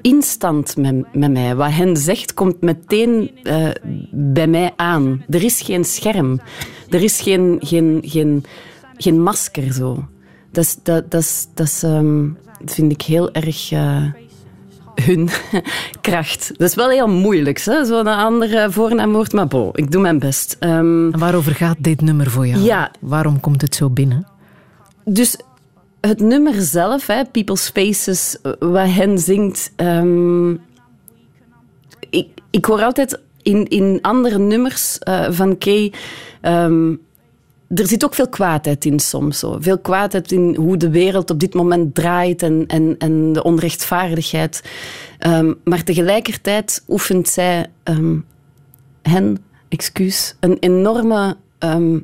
instant 0.00 0.76
met, 0.76 1.14
met 1.14 1.32
mij. 1.32 1.54
Wat 1.54 1.70
hen 1.70 1.96
zegt, 1.96 2.34
komt 2.34 2.60
meteen 2.60 3.30
eh, 3.42 3.68
bij 4.10 4.46
mij 4.46 4.72
aan. 4.76 5.24
Er 5.28 5.44
is 5.44 5.60
geen 5.60 5.84
scherm. 5.84 6.40
Er 6.88 7.02
is 7.02 7.20
geen, 7.20 7.56
geen, 7.60 8.00
geen, 8.04 8.44
geen 9.02 9.22
masker 9.22 9.72
zo. 9.72 10.04
Dat, 10.52 10.64
is- 10.64 10.76
dat, 10.82 11.10
dat, 11.10 11.20
is- 11.20 11.46
dat, 11.54 11.66
is, 11.66 11.82
ehm, 11.82 12.28
vind 12.64 12.92
ik 12.92 13.02
heel 13.02 13.32
erg 13.32 13.72
eh, 13.72 14.04
hun 14.94 15.28
kracht. 16.00 16.52
Dat 16.56 16.68
is 16.68 16.74
wel 16.74 16.88
heel 16.88 17.08
moeilijk, 17.08 17.58
zo'n 17.58 18.06
andere 18.06 18.70
voornaamwoord. 18.70 19.32
Maar 19.32 19.46
bon, 19.46 19.70
ik 19.72 19.90
doe 19.90 20.00
mijn 20.00 20.18
best. 20.18 20.56
Ehm, 20.60 21.12
En 21.12 21.18
waarover 21.18 21.54
gaat 21.54 21.76
dit 21.78 22.00
nummer 22.00 22.30
voor 22.30 22.46
jou? 22.46 22.60
Ja. 22.62 22.90
Waarom 23.00 23.40
komt 23.40 23.60
het 23.62 23.74
zo 23.74 23.90
binnen? 23.90 24.26
dus 25.04 25.36
het 26.00 26.20
nummer 26.20 26.54
zelf, 26.62 27.06
hè, 27.06 27.24
People's 27.24 27.68
Faces, 27.68 28.36
eh, 28.42 28.52
wat 28.58 28.88
hen 28.90 29.18
zingt. 29.18 29.72
ehm, 29.76 30.50
ik, 32.10 32.26
ik 32.50 32.64
hoor 32.64 32.82
altijd 32.82 33.20
in, 33.42 33.68
in 33.68 33.98
andere 34.02 34.38
nummers 34.38 34.98
eh, 34.98 35.26
van 35.30 35.58
Kay. 35.58 35.92
Er 37.74 37.86
zit 37.86 38.04
ook 38.04 38.14
veel 38.14 38.28
kwaadheid 38.28 38.84
in 38.84 38.98
soms. 39.00 39.38
Zo. 39.38 39.56
Veel 39.60 39.78
kwaadheid 39.78 40.32
in 40.32 40.54
hoe 40.54 40.76
de 40.76 40.90
wereld 40.90 41.30
op 41.30 41.40
dit 41.40 41.54
moment 41.54 41.94
draait 41.94 42.42
en, 42.42 42.64
en, 42.66 42.94
en 42.98 43.32
de 43.32 43.42
onrechtvaardigheid. 43.42 44.62
Ehm, 45.18 45.52
maar 45.64 45.84
tegelijkertijd 45.84 46.84
oefent 46.88 47.28
zij 47.28 47.66
ehm, 47.82 48.18
hen, 49.02 49.38
excuus, 49.68 50.34
een 50.40 50.56
enorme. 50.60 51.36
ehm, 51.58 51.98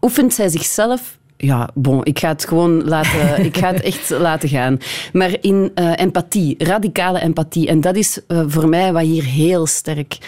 oefent 0.00 0.34
zij 0.34 0.48
zichzelf. 0.48 1.18
Ja, 1.36 1.68
bon, 1.74 2.04
ik 2.04 2.18
ga 2.18 2.28
het 2.28 2.44
gewoon 2.44 2.84
laten, 2.84 3.38
ik 3.44 3.56
ga 3.56 3.72
het 3.72 3.82
echt 3.82 4.10
laten 4.10 4.48
gaan. 4.48 4.78
Maar 5.12 5.36
in 5.40 5.70
eh, 5.74 5.92
empathie, 5.96 6.54
radicale 6.58 7.20
empathie. 7.20 7.68
En 7.68 7.80
dat 7.80 7.96
is 7.96 8.20
eh, 8.26 8.42
voor 8.46 8.68
mij 8.68 8.92
wat 8.92 9.02
hier 9.02 9.24
heel 9.24 9.66
sterk 9.66 10.18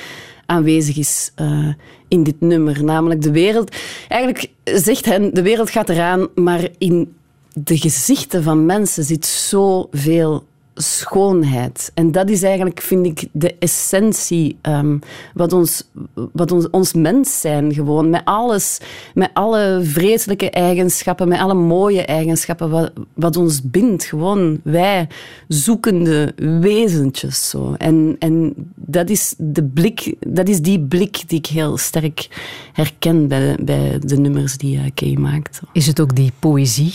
aanwezig 0.46 0.96
is 0.96 1.32
eh, 1.34 1.68
in 2.12 2.22
dit 2.22 2.40
nummer. 2.40 2.84
Namelijk 2.84 3.22
de 3.22 3.30
wereld. 3.30 3.76
Eigenlijk 4.08 4.50
zegt 4.64 5.04
hen, 5.04 5.34
de 5.34 5.42
wereld 5.42 5.70
gaat 5.70 5.88
eraan, 5.88 6.28
maar 6.34 6.68
in 6.78 7.14
de 7.54 7.78
gezichten 7.78 8.42
van 8.42 8.66
mensen 8.66 9.04
zit 9.04 9.26
zoveel 9.26 10.44
schoonheid. 10.74 11.90
En 11.94 12.12
dat 12.12 12.30
is 12.30 12.42
eigenlijk, 12.42 12.80
vind 12.80 13.06
ik, 13.06 13.28
de 13.32 13.56
essentie 13.58 14.56
ehm, 14.60 14.98
wat, 15.34 15.52
ons, 15.52 15.88
wat 16.32 16.52
ons, 16.52 16.70
ons 16.70 16.92
mens 16.92 17.40
zijn 17.40 17.74
gewoon. 17.74 18.10
Met 18.10 18.22
alles, 18.24 18.78
met 19.14 19.30
alle 19.32 19.80
vreselijke 19.82 20.50
eigenschappen, 20.50 21.28
met 21.28 21.40
alle 21.40 21.54
mooie 21.54 22.02
eigenschappen 22.02 22.70
wat, 22.70 22.92
wat 23.14 23.36
ons 23.36 23.62
bindt. 23.62 24.04
Gewoon 24.04 24.60
wij 24.64 25.08
zoekende 25.48 26.32
wezentjes. 26.60 27.48
Zo. 27.48 27.74
En, 27.78 28.16
en 28.18 28.54
dat, 28.74 29.10
is 29.10 29.34
de 29.38 29.64
blik, 29.64 30.14
dat 30.18 30.48
is 30.48 30.60
die 30.60 30.80
blik 30.80 31.28
die 31.28 31.38
ik 31.38 31.46
heel 31.46 31.76
sterk 31.76 32.28
herken 32.72 33.28
bij 33.28 33.56
bij 33.64 33.98
de 33.98 34.16
nummers 34.16 34.56
die 34.56 34.76
uh, 34.76 34.82
Kay 34.94 35.14
maakt. 35.14 35.60
Is 35.72 35.86
het 35.86 36.00
ook 36.00 36.16
die 36.16 36.32
poëzie 36.38 36.92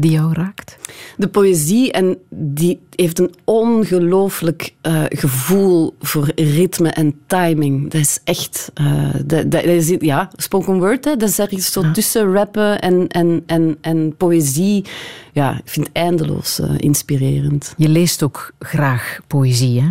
die 0.00 0.10
jou 0.10 0.32
raakt? 0.32 0.76
De 1.16 1.28
poëzie, 1.28 1.92
en 1.92 2.18
die 2.30 2.80
heeft 2.94 3.18
een 3.18 3.34
ongelooflijk 3.44 4.74
eh, 4.80 5.02
gevoel 5.08 5.94
voor 6.00 6.30
ritme 6.36 6.88
en 6.88 7.14
timing. 7.26 7.90
Dat 7.90 8.00
is 8.00 8.20
echt... 8.24 8.70
eh, 8.74 9.14
dat, 9.46 9.64
is, 9.64 9.94
ja, 9.98 10.30
spoken 10.36 10.78
word, 10.78 11.04
hè, 11.04 11.16
dat 11.16 11.28
is 11.28 11.38
ergens 11.38 11.72
zo 11.72 11.90
tussen 11.90 12.32
rappen 12.32 12.80
en, 12.80 13.08
en, 13.08 13.42
en, 13.46 13.76
en 13.80 14.14
poëzie. 14.16 14.84
Ja, 15.32 15.52
ik 15.52 15.68
vind 15.68 15.86
het 15.86 15.96
eindeloos 15.96 16.60
eh, 16.60 16.70
inspirerend. 16.76 17.74
Je 17.76 17.88
leest 17.88 18.22
ook 18.22 18.52
graag 18.58 19.18
poëzie. 19.26 19.80
Hè? 19.80 19.88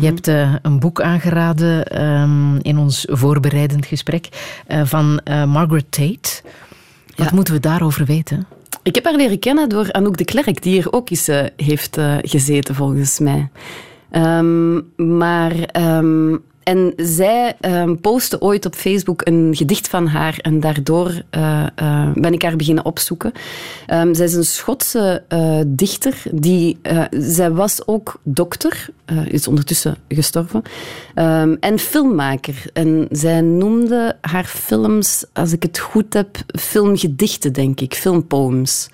Je 0.00 0.06
hebt 0.06 0.28
eh, 0.28 0.54
een 0.62 0.78
boek 0.78 1.00
aangeraden 1.00 1.86
ehm, 1.86 2.56
in 2.56 2.78
ons 2.78 3.06
voorbereidend 3.10 3.86
gesprek 3.86 4.28
van 4.84 5.20
Margaret 5.24 5.86
Tate. 5.90 6.42
Wat 7.16 7.32
moeten 7.32 7.54
we 7.54 7.60
daarover 7.60 8.04
weten? 8.04 8.46
Ik 8.88 8.94
heb 8.94 9.04
haar 9.04 9.14
leren 9.16 9.38
kennen 9.38 9.68
door 9.68 9.92
Anouk 9.92 10.16
de 10.16 10.24
Klerk, 10.24 10.62
die 10.62 10.72
hier 10.72 10.92
ook 10.92 11.10
eens 11.10 11.28
eh, 11.28 11.44
heeft 11.56 11.96
eh, 11.96 12.16
gezeten, 12.22 12.74
volgens 12.74 13.18
mij. 13.18 13.48
Ehm, 14.10 14.80
maar... 15.18 15.52
ehm, 15.52 16.36
en 16.68 16.92
zij 16.96 17.56
ehm, 17.60 17.94
postte 17.94 18.40
ooit 18.40 18.66
op 18.66 18.74
Facebook 18.74 19.26
een 19.26 19.56
gedicht 19.56 19.88
van 19.88 20.06
haar 20.06 20.38
en 20.38 20.60
daardoor 20.60 21.22
eh, 21.30 21.66
eh, 21.74 22.12
ben 22.14 22.32
ik 22.32 22.42
haar 22.42 22.56
beginnen 22.56 22.84
opzoeken. 22.84 23.32
Ehm, 23.86 24.14
zij 24.14 24.24
is 24.24 24.34
een 24.34 24.44
Schotse 24.44 25.22
eh, 25.28 25.60
dichter. 25.66 26.22
Die, 26.32 26.78
zij 27.10 27.50
was 27.50 27.86
ook 27.86 28.20
dokter, 28.22 28.88
is 29.24 29.48
ondertussen 29.48 29.96
gestorven, 30.08 30.62
ehm, 31.14 31.56
en 31.60 31.78
filmmaker. 31.78 32.62
En 32.72 33.06
zij 33.10 33.40
noemde 33.40 34.16
haar 34.20 34.44
films, 34.44 35.24
als 35.32 35.52
ik 35.52 35.62
het 35.62 35.78
goed 35.78 36.14
heb, 36.14 36.36
filmgedichten, 36.58 37.52
denk 37.52 37.80
ik, 37.80 37.94
filmpoems. 37.94 38.88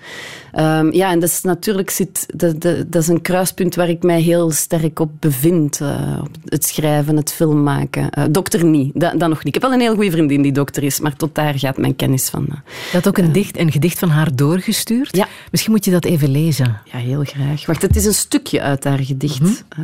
Ehm, 0.55 0.91
ja, 0.91 1.11
en 1.11 1.19
dat 1.19 1.29
is 1.29 1.41
natuurlijk 1.41 1.89
zit, 1.89 2.25
dat, 2.35 2.61
dat, 2.61 2.91
dat 2.91 3.01
is 3.01 3.07
een 3.07 3.21
kruispunt 3.21 3.75
waar 3.75 3.89
ik 3.89 4.03
mij 4.03 4.21
heel 4.21 4.51
sterk 4.51 4.99
op 4.99 5.11
bevind. 5.19 5.81
eh, 5.81 6.19
op 6.21 6.29
het 6.45 6.65
schrijven, 6.65 7.15
het 7.17 7.31
filmmaken. 7.33 8.09
Eh, 8.09 8.23
dokter 8.31 8.65
niet, 8.65 8.91
dat, 8.99 9.19
dat 9.19 9.29
nog 9.29 9.37
niet. 9.37 9.47
Ik 9.47 9.53
heb 9.53 9.63
wel 9.63 9.73
een 9.73 9.79
heel 9.79 9.95
goede 9.95 10.11
vriendin 10.11 10.41
die 10.41 10.51
dokter 10.51 10.83
is, 10.83 10.99
maar 10.99 11.15
tot 11.15 11.35
daar 11.35 11.59
gaat 11.59 11.77
mijn 11.77 11.95
kennis 11.95 12.29
van. 12.29 12.45
eh. 12.49 12.55
Je 12.91 12.97
had 12.97 13.07
ook 13.07 13.17
een, 13.17 13.31
dicht, 13.31 13.57
een 13.57 13.71
gedicht 13.71 13.99
van 13.99 14.09
haar 14.09 14.35
doorgestuurd. 14.35 15.15
Ja. 15.15 15.27
Misschien 15.51 15.71
moet 15.73 15.85
je 15.85 15.91
dat 15.91 16.05
even 16.05 16.29
lezen. 16.29 16.81
Ja, 16.91 16.97
heel 16.97 17.23
graag. 17.23 17.65
Wacht, 17.65 17.81
het 17.81 17.95
is 17.95 18.05
een 18.05 18.13
stukje 18.13 18.61
uit 18.61 18.83
haar 18.83 18.99
gedicht. 18.99 19.63
Eh, 19.69 19.83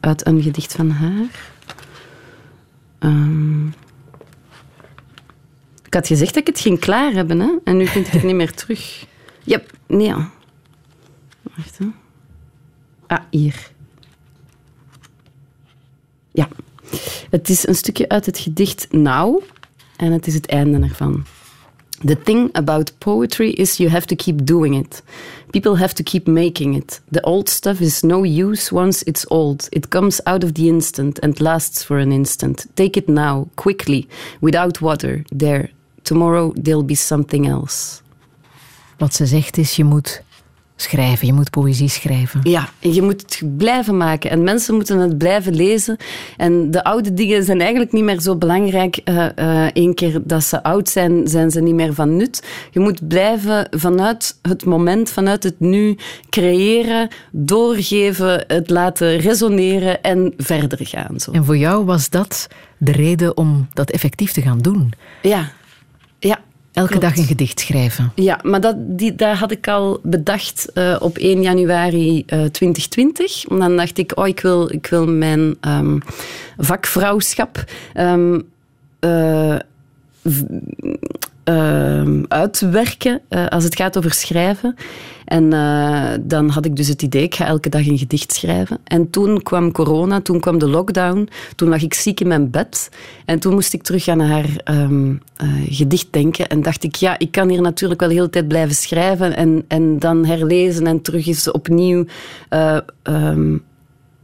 uit 0.00 0.26
een 0.26 0.42
gedicht 0.42 0.72
van 0.72 0.90
haar. 0.90 1.50
Ehm. 2.98 3.66
ik 5.86 5.94
had 5.94 6.06
gezegd 6.06 6.34
dat 6.34 6.42
ik 6.42 6.46
het 6.54 6.60
ging 6.60 6.78
klaar 6.78 7.12
hebben, 7.12 7.40
hè? 7.40 7.50
en 7.64 7.76
nu 7.76 7.86
vind 7.86 8.06
ik 8.06 8.12
het 8.12 8.22
niet 8.30 8.34
meer 8.34 8.52
terug. 8.54 9.06
Ja, 9.48 9.60
nee. 9.86 10.14
Wacht, 11.42 11.78
hè. 11.78 11.86
Ah, 13.06 13.20
hier. 13.30 13.70
Ja. 16.32 16.48
Het 17.30 17.48
is 17.48 17.66
een 17.66 17.74
stukje 17.74 18.08
uit 18.08 18.26
het 18.26 18.38
gedicht 18.38 18.86
Now. 18.90 19.42
En 19.96 20.12
het 20.12 20.26
is 20.26 20.34
het 20.34 20.46
einde 20.46 20.78
ervan. 20.78 21.24
The 22.04 22.22
thing 22.22 22.52
about 22.52 22.98
poetry 22.98 23.48
is 23.48 23.76
you 23.76 23.90
have 23.90 24.06
to 24.06 24.16
keep 24.16 24.46
doing 24.46 24.76
it. 24.76 25.02
People 25.50 25.76
have 25.76 25.94
to 25.94 26.02
keep 26.02 26.26
making 26.26 26.76
it. 26.76 27.00
The 27.10 27.22
old 27.22 27.48
stuff 27.48 27.80
is 27.80 28.02
no 28.02 28.24
use 28.24 28.74
once 28.74 29.04
it's 29.04 29.30
old. 29.30 29.66
It 29.70 29.88
comes 29.88 30.20
out 30.24 30.44
of 30.44 30.52
the 30.52 30.66
instant 30.66 31.20
and 31.20 31.40
lasts 31.40 31.82
for 31.82 31.98
an 31.98 32.12
instant. 32.12 32.66
Take 32.74 32.98
it 32.98 33.08
now, 33.08 33.48
quickly, 33.54 34.06
without 34.40 34.80
water. 34.80 35.24
There. 35.38 35.70
Tomorrow 36.02 36.52
there'll 36.62 36.86
be 36.86 36.94
something 36.94 37.46
else. 37.46 38.02
Wat 38.98 39.14
ze 39.14 39.26
zegt 39.26 39.56
is, 39.56 39.76
je 39.76 39.84
moet 39.84 40.22
schrijven, 40.80 41.26
je 41.26 41.32
moet 41.32 41.50
poëzie 41.50 41.88
schrijven. 41.88 42.40
Ja, 42.42 42.68
en 42.80 42.94
je 42.94 43.02
moet 43.02 43.20
het 43.20 43.56
blijven 43.56 43.96
maken. 43.96 44.30
En 44.30 44.42
mensen 44.42 44.74
moeten 44.74 44.98
het 44.98 45.18
blijven 45.18 45.54
lezen. 45.54 45.96
En 46.36 46.70
de 46.70 46.84
oude 46.84 47.14
dingen 47.14 47.44
zijn 47.44 47.60
eigenlijk 47.60 47.92
niet 47.92 48.04
meer 48.04 48.20
zo 48.20 48.36
belangrijk. 48.36 49.00
Eén 49.72 49.94
keer 49.94 50.20
dat 50.24 50.44
ze 50.44 50.62
oud 50.62 50.88
zijn, 50.88 51.28
zijn 51.28 51.50
ze 51.50 51.60
niet 51.60 51.74
meer 51.74 51.94
van 51.94 52.16
nut. 52.16 52.42
Je 52.70 52.80
moet 52.80 53.08
blijven 53.08 53.68
vanuit 53.70 54.38
het 54.42 54.64
moment, 54.64 55.10
vanuit 55.10 55.42
het 55.42 55.60
nu 55.60 55.96
creëren, 56.30 57.08
doorgeven, 57.32 58.44
het 58.46 58.70
laten 58.70 59.16
resoneren 59.16 60.02
en 60.02 60.34
verder 60.36 60.86
gaan. 60.86 61.20
Zo. 61.20 61.30
En 61.30 61.44
voor 61.44 61.56
jou 61.56 61.84
was 61.84 62.10
dat 62.10 62.48
de 62.78 62.92
reden 62.92 63.36
om 63.36 63.68
dat 63.72 63.90
effectief 63.90 64.32
te 64.32 64.42
gaan 64.42 64.58
doen? 64.58 64.92
Ja. 65.22 65.52
Elke 66.78 66.90
klopt. 66.90 67.04
dag 67.04 67.16
een 67.16 67.24
gedicht 67.24 67.60
schrijven. 67.60 68.12
Ja, 68.14 68.40
maar 68.42 68.60
dat, 68.60 68.76
die, 68.78 69.14
dat 69.14 69.36
had 69.36 69.50
ik 69.50 69.68
al 69.68 70.00
bedacht 70.02 70.72
eh, 70.72 70.96
op 71.00 71.18
1 71.18 71.42
januari 71.42 72.22
eh, 72.26 72.44
2020. 72.44 73.44
En 73.48 73.58
dan 73.58 73.76
dacht 73.76 73.98
ik, 73.98 74.12
oh, 74.14 74.26
ik 74.26 74.40
wil, 74.40 74.72
ik 74.72 74.86
wil 74.86 75.06
mijn 75.06 75.56
ehm, 75.60 75.98
vakvrouwschap 76.56 77.64
ehm, 77.94 78.40
eh, 78.98 79.56
ehm, 81.48 82.24
uitwerken 82.28 83.20
eh, 83.28 83.46
als 83.46 83.64
het 83.64 83.76
gaat 83.76 83.96
over 83.98 84.12
schrijven. 84.12 84.74
En 85.24 85.52
eh, 85.52 86.10
dan 86.20 86.48
had 86.48 86.64
ik 86.64 86.76
dus 86.76 86.88
het 86.88 87.02
idee, 87.02 87.22
ik 87.22 87.34
ga 87.34 87.46
elke 87.46 87.68
dag 87.68 87.86
een 87.86 87.98
gedicht 87.98 88.32
schrijven. 88.32 88.78
En 88.84 89.10
toen 89.10 89.42
kwam 89.42 89.72
corona, 89.72 90.20
toen 90.20 90.40
kwam 90.40 90.58
de 90.58 90.68
lockdown. 90.68 91.28
Toen 91.54 91.68
lag 91.68 91.82
ik 91.82 91.94
ziek 91.94 92.20
in 92.20 92.28
mijn 92.28 92.50
bed. 92.50 92.90
En 93.24 93.38
toen 93.38 93.54
moest 93.54 93.74
ik 93.74 93.82
terug 93.82 94.08
aan 94.08 94.20
haar 94.20 94.46
ehm, 94.64 95.14
eh, 95.36 95.48
gedicht 95.68 96.06
denken. 96.10 96.48
En 96.48 96.62
dacht 96.62 96.84
ik, 96.84 96.94
ja, 96.94 97.18
ik 97.18 97.30
kan 97.30 97.48
hier 97.48 97.60
natuurlijk 97.60 98.00
wel 98.00 98.08
de 98.08 98.14
hele 98.14 98.30
tijd 98.30 98.48
blijven 98.48 98.74
schrijven. 98.74 99.36
En, 99.36 99.64
en 99.68 99.98
dan 99.98 100.24
herlezen 100.24 100.86
en 100.86 101.02
terug 101.02 101.26
eens 101.26 101.50
opnieuw... 101.50 102.04
eh, 102.48 102.78
ehm, 103.02 103.56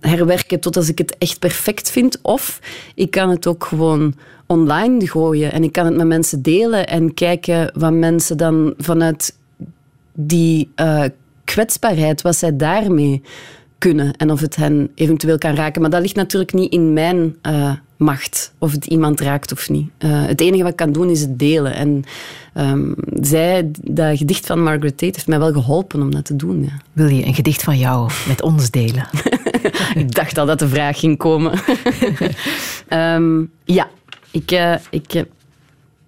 herwerken 0.07 0.61
tot 0.61 0.77
als 0.77 0.89
ik 0.89 0.99
het 0.99 1.19
echt 1.19 1.39
perfect 1.39 1.91
vind. 1.91 2.19
Of 2.23 2.61
ik 2.95 3.11
kan 3.11 3.31
het 3.31 3.47
ook 3.47 3.65
gewoon 3.65 4.15
online 4.47 5.07
gooien 5.07 5.53
en 5.53 5.65
ik 5.65 5.73
kan 5.73 5.85
het 5.85 5.97
met 5.97 6.07
mensen 6.07 6.43
delen 6.43 6.87
en 6.87 7.15
kijken 7.15 7.71
wat 7.75 7.93
mensen 7.93 8.37
dan 8.37 8.75
vanuit 8.79 9.37
die 10.13 10.71
eh, 10.75 11.05
kwetsbaarheid, 11.45 12.23
wat 12.23 12.37
zij 12.37 12.57
daarmee 12.57 13.23
kunnen 13.91 14.17
en 14.17 14.31
of 14.31 14.41
het 14.41 14.57
hen 14.57 14.91
eventueel 14.95 15.39
kan 15.39 15.55
raken. 15.55 15.81
Maar 15.81 15.91
dat 15.91 16.01
ligt 16.01 16.15
natuurlijk 16.15 16.53
niet 16.53 16.73
in 16.73 16.93
mijn 16.93 17.37
eh, 17.43 17.73
macht, 17.97 18.53
of 18.59 18.73
het 18.73 18.87
iemand 18.87 19.21
raakt 19.21 19.53
of 19.53 19.71
niet. 19.71 19.91
Eh, 19.99 20.27
het 20.27 20.41
enige 20.41 20.63
wat 20.63 20.71
ik 20.71 20.77
kan 20.77 20.93
doen 20.93 21.11
is 21.11 21.21
het 21.21 21.39
delen. 21.39 21.75
En 21.75 22.05
ehm, 22.55 22.93
zij, 23.21 23.71
dat 23.83 24.19
gedicht 24.19 24.47
van 24.47 24.63
Margaret 24.63 24.99
Tate 24.99 25.13
heeft 25.15 25.27
mij 25.27 25.39
wel 25.39 25.53
geholpen 25.53 26.03
om 26.03 26.11
dat 26.11 26.25
te 26.25 26.37
doen. 26.37 26.63
Ja. 26.63 26.81
Wil 26.93 27.09
je 27.09 27.27
een 27.27 27.35
gedicht 27.35 27.63
van 27.63 27.79
jou 27.79 28.11
met 28.29 28.43
ons 28.43 28.71
delen? 28.71 29.09
ik 30.03 30.15
dacht 30.15 30.39
al 30.39 30.47
dat 30.47 30.59
de 30.59 30.69
vraag 30.69 30.99
ging 30.99 31.17
komen. 31.17 31.53
Ehm, 32.89 33.45
ja, 33.65 33.89
ik, 34.31 34.51
eh, 34.51 34.75
ik 34.91 35.25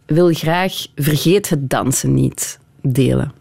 wil 0.07 0.33
graag 0.33 0.73
Vergeet 0.95 1.49
het 1.49 1.71
dansen 1.71 2.15
niet 2.15 2.59
delen. 2.83 3.33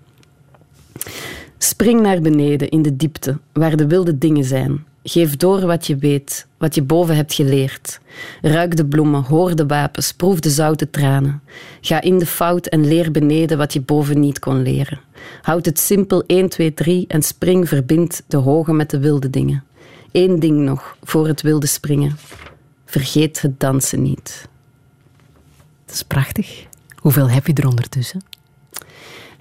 Spring 1.57 2.01
naar 2.01 2.21
beneden 2.21 2.69
in 2.69 2.81
de 2.81 2.95
diepte, 2.95 3.37
waar 3.53 3.75
de 3.75 3.87
wilde 3.87 4.17
dingen 4.17 4.43
zijn. 4.43 4.85
Geef 5.03 5.37
door 5.37 5.65
wat 5.65 5.87
je 5.87 5.95
weet, 5.95 6.47
wat 6.57 6.75
je 6.75 6.81
boven 6.81 7.15
hebt 7.15 7.33
geleerd. 7.33 7.99
Ruik 8.41 8.75
de 8.75 8.85
bloemen, 8.85 9.23
hoor 9.23 9.55
de 9.55 9.65
wapens, 9.65 10.11
proef 10.11 10.39
de 10.39 10.49
zoute 10.49 10.89
tranen. 10.89 11.41
Ga 11.81 12.01
in 12.01 12.17
de 12.17 12.25
fout 12.25 12.65
en 12.67 12.87
leer 12.87 13.11
beneden 13.11 13.57
wat 13.57 13.73
je 13.73 13.81
boven 13.81 14.19
niet 14.19 14.39
kon 14.39 14.61
leren. 14.61 14.99
Houd 15.41 15.65
het 15.65 15.79
simpel 15.79 16.23
1, 16.27 16.49
2, 16.49 16.73
3 16.73 17.05
en 17.07 17.21
spring 17.21 17.67
verbind 17.67 18.23
de 18.27 18.37
hoge 18.37 18.73
met 18.73 18.89
de 18.89 18.99
wilde 18.99 19.29
dingen. 19.29 19.63
Eén 20.11 20.39
ding 20.39 20.57
nog 20.57 20.97
voor 21.03 21.27
het 21.27 21.41
wilde 21.41 21.67
springen. 21.67 22.17
Vergeet 22.85 23.41
het 23.41 23.59
dansen 23.59 24.01
niet. 24.01 24.47
Dat 25.85 25.95
is 25.95 26.03
prachtig. 26.03 26.65
Hoeveel 26.95 27.29
heb 27.29 27.47
je 27.47 27.53
er 27.53 27.67
ondertussen? 27.67 28.23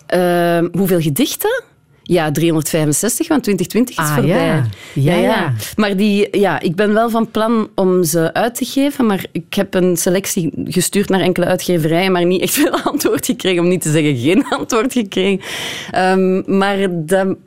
Ehm, 0.06 0.68
hoeveel 0.72 1.00
gedichten? 1.00 1.62
Ja, 2.06 2.30
365, 2.30 3.28
want 3.28 3.42
2020 3.42 3.98
is 3.98 4.10
Ah, 4.10 4.14
voorbij. 4.14 4.46
ja. 4.46 4.64
Ja, 4.94 5.14
ja. 5.14 5.52
Maar 5.76 5.96
die, 5.96 6.38
ja, 6.38 6.60
ik 6.60 6.74
ben 6.76 6.92
wel 6.94 7.10
van 7.10 7.30
plan 7.30 7.68
om 7.74 8.04
ze 8.04 8.32
uit 8.32 8.54
te 8.54 8.64
geven, 8.64 9.06
maar 9.06 9.24
ik 9.32 9.54
heb 9.54 9.74
een 9.74 9.96
selectie 9.96 10.50
gestuurd 10.64 11.08
naar 11.08 11.20
enkele 11.20 11.46
uitgeverijen, 11.46 12.12
maar 12.12 12.24
niet 12.24 12.42
echt 12.42 12.52
veel 12.60 12.80
antwoord 12.80 13.26
gekregen, 13.26 13.62
om 13.62 13.68
niet 13.68 13.82
te 13.82 13.90
zeggen 13.90 14.16
geen 14.16 14.44
antwoord 14.58 14.92
gekregen. 14.92 15.40
Ehm, 15.90 16.56
maar 16.58 16.76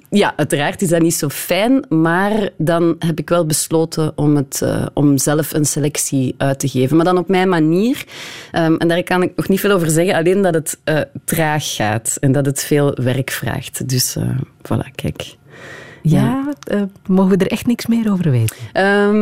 ja, 0.09 0.33
uiteraard 0.35 0.81
is 0.81 0.89
dat 0.89 1.01
niet 1.01 1.13
zo 1.15 1.29
fijn, 1.29 1.85
maar 1.89 2.49
dan 2.57 2.95
heb 2.99 3.19
ik 3.19 3.29
wel 3.29 3.45
besloten 3.45 4.11
om, 4.15 4.35
het, 4.35 4.61
eh, 4.61 4.85
om 4.93 5.17
zelf 5.17 5.53
een 5.53 5.65
selectie 5.65 6.35
uit 6.37 6.59
te 6.59 6.67
geven. 6.67 6.95
Maar 6.95 7.05
dan 7.05 7.17
op 7.17 7.27
mijn 7.27 7.49
manier. 7.49 8.03
Ehm, 8.51 8.75
en 8.75 8.87
daar 8.87 9.03
kan 9.03 9.21
ik 9.23 9.31
nog 9.35 9.47
niet 9.47 9.59
veel 9.59 9.71
over 9.71 9.89
zeggen, 9.89 10.15
alleen 10.15 10.41
dat 10.41 10.53
het 10.53 10.77
eh, 10.83 10.99
traag 11.25 11.75
gaat 11.75 12.17
en 12.19 12.31
dat 12.31 12.45
het 12.45 12.63
veel 12.63 12.97
werk 13.03 13.31
vraagt. 13.31 13.89
Dus 13.89 14.15
eh, 14.15 14.29
voilà, 14.61 14.91
kijk. 14.95 15.35
Ja, 16.01 16.53
eh, 16.63 16.81
mogen 17.07 17.37
we 17.37 17.45
er 17.45 17.51
echt 17.51 17.65
niks 17.65 17.85
meer 17.85 18.11
over 18.11 18.31
weten? 18.31 18.55
Ehm, 18.73 19.13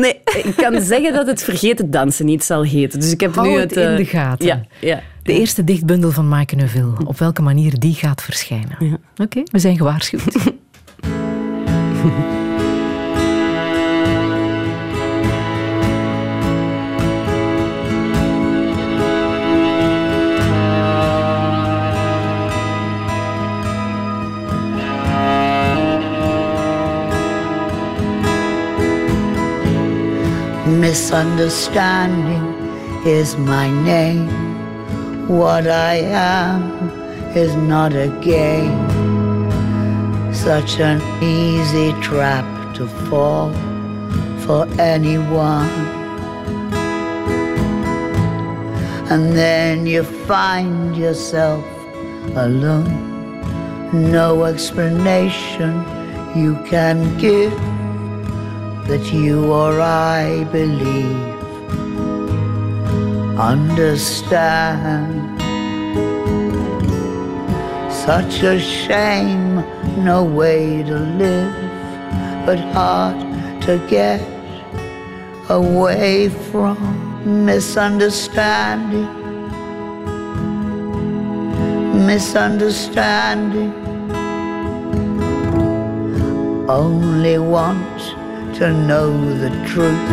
nee, 0.00 0.20
ik 0.44 0.54
kan 0.56 0.80
zeggen 0.80 1.12
dat 1.12 1.26
het 1.26 1.42
Vergeten 1.42 1.90
Dansen 1.90 2.26
niet 2.26 2.44
zal 2.44 2.64
heten. 2.64 3.00
Dus 3.00 3.12
ik 3.12 3.20
heb 3.20 3.34
Hou 3.34 3.48
nu 3.48 3.58
het 3.58 3.74
het... 3.74 3.84
in 3.84 3.90
eh, 3.90 3.96
de 3.96 4.04
gaten. 4.04 4.46
Ja, 4.46 4.64
ja. 4.80 5.02
De 5.22 5.32
eerste 5.32 5.64
dichtbundel 5.64 6.10
van 6.10 6.28
Maaike 6.28 6.56
Neuville. 6.56 6.92
Op 7.04 7.18
welke 7.18 7.42
manier 7.42 7.78
die 7.78 7.94
gaat 7.94 8.22
verschijnen. 8.22 9.00
Oké, 9.16 9.42
we 9.44 9.58
zijn 9.58 9.76
gewaarschuwd. 9.76 10.36
Misunderstanding 30.94 32.46
is 33.04 33.36
my 33.36 33.68
name. 33.82 34.28
What 35.26 35.66
I 35.66 35.94
am 35.96 36.62
is 37.36 37.52
not 37.56 37.94
a 37.94 38.06
game. 38.22 38.78
Such 40.32 40.78
an 40.78 41.02
easy 41.20 41.92
trap 42.00 42.46
to 42.76 42.86
fall 43.08 43.52
for 44.44 44.68
anyone. 44.78 45.74
And 49.10 49.32
then 49.36 49.86
you 49.86 50.04
find 50.04 50.96
yourself 50.96 51.64
alone. 52.36 52.94
No 53.92 54.44
explanation 54.44 55.72
you 56.36 56.54
can 56.70 57.18
give 57.18 57.52
that 58.86 59.12
you 59.12 59.50
or 59.50 59.80
I 59.80 60.44
believe. 60.52 61.34
Understand. 63.38 65.22
Such 67.90 68.42
a 68.42 68.60
shame, 68.60 69.64
no 70.04 70.22
way 70.22 70.82
to 70.82 70.94
live, 70.94 71.54
but 72.44 72.58
hard 72.74 73.16
to 73.62 73.78
get 73.88 74.20
away 75.48 76.28
from 76.28 76.76
misunderstanding. 77.46 79.08
Misunderstanding. 82.06 83.72
Only 86.68 87.38
want 87.38 88.23
to 88.54 88.72
know 88.72 89.10
the 89.38 89.50
truth, 89.66 90.10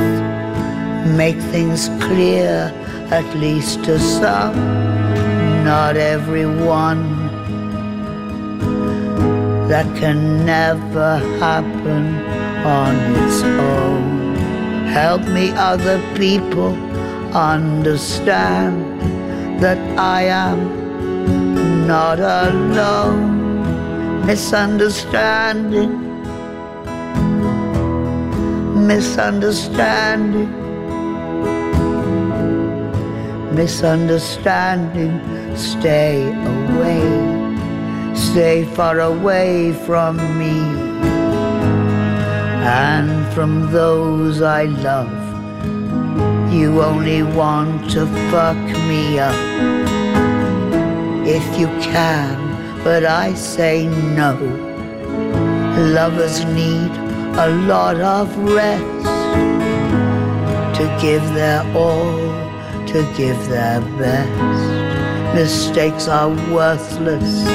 make 1.15 1.38
things 1.51 1.89
clear, 2.05 2.73
at 3.11 3.26
least 3.35 3.84
to 3.84 3.99
some, 3.99 4.55
not 5.63 5.95
everyone. 5.95 7.30
That 9.68 9.85
can 9.95 10.45
never 10.45 11.19
happen 11.39 12.15
on 12.65 12.95
its 13.15 13.43
own. 13.43 14.35
Help 14.88 15.22
me, 15.27 15.51
other 15.51 16.01
people, 16.15 16.73
understand 17.35 19.01
that 19.61 19.77
I 19.99 20.23
am 20.23 21.88
not 21.88 22.19
alone. 22.19 24.26
Misunderstanding 24.26 26.11
misunderstanding, 28.88 30.49
misunderstanding. 33.56 35.20
Stay 35.56 36.28
away, 36.30 37.03
stay 38.16 38.64
far 38.64 38.99
away 38.99 39.74
from 39.86 40.18
me 40.40 40.60
and 42.64 43.34
from 43.34 43.72
those 43.72 44.41
I 44.41 44.64
love. 44.66 45.12
You 46.52 46.82
only 46.82 47.24
want 47.24 47.90
to 47.91 48.06
fuck 48.32 48.58
me 48.90 49.20
up 49.20 49.36
if 51.28 51.60
you 51.60 51.68
can, 51.82 52.84
but 52.84 53.06
I 53.06 53.34
say 53.34 53.88
no. 53.88 54.34
Lovers 55.78 56.44
need 56.45 57.01
a 57.38 57.49
lot 57.66 57.95
of 57.99 58.38
rest 58.38 59.06
to 60.78 60.98
give 61.02 61.24
their 61.34 61.64
all, 61.76 62.18
to 62.88 63.14
give 63.16 63.38
their 63.48 63.80
best. 63.98 65.36
Mistakes 65.36 66.08
are 66.08 66.30
worthless, 66.53 67.48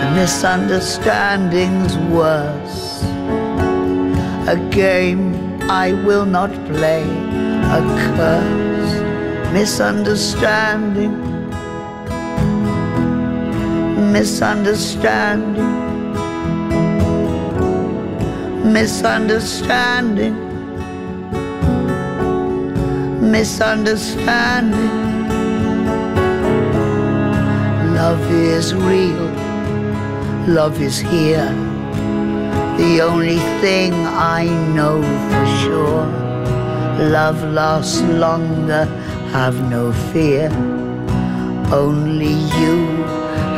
and 0.00 0.14
misunderstandings 0.14 1.96
worse. 2.14 3.02
A 4.46 4.56
game 4.70 5.34
I 5.68 5.92
will 6.06 6.26
not 6.26 6.50
play, 6.66 7.02
a 7.02 7.80
curse, 8.14 9.52
misunderstanding, 9.52 11.20
misunderstanding 14.12 15.83
misunderstanding, 18.64 20.34
misunderstanding. 23.20 24.90
Love 27.94 28.30
is 28.32 28.74
real, 28.74 29.28
love 30.48 30.80
is 30.80 30.98
here. 30.98 31.52
The 32.78 33.02
only 33.02 33.38
thing 33.60 33.92
I 33.92 34.44
know 34.74 35.02
for 35.02 35.46
sure. 35.62 36.06
Love 37.10 37.44
lasts 37.44 38.00
longer, 38.02 38.86
have 39.30 39.60
no 39.70 39.92
fear. 40.12 40.48
Only 41.70 42.32
you 42.58 43.04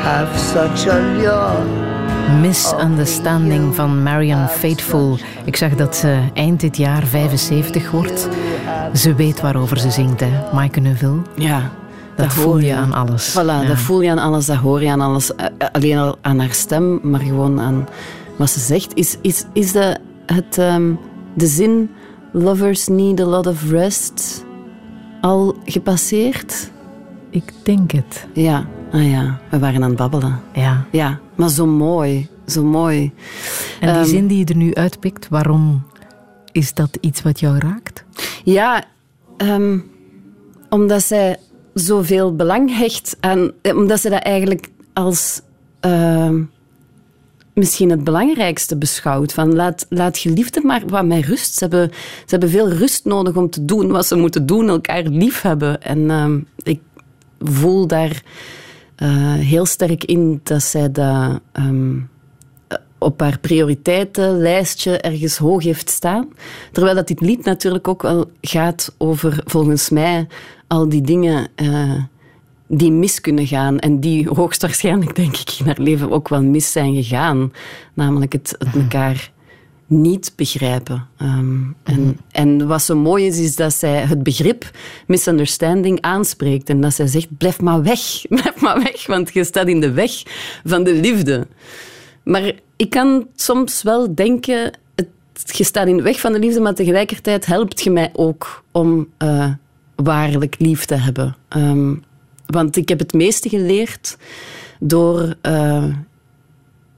have 0.03 0.37
such 0.39 0.87
a 0.87 0.99
lure. 1.19 1.76
Misunderstanding 2.41 3.75
van 3.75 4.03
Marian 4.03 4.49
Faithful. 4.49 5.19
Ik 5.45 5.57
zag 5.57 5.75
dat 5.75 5.97
ze 5.97 6.19
eind 6.35 6.61
dit 6.61 6.77
jaar 6.77 7.03
75 7.07 7.91
wordt. 7.91 8.29
Ze 8.95 9.15
weet 9.15 9.41
waarover 9.41 9.79
ze 9.79 9.91
zingt, 9.91 10.21
hè. 10.21 10.31
Maaike 10.53 10.81
Neuville. 10.81 11.19
Ja. 11.37 11.71
Dat, 12.17 12.33
voel 12.33 12.59
je 12.59 12.75
aan 12.75 12.93
alles. 12.93 13.31
Voilà, 13.39 13.45
Ja. 13.47 13.65
dat 13.65 13.77
voel 13.79 14.01
je 14.01 14.11
aan 14.11 14.19
alles, 14.19 14.47
dat 14.47 14.57
hoor 14.57 14.83
je 14.83 14.91
aan 14.91 15.01
alles. 15.01 15.35
Eh, 15.35 15.47
eh, 15.59 15.69
Alleen 15.73 15.99
al 15.99 16.17
aan 16.21 16.39
haar 16.39 16.53
stem, 16.53 16.99
maar 17.03 17.21
gewoon 17.21 17.61
aan 17.61 17.89
wat 18.37 18.51
ze 18.51 18.61
zegt. 18.61 18.95
Is, 18.95 19.17
is, 19.21 19.45
is 19.53 19.73
de, 19.73 19.97
het, 20.27 20.59
ehm, 20.59 20.93
de 21.35 21.47
zin 21.47 21.91
lovers 22.33 22.87
need 22.89 23.21
a 23.21 23.25
lot 23.25 23.47
of 23.47 23.71
rest 23.71 24.45
al 25.21 25.55
gepasseerd? 25.65 26.71
Ik 27.31 27.53
denk 27.63 27.91
het. 27.91 28.27
Ja, 28.33 28.65
Ah 28.93 29.11
ja, 29.11 29.39
we 29.51 29.59
waren 29.59 29.83
aan 29.83 29.89
het 29.89 29.99
babbelen. 29.99 30.41
Ja. 30.53 30.85
Ja, 30.91 31.19
maar 31.37 31.49
zo 31.51 31.67
mooi. 31.67 32.29
Zo 32.47 32.65
mooi. 32.65 33.13
En 33.81 33.89
die 33.89 33.97
Ehm, 34.03 34.05
zin 34.09 34.27
die 34.27 34.39
je 34.39 34.45
er 34.45 34.57
nu 34.57 34.75
uitpikt, 34.75 35.29
waarom 35.29 35.87
is 36.53 36.75
dat 36.75 36.99
iets 37.01 37.23
wat 37.23 37.41
jou 37.41 37.59
raakt? 37.59 38.05
Ja, 38.45 38.85
ehm, 39.37 39.79
omdat 40.69 41.03
zij 41.03 41.37
zoveel 41.75 42.37
belang 42.37 42.77
hecht 42.79 43.17
aan... 43.21 43.51
eh, 43.63 43.77
Omdat 43.77 44.01
ze 44.01 44.11
dat 44.11 44.23
eigenlijk 44.23 44.69
als 44.93 45.41
ehm, 45.81 46.43
misschien 47.55 47.91
het 47.91 48.05
belangrijkste 48.05 48.77
beschouwt. 48.77 49.33
Van 49.33 49.55
laat, 49.55 49.87
laat 49.89 50.19
geliefden 50.19 50.67
maar 50.67 50.83
wat 50.87 51.05
met 51.05 51.25
rust. 51.25 51.55
Ze 51.55 51.59
hebben, 51.59 51.91
ze 51.93 52.25
hebben 52.27 52.51
veel 52.51 52.69
rust 52.71 53.05
nodig 53.05 53.37
om 53.37 53.51
te 53.51 53.65
doen 53.65 53.91
wat 53.91 54.07
ze 54.07 54.17
moeten 54.17 54.47
doen. 54.47 54.69
Elkaar 54.69 55.03
lief 55.03 55.43
hebben. 55.43 55.83
En 55.83 56.47
ik 56.63 56.81
voel 57.41 57.87
daar 57.87 58.23
eh, 58.97 59.35
heel 59.35 59.67
sterk 59.67 60.05
in 60.05 60.41
dat 60.43 60.63
zij 60.63 60.93
dat... 60.93 61.41
ehm, 61.53 61.99
op 62.99 63.21
haar 63.21 63.39
prioriteitenlijstje 63.39 64.99
ergens 64.99 65.37
hoog 65.37 65.63
heeft 65.63 65.91
staan. 65.91 66.29
Terwijl 66.73 66.95
dat 66.95 67.09
dit 67.09 67.21
lied 67.21 67.45
natuurlijk 67.45 67.89
ook 67.89 68.03
wel 68.03 68.31
gaat 68.41 68.95
over, 68.99 69.43
volgens 69.45 69.91
mij, 69.91 70.27
al 70.67 70.89
die 70.89 71.03
dingen 71.03 71.49
eh, 71.55 71.95
die 72.69 72.93
mis 72.93 73.21
kunnen 73.21 73.47
gaan 73.47 73.79
en 73.79 74.01
die 74.01 74.29
hoogstwaarschijnlijk, 74.29 75.17
denk 75.23 75.37
ik, 75.37 75.51
in 75.59 75.67
haar 75.67 75.81
leven 75.81 76.11
ook 76.11 76.29
wel 76.29 76.43
mis 76.43 76.73
zijn 76.73 76.95
gegaan. 76.95 77.53
Namelijk 77.95 78.33
het, 78.33 78.55
het 78.59 78.75
elkaar 78.75 79.31
niet 79.87 80.33
begrijpen. 80.37 81.09
Ehm, 81.17 81.63
en, 81.83 82.19
en 82.31 82.67
wat 82.67 82.83
zo 82.83 82.97
mooi 82.97 83.27
is, 83.27 83.39
is 83.39 83.57
dat 83.57 83.75
zij 83.75 84.01
het 84.01 84.23
begrip 84.23 84.71
misunderstanding 85.07 86.01
aanspreekt 86.01 86.69
en 86.69 86.81
dat 86.81 86.95
zij 86.95 87.07
zegt, 87.07 87.37
blijf 87.37 87.61
maar 87.61 87.83
weg, 87.83 88.01
blijf 88.29 88.61
maar 88.61 88.83
weg, 88.83 89.07
want 89.07 89.33
je 89.33 89.45
staat 89.45 89.69
in 89.69 89.81
de 89.81 89.93
weg 89.93 90.23
van 90.65 90.85
de 90.85 90.95
liefde. 90.95 91.47
Maar 92.23 92.53
ik 92.77 92.91
kan 92.91 93.27
soms 93.35 93.83
wel 93.83 94.15
denken, 94.15 94.79
het, 94.95 95.09
je 95.57 95.65
staat 95.65 95.87
in 95.87 95.97
de 95.97 96.03
weg 96.03 96.21
van 96.21 96.33
de 96.33 96.39
liefde, 96.39 96.61
maar 96.61 96.75
tegelijkertijd 96.75 97.47
helpt 97.47 97.83
je 97.83 97.91
mij 97.91 98.11
ook 98.13 98.65
om 98.73 99.09
eh, 99.17 99.51
waarlijk 99.95 100.55
lief 100.59 100.85
te 100.85 100.95
hebben. 100.95 101.37
Ehm, 101.49 101.95
want 102.47 102.77
ik 102.77 102.89
heb 102.89 102.99
het 102.99 103.13
meeste 103.13 103.49
geleerd 103.49 104.17
door 104.81 105.35
eh, 105.41 105.85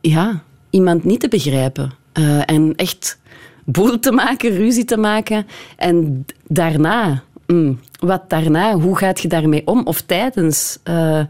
ja, 0.01 0.43
iemand 0.71 1.05
niet 1.05 1.21
te 1.21 1.29
begrijpen. 1.29 1.98
Eh, 2.19 2.41
en 2.45 2.75
echt 2.77 3.19
boel 3.65 3.99
te 3.99 4.13
maken, 4.13 4.51
ruzie 4.51 4.85
te 4.85 4.97
maken. 4.97 5.47
En 5.77 6.27
daarna, 6.47 7.23
mm, 7.47 7.81
wat 8.01 8.31
daarna, 8.31 8.79
hoe 8.79 8.97
gaat 8.97 9.21
je 9.21 9.29
daarmee 9.29 9.67
om? 9.67 9.87
Of 9.87 10.01
tijdens. 10.01 10.79
Eh, 10.83 11.21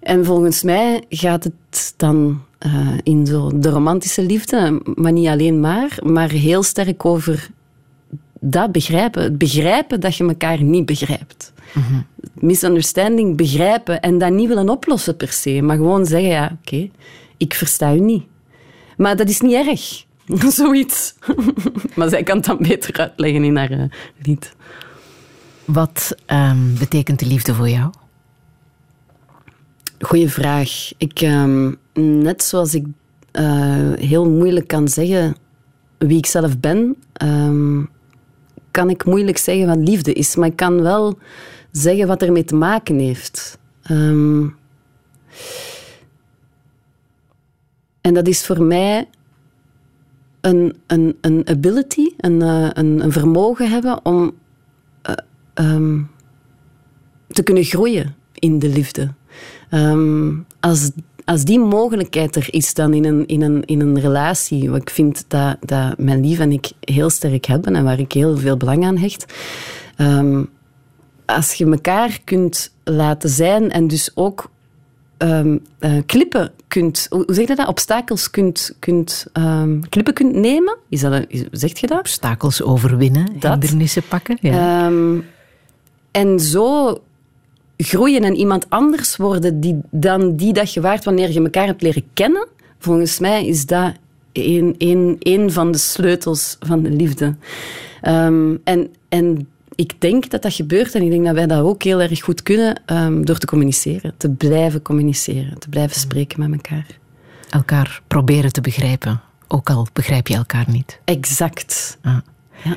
en 0.00 0.24
volgens 0.24 0.62
mij 0.62 1.04
gaat 1.08 1.44
het 1.44 1.94
dan 1.96 2.42
eh, 2.58 2.88
in 3.02 3.26
zo 3.26 3.50
de 3.54 3.70
romantische 3.70 4.22
liefde, 4.22 4.80
maar 4.94 5.12
niet 5.12 5.28
alleen 5.28 5.60
maar, 5.60 5.98
maar 6.02 6.30
heel 6.30 6.62
sterk 6.62 7.04
over 7.04 7.48
dat 8.40 8.72
begrijpen. 8.72 9.22
Het 9.22 9.38
begrijpen 9.38 10.00
dat 10.00 10.16
je 10.16 10.24
elkaar 10.24 10.62
niet 10.62 10.86
begrijpt. 10.86 11.52
Misunderstanding 12.34 13.36
begrijpen 13.36 14.00
en 14.00 14.18
dat 14.18 14.30
niet 14.30 14.48
willen 14.48 14.68
oplossen 14.68 15.16
per 15.16 15.32
se, 15.32 15.62
maar 15.62 15.76
gewoon 15.76 16.06
zeggen, 16.06 16.28
ja, 16.28 16.56
oké, 16.60 16.88
ik 17.36 17.54
versta 17.54 17.94
u 17.94 18.00
niet. 18.00 18.24
Maar 18.98 19.16
dat 19.16 19.28
is 19.28 19.40
niet 19.40 19.66
erg. 19.66 20.04
Zoiets. 20.54 21.14
maar 21.96 22.08
zij 22.08 22.22
kan 22.22 22.36
het 22.36 22.46
dan 22.46 22.58
beter 22.60 22.98
uitleggen 23.00 23.44
in 23.44 23.56
haar 23.56 23.70
eh, 23.70 23.84
lied. 24.22 24.56
Wat 25.64 26.14
ehm, 26.26 26.74
betekent 26.78 27.18
de 27.18 27.26
liefde 27.26 27.54
voor 27.54 27.68
jou? 27.68 27.92
Goeie 30.00 30.28
vraag. 30.28 30.92
Ik, 30.96 31.20
ehm, 31.20 31.72
net 31.94 32.42
zoals 32.42 32.74
ik 32.74 32.86
eh, 33.30 33.92
heel 33.94 34.30
moeilijk 34.30 34.66
kan 34.66 34.88
zeggen 34.88 35.36
wie 35.98 36.18
ik 36.18 36.26
zelf 36.26 36.58
ben, 36.58 36.96
ehm, 37.12 37.82
kan 38.70 38.90
ik 38.90 39.04
moeilijk 39.04 39.38
zeggen 39.38 39.66
wat 39.66 39.88
liefde 39.88 40.12
is. 40.12 40.36
Maar 40.36 40.48
ik 40.48 40.56
kan 40.56 40.82
wel 40.82 41.18
zeggen 41.70 42.06
wat 42.06 42.22
ermee 42.22 42.44
te 42.44 42.54
maken 42.54 42.98
heeft. 42.98 43.58
Ehm, 43.82 44.46
en 48.00 48.14
dat 48.14 48.28
is 48.28 48.46
voor 48.46 48.62
mij 48.62 49.08
een, 50.40 50.76
een, 50.86 51.16
een 51.20 51.48
ability, 51.48 52.08
een, 52.16 52.42
eh, 52.42 52.68
een, 52.72 53.02
een 53.02 53.12
vermogen 53.12 53.70
hebben 53.70 54.04
om 54.04 54.32
eh, 55.02 55.14
ehm, 55.54 56.02
te 57.28 57.42
kunnen 57.42 57.64
groeien 57.64 58.14
in 58.34 58.58
de 58.58 58.68
liefde. 58.68 59.12
Ehm, 59.70 60.32
als, 60.60 60.90
als 61.24 61.44
die 61.44 61.58
mogelijkheid 61.58 62.36
er 62.36 62.46
is 62.50 62.74
dan 62.74 62.94
in 62.94 63.04
een, 63.04 63.26
in 63.26 63.42
een, 63.42 63.64
in 63.64 63.80
een 63.80 64.00
relatie, 64.00 64.70
wat 64.70 64.80
ik 64.80 64.90
vind 64.90 65.24
dat, 65.28 65.56
dat 65.60 65.98
mijn 65.98 66.20
lief 66.26 66.38
en 66.38 66.52
ik 66.52 66.70
heel 66.80 67.10
sterk 67.10 67.44
hebben 67.44 67.76
en 67.76 67.84
waar 67.84 67.98
ik 67.98 68.12
heel 68.12 68.36
veel 68.36 68.56
belang 68.56 68.84
aan 68.84 68.96
hecht, 68.96 69.34
ehm, 69.96 70.44
als 71.24 71.54
je 71.54 71.66
elkaar 71.66 72.20
kunt 72.24 72.74
laten 72.84 73.30
zijn 73.30 73.70
en 73.70 73.86
dus 73.86 74.10
ook 74.14 74.50
eh, 75.18 75.54
klippen 76.06 76.52
kunt, 76.78 77.06
hoe 77.10 77.24
zeg 77.26 77.48
je 77.48 77.54
dat? 77.54 77.68
Obstakels 77.68 78.30
kunt, 78.30 78.76
kunt 78.78 79.26
ehm, 79.32 79.80
klippen 79.88 80.14
kunt 80.14 80.34
nemen? 80.34 80.76
Is 80.88 81.00
dat 81.00 81.12
een, 81.12 81.24
is- 81.28 81.44
zegt 81.50 81.78
je 81.78 81.86
dat? 81.86 81.98
Obstakels 81.98 82.62
overwinnen, 82.62 83.26
Dat. 83.38 83.50
hindernissen 83.52 84.02
pakken. 84.08 84.38
Ja. 84.40 84.86
Ehm, 84.86 85.18
en 86.10 86.40
zo 86.40 86.98
groeien 87.76 88.24
en 88.24 88.34
iemand 88.36 88.66
anders 88.70 89.16
worden 89.16 89.60
die, 89.60 89.80
dan 89.90 90.36
die 90.36 90.52
dat 90.52 90.72
je 90.72 90.80
waard 90.80 91.04
wanneer 91.04 91.32
je 91.32 91.42
elkaar 91.42 91.66
hebt 91.66 91.82
leren 91.82 92.04
kennen. 92.12 92.46
Volgens 92.78 93.18
mij 93.18 93.46
is 93.46 93.66
dat 93.66 93.92
een, 94.32 94.74
een, 94.78 95.16
een 95.18 95.52
van 95.52 95.70
de 95.72 95.78
sleutels 95.78 96.56
van 96.60 96.82
de 96.82 96.90
liefde. 96.90 97.36
Ehm, 98.02 98.56
en, 98.64 98.88
en 99.08 99.48
ik 99.78 100.00
denk 100.00 100.30
dat 100.30 100.42
dat 100.42 100.54
gebeurt 100.54 100.94
en 100.94 101.02
ik 101.02 101.10
denk 101.10 101.24
dat 101.24 101.34
wij 101.34 101.46
dat 101.46 101.62
ook 101.62 101.82
heel 101.82 102.00
erg 102.00 102.20
goed 102.20 102.42
kunnen 102.42 102.82
ehm, 102.86 103.22
door 103.22 103.38
te 103.38 103.46
communiceren. 103.46 104.14
Te 104.16 104.30
blijven 104.30 104.82
communiceren, 104.82 105.58
te 105.58 105.68
blijven 105.68 106.00
spreken 106.00 106.40
met 106.40 106.52
elkaar. 106.52 106.86
Elkaar 107.50 108.02
proberen 108.06 108.52
te 108.52 108.60
begrijpen, 108.60 109.20
ook 109.48 109.70
al 109.70 109.86
begrijp 109.92 110.28
je 110.28 110.34
elkaar 110.34 110.64
niet. 110.68 111.00
Exact. 111.04 111.98
Ah. 112.02 112.16
Ja. 112.64 112.76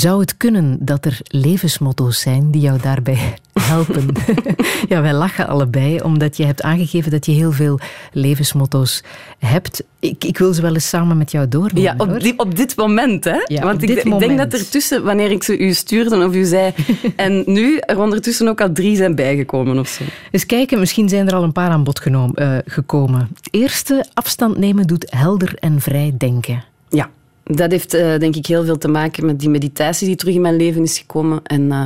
Zou 0.00 0.20
het 0.20 0.36
kunnen 0.36 0.76
dat 0.80 1.04
er 1.04 1.20
levensmotto's 1.24 2.20
zijn 2.20 2.50
die 2.50 2.60
jou 2.60 2.80
daarbij 2.80 3.34
helpen? 3.60 4.06
ja, 4.88 5.02
wij 5.02 5.12
lachen 5.12 5.48
allebei, 5.48 6.00
omdat 6.00 6.36
je 6.36 6.44
hebt 6.44 6.62
aangegeven 6.62 7.10
dat 7.10 7.26
je 7.26 7.32
heel 7.32 7.52
veel 7.52 7.78
levensmotto's 8.12 9.02
hebt. 9.38 9.82
Ik, 9.98 10.24
ik 10.24 10.38
wil 10.38 10.52
ze 10.52 10.62
wel 10.62 10.74
eens 10.74 10.88
samen 10.88 11.18
met 11.18 11.30
jou 11.30 11.48
doornemen. 11.48 11.82
Ja, 11.82 11.94
op, 11.98 12.20
die, 12.20 12.38
op 12.38 12.56
dit 12.56 12.76
moment, 12.76 13.24
hè? 13.24 13.38
Ja, 13.44 13.62
Want 13.62 13.82
ik, 13.82 14.18
denk 14.18 14.38
dat 14.38 14.52
er 14.52 14.68
tussen, 14.68 15.04
wanneer 15.04 15.30
ik 15.30 15.42
ze 15.42 15.58
u 15.58 15.72
stuurde 15.72 16.24
of 16.24 16.34
u 16.34 16.44
zei, 16.44 16.72
en 17.16 17.42
nu 17.46 17.76
er 17.76 18.00
ondertussen 18.00 18.48
ook 18.48 18.60
al 18.60 18.72
drie 18.72 18.96
zijn 18.96 19.14
bijgekomen 19.14 19.78
of 19.78 19.88
zo. 19.88 20.02
Eens 20.30 20.46
kijken, 20.46 20.78
misschien 20.78 21.08
zijn 21.08 21.28
er 21.28 21.34
al 21.34 21.42
een 21.42 21.52
paar 21.52 21.70
aan 21.70 21.84
bod 21.84 22.00
genomen, 22.00 22.34
eh, 22.34 22.56
gekomen. 22.64 23.28
Het 23.34 23.48
eerste, 23.50 24.06
afstand 24.14 24.58
nemen 24.58 24.86
doet 24.86 25.06
helder 25.10 25.54
en 25.58 25.80
vrij 25.80 26.14
denken. 26.18 26.64
Ja, 26.88 27.10
dat 27.44 27.70
heeft 27.70 27.94
eh, 27.94 28.18
denk 28.18 28.36
ik 28.36 28.46
heel 28.46 28.64
veel 28.64 28.78
te 28.78 28.88
maken 28.88 29.26
met 29.26 29.40
die 29.40 29.48
meditatie 29.48 30.06
die 30.06 30.16
terug 30.16 30.34
in 30.34 30.40
mijn 30.40 30.56
leven 30.56 30.82
is 30.82 30.98
gekomen. 30.98 31.42
En 31.42 31.72
eh, 31.72 31.84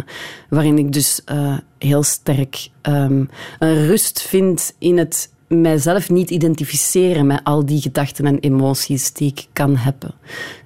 waarin 0.49 0.79
ik 0.79 0.93
dus 0.93 1.21
eh, 1.25 1.57
heel 1.79 2.03
sterk 2.03 2.69
ehm, 2.81 3.25
een 3.59 3.87
rust 3.87 4.23
vind 4.23 4.75
in 4.79 4.99
het 4.99 5.33
mijzelf 5.49 6.11
niet 6.11 6.31
identificeren 6.31 7.27
met 7.27 7.41
al 7.45 7.67
die 7.67 7.81
gedachten 7.81 8.27
en 8.27 8.39
emoties 8.39 9.13
die 9.13 9.29
ik 9.31 9.47
kan 9.53 9.77
hebben. 9.77 10.15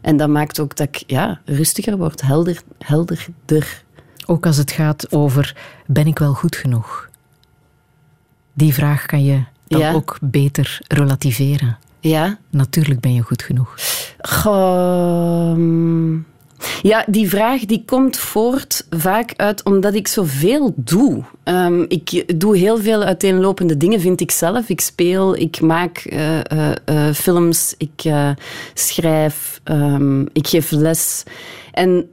En 0.01 0.17
dat 0.17 0.29
maakt 0.29 0.61
ook 0.61 0.77
dat 0.77 0.87
ik 0.87 1.03
ja, 1.07 1.41
rustiger 1.45 1.97
word, 1.97 2.21
helder, 2.21 2.63
helderder. 2.79 3.85
Ook 4.27 4.47
als 4.47 4.57
het 4.57 4.71
gaat 4.71 5.13
over, 5.13 5.57
ben 5.87 6.07
ik 6.07 6.19
wel 6.19 6.35
goed 6.35 6.57
genoeg? 6.57 7.09
Die 8.53 8.75
vraag 8.75 9.07
kan 9.07 9.25
je 9.25 9.43
dan 9.67 9.81
Ja. 9.81 9.93
ook 9.93 10.19
beter 10.21 10.81
relativeren. 10.89 11.79
Ja, 12.09 12.39
Natuurlijk 12.51 13.01
ben 13.01 13.15
je 13.15 13.23
goed 13.23 13.43
genoeg. 13.43 13.75
Goh, 14.19 15.55
mm. 15.57 16.27
Ja, 16.83 17.05
die 17.07 17.29
vraag 17.29 17.65
die 17.65 17.83
komt 17.87 18.17
voort 18.17 18.87
vaak 18.91 19.33
uit 19.37 19.65
omdat 19.65 19.95
ik 19.95 20.09
zoveel 20.09 20.73
doe. 20.77 21.23
Ehm, 21.45 21.83
ik 21.89 22.41
doe 22.41 22.57
heel 22.57 22.79
veel 22.79 23.03
uiteenlopende 23.03 23.77
dingen, 23.77 24.01
vind 24.01 24.21
ik 24.21 24.31
zelf. 24.31 24.69
Ik 24.69 24.81
speel, 24.81 25.37
ik 25.37 25.61
maak 25.61 25.99
eh, 25.99 26.39
eh, 26.39 26.73
eh, 26.85 27.15
films, 27.15 27.75
ik 27.79 28.13
schrijf, 28.75 29.61
ehm, 29.65 30.21
ik 30.21 30.47
geef 30.47 30.71
les. 30.71 31.23
En 31.73 32.09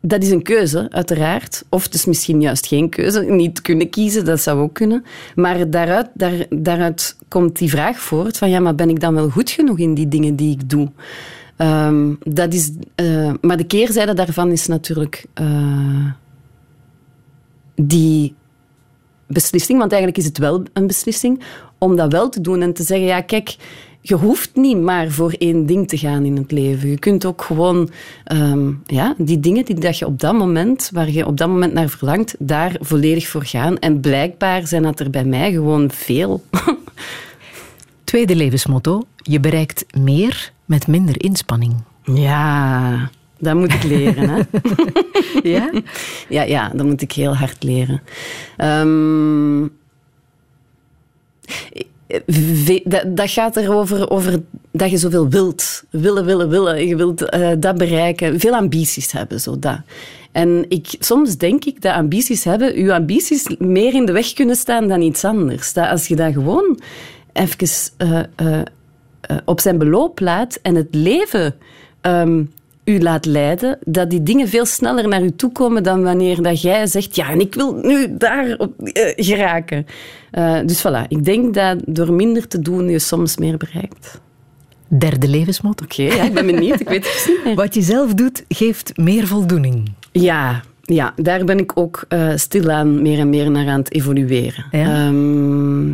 dat 0.00 0.22
is 0.22 0.30
een 0.30 0.42
keuze, 0.42 0.86
uiteraard. 0.90 1.64
Of 1.68 1.84
het 1.84 1.94
is 1.94 2.04
misschien 2.04 2.40
juist 2.40 2.66
geen 2.66 2.88
keuze, 2.88 3.20
niet 3.20 3.60
kunnen 3.62 3.90
kiezen, 3.90 4.24
dat 4.24 4.40
zou 4.40 4.60
ook 4.60 4.74
kunnen. 4.74 5.04
Maar 5.34 5.70
daaruit, 5.70 6.08
daar, 6.14 6.46
daaruit 6.50 7.16
komt 7.28 7.58
die 7.58 7.70
vraag 7.70 7.98
voort 7.98 8.38
van 8.38 8.50
ja, 8.50 8.60
maar 8.60 8.74
ben 8.74 8.88
ik 8.88 9.00
dan 9.00 9.14
wel 9.14 9.28
goed 9.30 9.50
genoeg 9.50 9.78
in 9.78 9.94
die 9.94 10.08
dingen 10.08 10.36
die 10.36 10.52
ik 10.52 10.70
doe? 10.70 10.88
Ehm, 11.56 12.14
dat 12.22 12.54
is, 12.54 12.72
eh, 12.94 13.32
maar 13.40 13.56
de 13.56 13.66
keerzijde 13.66 14.14
daarvan 14.14 14.50
is 14.50 14.66
natuurlijk 14.66 15.26
eh, 15.34 16.12
die 17.74 18.34
beslissing, 19.26 19.78
want 19.78 19.92
eigenlijk 19.92 20.20
is 20.20 20.28
het 20.28 20.38
wel 20.38 20.62
een 20.72 20.86
beslissing, 20.86 21.42
om 21.78 21.96
dat 21.96 22.12
wel 22.12 22.28
te 22.28 22.40
doen 22.40 22.62
en 22.62 22.72
te 22.72 22.82
zeggen, 22.82 23.06
ja 23.06 23.20
kijk, 23.20 23.56
je 24.08 24.14
hoeft 24.14 24.50
niet 24.54 24.80
maar 24.80 25.10
voor 25.10 25.34
één 25.38 25.66
ding 25.66 25.88
te 25.88 25.98
gaan 25.98 26.24
in 26.24 26.36
het 26.36 26.50
leven. 26.50 26.88
Je 26.90 26.98
kunt 26.98 27.24
ook 27.24 27.42
gewoon 27.42 27.90
ehm, 28.24 28.70
ja, 28.86 29.14
die 29.18 29.40
dingen 29.40 29.64
die 29.64 29.74
dat 29.74 29.98
je 29.98 30.06
op 30.06 30.20
dat 30.20 30.34
moment, 30.34 30.90
waar 30.92 31.10
je 31.10 31.26
op 31.26 31.36
dat 31.36 31.48
moment 31.48 31.72
naar 31.72 31.88
verlangt, 31.88 32.34
daar 32.38 32.76
volledig 32.80 33.28
voor 33.28 33.44
gaan. 33.44 33.78
En 33.78 34.00
blijkbaar 34.00 34.66
zijn 34.66 34.82
dat 34.82 35.00
er 35.00 35.10
bij 35.10 35.24
mij 35.24 35.52
gewoon 35.52 35.90
veel. 35.90 36.42
Tweede 38.04 38.36
levensmotto. 38.36 39.02
Je 39.16 39.40
bereikt 39.40 39.84
meer 39.98 40.52
met 40.64 40.86
minder 40.86 41.22
inspanning. 41.22 41.74
Ja, 42.04 43.10
dat 43.38 43.54
moet 43.54 43.72
ik 43.72 43.82
leren. 43.82 44.28
Hè? 44.28 44.40
ja? 45.54 45.70
Ja, 46.28 46.42
ja, 46.42 46.68
dat 46.74 46.86
moet 46.86 47.02
ik 47.02 47.12
heel 47.12 47.36
hard 47.36 47.62
leren. 47.62 48.02
Ehm, 48.56 49.66
ve- 51.44 51.86
dat, 53.06 53.30
gaat 53.30 53.56
erover 53.56 54.10
over 54.10 54.42
dat 54.72 54.90
je 54.90 54.96
zoveel 54.96 55.28
wilt. 55.28 55.84
Willen, 55.90 56.24
willen, 56.24 56.48
willen. 56.48 56.86
Je 56.86 56.96
wilt 56.96 57.22
eh, 57.22 57.50
dat 57.58 57.78
bereiken. 57.78 58.40
Veel 58.40 58.54
ambities 58.54 59.12
hebben, 59.12 59.40
zo 59.40 59.58
dat. 59.58 59.80
En 60.32 60.64
ik, 60.68 60.94
soms 60.98 61.36
denk 61.36 61.64
ik 61.64 61.82
dat 61.82 61.94
ambities 61.94 62.44
hebben, 62.44 62.74
uw 62.74 62.92
ambities 62.92 63.56
meer 63.58 63.94
in 63.94 64.04
de 64.04 64.12
weg 64.12 64.32
kunnen 64.32 64.56
staan 64.56 64.88
dan 64.88 65.00
iets 65.00 65.24
anders. 65.24 65.72
Dat 65.72 65.88
als 65.88 66.06
je 66.06 66.16
dat 66.16 66.32
gewoon 66.32 66.80
even 67.32 67.68
eh, 67.96 68.20
eh, 68.36 68.60
op 69.44 69.60
zijn 69.60 69.78
beloop 69.78 70.20
laat 70.20 70.58
en 70.62 70.74
het 70.74 70.94
leven 70.94 71.54
ehm, 72.00 72.44
u 72.88 73.00
laat 73.00 73.26
leiden, 73.26 73.78
dat 73.84 74.10
die 74.10 74.22
dingen 74.22 74.48
veel 74.48 74.66
sneller 74.66 75.08
naar 75.08 75.22
u 75.22 75.30
toe 75.30 75.52
komen 75.52 75.82
dan 75.82 76.02
wanneer 76.02 76.42
dat 76.42 76.62
jij 76.62 76.86
zegt, 76.86 77.16
ja, 77.16 77.30
en 77.30 77.40
ik 77.40 77.54
wil 77.54 77.74
nu 77.82 78.16
daar 78.16 78.54
op, 78.58 78.80
eh, 78.80 79.12
geraken. 79.16 79.86
Eh, 80.30 80.58
dus 80.66 80.86
voilà, 80.86 81.08
ik 81.08 81.24
denk 81.24 81.54
dat 81.54 81.78
door 81.86 82.12
minder 82.12 82.48
te 82.48 82.60
doen 82.60 82.88
je 82.88 82.98
soms 82.98 83.36
meer 83.36 83.56
bereikt. 83.56 84.20
Derde 84.88 85.28
levensmotto. 85.28 85.84
Oké, 85.84 86.02
ja, 86.02 86.22
ik 86.22 86.34
ben 86.34 86.46
benieuwd. 86.46 86.80
Ik 86.80 86.88
weet 86.88 87.04
het 87.04 87.24
niet 87.28 87.44
meer. 87.44 87.54
Wat 87.54 87.74
je 87.74 87.82
zelf 87.82 88.14
doet, 88.14 88.44
geeft 88.48 88.96
meer 88.96 89.26
voldoening. 89.26 89.92
Ja, 90.12 90.62
ja, 90.82 91.12
daar 91.16 91.44
ben 91.44 91.58
ik 91.58 91.72
ook 91.74 92.04
eh, 92.08 92.32
stilaan 92.34 93.02
meer 93.02 93.18
en 93.18 93.28
meer 93.28 93.50
naar 93.50 93.68
aan 93.68 93.78
het 93.78 93.92
evolueren. 93.92 94.64
Ja? 94.70 95.06
Ehm, 95.06 95.88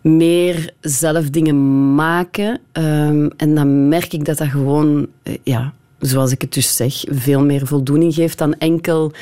meer 0.00 0.70
zelf 0.80 1.30
dingen 1.30 1.94
maken. 1.94 2.60
ehm, 2.72 3.28
en 3.36 3.54
dan 3.54 3.88
merk 3.88 4.12
ik 4.12 4.24
dat 4.24 4.38
dat 4.38 4.48
gewoon, 4.48 5.06
ja, 5.42 5.72
zoals 6.02 6.32
ik 6.32 6.40
het 6.40 6.54
dus 6.54 6.76
zeg, 6.76 7.04
veel 7.08 7.44
meer 7.44 7.66
voldoening 7.66 8.14
geeft 8.14 8.38
dan 8.38 8.54
enkel 8.58 9.12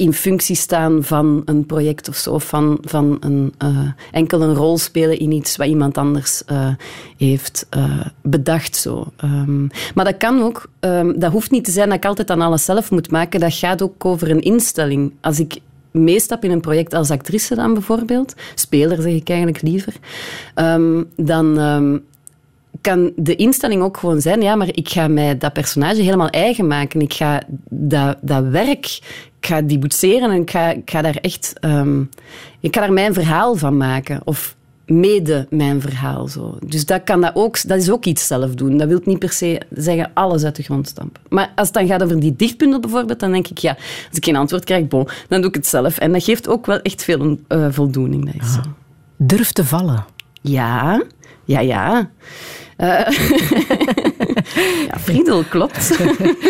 in 0.00 0.12
functie 0.12 0.56
staan 0.56 1.04
van 1.04 1.42
een 1.44 1.66
project 1.66 2.08
of 2.08 2.16
zo, 2.16 2.30
of 2.30 2.44
van, 2.44 2.78
van 2.80 3.16
een, 3.20 3.54
eh, 3.58 3.88
enkel 4.10 4.42
een 4.42 4.54
rol 4.54 4.78
spelen 4.78 5.18
in 5.18 5.32
iets 5.32 5.56
wat 5.56 5.66
iemand 5.66 5.98
anders 5.98 6.44
eh, 6.44 6.68
heeft 7.16 7.66
eh, 7.70 8.00
bedacht. 8.22 8.76
Zo. 8.76 9.06
Ehm, 9.16 9.66
maar 9.94 10.04
dat 10.04 10.16
kan 10.16 10.42
ook, 10.42 10.70
ehm, 10.80 11.18
dat 11.18 11.32
hoeft 11.32 11.50
niet 11.50 11.64
te 11.64 11.70
zijn 11.70 11.88
dat 11.88 11.96
ik 11.96 12.04
altijd 12.04 12.30
aan 12.30 12.40
alles 12.40 12.64
zelf 12.64 12.90
moet 12.90 13.10
maken. 13.10 13.40
Dat 13.40 13.54
gaat 13.54 13.82
ook 13.82 14.04
over 14.04 14.30
een 14.30 14.40
instelling. 14.40 15.12
Als 15.20 15.40
ik 15.40 15.58
meestap 15.90 16.44
in 16.44 16.50
een 16.50 16.60
project 16.60 16.94
als 16.94 17.10
actrice 17.10 17.54
dan 17.54 17.72
bijvoorbeeld, 17.72 18.34
speler 18.54 19.02
zeg 19.02 19.12
ik 19.12 19.28
eigenlijk 19.28 19.62
liever, 19.62 19.94
ehm, 20.54 21.02
dan 21.16 21.58
kan 22.80 23.12
de 23.16 23.36
instelling 23.36 23.82
ook 23.82 23.96
gewoon 23.96 24.20
zijn, 24.20 24.42
ja, 24.42 24.54
maar 24.54 24.68
ik 24.72 24.88
ga 24.88 25.08
mij 25.08 25.38
dat 25.38 25.52
personage 25.52 26.02
helemaal 26.02 26.28
eigen 26.28 26.66
maken. 26.66 27.00
Ik 27.00 27.12
ga 27.12 27.42
dat, 27.68 28.16
dat 28.20 28.44
werk, 28.44 28.86
ik 29.40 29.46
ga 29.46 29.62
die 29.62 29.78
en 30.20 30.30
ik 30.30 30.50
ga, 30.84 31.02
daar 31.02 31.16
echt, 31.16 31.52
ehm, 31.60 32.00
ik 32.60 32.74
ga 32.74 32.80
daar 32.80 32.92
mijn 32.92 33.14
verhaal 33.14 33.56
van 33.56 33.76
maken. 33.76 34.20
Of 34.24 34.56
mede 34.90 35.46
mijn 35.50 35.80
verhaal. 35.80 36.28
Zo. 36.28 36.58
Dus 36.66 36.86
dat, 36.86 37.04
kan 37.04 37.20
dat, 37.20 37.34
ook, 37.34 37.68
dat 37.68 37.78
is 37.78 37.90
ook 37.90 38.04
iets 38.04 38.26
zelf 38.26 38.54
doen. 38.54 38.76
Dat 38.76 38.88
wil 38.88 39.00
niet 39.04 39.18
per 39.18 39.32
se 39.32 39.60
zeggen 39.70 40.10
alles 40.14 40.44
uit 40.44 40.56
de 40.56 40.62
grond 40.62 40.88
stampen. 40.88 41.22
Maar 41.28 41.52
als 41.54 41.66
het 41.66 41.76
dan 41.76 41.86
gaat 41.86 42.02
over 42.02 42.20
die 42.20 42.36
dichtpunten 42.36 42.80
bijvoorbeeld, 42.80 43.20
dan 43.20 43.32
denk 43.32 43.48
ik, 43.48 43.58
ja, 43.58 43.76
als 44.08 44.16
ik 44.16 44.24
geen 44.24 44.36
antwoord 44.36 44.64
krijg, 44.64 44.88
bon, 44.88 45.08
dan 45.28 45.40
doe 45.40 45.50
ik 45.50 45.56
het 45.56 45.66
zelf. 45.66 45.98
En 45.98 46.12
dat 46.12 46.24
geeft 46.24 46.48
ook 46.48 46.66
wel 46.66 46.80
echt 46.80 47.04
veel 47.04 47.38
eh, 47.48 47.66
voldoening. 47.70 48.32
Dat 48.32 48.42
is 48.42 48.52
zo. 48.52 48.60
Durf 49.16 49.52
te 49.52 49.64
vallen. 49.64 50.04
Ja, 50.40 51.02
ja, 51.44 51.60
ja. 51.60 52.10
Eh, 52.76 53.10
ja, 54.88 54.98
Friedel, 54.98 55.42
klopt. 55.44 55.96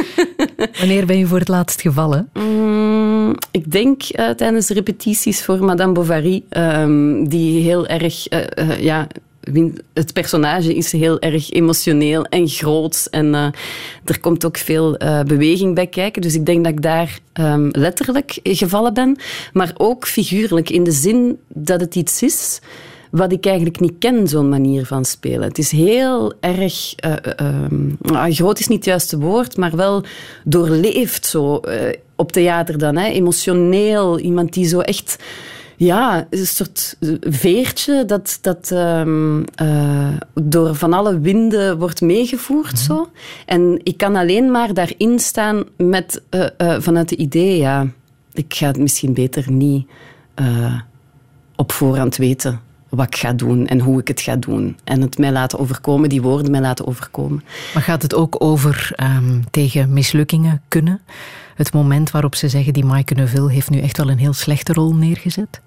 Wanneer 0.78 1.06
ben 1.06 1.18
je 1.18 1.26
voor 1.26 1.38
het 1.38 1.48
laatst 1.48 1.80
gevallen? 1.80 2.30
Mm, 2.34 3.34
ik 3.50 3.70
denk 3.70 4.02
eh, 4.02 4.30
tijdens 4.30 4.68
repetities 4.68 5.44
voor 5.44 5.64
Madame 5.64 5.92
Bovary, 5.92 6.42
ehm, 6.48 7.24
die 7.24 7.62
heel 7.62 7.86
erg, 7.86 8.28
eh, 8.28 8.70
eh, 8.70 8.82
ja, 8.82 9.06
het 9.92 10.12
personage 10.12 10.74
is 10.74 10.92
heel 10.92 11.20
erg 11.20 11.50
emotioneel 11.50 12.24
en 12.24 12.48
groot 12.48 13.06
en 13.10 13.34
eh, 13.34 13.46
er 14.04 14.20
komt 14.20 14.44
ook 14.44 14.56
veel 14.56 14.96
eh, 14.96 15.22
beweging 15.22 15.74
bij 15.74 15.86
kijken. 15.86 16.22
Dus 16.22 16.34
ik 16.34 16.46
denk 16.46 16.64
dat 16.64 16.72
ik 16.72 16.82
daar 16.82 17.18
ehm, 17.32 17.68
letterlijk 17.72 18.38
gevallen 18.42 18.94
ben, 18.94 19.16
maar 19.52 19.72
ook 19.76 20.06
figuurlijk 20.06 20.70
in 20.70 20.84
de 20.84 20.92
zin 20.92 21.38
dat 21.48 21.80
het 21.80 21.94
iets 21.94 22.22
is 22.22 22.60
wat 23.10 23.32
ik 23.32 23.46
eigenlijk 23.46 23.80
niet 23.80 23.98
ken, 23.98 24.28
zo'n 24.28 24.48
manier 24.48 24.86
van 24.86 25.04
spelen. 25.04 25.48
Het 25.48 25.58
is 25.58 25.70
heel 25.70 26.32
erg... 26.40 26.94
eh, 26.94 27.12
eh, 27.12 27.18
ehm, 27.36 27.86
nou, 28.00 28.32
groot 28.32 28.58
is 28.58 28.68
niet 28.68 28.78
het 28.78 28.86
juiste 28.86 29.18
woord, 29.18 29.56
maar 29.56 29.76
wel 29.76 30.04
doorleefd 30.44 31.26
zo. 31.26 31.56
eh, 31.56 31.96
op 32.16 32.32
theater 32.32 32.78
dan, 32.78 32.96
hè. 32.96 33.06
emotioneel. 33.06 34.18
Iemand 34.18 34.52
die 34.52 34.66
zo 34.66 34.80
echt... 34.80 35.18
Ja, 35.76 36.26
een 36.30 36.46
soort 36.46 36.96
veertje 37.20 38.04
dat, 38.04 38.38
dat 38.40 38.70
ehm, 38.70 39.42
eh, 39.54 40.08
door 40.34 40.74
van 40.74 40.92
alle 40.92 41.20
winden 41.20 41.78
wordt 41.78 42.00
meegevoerd. 42.00 42.78
Zo. 42.78 43.10
En 43.46 43.80
ik 43.82 43.96
kan 43.96 44.16
alleen 44.16 44.50
maar 44.50 44.74
daarin 44.74 45.18
staan 45.18 45.64
met, 45.76 46.22
eh, 46.30 46.76
vanuit 46.78 47.10
het 47.10 47.18
idee, 47.18 47.56
ja, 47.56 47.86
ik 48.32 48.54
ga 48.54 48.66
het 48.66 48.78
misschien 48.78 49.12
beter 49.12 49.50
niet 49.50 49.86
op 51.56 51.72
voorhand 51.72 52.16
weten 52.16 52.60
wat 52.90 53.06
ik 53.06 53.16
ga 53.16 53.32
doen 53.32 53.66
en 53.66 53.80
hoe 53.80 54.00
ik 54.00 54.08
het 54.08 54.20
ga 54.20 54.36
doen. 54.36 54.76
En 54.84 55.00
het 55.00 55.18
mij 55.18 55.32
laten 55.32 55.58
overkomen, 55.58 56.08
die 56.08 56.22
woorden 56.22 56.50
mij 56.50 56.60
laten 56.60 56.86
overkomen. 56.86 57.44
Maar 57.74 57.82
gaat 57.82 58.02
het 58.02 58.14
ook 58.14 58.36
over 58.38 58.92
ehm, 58.94 59.40
tegen 59.50 59.92
mislukkingen 59.92 60.62
kunnen? 60.68 61.00
Het 61.54 61.72
moment 61.72 62.10
waarop 62.10 62.34
ze 62.34 62.48
zeggen, 62.48 62.72
die 62.72 62.84
Maaike 62.84 63.14
Neuville 63.14 63.50
heeft 63.50 63.70
nu 63.70 63.80
echt 63.80 63.96
wel 63.96 64.10
een 64.10 64.18
heel 64.18 64.32
slechte 64.32 64.72
rol 64.72 64.94
neergezet. 64.94 65.60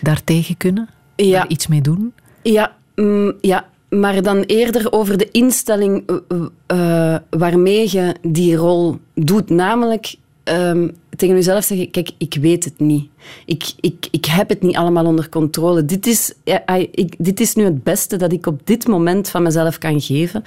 Daartegen 0.00 0.56
kunnen? 0.56 0.88
Ja. 1.16 1.38
Daar 1.38 1.48
iets 1.48 1.66
mee 1.66 1.80
doen? 1.80 2.12
Ja, 2.42 2.72
mm, 2.94 3.32
ja, 3.40 3.66
maar 3.88 4.22
dan 4.22 4.40
eerder 4.40 4.92
over 4.92 5.18
de 5.18 5.30
instelling 5.30 6.02
eh, 6.06 6.38
eh, 6.66 7.20
waarmee 7.30 7.88
je 7.90 8.14
die 8.22 8.56
rol 8.56 8.98
doet. 9.14 9.50
Namelijk 9.50 10.14
ehm, 10.42 10.88
tegen 11.16 11.34
jezelf 11.34 11.64
zeggen, 11.64 11.90
kijk, 11.90 12.10
ik 12.18 12.34
weet 12.40 12.64
het 12.64 12.78
niet. 12.78 13.08
Ik, 13.46 13.72
ik, 13.80 14.08
ik 14.10 14.24
heb 14.24 14.48
het 14.48 14.62
niet 14.62 14.76
allemaal 14.76 15.04
onder 15.04 15.28
controle. 15.28 15.84
Dit 15.84 16.06
is, 16.06 16.32
ik, 16.90 17.14
dit 17.18 17.40
is 17.40 17.54
nu 17.54 17.64
het 17.64 17.82
beste 17.82 18.16
dat 18.16 18.32
ik 18.32 18.46
op 18.46 18.60
dit 18.64 18.86
moment 18.86 19.28
van 19.28 19.42
mezelf 19.42 19.78
kan 19.78 20.00
geven. 20.00 20.42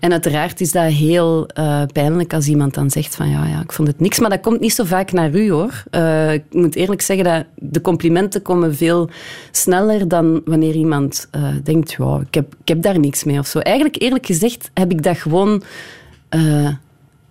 En 0.00 0.12
uiteraard 0.12 0.60
is 0.60 0.72
dat 0.72 0.84
heel 0.84 1.46
eh, 1.46 1.82
pijnlijk 1.92 2.34
als 2.34 2.48
iemand 2.48 2.74
dan 2.74 2.90
zegt 2.90 3.16
van 3.16 3.28
ja, 3.28 3.46
ja, 3.46 3.60
ik 3.60 3.72
vond 3.72 3.88
het 3.88 4.00
niks. 4.00 4.18
Maar 4.18 4.30
dat 4.30 4.40
komt 4.40 4.60
niet 4.60 4.74
zo 4.74 4.84
vaak 4.84 5.12
naar 5.12 5.34
u 5.34 5.50
hoor. 5.50 5.82
Eh, 5.90 6.32
ik 6.32 6.44
moet 6.50 6.74
eerlijk 6.74 7.02
zeggen 7.02 7.24
dat 7.24 7.44
de 7.54 7.80
complimenten 7.80 8.42
komen 8.42 8.74
veel 8.74 9.10
sneller 9.50 10.08
dan 10.08 10.42
wanneer 10.44 10.74
iemand 10.74 11.28
eh, 11.30 11.42
denkt, 11.62 11.92
ja, 11.98 12.20
ik 12.26 12.34
heb, 12.34 12.54
ik 12.60 12.68
heb 12.68 12.82
daar 12.82 12.98
niks 12.98 13.24
mee 13.24 13.38
of 13.38 13.46
zo. 13.46 13.58
Eigenlijk 13.58 14.02
eerlijk 14.02 14.26
gezegd 14.26 14.70
heb 14.74 14.90
ik 14.90 15.02
dat 15.02 15.18
gewoon... 15.18 15.62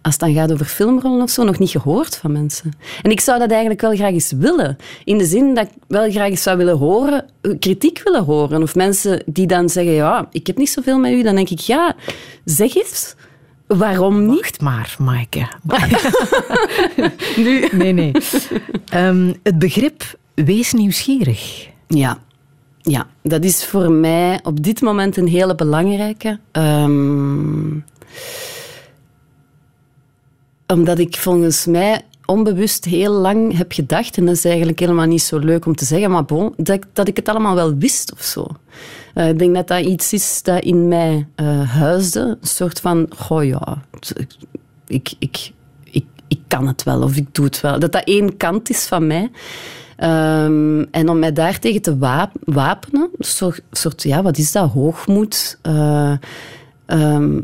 als 0.04 0.14
het 0.14 0.20
dan 0.20 0.34
gaat 0.34 0.52
over 0.52 0.66
filmrollen 0.66 1.22
of 1.22 1.30
zo, 1.30 1.44
nog 1.44 1.60
niet 1.60 1.70
gehoord 1.70 2.18
van 2.18 2.32
mensen. 2.32 2.72
En 3.02 3.12
ik 3.12 3.20
zou 3.20 3.40
dat 3.40 3.50
eigenlijk 3.50 3.82
wel 3.82 3.96
graag 3.96 4.12
eens 4.12 4.32
willen. 4.32 4.78
In 5.04 5.18
de 5.18 5.26
zin 5.26 5.54
dat 5.54 5.66
ik 5.66 5.72
wel 5.88 6.12
graag 6.12 6.30
eens 6.30 6.44
zou 6.44 6.58
willen 6.58 6.78
horen, 6.78 7.26
kritiek 7.60 8.02
willen 8.04 8.24
horen. 8.24 8.62
Of 8.62 8.76
mensen 8.76 9.24
die 9.26 9.48
dan 9.48 9.70
zeggen, 9.70 9.94
ja, 9.94 10.28
ik 10.32 10.48
heb 10.48 10.58
niet 10.58 10.70
zoveel 10.70 11.00
met 11.00 11.12
u. 11.12 11.24
Dan 11.24 11.36
denk 11.36 11.50
ik, 11.50 11.60
ja, 11.60 11.96
zeg 12.46 12.76
eens, 12.76 13.16
waarom 13.68 14.26
niet? 14.26 14.42
Wacht 14.42 14.60
maar, 14.62 14.96
Maaike. 15.00 15.48
nu? 17.44 17.68
Nee, 17.72 17.92
nee. 17.92 18.12
Ehm, 18.90 19.34
het 19.44 19.60
begrip 19.60 20.18
wees 20.34 20.74
nieuwsgierig. 20.74 21.68
Ja. 21.88 22.20
Ja, 22.82 23.08
dat 23.22 23.44
is 23.44 23.66
voor 23.66 23.92
mij 23.92 24.40
op 24.44 24.64
dit 24.64 24.82
moment 24.82 25.18
een 25.18 25.28
hele 25.28 25.56
belangrijke. 25.56 26.40
Ehm, 26.52 27.76
omdat 30.68 31.00
ik 31.00 31.16
volgens 31.18 31.66
mij 31.66 32.02
onbewust 32.26 32.86
heel 32.86 33.12
lang 33.14 33.58
heb 33.58 33.72
gedacht, 33.72 34.18
en 34.18 34.26
dat 34.26 34.36
is 34.36 34.46
eigenlijk 34.46 34.80
helemaal 34.80 35.06
niet 35.06 35.22
zo 35.22 35.38
leuk 35.38 35.66
om 35.66 35.76
te 35.76 35.86
zeggen, 35.86 36.12
maar 36.12 36.26
bon, 36.26 36.54
dat, 36.58 36.76
ik- 36.76 36.86
dat 36.94 37.08
ik 37.08 37.16
het 37.16 37.30
allemaal 37.30 37.56
wel 37.56 37.76
wist 37.76 38.12
of 38.14 38.22
zo. 38.22 38.48
Eh, 39.14 39.30
ik 39.30 39.40
denk 39.40 39.56
dat 39.56 39.68
dat 39.68 39.86
iets 39.86 40.14
is 40.14 40.44
dat 40.44 40.64
in 40.64 40.88
mij 40.88 41.28
eh, 41.36 41.70
huisde. 41.70 42.20
Een 42.42 42.48
soort 42.48 42.80
van, 42.80 43.06
goh 43.16 43.46
ja, 43.46 43.82
ik, 44.88 45.14
ik, 45.20 45.52
ik, 45.84 46.06
ik 46.28 46.40
kan 46.48 46.68
het 46.68 46.84
wel 46.84 47.02
of 47.02 47.16
ik 47.16 47.28
doe 47.36 47.46
het 47.46 47.62
wel. 47.62 47.80
Dat 47.80 47.92
dat 47.92 48.04
één 48.04 48.38
kant 48.38 48.70
is 48.70 48.86
van 48.86 49.08
mij. 49.08 49.32
Ehm, 49.98 50.84
en 50.92 51.10
om 51.10 51.20
mij 51.20 51.34
daartegen 51.34 51.82
te 51.82 51.98
wap- 51.98 52.38
wapenen, 52.44 53.10
soort, 53.20 53.62
soort, 53.72 54.04
ja, 54.04 54.22
wat 54.22 54.38
is 54.38 54.52
dat, 54.52 54.72
hoogmoed... 54.72 55.60
ehm, 56.86 57.42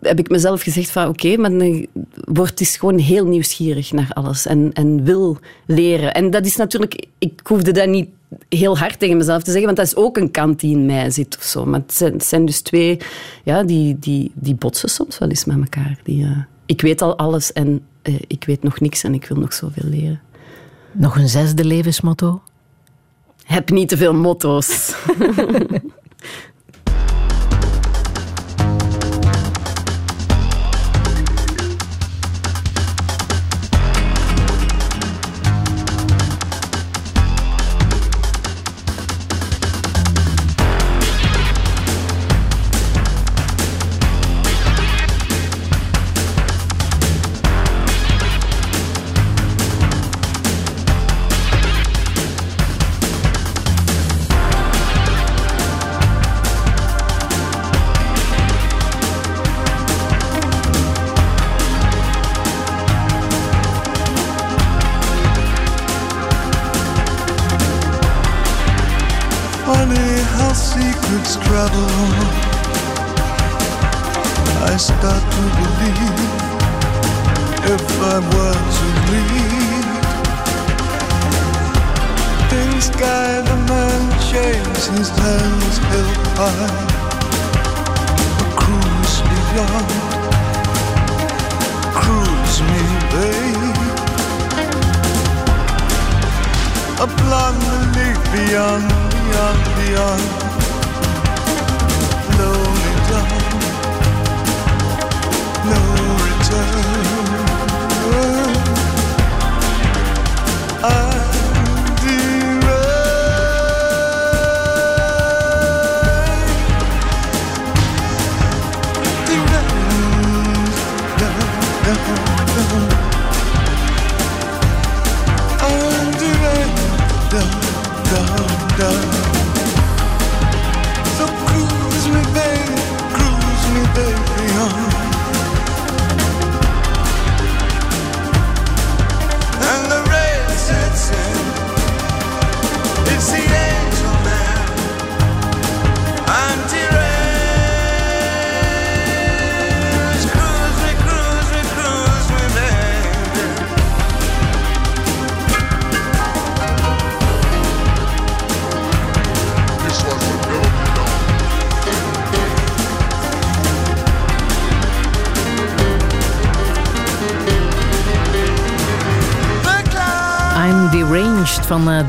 heb 0.00 0.18
ik 0.18 0.28
mezelf 0.28 0.62
gezegd 0.62 0.90
van 0.90 1.08
oké, 1.08 1.36
maar 1.36 1.58
dan 1.58 1.86
word 2.12 2.58
dus 2.58 2.76
gewoon 2.76 2.98
heel 2.98 3.26
nieuwsgierig 3.26 3.92
naar 3.92 4.10
alles 4.12 4.46
en, 4.46 4.72
en 4.72 5.04
wil 5.04 5.38
leren. 5.66 6.14
En 6.14 6.30
dat 6.30 6.46
is 6.46 6.56
natuurlijk, 6.56 7.06
ik 7.18 7.40
hoefde 7.42 7.72
dat 7.72 7.88
niet 7.88 8.08
heel 8.48 8.78
hard 8.78 8.98
tegen 8.98 9.16
mezelf 9.16 9.42
te 9.42 9.50
zeggen, 9.50 9.64
want 9.64 9.76
dat 9.76 9.86
is 9.86 9.96
ook 9.96 10.16
een 10.16 10.30
kant 10.30 10.60
die 10.60 10.76
in 10.76 10.86
mij 10.86 11.10
zit 11.10 11.36
of 11.36 11.44
zo. 11.44 11.66
Maar 11.66 11.80
het 11.80 11.94
zijn, 11.94 12.12
het 12.12 12.24
zijn 12.24 12.44
dus 12.44 12.60
twee, 12.60 12.98
ja, 13.44 13.62
die, 13.62 13.98
die, 13.98 14.32
die 14.34 14.54
botsen 14.54 14.88
soms 14.88 15.18
wel 15.18 15.28
eens 15.28 15.44
met 15.44 15.56
elkaar. 15.56 16.00
Die, 16.04 16.24
eh, 16.24 16.38
ik 16.66 16.80
weet 16.80 17.02
al 17.02 17.18
alles 17.18 17.52
en 17.52 17.80
eh, 18.02 18.14
ik 18.26 18.44
weet 18.44 18.62
nog 18.62 18.80
niks 18.80 19.02
en 19.04 19.14
ik 19.14 19.24
wil 19.24 19.36
nog 19.36 19.52
zoveel 19.52 19.88
leren. 19.88 20.20
Nog 20.92 21.16
een 21.16 21.28
zesde 21.28 21.64
levensmotto? 21.64 22.42
Heb 23.44 23.70
niet 23.70 23.88
te 23.88 23.96
veel 23.96 24.14
motto's. 24.14 24.94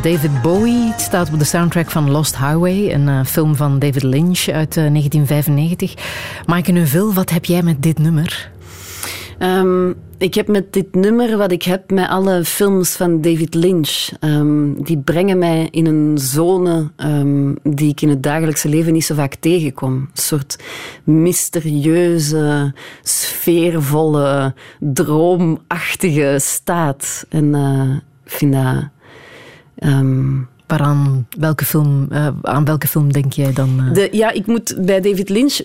David 0.01 0.41
Bowie. 0.41 0.91
Het 0.91 1.01
staat 1.01 1.33
op 1.33 1.39
de 1.39 1.45
soundtrack 1.45 1.91
van 1.91 2.11
Lost 2.11 2.37
Highway, 2.37 2.93
een 2.93 3.07
eh, 3.07 3.25
film 3.25 3.55
van 3.55 3.79
David 3.79 4.03
Lynch 4.03 4.47
uit 4.47 4.77
eh, 4.77 4.87
1995. 4.89 5.93
Maaike 6.45 6.71
Neuville, 6.71 7.13
wat 7.13 7.29
heb 7.29 7.45
jij 7.45 7.61
met 7.63 7.83
dit 7.83 7.99
nummer? 7.99 8.51
Ehm, 9.37 9.89
ik 10.17 10.33
heb 10.33 10.47
met 10.47 10.73
dit 10.73 10.95
nummer 10.95 11.37
wat 11.37 11.51
ik 11.51 11.63
heb 11.63 11.91
met 11.91 12.09
alle 12.09 12.45
films 12.45 12.95
van 12.95 13.21
David 13.21 13.53
Lynch. 13.53 14.09
ehm, 14.19 14.73
die 14.83 14.97
brengen 14.97 15.37
mij 15.37 15.67
in 15.71 15.85
een 15.85 16.17
zone 16.17 16.91
ehm, 16.95 17.53
die 17.63 17.89
ik 17.89 18.01
in 18.01 18.09
het 18.09 18.23
dagelijkse 18.23 18.69
leven 18.69 18.93
niet 18.93 19.05
zo 19.05 19.15
vaak 19.15 19.35
tegenkom. 19.35 19.93
Een 19.93 20.09
soort 20.13 20.57
mysterieuze, 21.03 22.73
sfeervolle, 23.03 24.53
droomachtige 24.79 26.35
staat. 26.39 27.25
En 27.29 27.55
ik 28.25 28.31
vind 28.31 28.53
dat... 28.53 28.89
Um, 29.81 30.47
Waaraan 30.71 31.27
welke 31.37 31.65
film, 31.65 32.07
eh, 32.09 32.27
aan 32.41 32.65
welke 32.65 32.87
film 32.87 33.11
denk 33.11 33.33
jij 33.33 33.53
dan? 33.53 33.79
eh? 33.79 33.93
De, 33.93 34.09
ja, 34.11 34.31
ik 34.31 34.45
moet 34.45 34.85
bij 34.85 35.01
David 35.01 35.29
Lynch, 35.29 35.59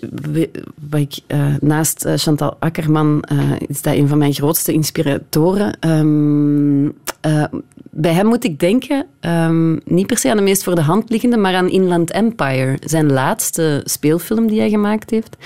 ik, 0.91 1.19
eh, 1.27 1.45
naast 1.61 2.07
Chantal 2.15 2.55
Akkerman, 2.59 3.23
is 3.67 3.81
dat 3.81 3.93
een 3.93 4.07
van 4.07 4.17
mijn 4.17 4.33
grootste 4.33 4.73
inspiratoren. 4.73 5.77
Ehm, 5.79 6.85
eh, 7.21 7.43
bij 7.89 8.13
hem 8.13 8.25
moet 8.25 8.43
ik 8.43 8.59
denken, 8.59 9.05
ehm, 9.19 9.77
niet 9.85 10.07
per 10.07 10.17
se 10.17 10.29
aan 10.29 10.37
de 10.37 10.43
meest 10.43 10.63
voor 10.63 10.75
de 10.75 10.81
hand 10.81 11.09
liggende, 11.09 11.37
maar 11.37 11.55
aan 11.55 11.69
Inland 11.69 12.11
Empire, 12.11 12.77
zijn 12.83 13.11
laatste 13.11 13.81
speelfilm 13.83 14.47
die 14.47 14.59
hij 14.59 14.69
gemaakt 14.69 15.09
heeft. 15.09 15.37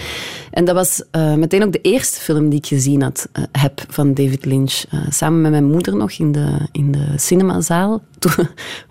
En 0.52 0.66
dat 0.66 0.76
was 0.76 1.04
meteen 1.38 1.64
ook 1.64 1.72
de 1.72 1.82
eerste 1.82 2.20
film 2.20 2.50
die 2.50 2.60
ik 2.60 2.66
gezien 2.66 3.02
had, 3.02 3.30
heb 3.52 3.84
van 3.88 4.14
David 4.14 4.46
Lynch. 4.46 4.84
Samen 5.10 5.42
met 5.42 5.52
mijn 5.52 5.72
moeder 5.72 5.96
nog 5.96 6.12
in 6.12 6.32
de, 6.32 6.58
in 6.72 6.92
de 6.92 7.06
cinemazaal. 7.16 8.02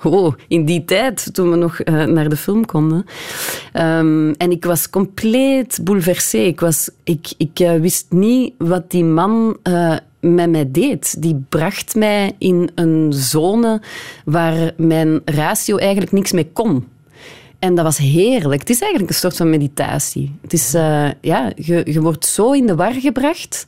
Oh, 0.03 0.35
die 0.67 0.85
tijd, 0.85 1.35
toen 1.35 1.51
we 1.51 1.57
nog 1.57 1.81
eh, 1.81 2.05
naar 2.05 2.29
de 2.29 2.37
film 2.37 2.67
konden. 2.67 3.05
Ehm, 3.73 4.33
en 4.37 4.51
ik 4.51 4.65
was 4.65 4.91
compleet 4.91 5.79
bouleversé. 5.83 6.39
Ik, 6.39 6.61
was, 6.61 6.91
ik, 7.05 7.33
ik 7.37 7.61
eh, 7.61 7.75
wist 7.75 8.07
niet 8.09 8.55
wat 8.59 8.91
die 8.91 9.05
man 9.05 9.57
eh, 9.63 9.97
met 10.21 10.51
mij 10.51 10.71
deed. 10.71 11.23
Die 11.23 11.45
bracht 11.49 11.95
mij 11.95 12.33
in 12.39 12.71
een 12.75 13.13
zone 13.13 13.83
waar 14.25 14.73
mijn 14.77 15.21
ratio 15.25 15.77
eigenlijk 15.77 16.13
niks 16.13 16.33
mee 16.33 16.51
kon. 16.53 16.89
En 17.59 17.75
dat 17.75 17.85
was 17.85 17.99
heerlijk. 17.99 18.61
Het 18.61 18.71
is 18.71 18.81
eigenlijk 18.81 19.13
een 19.13 19.19
soort 19.19 19.37
van 19.37 19.51
meditatie. 19.51 20.35
Het 20.43 20.53
is, 20.53 20.71
ja, 21.21 21.53
je, 21.57 21.83
je 21.85 22.01
wordt 22.01 22.27
zo 22.27 22.53
in 22.53 22.67
de 22.67 22.75
war 22.75 22.93
gebracht, 22.93 23.65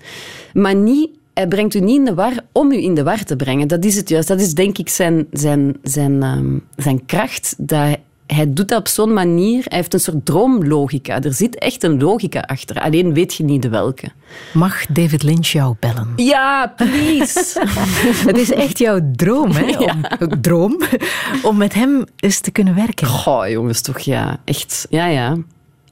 maar 0.53 0.75
niet, 0.75 1.11
hij 1.35 1.49
brengt 1.49 1.75
u 1.75 1.81
niet 1.81 1.99
in 1.99 2.05
de 2.05 2.15
war 2.15 2.33
om 2.53 2.73
u 2.73 2.83
in 2.83 2.95
de 2.95 3.03
war 3.03 3.25
te 3.25 3.37
brengen. 3.37 3.69
Dat 3.69 3.85
is 3.85 3.97
het 3.97 4.09
juist. 4.09 4.29
Dat 4.29 4.41
is 4.41 4.55
denk 4.55 4.79
ik 4.79 4.89
zijn, 4.89 5.27
zijn, 5.33 5.77
zijn, 5.83 6.23
ehm, 6.23 6.59
zijn 6.77 7.07
kracht. 7.07 7.55
Dat 7.59 7.99
hij 8.27 8.53
doet 8.53 8.69
dat 8.69 8.79
op 8.79 8.89
zo'n 8.89 9.13
manier. 9.13 9.65
Hij 9.69 9.79
heeft 9.79 9.95
een 9.95 10.01
soort 10.01 10.25
droomlogica. 10.25 11.21
Er 11.21 11.33
zit 11.33 11.59
echt 11.59 11.83
een 11.83 12.01
logica 12.01 12.41
achter. 12.41 12.81
Alleen 12.81 13.15
weet 13.15 13.35
je 13.35 13.45
niet 13.45 13.63
de 13.63 13.69
welke. 13.69 14.09
Mag 14.53 14.87
David 14.87 15.23
Lynch 15.23 15.47
jou 15.47 15.75
bellen? 15.81 16.13
Ja, 16.17 16.73
please. 16.77 17.61
Het 18.29 18.39
is 18.39 18.51
echt 18.53 18.79
jouw 18.79 19.01
droom, 19.17 19.51
hè? 19.51 19.77
Om, 19.79 20.41
droom, 20.41 20.81
om 21.43 21.57
met 21.57 21.75
hem 21.75 22.05
eens 22.17 22.41
te 22.41 22.51
kunnen 22.51 22.75
werken. 22.75 23.07
Goh, 23.07 23.49
jongens, 23.49 23.81
toch 23.81 23.99
ja. 23.99 24.41
Echt. 24.45 24.87
Ja, 24.91 25.07
ja. 25.07 25.37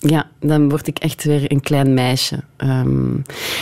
Ja, 0.02 0.26
dan 0.40 0.68
word 0.68 0.86
ik 0.86 0.98
echt 0.98 1.24
weer 1.24 1.52
een 1.52 1.60
klein 1.60 1.94
meisje. 1.94 2.36
Ehm, 2.56 3.16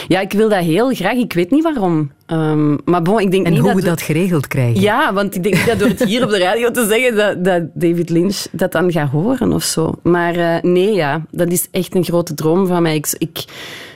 ja, 0.08 0.20
ik 0.20 0.32
wil 0.32 0.48
dat 0.48 0.64
heel 0.64 0.94
graag. 0.94 1.16
Ik 1.16 1.32
weet 1.32 1.50
niet 1.50 1.62
waarom. 1.62 2.10
Ehm, 2.26 2.76
maar 2.84 3.02
bon, 3.02 3.20
ik 3.20 3.30
denk 3.30 3.46
En 3.46 3.52
niet 3.52 3.60
hoe 3.60 3.70
dat 3.70 3.80
we 3.80 3.88
dat 3.88 4.02
geregeld 4.02 4.46
krijgen. 4.46 4.80
Ja, 4.80 5.12
want 5.12 5.34
ik 5.34 5.42
denk 5.42 5.54
niet 5.54 5.66
dat 5.66 5.78
door 5.78 5.88
het 5.88 6.04
hier 6.04 6.24
op 6.24 6.30
de 6.30 6.38
radio 6.38 6.70
te 6.70 6.86
zeggen 6.86 7.16
dat, 7.16 7.44
dat 7.44 7.62
David 7.74 8.10
Lynch 8.10 8.46
dat 8.52 8.72
dan 8.72 8.92
gaat 8.92 9.10
horen 9.10 9.52
of 9.52 9.62
zo. 9.62 9.94
Maar 10.02 10.34
eh, 10.34 10.62
nee, 10.62 10.92
ja, 10.92 11.22
dat 11.30 11.52
is 11.52 11.68
echt 11.70 11.94
een 11.94 12.04
grote 12.04 12.34
droom 12.34 12.66
van 12.66 12.82
mij. 12.82 12.94
Ik, 12.94 13.14
ik 13.18 13.44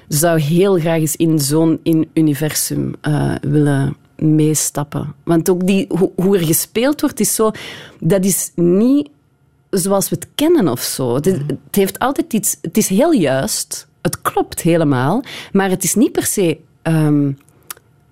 zou 0.09 0.41
heel 0.41 0.79
graag 0.79 1.01
eens 1.01 1.17
in 1.17 1.39
zo'n 1.39 1.81
in 1.83 2.11
universum 2.15 2.95
eh, 3.01 3.35
willen 3.41 3.97
meestappen. 4.17 5.15
Want 5.25 5.51
ook 5.51 5.67
die, 5.67 5.87
hoe, 5.89 6.11
hoe 6.17 6.39
er 6.39 6.45
gespeeld 6.45 7.01
wordt, 7.01 7.21
is 7.21 7.35
zo... 7.35 7.51
Dat 8.01 8.25
is 8.25 8.53
niet 8.55 9.09
zoals 9.81 10.09
we 10.09 10.15
het 10.17 10.29
kennen 10.35 10.69
of 10.69 10.81
zo. 10.81 11.15
Het, 11.15 11.27
is- 11.27 11.39
het 11.47 11.75
heeft 11.75 11.99
altijd 11.99 12.33
iets... 12.33 12.57
Het 12.63 12.77
is 12.77 12.89
heel 12.89 13.13
juist. 13.13 13.87
Het 14.03 14.23
klopt 14.23 14.61
helemaal. 14.63 15.25
Maar 15.53 15.71
het 15.71 15.85
is 15.85 15.95
niet 15.95 16.13
per 16.13 16.25
se... 16.27 16.59
ehm 16.83 17.31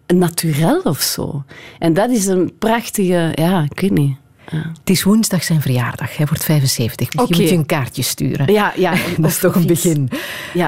naturel 0.07 0.81
of 0.81 1.01
zo. 1.01 1.45
En 1.78 1.93
dat 1.95 2.11
is 2.11 2.27
een 2.27 2.53
prachtige... 2.59 3.32
Ja, 3.35 3.66
ik 3.70 3.81
weet 3.81 3.91
niet. 3.91 4.16
Het 4.51 4.91
is 4.91 5.03
woensdag 5.03 5.43
zijn 5.45 5.61
verjaardag. 5.61 6.16
Hij 6.16 6.27
wordt 6.27 6.45
75. 6.45 7.07
Misschien 7.07 7.23
Oké. 7.35 7.41
moet 7.41 7.51
je 7.51 7.57
een 7.57 7.66
kaartje 7.66 8.03
sturen. 8.03 8.53
Ja, 8.53 8.73
ja. 8.77 8.93
Dat 9.19 9.31
is 9.31 9.39
toch 9.39 9.55
een 9.55 9.66
begin. 9.66 10.11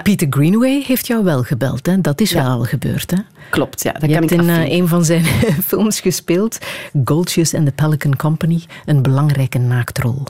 Peter 0.03 0.27
Greenaway 0.31 0.83
heeft 0.87 1.07
jou 1.07 1.25
wel 1.25 1.43
gebeld. 1.43 1.87
Hè? 1.87 2.01
Dat 2.01 2.21
is 2.21 2.33
wel 2.33 2.45
al 2.47 2.63
gebeurd. 2.63 3.11
Hè? 3.11 3.17
Klopt, 3.51 3.83
ja. 3.83 3.93
Dat 3.93 4.01
je 4.03 4.07
kan 4.09 4.17
hebt 4.17 4.31
ik 4.33 4.41
in 4.41 4.49
eh, 4.49 4.71
een 4.73 4.89
van 4.89 5.05
zijn 5.05 5.25
films 5.71 6.01
gespeeld. 6.01 6.59
Goldjes 7.05 7.55
and 7.55 7.67
the 7.67 7.73
Pelican 7.73 8.17
Company. 8.17 8.63
Een 8.85 9.03
belangrijke 9.03 9.59
naaktrol. 9.59 10.25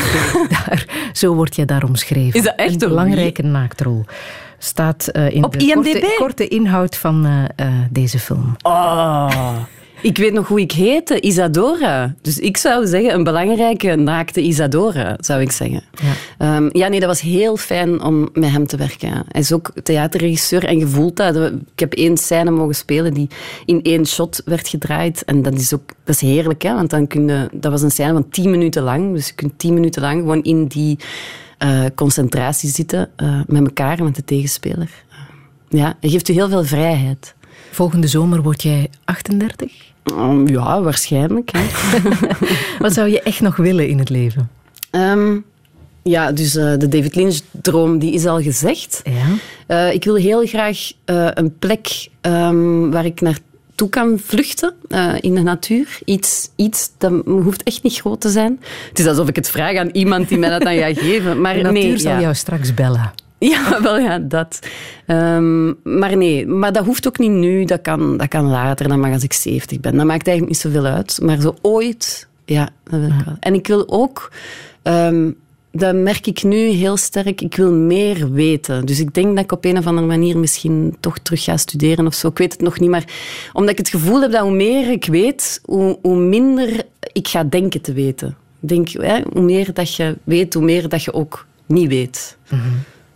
daar, 0.66 1.10
zo 1.12 1.34
word 1.34 1.56
je 1.56 1.64
daar 1.64 1.84
omschreven. 1.84 2.38
Is 2.38 2.44
dat 2.44 2.54
echt 2.56 2.72
Een 2.72 2.88
belangrijke 2.88 3.42
naaktrol. 3.42 4.04
Staat 4.58 5.08
eh, 5.08 5.30
in 5.30 5.44
Op 5.44 5.58
de 5.58 6.14
korte 6.18 6.48
inhoud 6.48 6.96
van 6.96 7.26
eh, 7.26 7.66
eh, 7.66 7.72
deze 7.90 8.18
film. 8.18 8.56
Oh. 8.62 9.56
Ik 10.02 10.18
weet 10.18 10.32
nog 10.32 10.48
hoe 10.48 10.60
ik 10.60 10.72
heette, 10.72 11.20
Isadora. 11.20 12.14
Dus 12.22 12.38
ik 12.38 12.56
zou 12.56 12.86
zeggen, 12.86 13.14
een 13.14 13.24
belangrijke 13.24 13.94
naakte 13.94 14.40
Isadora, 14.40 15.16
zou 15.20 15.40
ik 15.40 15.50
zeggen. 15.50 15.82
Ja. 16.02 16.12
Ehm, 16.38 16.68
ja, 16.72 16.88
nee, 16.88 17.00
dat 17.00 17.08
was 17.08 17.20
heel 17.20 17.56
fijn 17.56 18.02
om 18.02 18.28
met 18.32 18.50
hem 18.50 18.66
te 18.66 18.76
werken. 18.76 19.10
Hij 19.10 19.40
is 19.40 19.52
ook 19.52 19.72
theaterregisseur 19.82 20.64
en 20.64 20.78
je 20.78 20.86
voelt 20.86 21.16
dat. 21.16 21.36
Ik 21.36 21.80
heb 21.80 21.92
één 21.92 22.16
scène 22.16 22.50
mogen 22.50 22.74
spelen 22.74 23.14
die 23.14 23.28
in 23.64 23.82
één 23.82 24.06
shot 24.06 24.42
werd 24.44 24.68
gedraaid. 24.68 25.24
En 25.24 25.42
dat 25.42 25.54
is 25.54 25.74
ook 25.74 25.92
dat 26.04 26.14
is 26.14 26.20
heerlijk, 26.20 26.62
hè? 26.62 26.74
want 26.74 26.90
dan 26.90 27.06
kun 27.06 27.28
je, 27.28 27.48
dat 27.52 27.70
was 27.70 27.82
een 27.82 27.90
scène 27.90 28.12
van 28.12 28.28
tien 28.28 28.50
minuten 28.50 28.82
lang. 28.82 29.14
Dus 29.14 29.26
je 29.26 29.34
kunt 29.34 29.58
tien 29.58 29.74
minuten 29.74 30.02
lang 30.02 30.20
gewoon 30.20 30.42
in 30.42 30.66
die 30.66 30.98
eh, 31.58 31.84
concentratie 31.94 32.70
zitten 32.70 33.10
eh, 33.16 33.40
met 33.46 33.64
elkaar, 33.64 34.04
met 34.04 34.16
de 34.16 34.24
tegenspeler. 34.24 34.90
Ja, 35.68 35.96
het 36.00 36.10
geeft 36.10 36.26
je 36.26 36.32
heel 36.32 36.48
veel 36.48 36.64
vrijheid. 36.64 37.34
Volgende 37.70 38.06
zomer 38.06 38.42
word 38.42 38.62
jij 38.62 38.90
38. 39.04 39.91
Um, 40.04 40.48
ja, 40.48 40.82
waarschijnlijk. 40.82 41.50
Hè. 41.52 41.66
Wat 42.84 42.92
zou 42.92 43.08
je 43.08 43.22
echt 43.22 43.40
nog 43.40 43.56
willen 43.56 43.88
in 43.88 43.98
het 43.98 44.08
leven? 44.08 44.50
Ehm, 44.90 45.38
ja, 46.02 46.32
dus 46.32 46.56
eh, 46.56 46.78
de 46.78 46.88
David 46.88 47.14
Lynch-droom 47.14 47.98
die 47.98 48.12
is 48.12 48.26
al 48.26 48.40
gezegd. 48.40 49.02
Ja. 49.04 49.26
Eh, 49.66 49.94
ik 49.94 50.04
wil 50.04 50.14
heel 50.14 50.46
graag 50.46 50.92
eh, 51.04 51.28
een 51.34 51.58
plek 51.58 52.08
ehm, 52.20 52.90
waar 52.90 53.04
ik 53.04 53.20
naartoe 53.20 53.88
kan 53.88 54.18
vluchten 54.24 54.74
in 55.20 55.34
de 55.34 55.42
natuur. 55.42 55.98
Iets, 56.04 56.50
iets 56.56 56.90
dat 56.98 57.12
hoeft 57.24 57.62
echt 57.62 57.82
niet 57.82 57.94
groot 57.94 58.20
te 58.20 58.30
zijn. 58.30 58.60
Het 58.88 58.98
is 58.98 59.06
alsof 59.06 59.28
ik 59.28 59.36
het 59.36 59.50
vraag 59.50 59.76
aan 59.76 59.88
iemand 59.92 60.28
die 60.28 60.38
mij 60.38 60.50
dat 60.50 60.62
dan 60.62 60.76
gaat 60.76 60.98
geven. 61.08 61.40
Maar 61.40 61.54
de 61.54 61.62
natuur 61.62 61.82
nee, 61.82 61.98
zal 61.98 62.12
ja. 62.12 62.20
jou 62.20 62.34
straks 62.34 62.74
bellen. 62.74 63.12
Ja, 63.52 63.82
wel 63.82 63.98
ja, 63.98 64.18
dat. 64.18 64.58
Ehm, 65.06 65.66
maar 65.82 66.16
nee, 66.16 66.46
maar 66.46 66.72
dat 66.72 66.84
hoeft 66.84 67.06
ook 67.06 67.18
niet 67.18 67.30
nu. 67.30 67.64
Dat 67.64 67.82
kan, 67.82 68.16
dat 68.16 68.28
kan 68.28 68.46
later, 68.46 68.88
dan 68.88 69.00
mag 69.00 69.12
als 69.12 69.22
ik 69.22 69.32
70 69.32 69.80
ben. 69.80 69.96
Dat 69.96 70.06
maakt 70.06 70.26
eigenlijk 70.26 70.48
niet 70.48 70.72
zoveel 70.72 70.90
uit. 70.90 71.18
Maar 71.22 71.40
zo 71.40 71.54
ooit, 71.62 72.28
ja, 72.44 72.68
dat 72.84 73.00
wil 73.00 73.08
ik 73.08 73.24
wel. 73.24 73.36
En 73.40 73.54
ik 73.54 73.66
wil 73.66 73.88
ook, 73.88 74.32
ehm, 74.82 75.30
dat 75.72 75.94
merk 75.94 76.26
ik 76.26 76.42
nu 76.42 76.56
heel 76.56 76.96
sterk, 76.96 77.40
ik 77.40 77.56
wil 77.56 77.72
meer 77.72 78.32
weten. 78.32 78.86
Dus 78.86 79.00
ik 79.00 79.14
denk 79.14 79.34
dat 79.34 79.44
ik 79.44 79.52
op 79.52 79.64
een 79.64 79.78
of 79.78 79.86
andere 79.86 80.06
manier 80.06 80.38
misschien 80.38 80.96
toch 81.00 81.18
terug 81.18 81.44
ga 81.44 81.56
studeren 81.56 82.06
of 82.06 82.14
zo. 82.14 82.28
Ik 82.28 82.38
weet 82.38 82.52
het 82.52 82.62
nog 82.62 82.80
niet, 82.80 82.90
maar 82.90 83.04
omdat 83.52 83.72
ik 83.72 83.78
het 83.78 83.88
gevoel 83.88 84.20
heb 84.20 84.30
dat 84.30 84.42
hoe 84.42 84.54
meer 84.54 84.90
ik 84.90 85.04
weet, 85.04 85.60
hoe, 85.64 85.98
hoe 86.02 86.16
minder 86.16 86.82
ik 87.12 87.28
ga 87.28 87.44
denken 87.44 87.80
te 87.80 87.92
weten. 87.92 88.36
Ik 88.60 88.68
denk, 88.68 88.88
hè, 88.88 89.20
hoe 89.32 89.42
meer 89.42 89.74
dat 89.74 89.94
je 89.94 90.16
weet, 90.24 90.54
hoe 90.54 90.64
meer 90.64 90.88
dat 90.88 91.02
je 91.02 91.12
ook 91.12 91.46
niet 91.66 91.88
weet. 91.88 92.36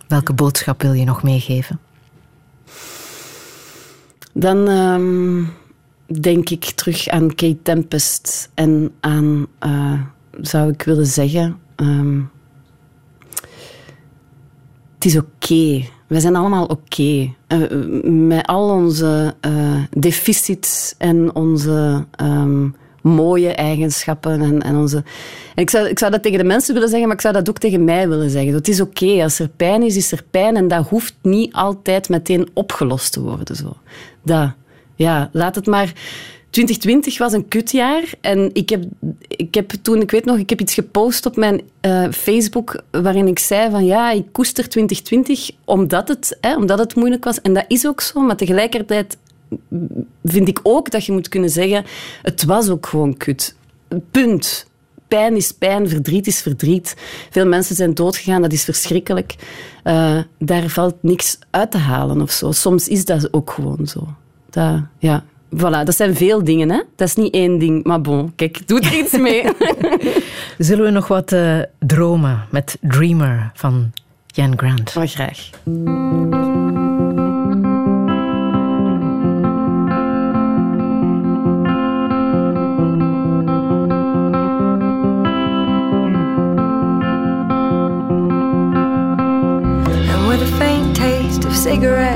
Welke 0.07 0.33
boodschap 0.33 0.81
wil 0.81 0.93
je 0.93 1.05
nog 1.05 1.23
meegeven? 1.23 1.79
Dan 4.33 4.67
ehm, 4.67 5.43
denk 6.21 6.49
ik 6.49 6.63
terug 6.63 7.07
aan 7.07 7.27
Kate 7.27 7.61
Tempest 7.61 8.49
en 8.53 8.91
aan, 8.99 9.47
eh, 9.59 10.01
zou 10.41 10.71
ik 10.71 10.81
willen 10.81 11.05
zeggen, 11.05 11.59
ehm, 11.75 12.21
het 14.95 15.05
is 15.05 15.17
oké. 15.17 15.85
Wij 16.07 16.19
zijn 16.19 16.35
allemaal 16.35 16.65
oké. 16.65 17.33
Eh, 17.47 17.59
met 18.03 18.47
al 18.47 18.69
onze 18.69 19.35
eh, 19.39 19.83
deficits 19.89 20.95
en 20.97 21.35
onze 21.35 22.05
ehm, 22.11 22.67
mooie 23.01 23.51
eigenschappen. 23.51 24.41
En, 24.41 24.61
en 24.61 24.75
onze... 24.75 25.03
ik, 25.55 25.69
zou, 25.69 25.87
ik 25.87 25.99
zou 25.99 26.11
dat 26.11 26.23
tegen 26.23 26.37
de 26.37 26.43
mensen 26.43 26.73
willen 26.73 26.89
zeggen, 26.89 27.07
maar 27.07 27.17
ik 27.17 27.21
zou 27.21 27.33
dat 27.33 27.49
ook 27.49 27.57
tegen 27.57 27.83
mij 27.83 28.09
willen 28.09 28.29
zeggen. 28.29 28.53
Het 28.53 28.67
is 28.67 28.81
oké. 28.81 29.23
Als 29.23 29.39
er 29.39 29.49
pijn 29.49 29.83
is, 29.83 29.95
is 29.95 30.11
er 30.11 30.23
pijn. 30.31 30.55
En 30.55 30.67
dat 30.67 30.87
hoeft 30.87 31.15
niet 31.21 31.53
altijd 31.53 32.09
meteen 32.09 32.49
opgelost 32.53 33.11
te 33.11 33.21
worden. 33.21 33.55
Zo. 33.55 33.77
Dat, 34.23 34.51
ja, 34.95 35.29
laat 35.31 35.55
het 35.55 35.65
maar... 35.65 35.93
2020 36.49 37.17
was 37.17 37.33
een 37.33 37.47
kutjaar 37.47 38.03
en 38.21 38.49
ik 38.53 38.69
heb, 38.69 38.83
ik 39.27 39.53
heb 39.53 39.69
toen, 39.81 40.01
ik 40.01 40.11
weet 40.11 40.25
nog, 40.25 40.37
ik 40.37 40.49
heb 40.49 40.61
iets 40.61 40.73
gepost 40.73 41.25
op 41.25 41.35
mijn 41.35 41.61
eh, 41.79 42.11
Facebook 42.11 42.81
waarin 42.91 43.27
ik 43.27 43.39
zei 43.39 43.69
van 43.71 43.85
ja, 43.85 44.11
ik 44.11 44.25
koester 44.31 44.69
2020 44.69 45.51
omdat 45.65 46.07
het, 46.07 46.37
hè, 46.41 46.55
omdat 46.55 46.79
het 46.79 46.95
moeilijk 46.95 47.23
was. 47.23 47.41
En 47.41 47.53
dat 47.53 47.65
is 47.67 47.87
ook 47.87 48.01
zo, 48.01 48.21
maar 48.21 48.35
tegelijkertijd 48.35 49.17
vind 50.23 50.47
ik 50.47 50.59
ook 50.63 50.91
dat 50.91 51.05
je 51.05 51.11
moet 51.11 51.29
kunnen 51.29 51.49
zeggen, 51.49 51.85
het 52.21 52.43
was 52.43 52.69
ook 52.69 52.85
gewoon 52.85 53.17
kut. 53.17 53.55
Punt. 54.11 54.65
Pijn 55.07 55.35
is 55.35 55.51
pijn, 55.51 55.89
verdriet 55.89 56.27
is 56.27 56.41
verdriet. 56.41 56.95
Veel 57.29 57.45
mensen 57.45 57.75
zijn 57.75 57.93
doodgegaan, 57.93 58.41
dat 58.41 58.53
is 58.53 58.63
verschrikkelijk. 58.63 59.35
Eh, 59.83 60.19
daar 60.39 60.69
valt 60.69 60.95
niks 61.01 61.39
uit 61.49 61.71
te 61.71 61.77
halen 61.77 62.21
of 62.21 62.31
zo. 62.31 62.51
Soms 62.51 62.87
is 62.87 63.05
dat 63.05 63.33
ook 63.33 63.51
gewoon 63.51 63.87
zo. 63.87 64.07
Dat, 64.49 64.81
ja. 64.99 65.23
Voilà, 65.55 65.83
dat 65.83 65.95
zijn 65.95 66.15
veel 66.15 66.43
dingen, 66.43 66.69
hè? 66.69 66.81
Dat 66.95 67.07
is 67.07 67.15
niet 67.15 67.33
één 67.33 67.57
ding. 67.57 67.83
Maar 67.83 68.01
bon, 68.01 68.35
kijk, 68.35 68.67
doe 68.67 68.79
er 68.79 68.97
iets 68.97 69.17
mee. 69.17 69.43
Zullen 70.57 70.85
we 70.85 70.91
nog 70.91 71.07
wat 71.07 71.31
eh, 71.31 71.59
dromen 71.79 72.45
met 72.51 72.77
Dreamer 72.81 73.51
van 73.53 73.91
Jan 74.25 74.53
Grant? 74.57 74.95
Maar 74.95 75.07
graag. 75.07 75.49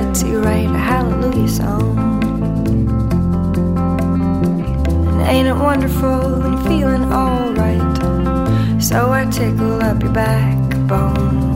Cigarettes, 0.01 0.23
you 0.23 0.39
write 0.41 0.69
a 0.69 0.77
hallelujah 0.77 1.47
song. 1.47 1.97
And 5.07 5.21
ain't 5.21 5.47
it 5.47 5.55
wonderful 5.55 6.39
you're 6.49 6.63
feeling 6.63 7.03
alright? 7.11 8.81
So 8.81 9.11
I 9.11 9.25
tickle 9.25 9.81
up 9.81 10.01
your 10.01 10.11
backbone. 10.11 11.50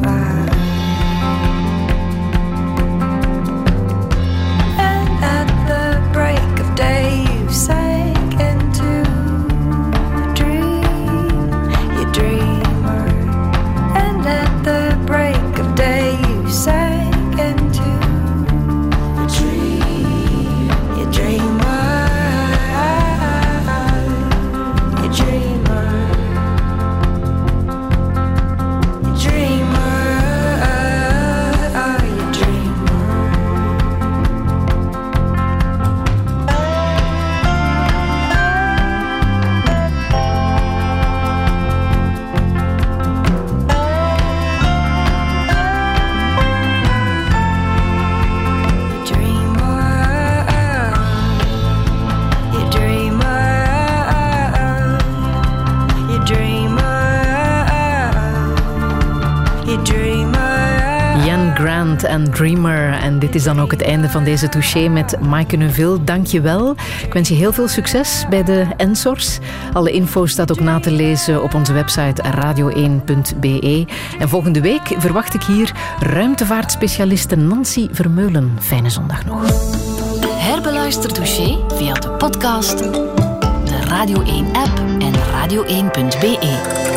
En 62.15 62.31
Dreamer. 62.31 62.93
En 62.93 63.19
dit 63.19 63.35
is 63.35 63.43
dan 63.43 63.61
ook 63.61 63.71
het 63.71 63.81
einde 63.81 64.09
van 64.09 64.23
deze 64.23 64.49
touché 64.49 64.87
met 64.87 65.19
Maaike 65.21 65.55
Neuville. 65.55 66.03
Dank 66.03 66.25
je 66.27 66.41
wel. 66.41 66.75
Ik 67.05 67.13
wens 67.13 67.29
je 67.29 67.35
heel 67.35 67.53
veel 67.53 67.67
succes 67.67 68.25
bij 68.29 68.43
de 68.43 68.65
Ensors. 68.77 69.39
Alle 69.73 69.91
info 69.91 70.25
staat 70.25 70.51
ook 70.51 70.59
na 70.59 70.79
te 70.79 70.91
lezen 70.91 71.43
op 71.43 71.53
onze 71.53 71.73
website 71.73 72.23
radio1.be. 72.23 73.85
En 74.19 74.29
volgende 74.29 74.61
week 74.61 74.95
verwacht 74.97 75.33
ik 75.33 75.43
hier 75.43 75.71
ruimtevaartspecialiste 75.99 77.35
Nancy 77.35 77.87
Vermeulen. 77.91 78.57
Fijne 78.59 78.89
zondag 78.89 79.25
nog. 79.25 79.43
Herbeluister 80.27 81.13
Touché 81.13 81.57
via 81.75 81.93
de 81.93 82.09
podcast, 82.09 82.77
de 82.77 83.81
Radio 83.87 84.23
1-app 84.23 84.81
en 84.99 85.13
radio1.be. 85.13 86.94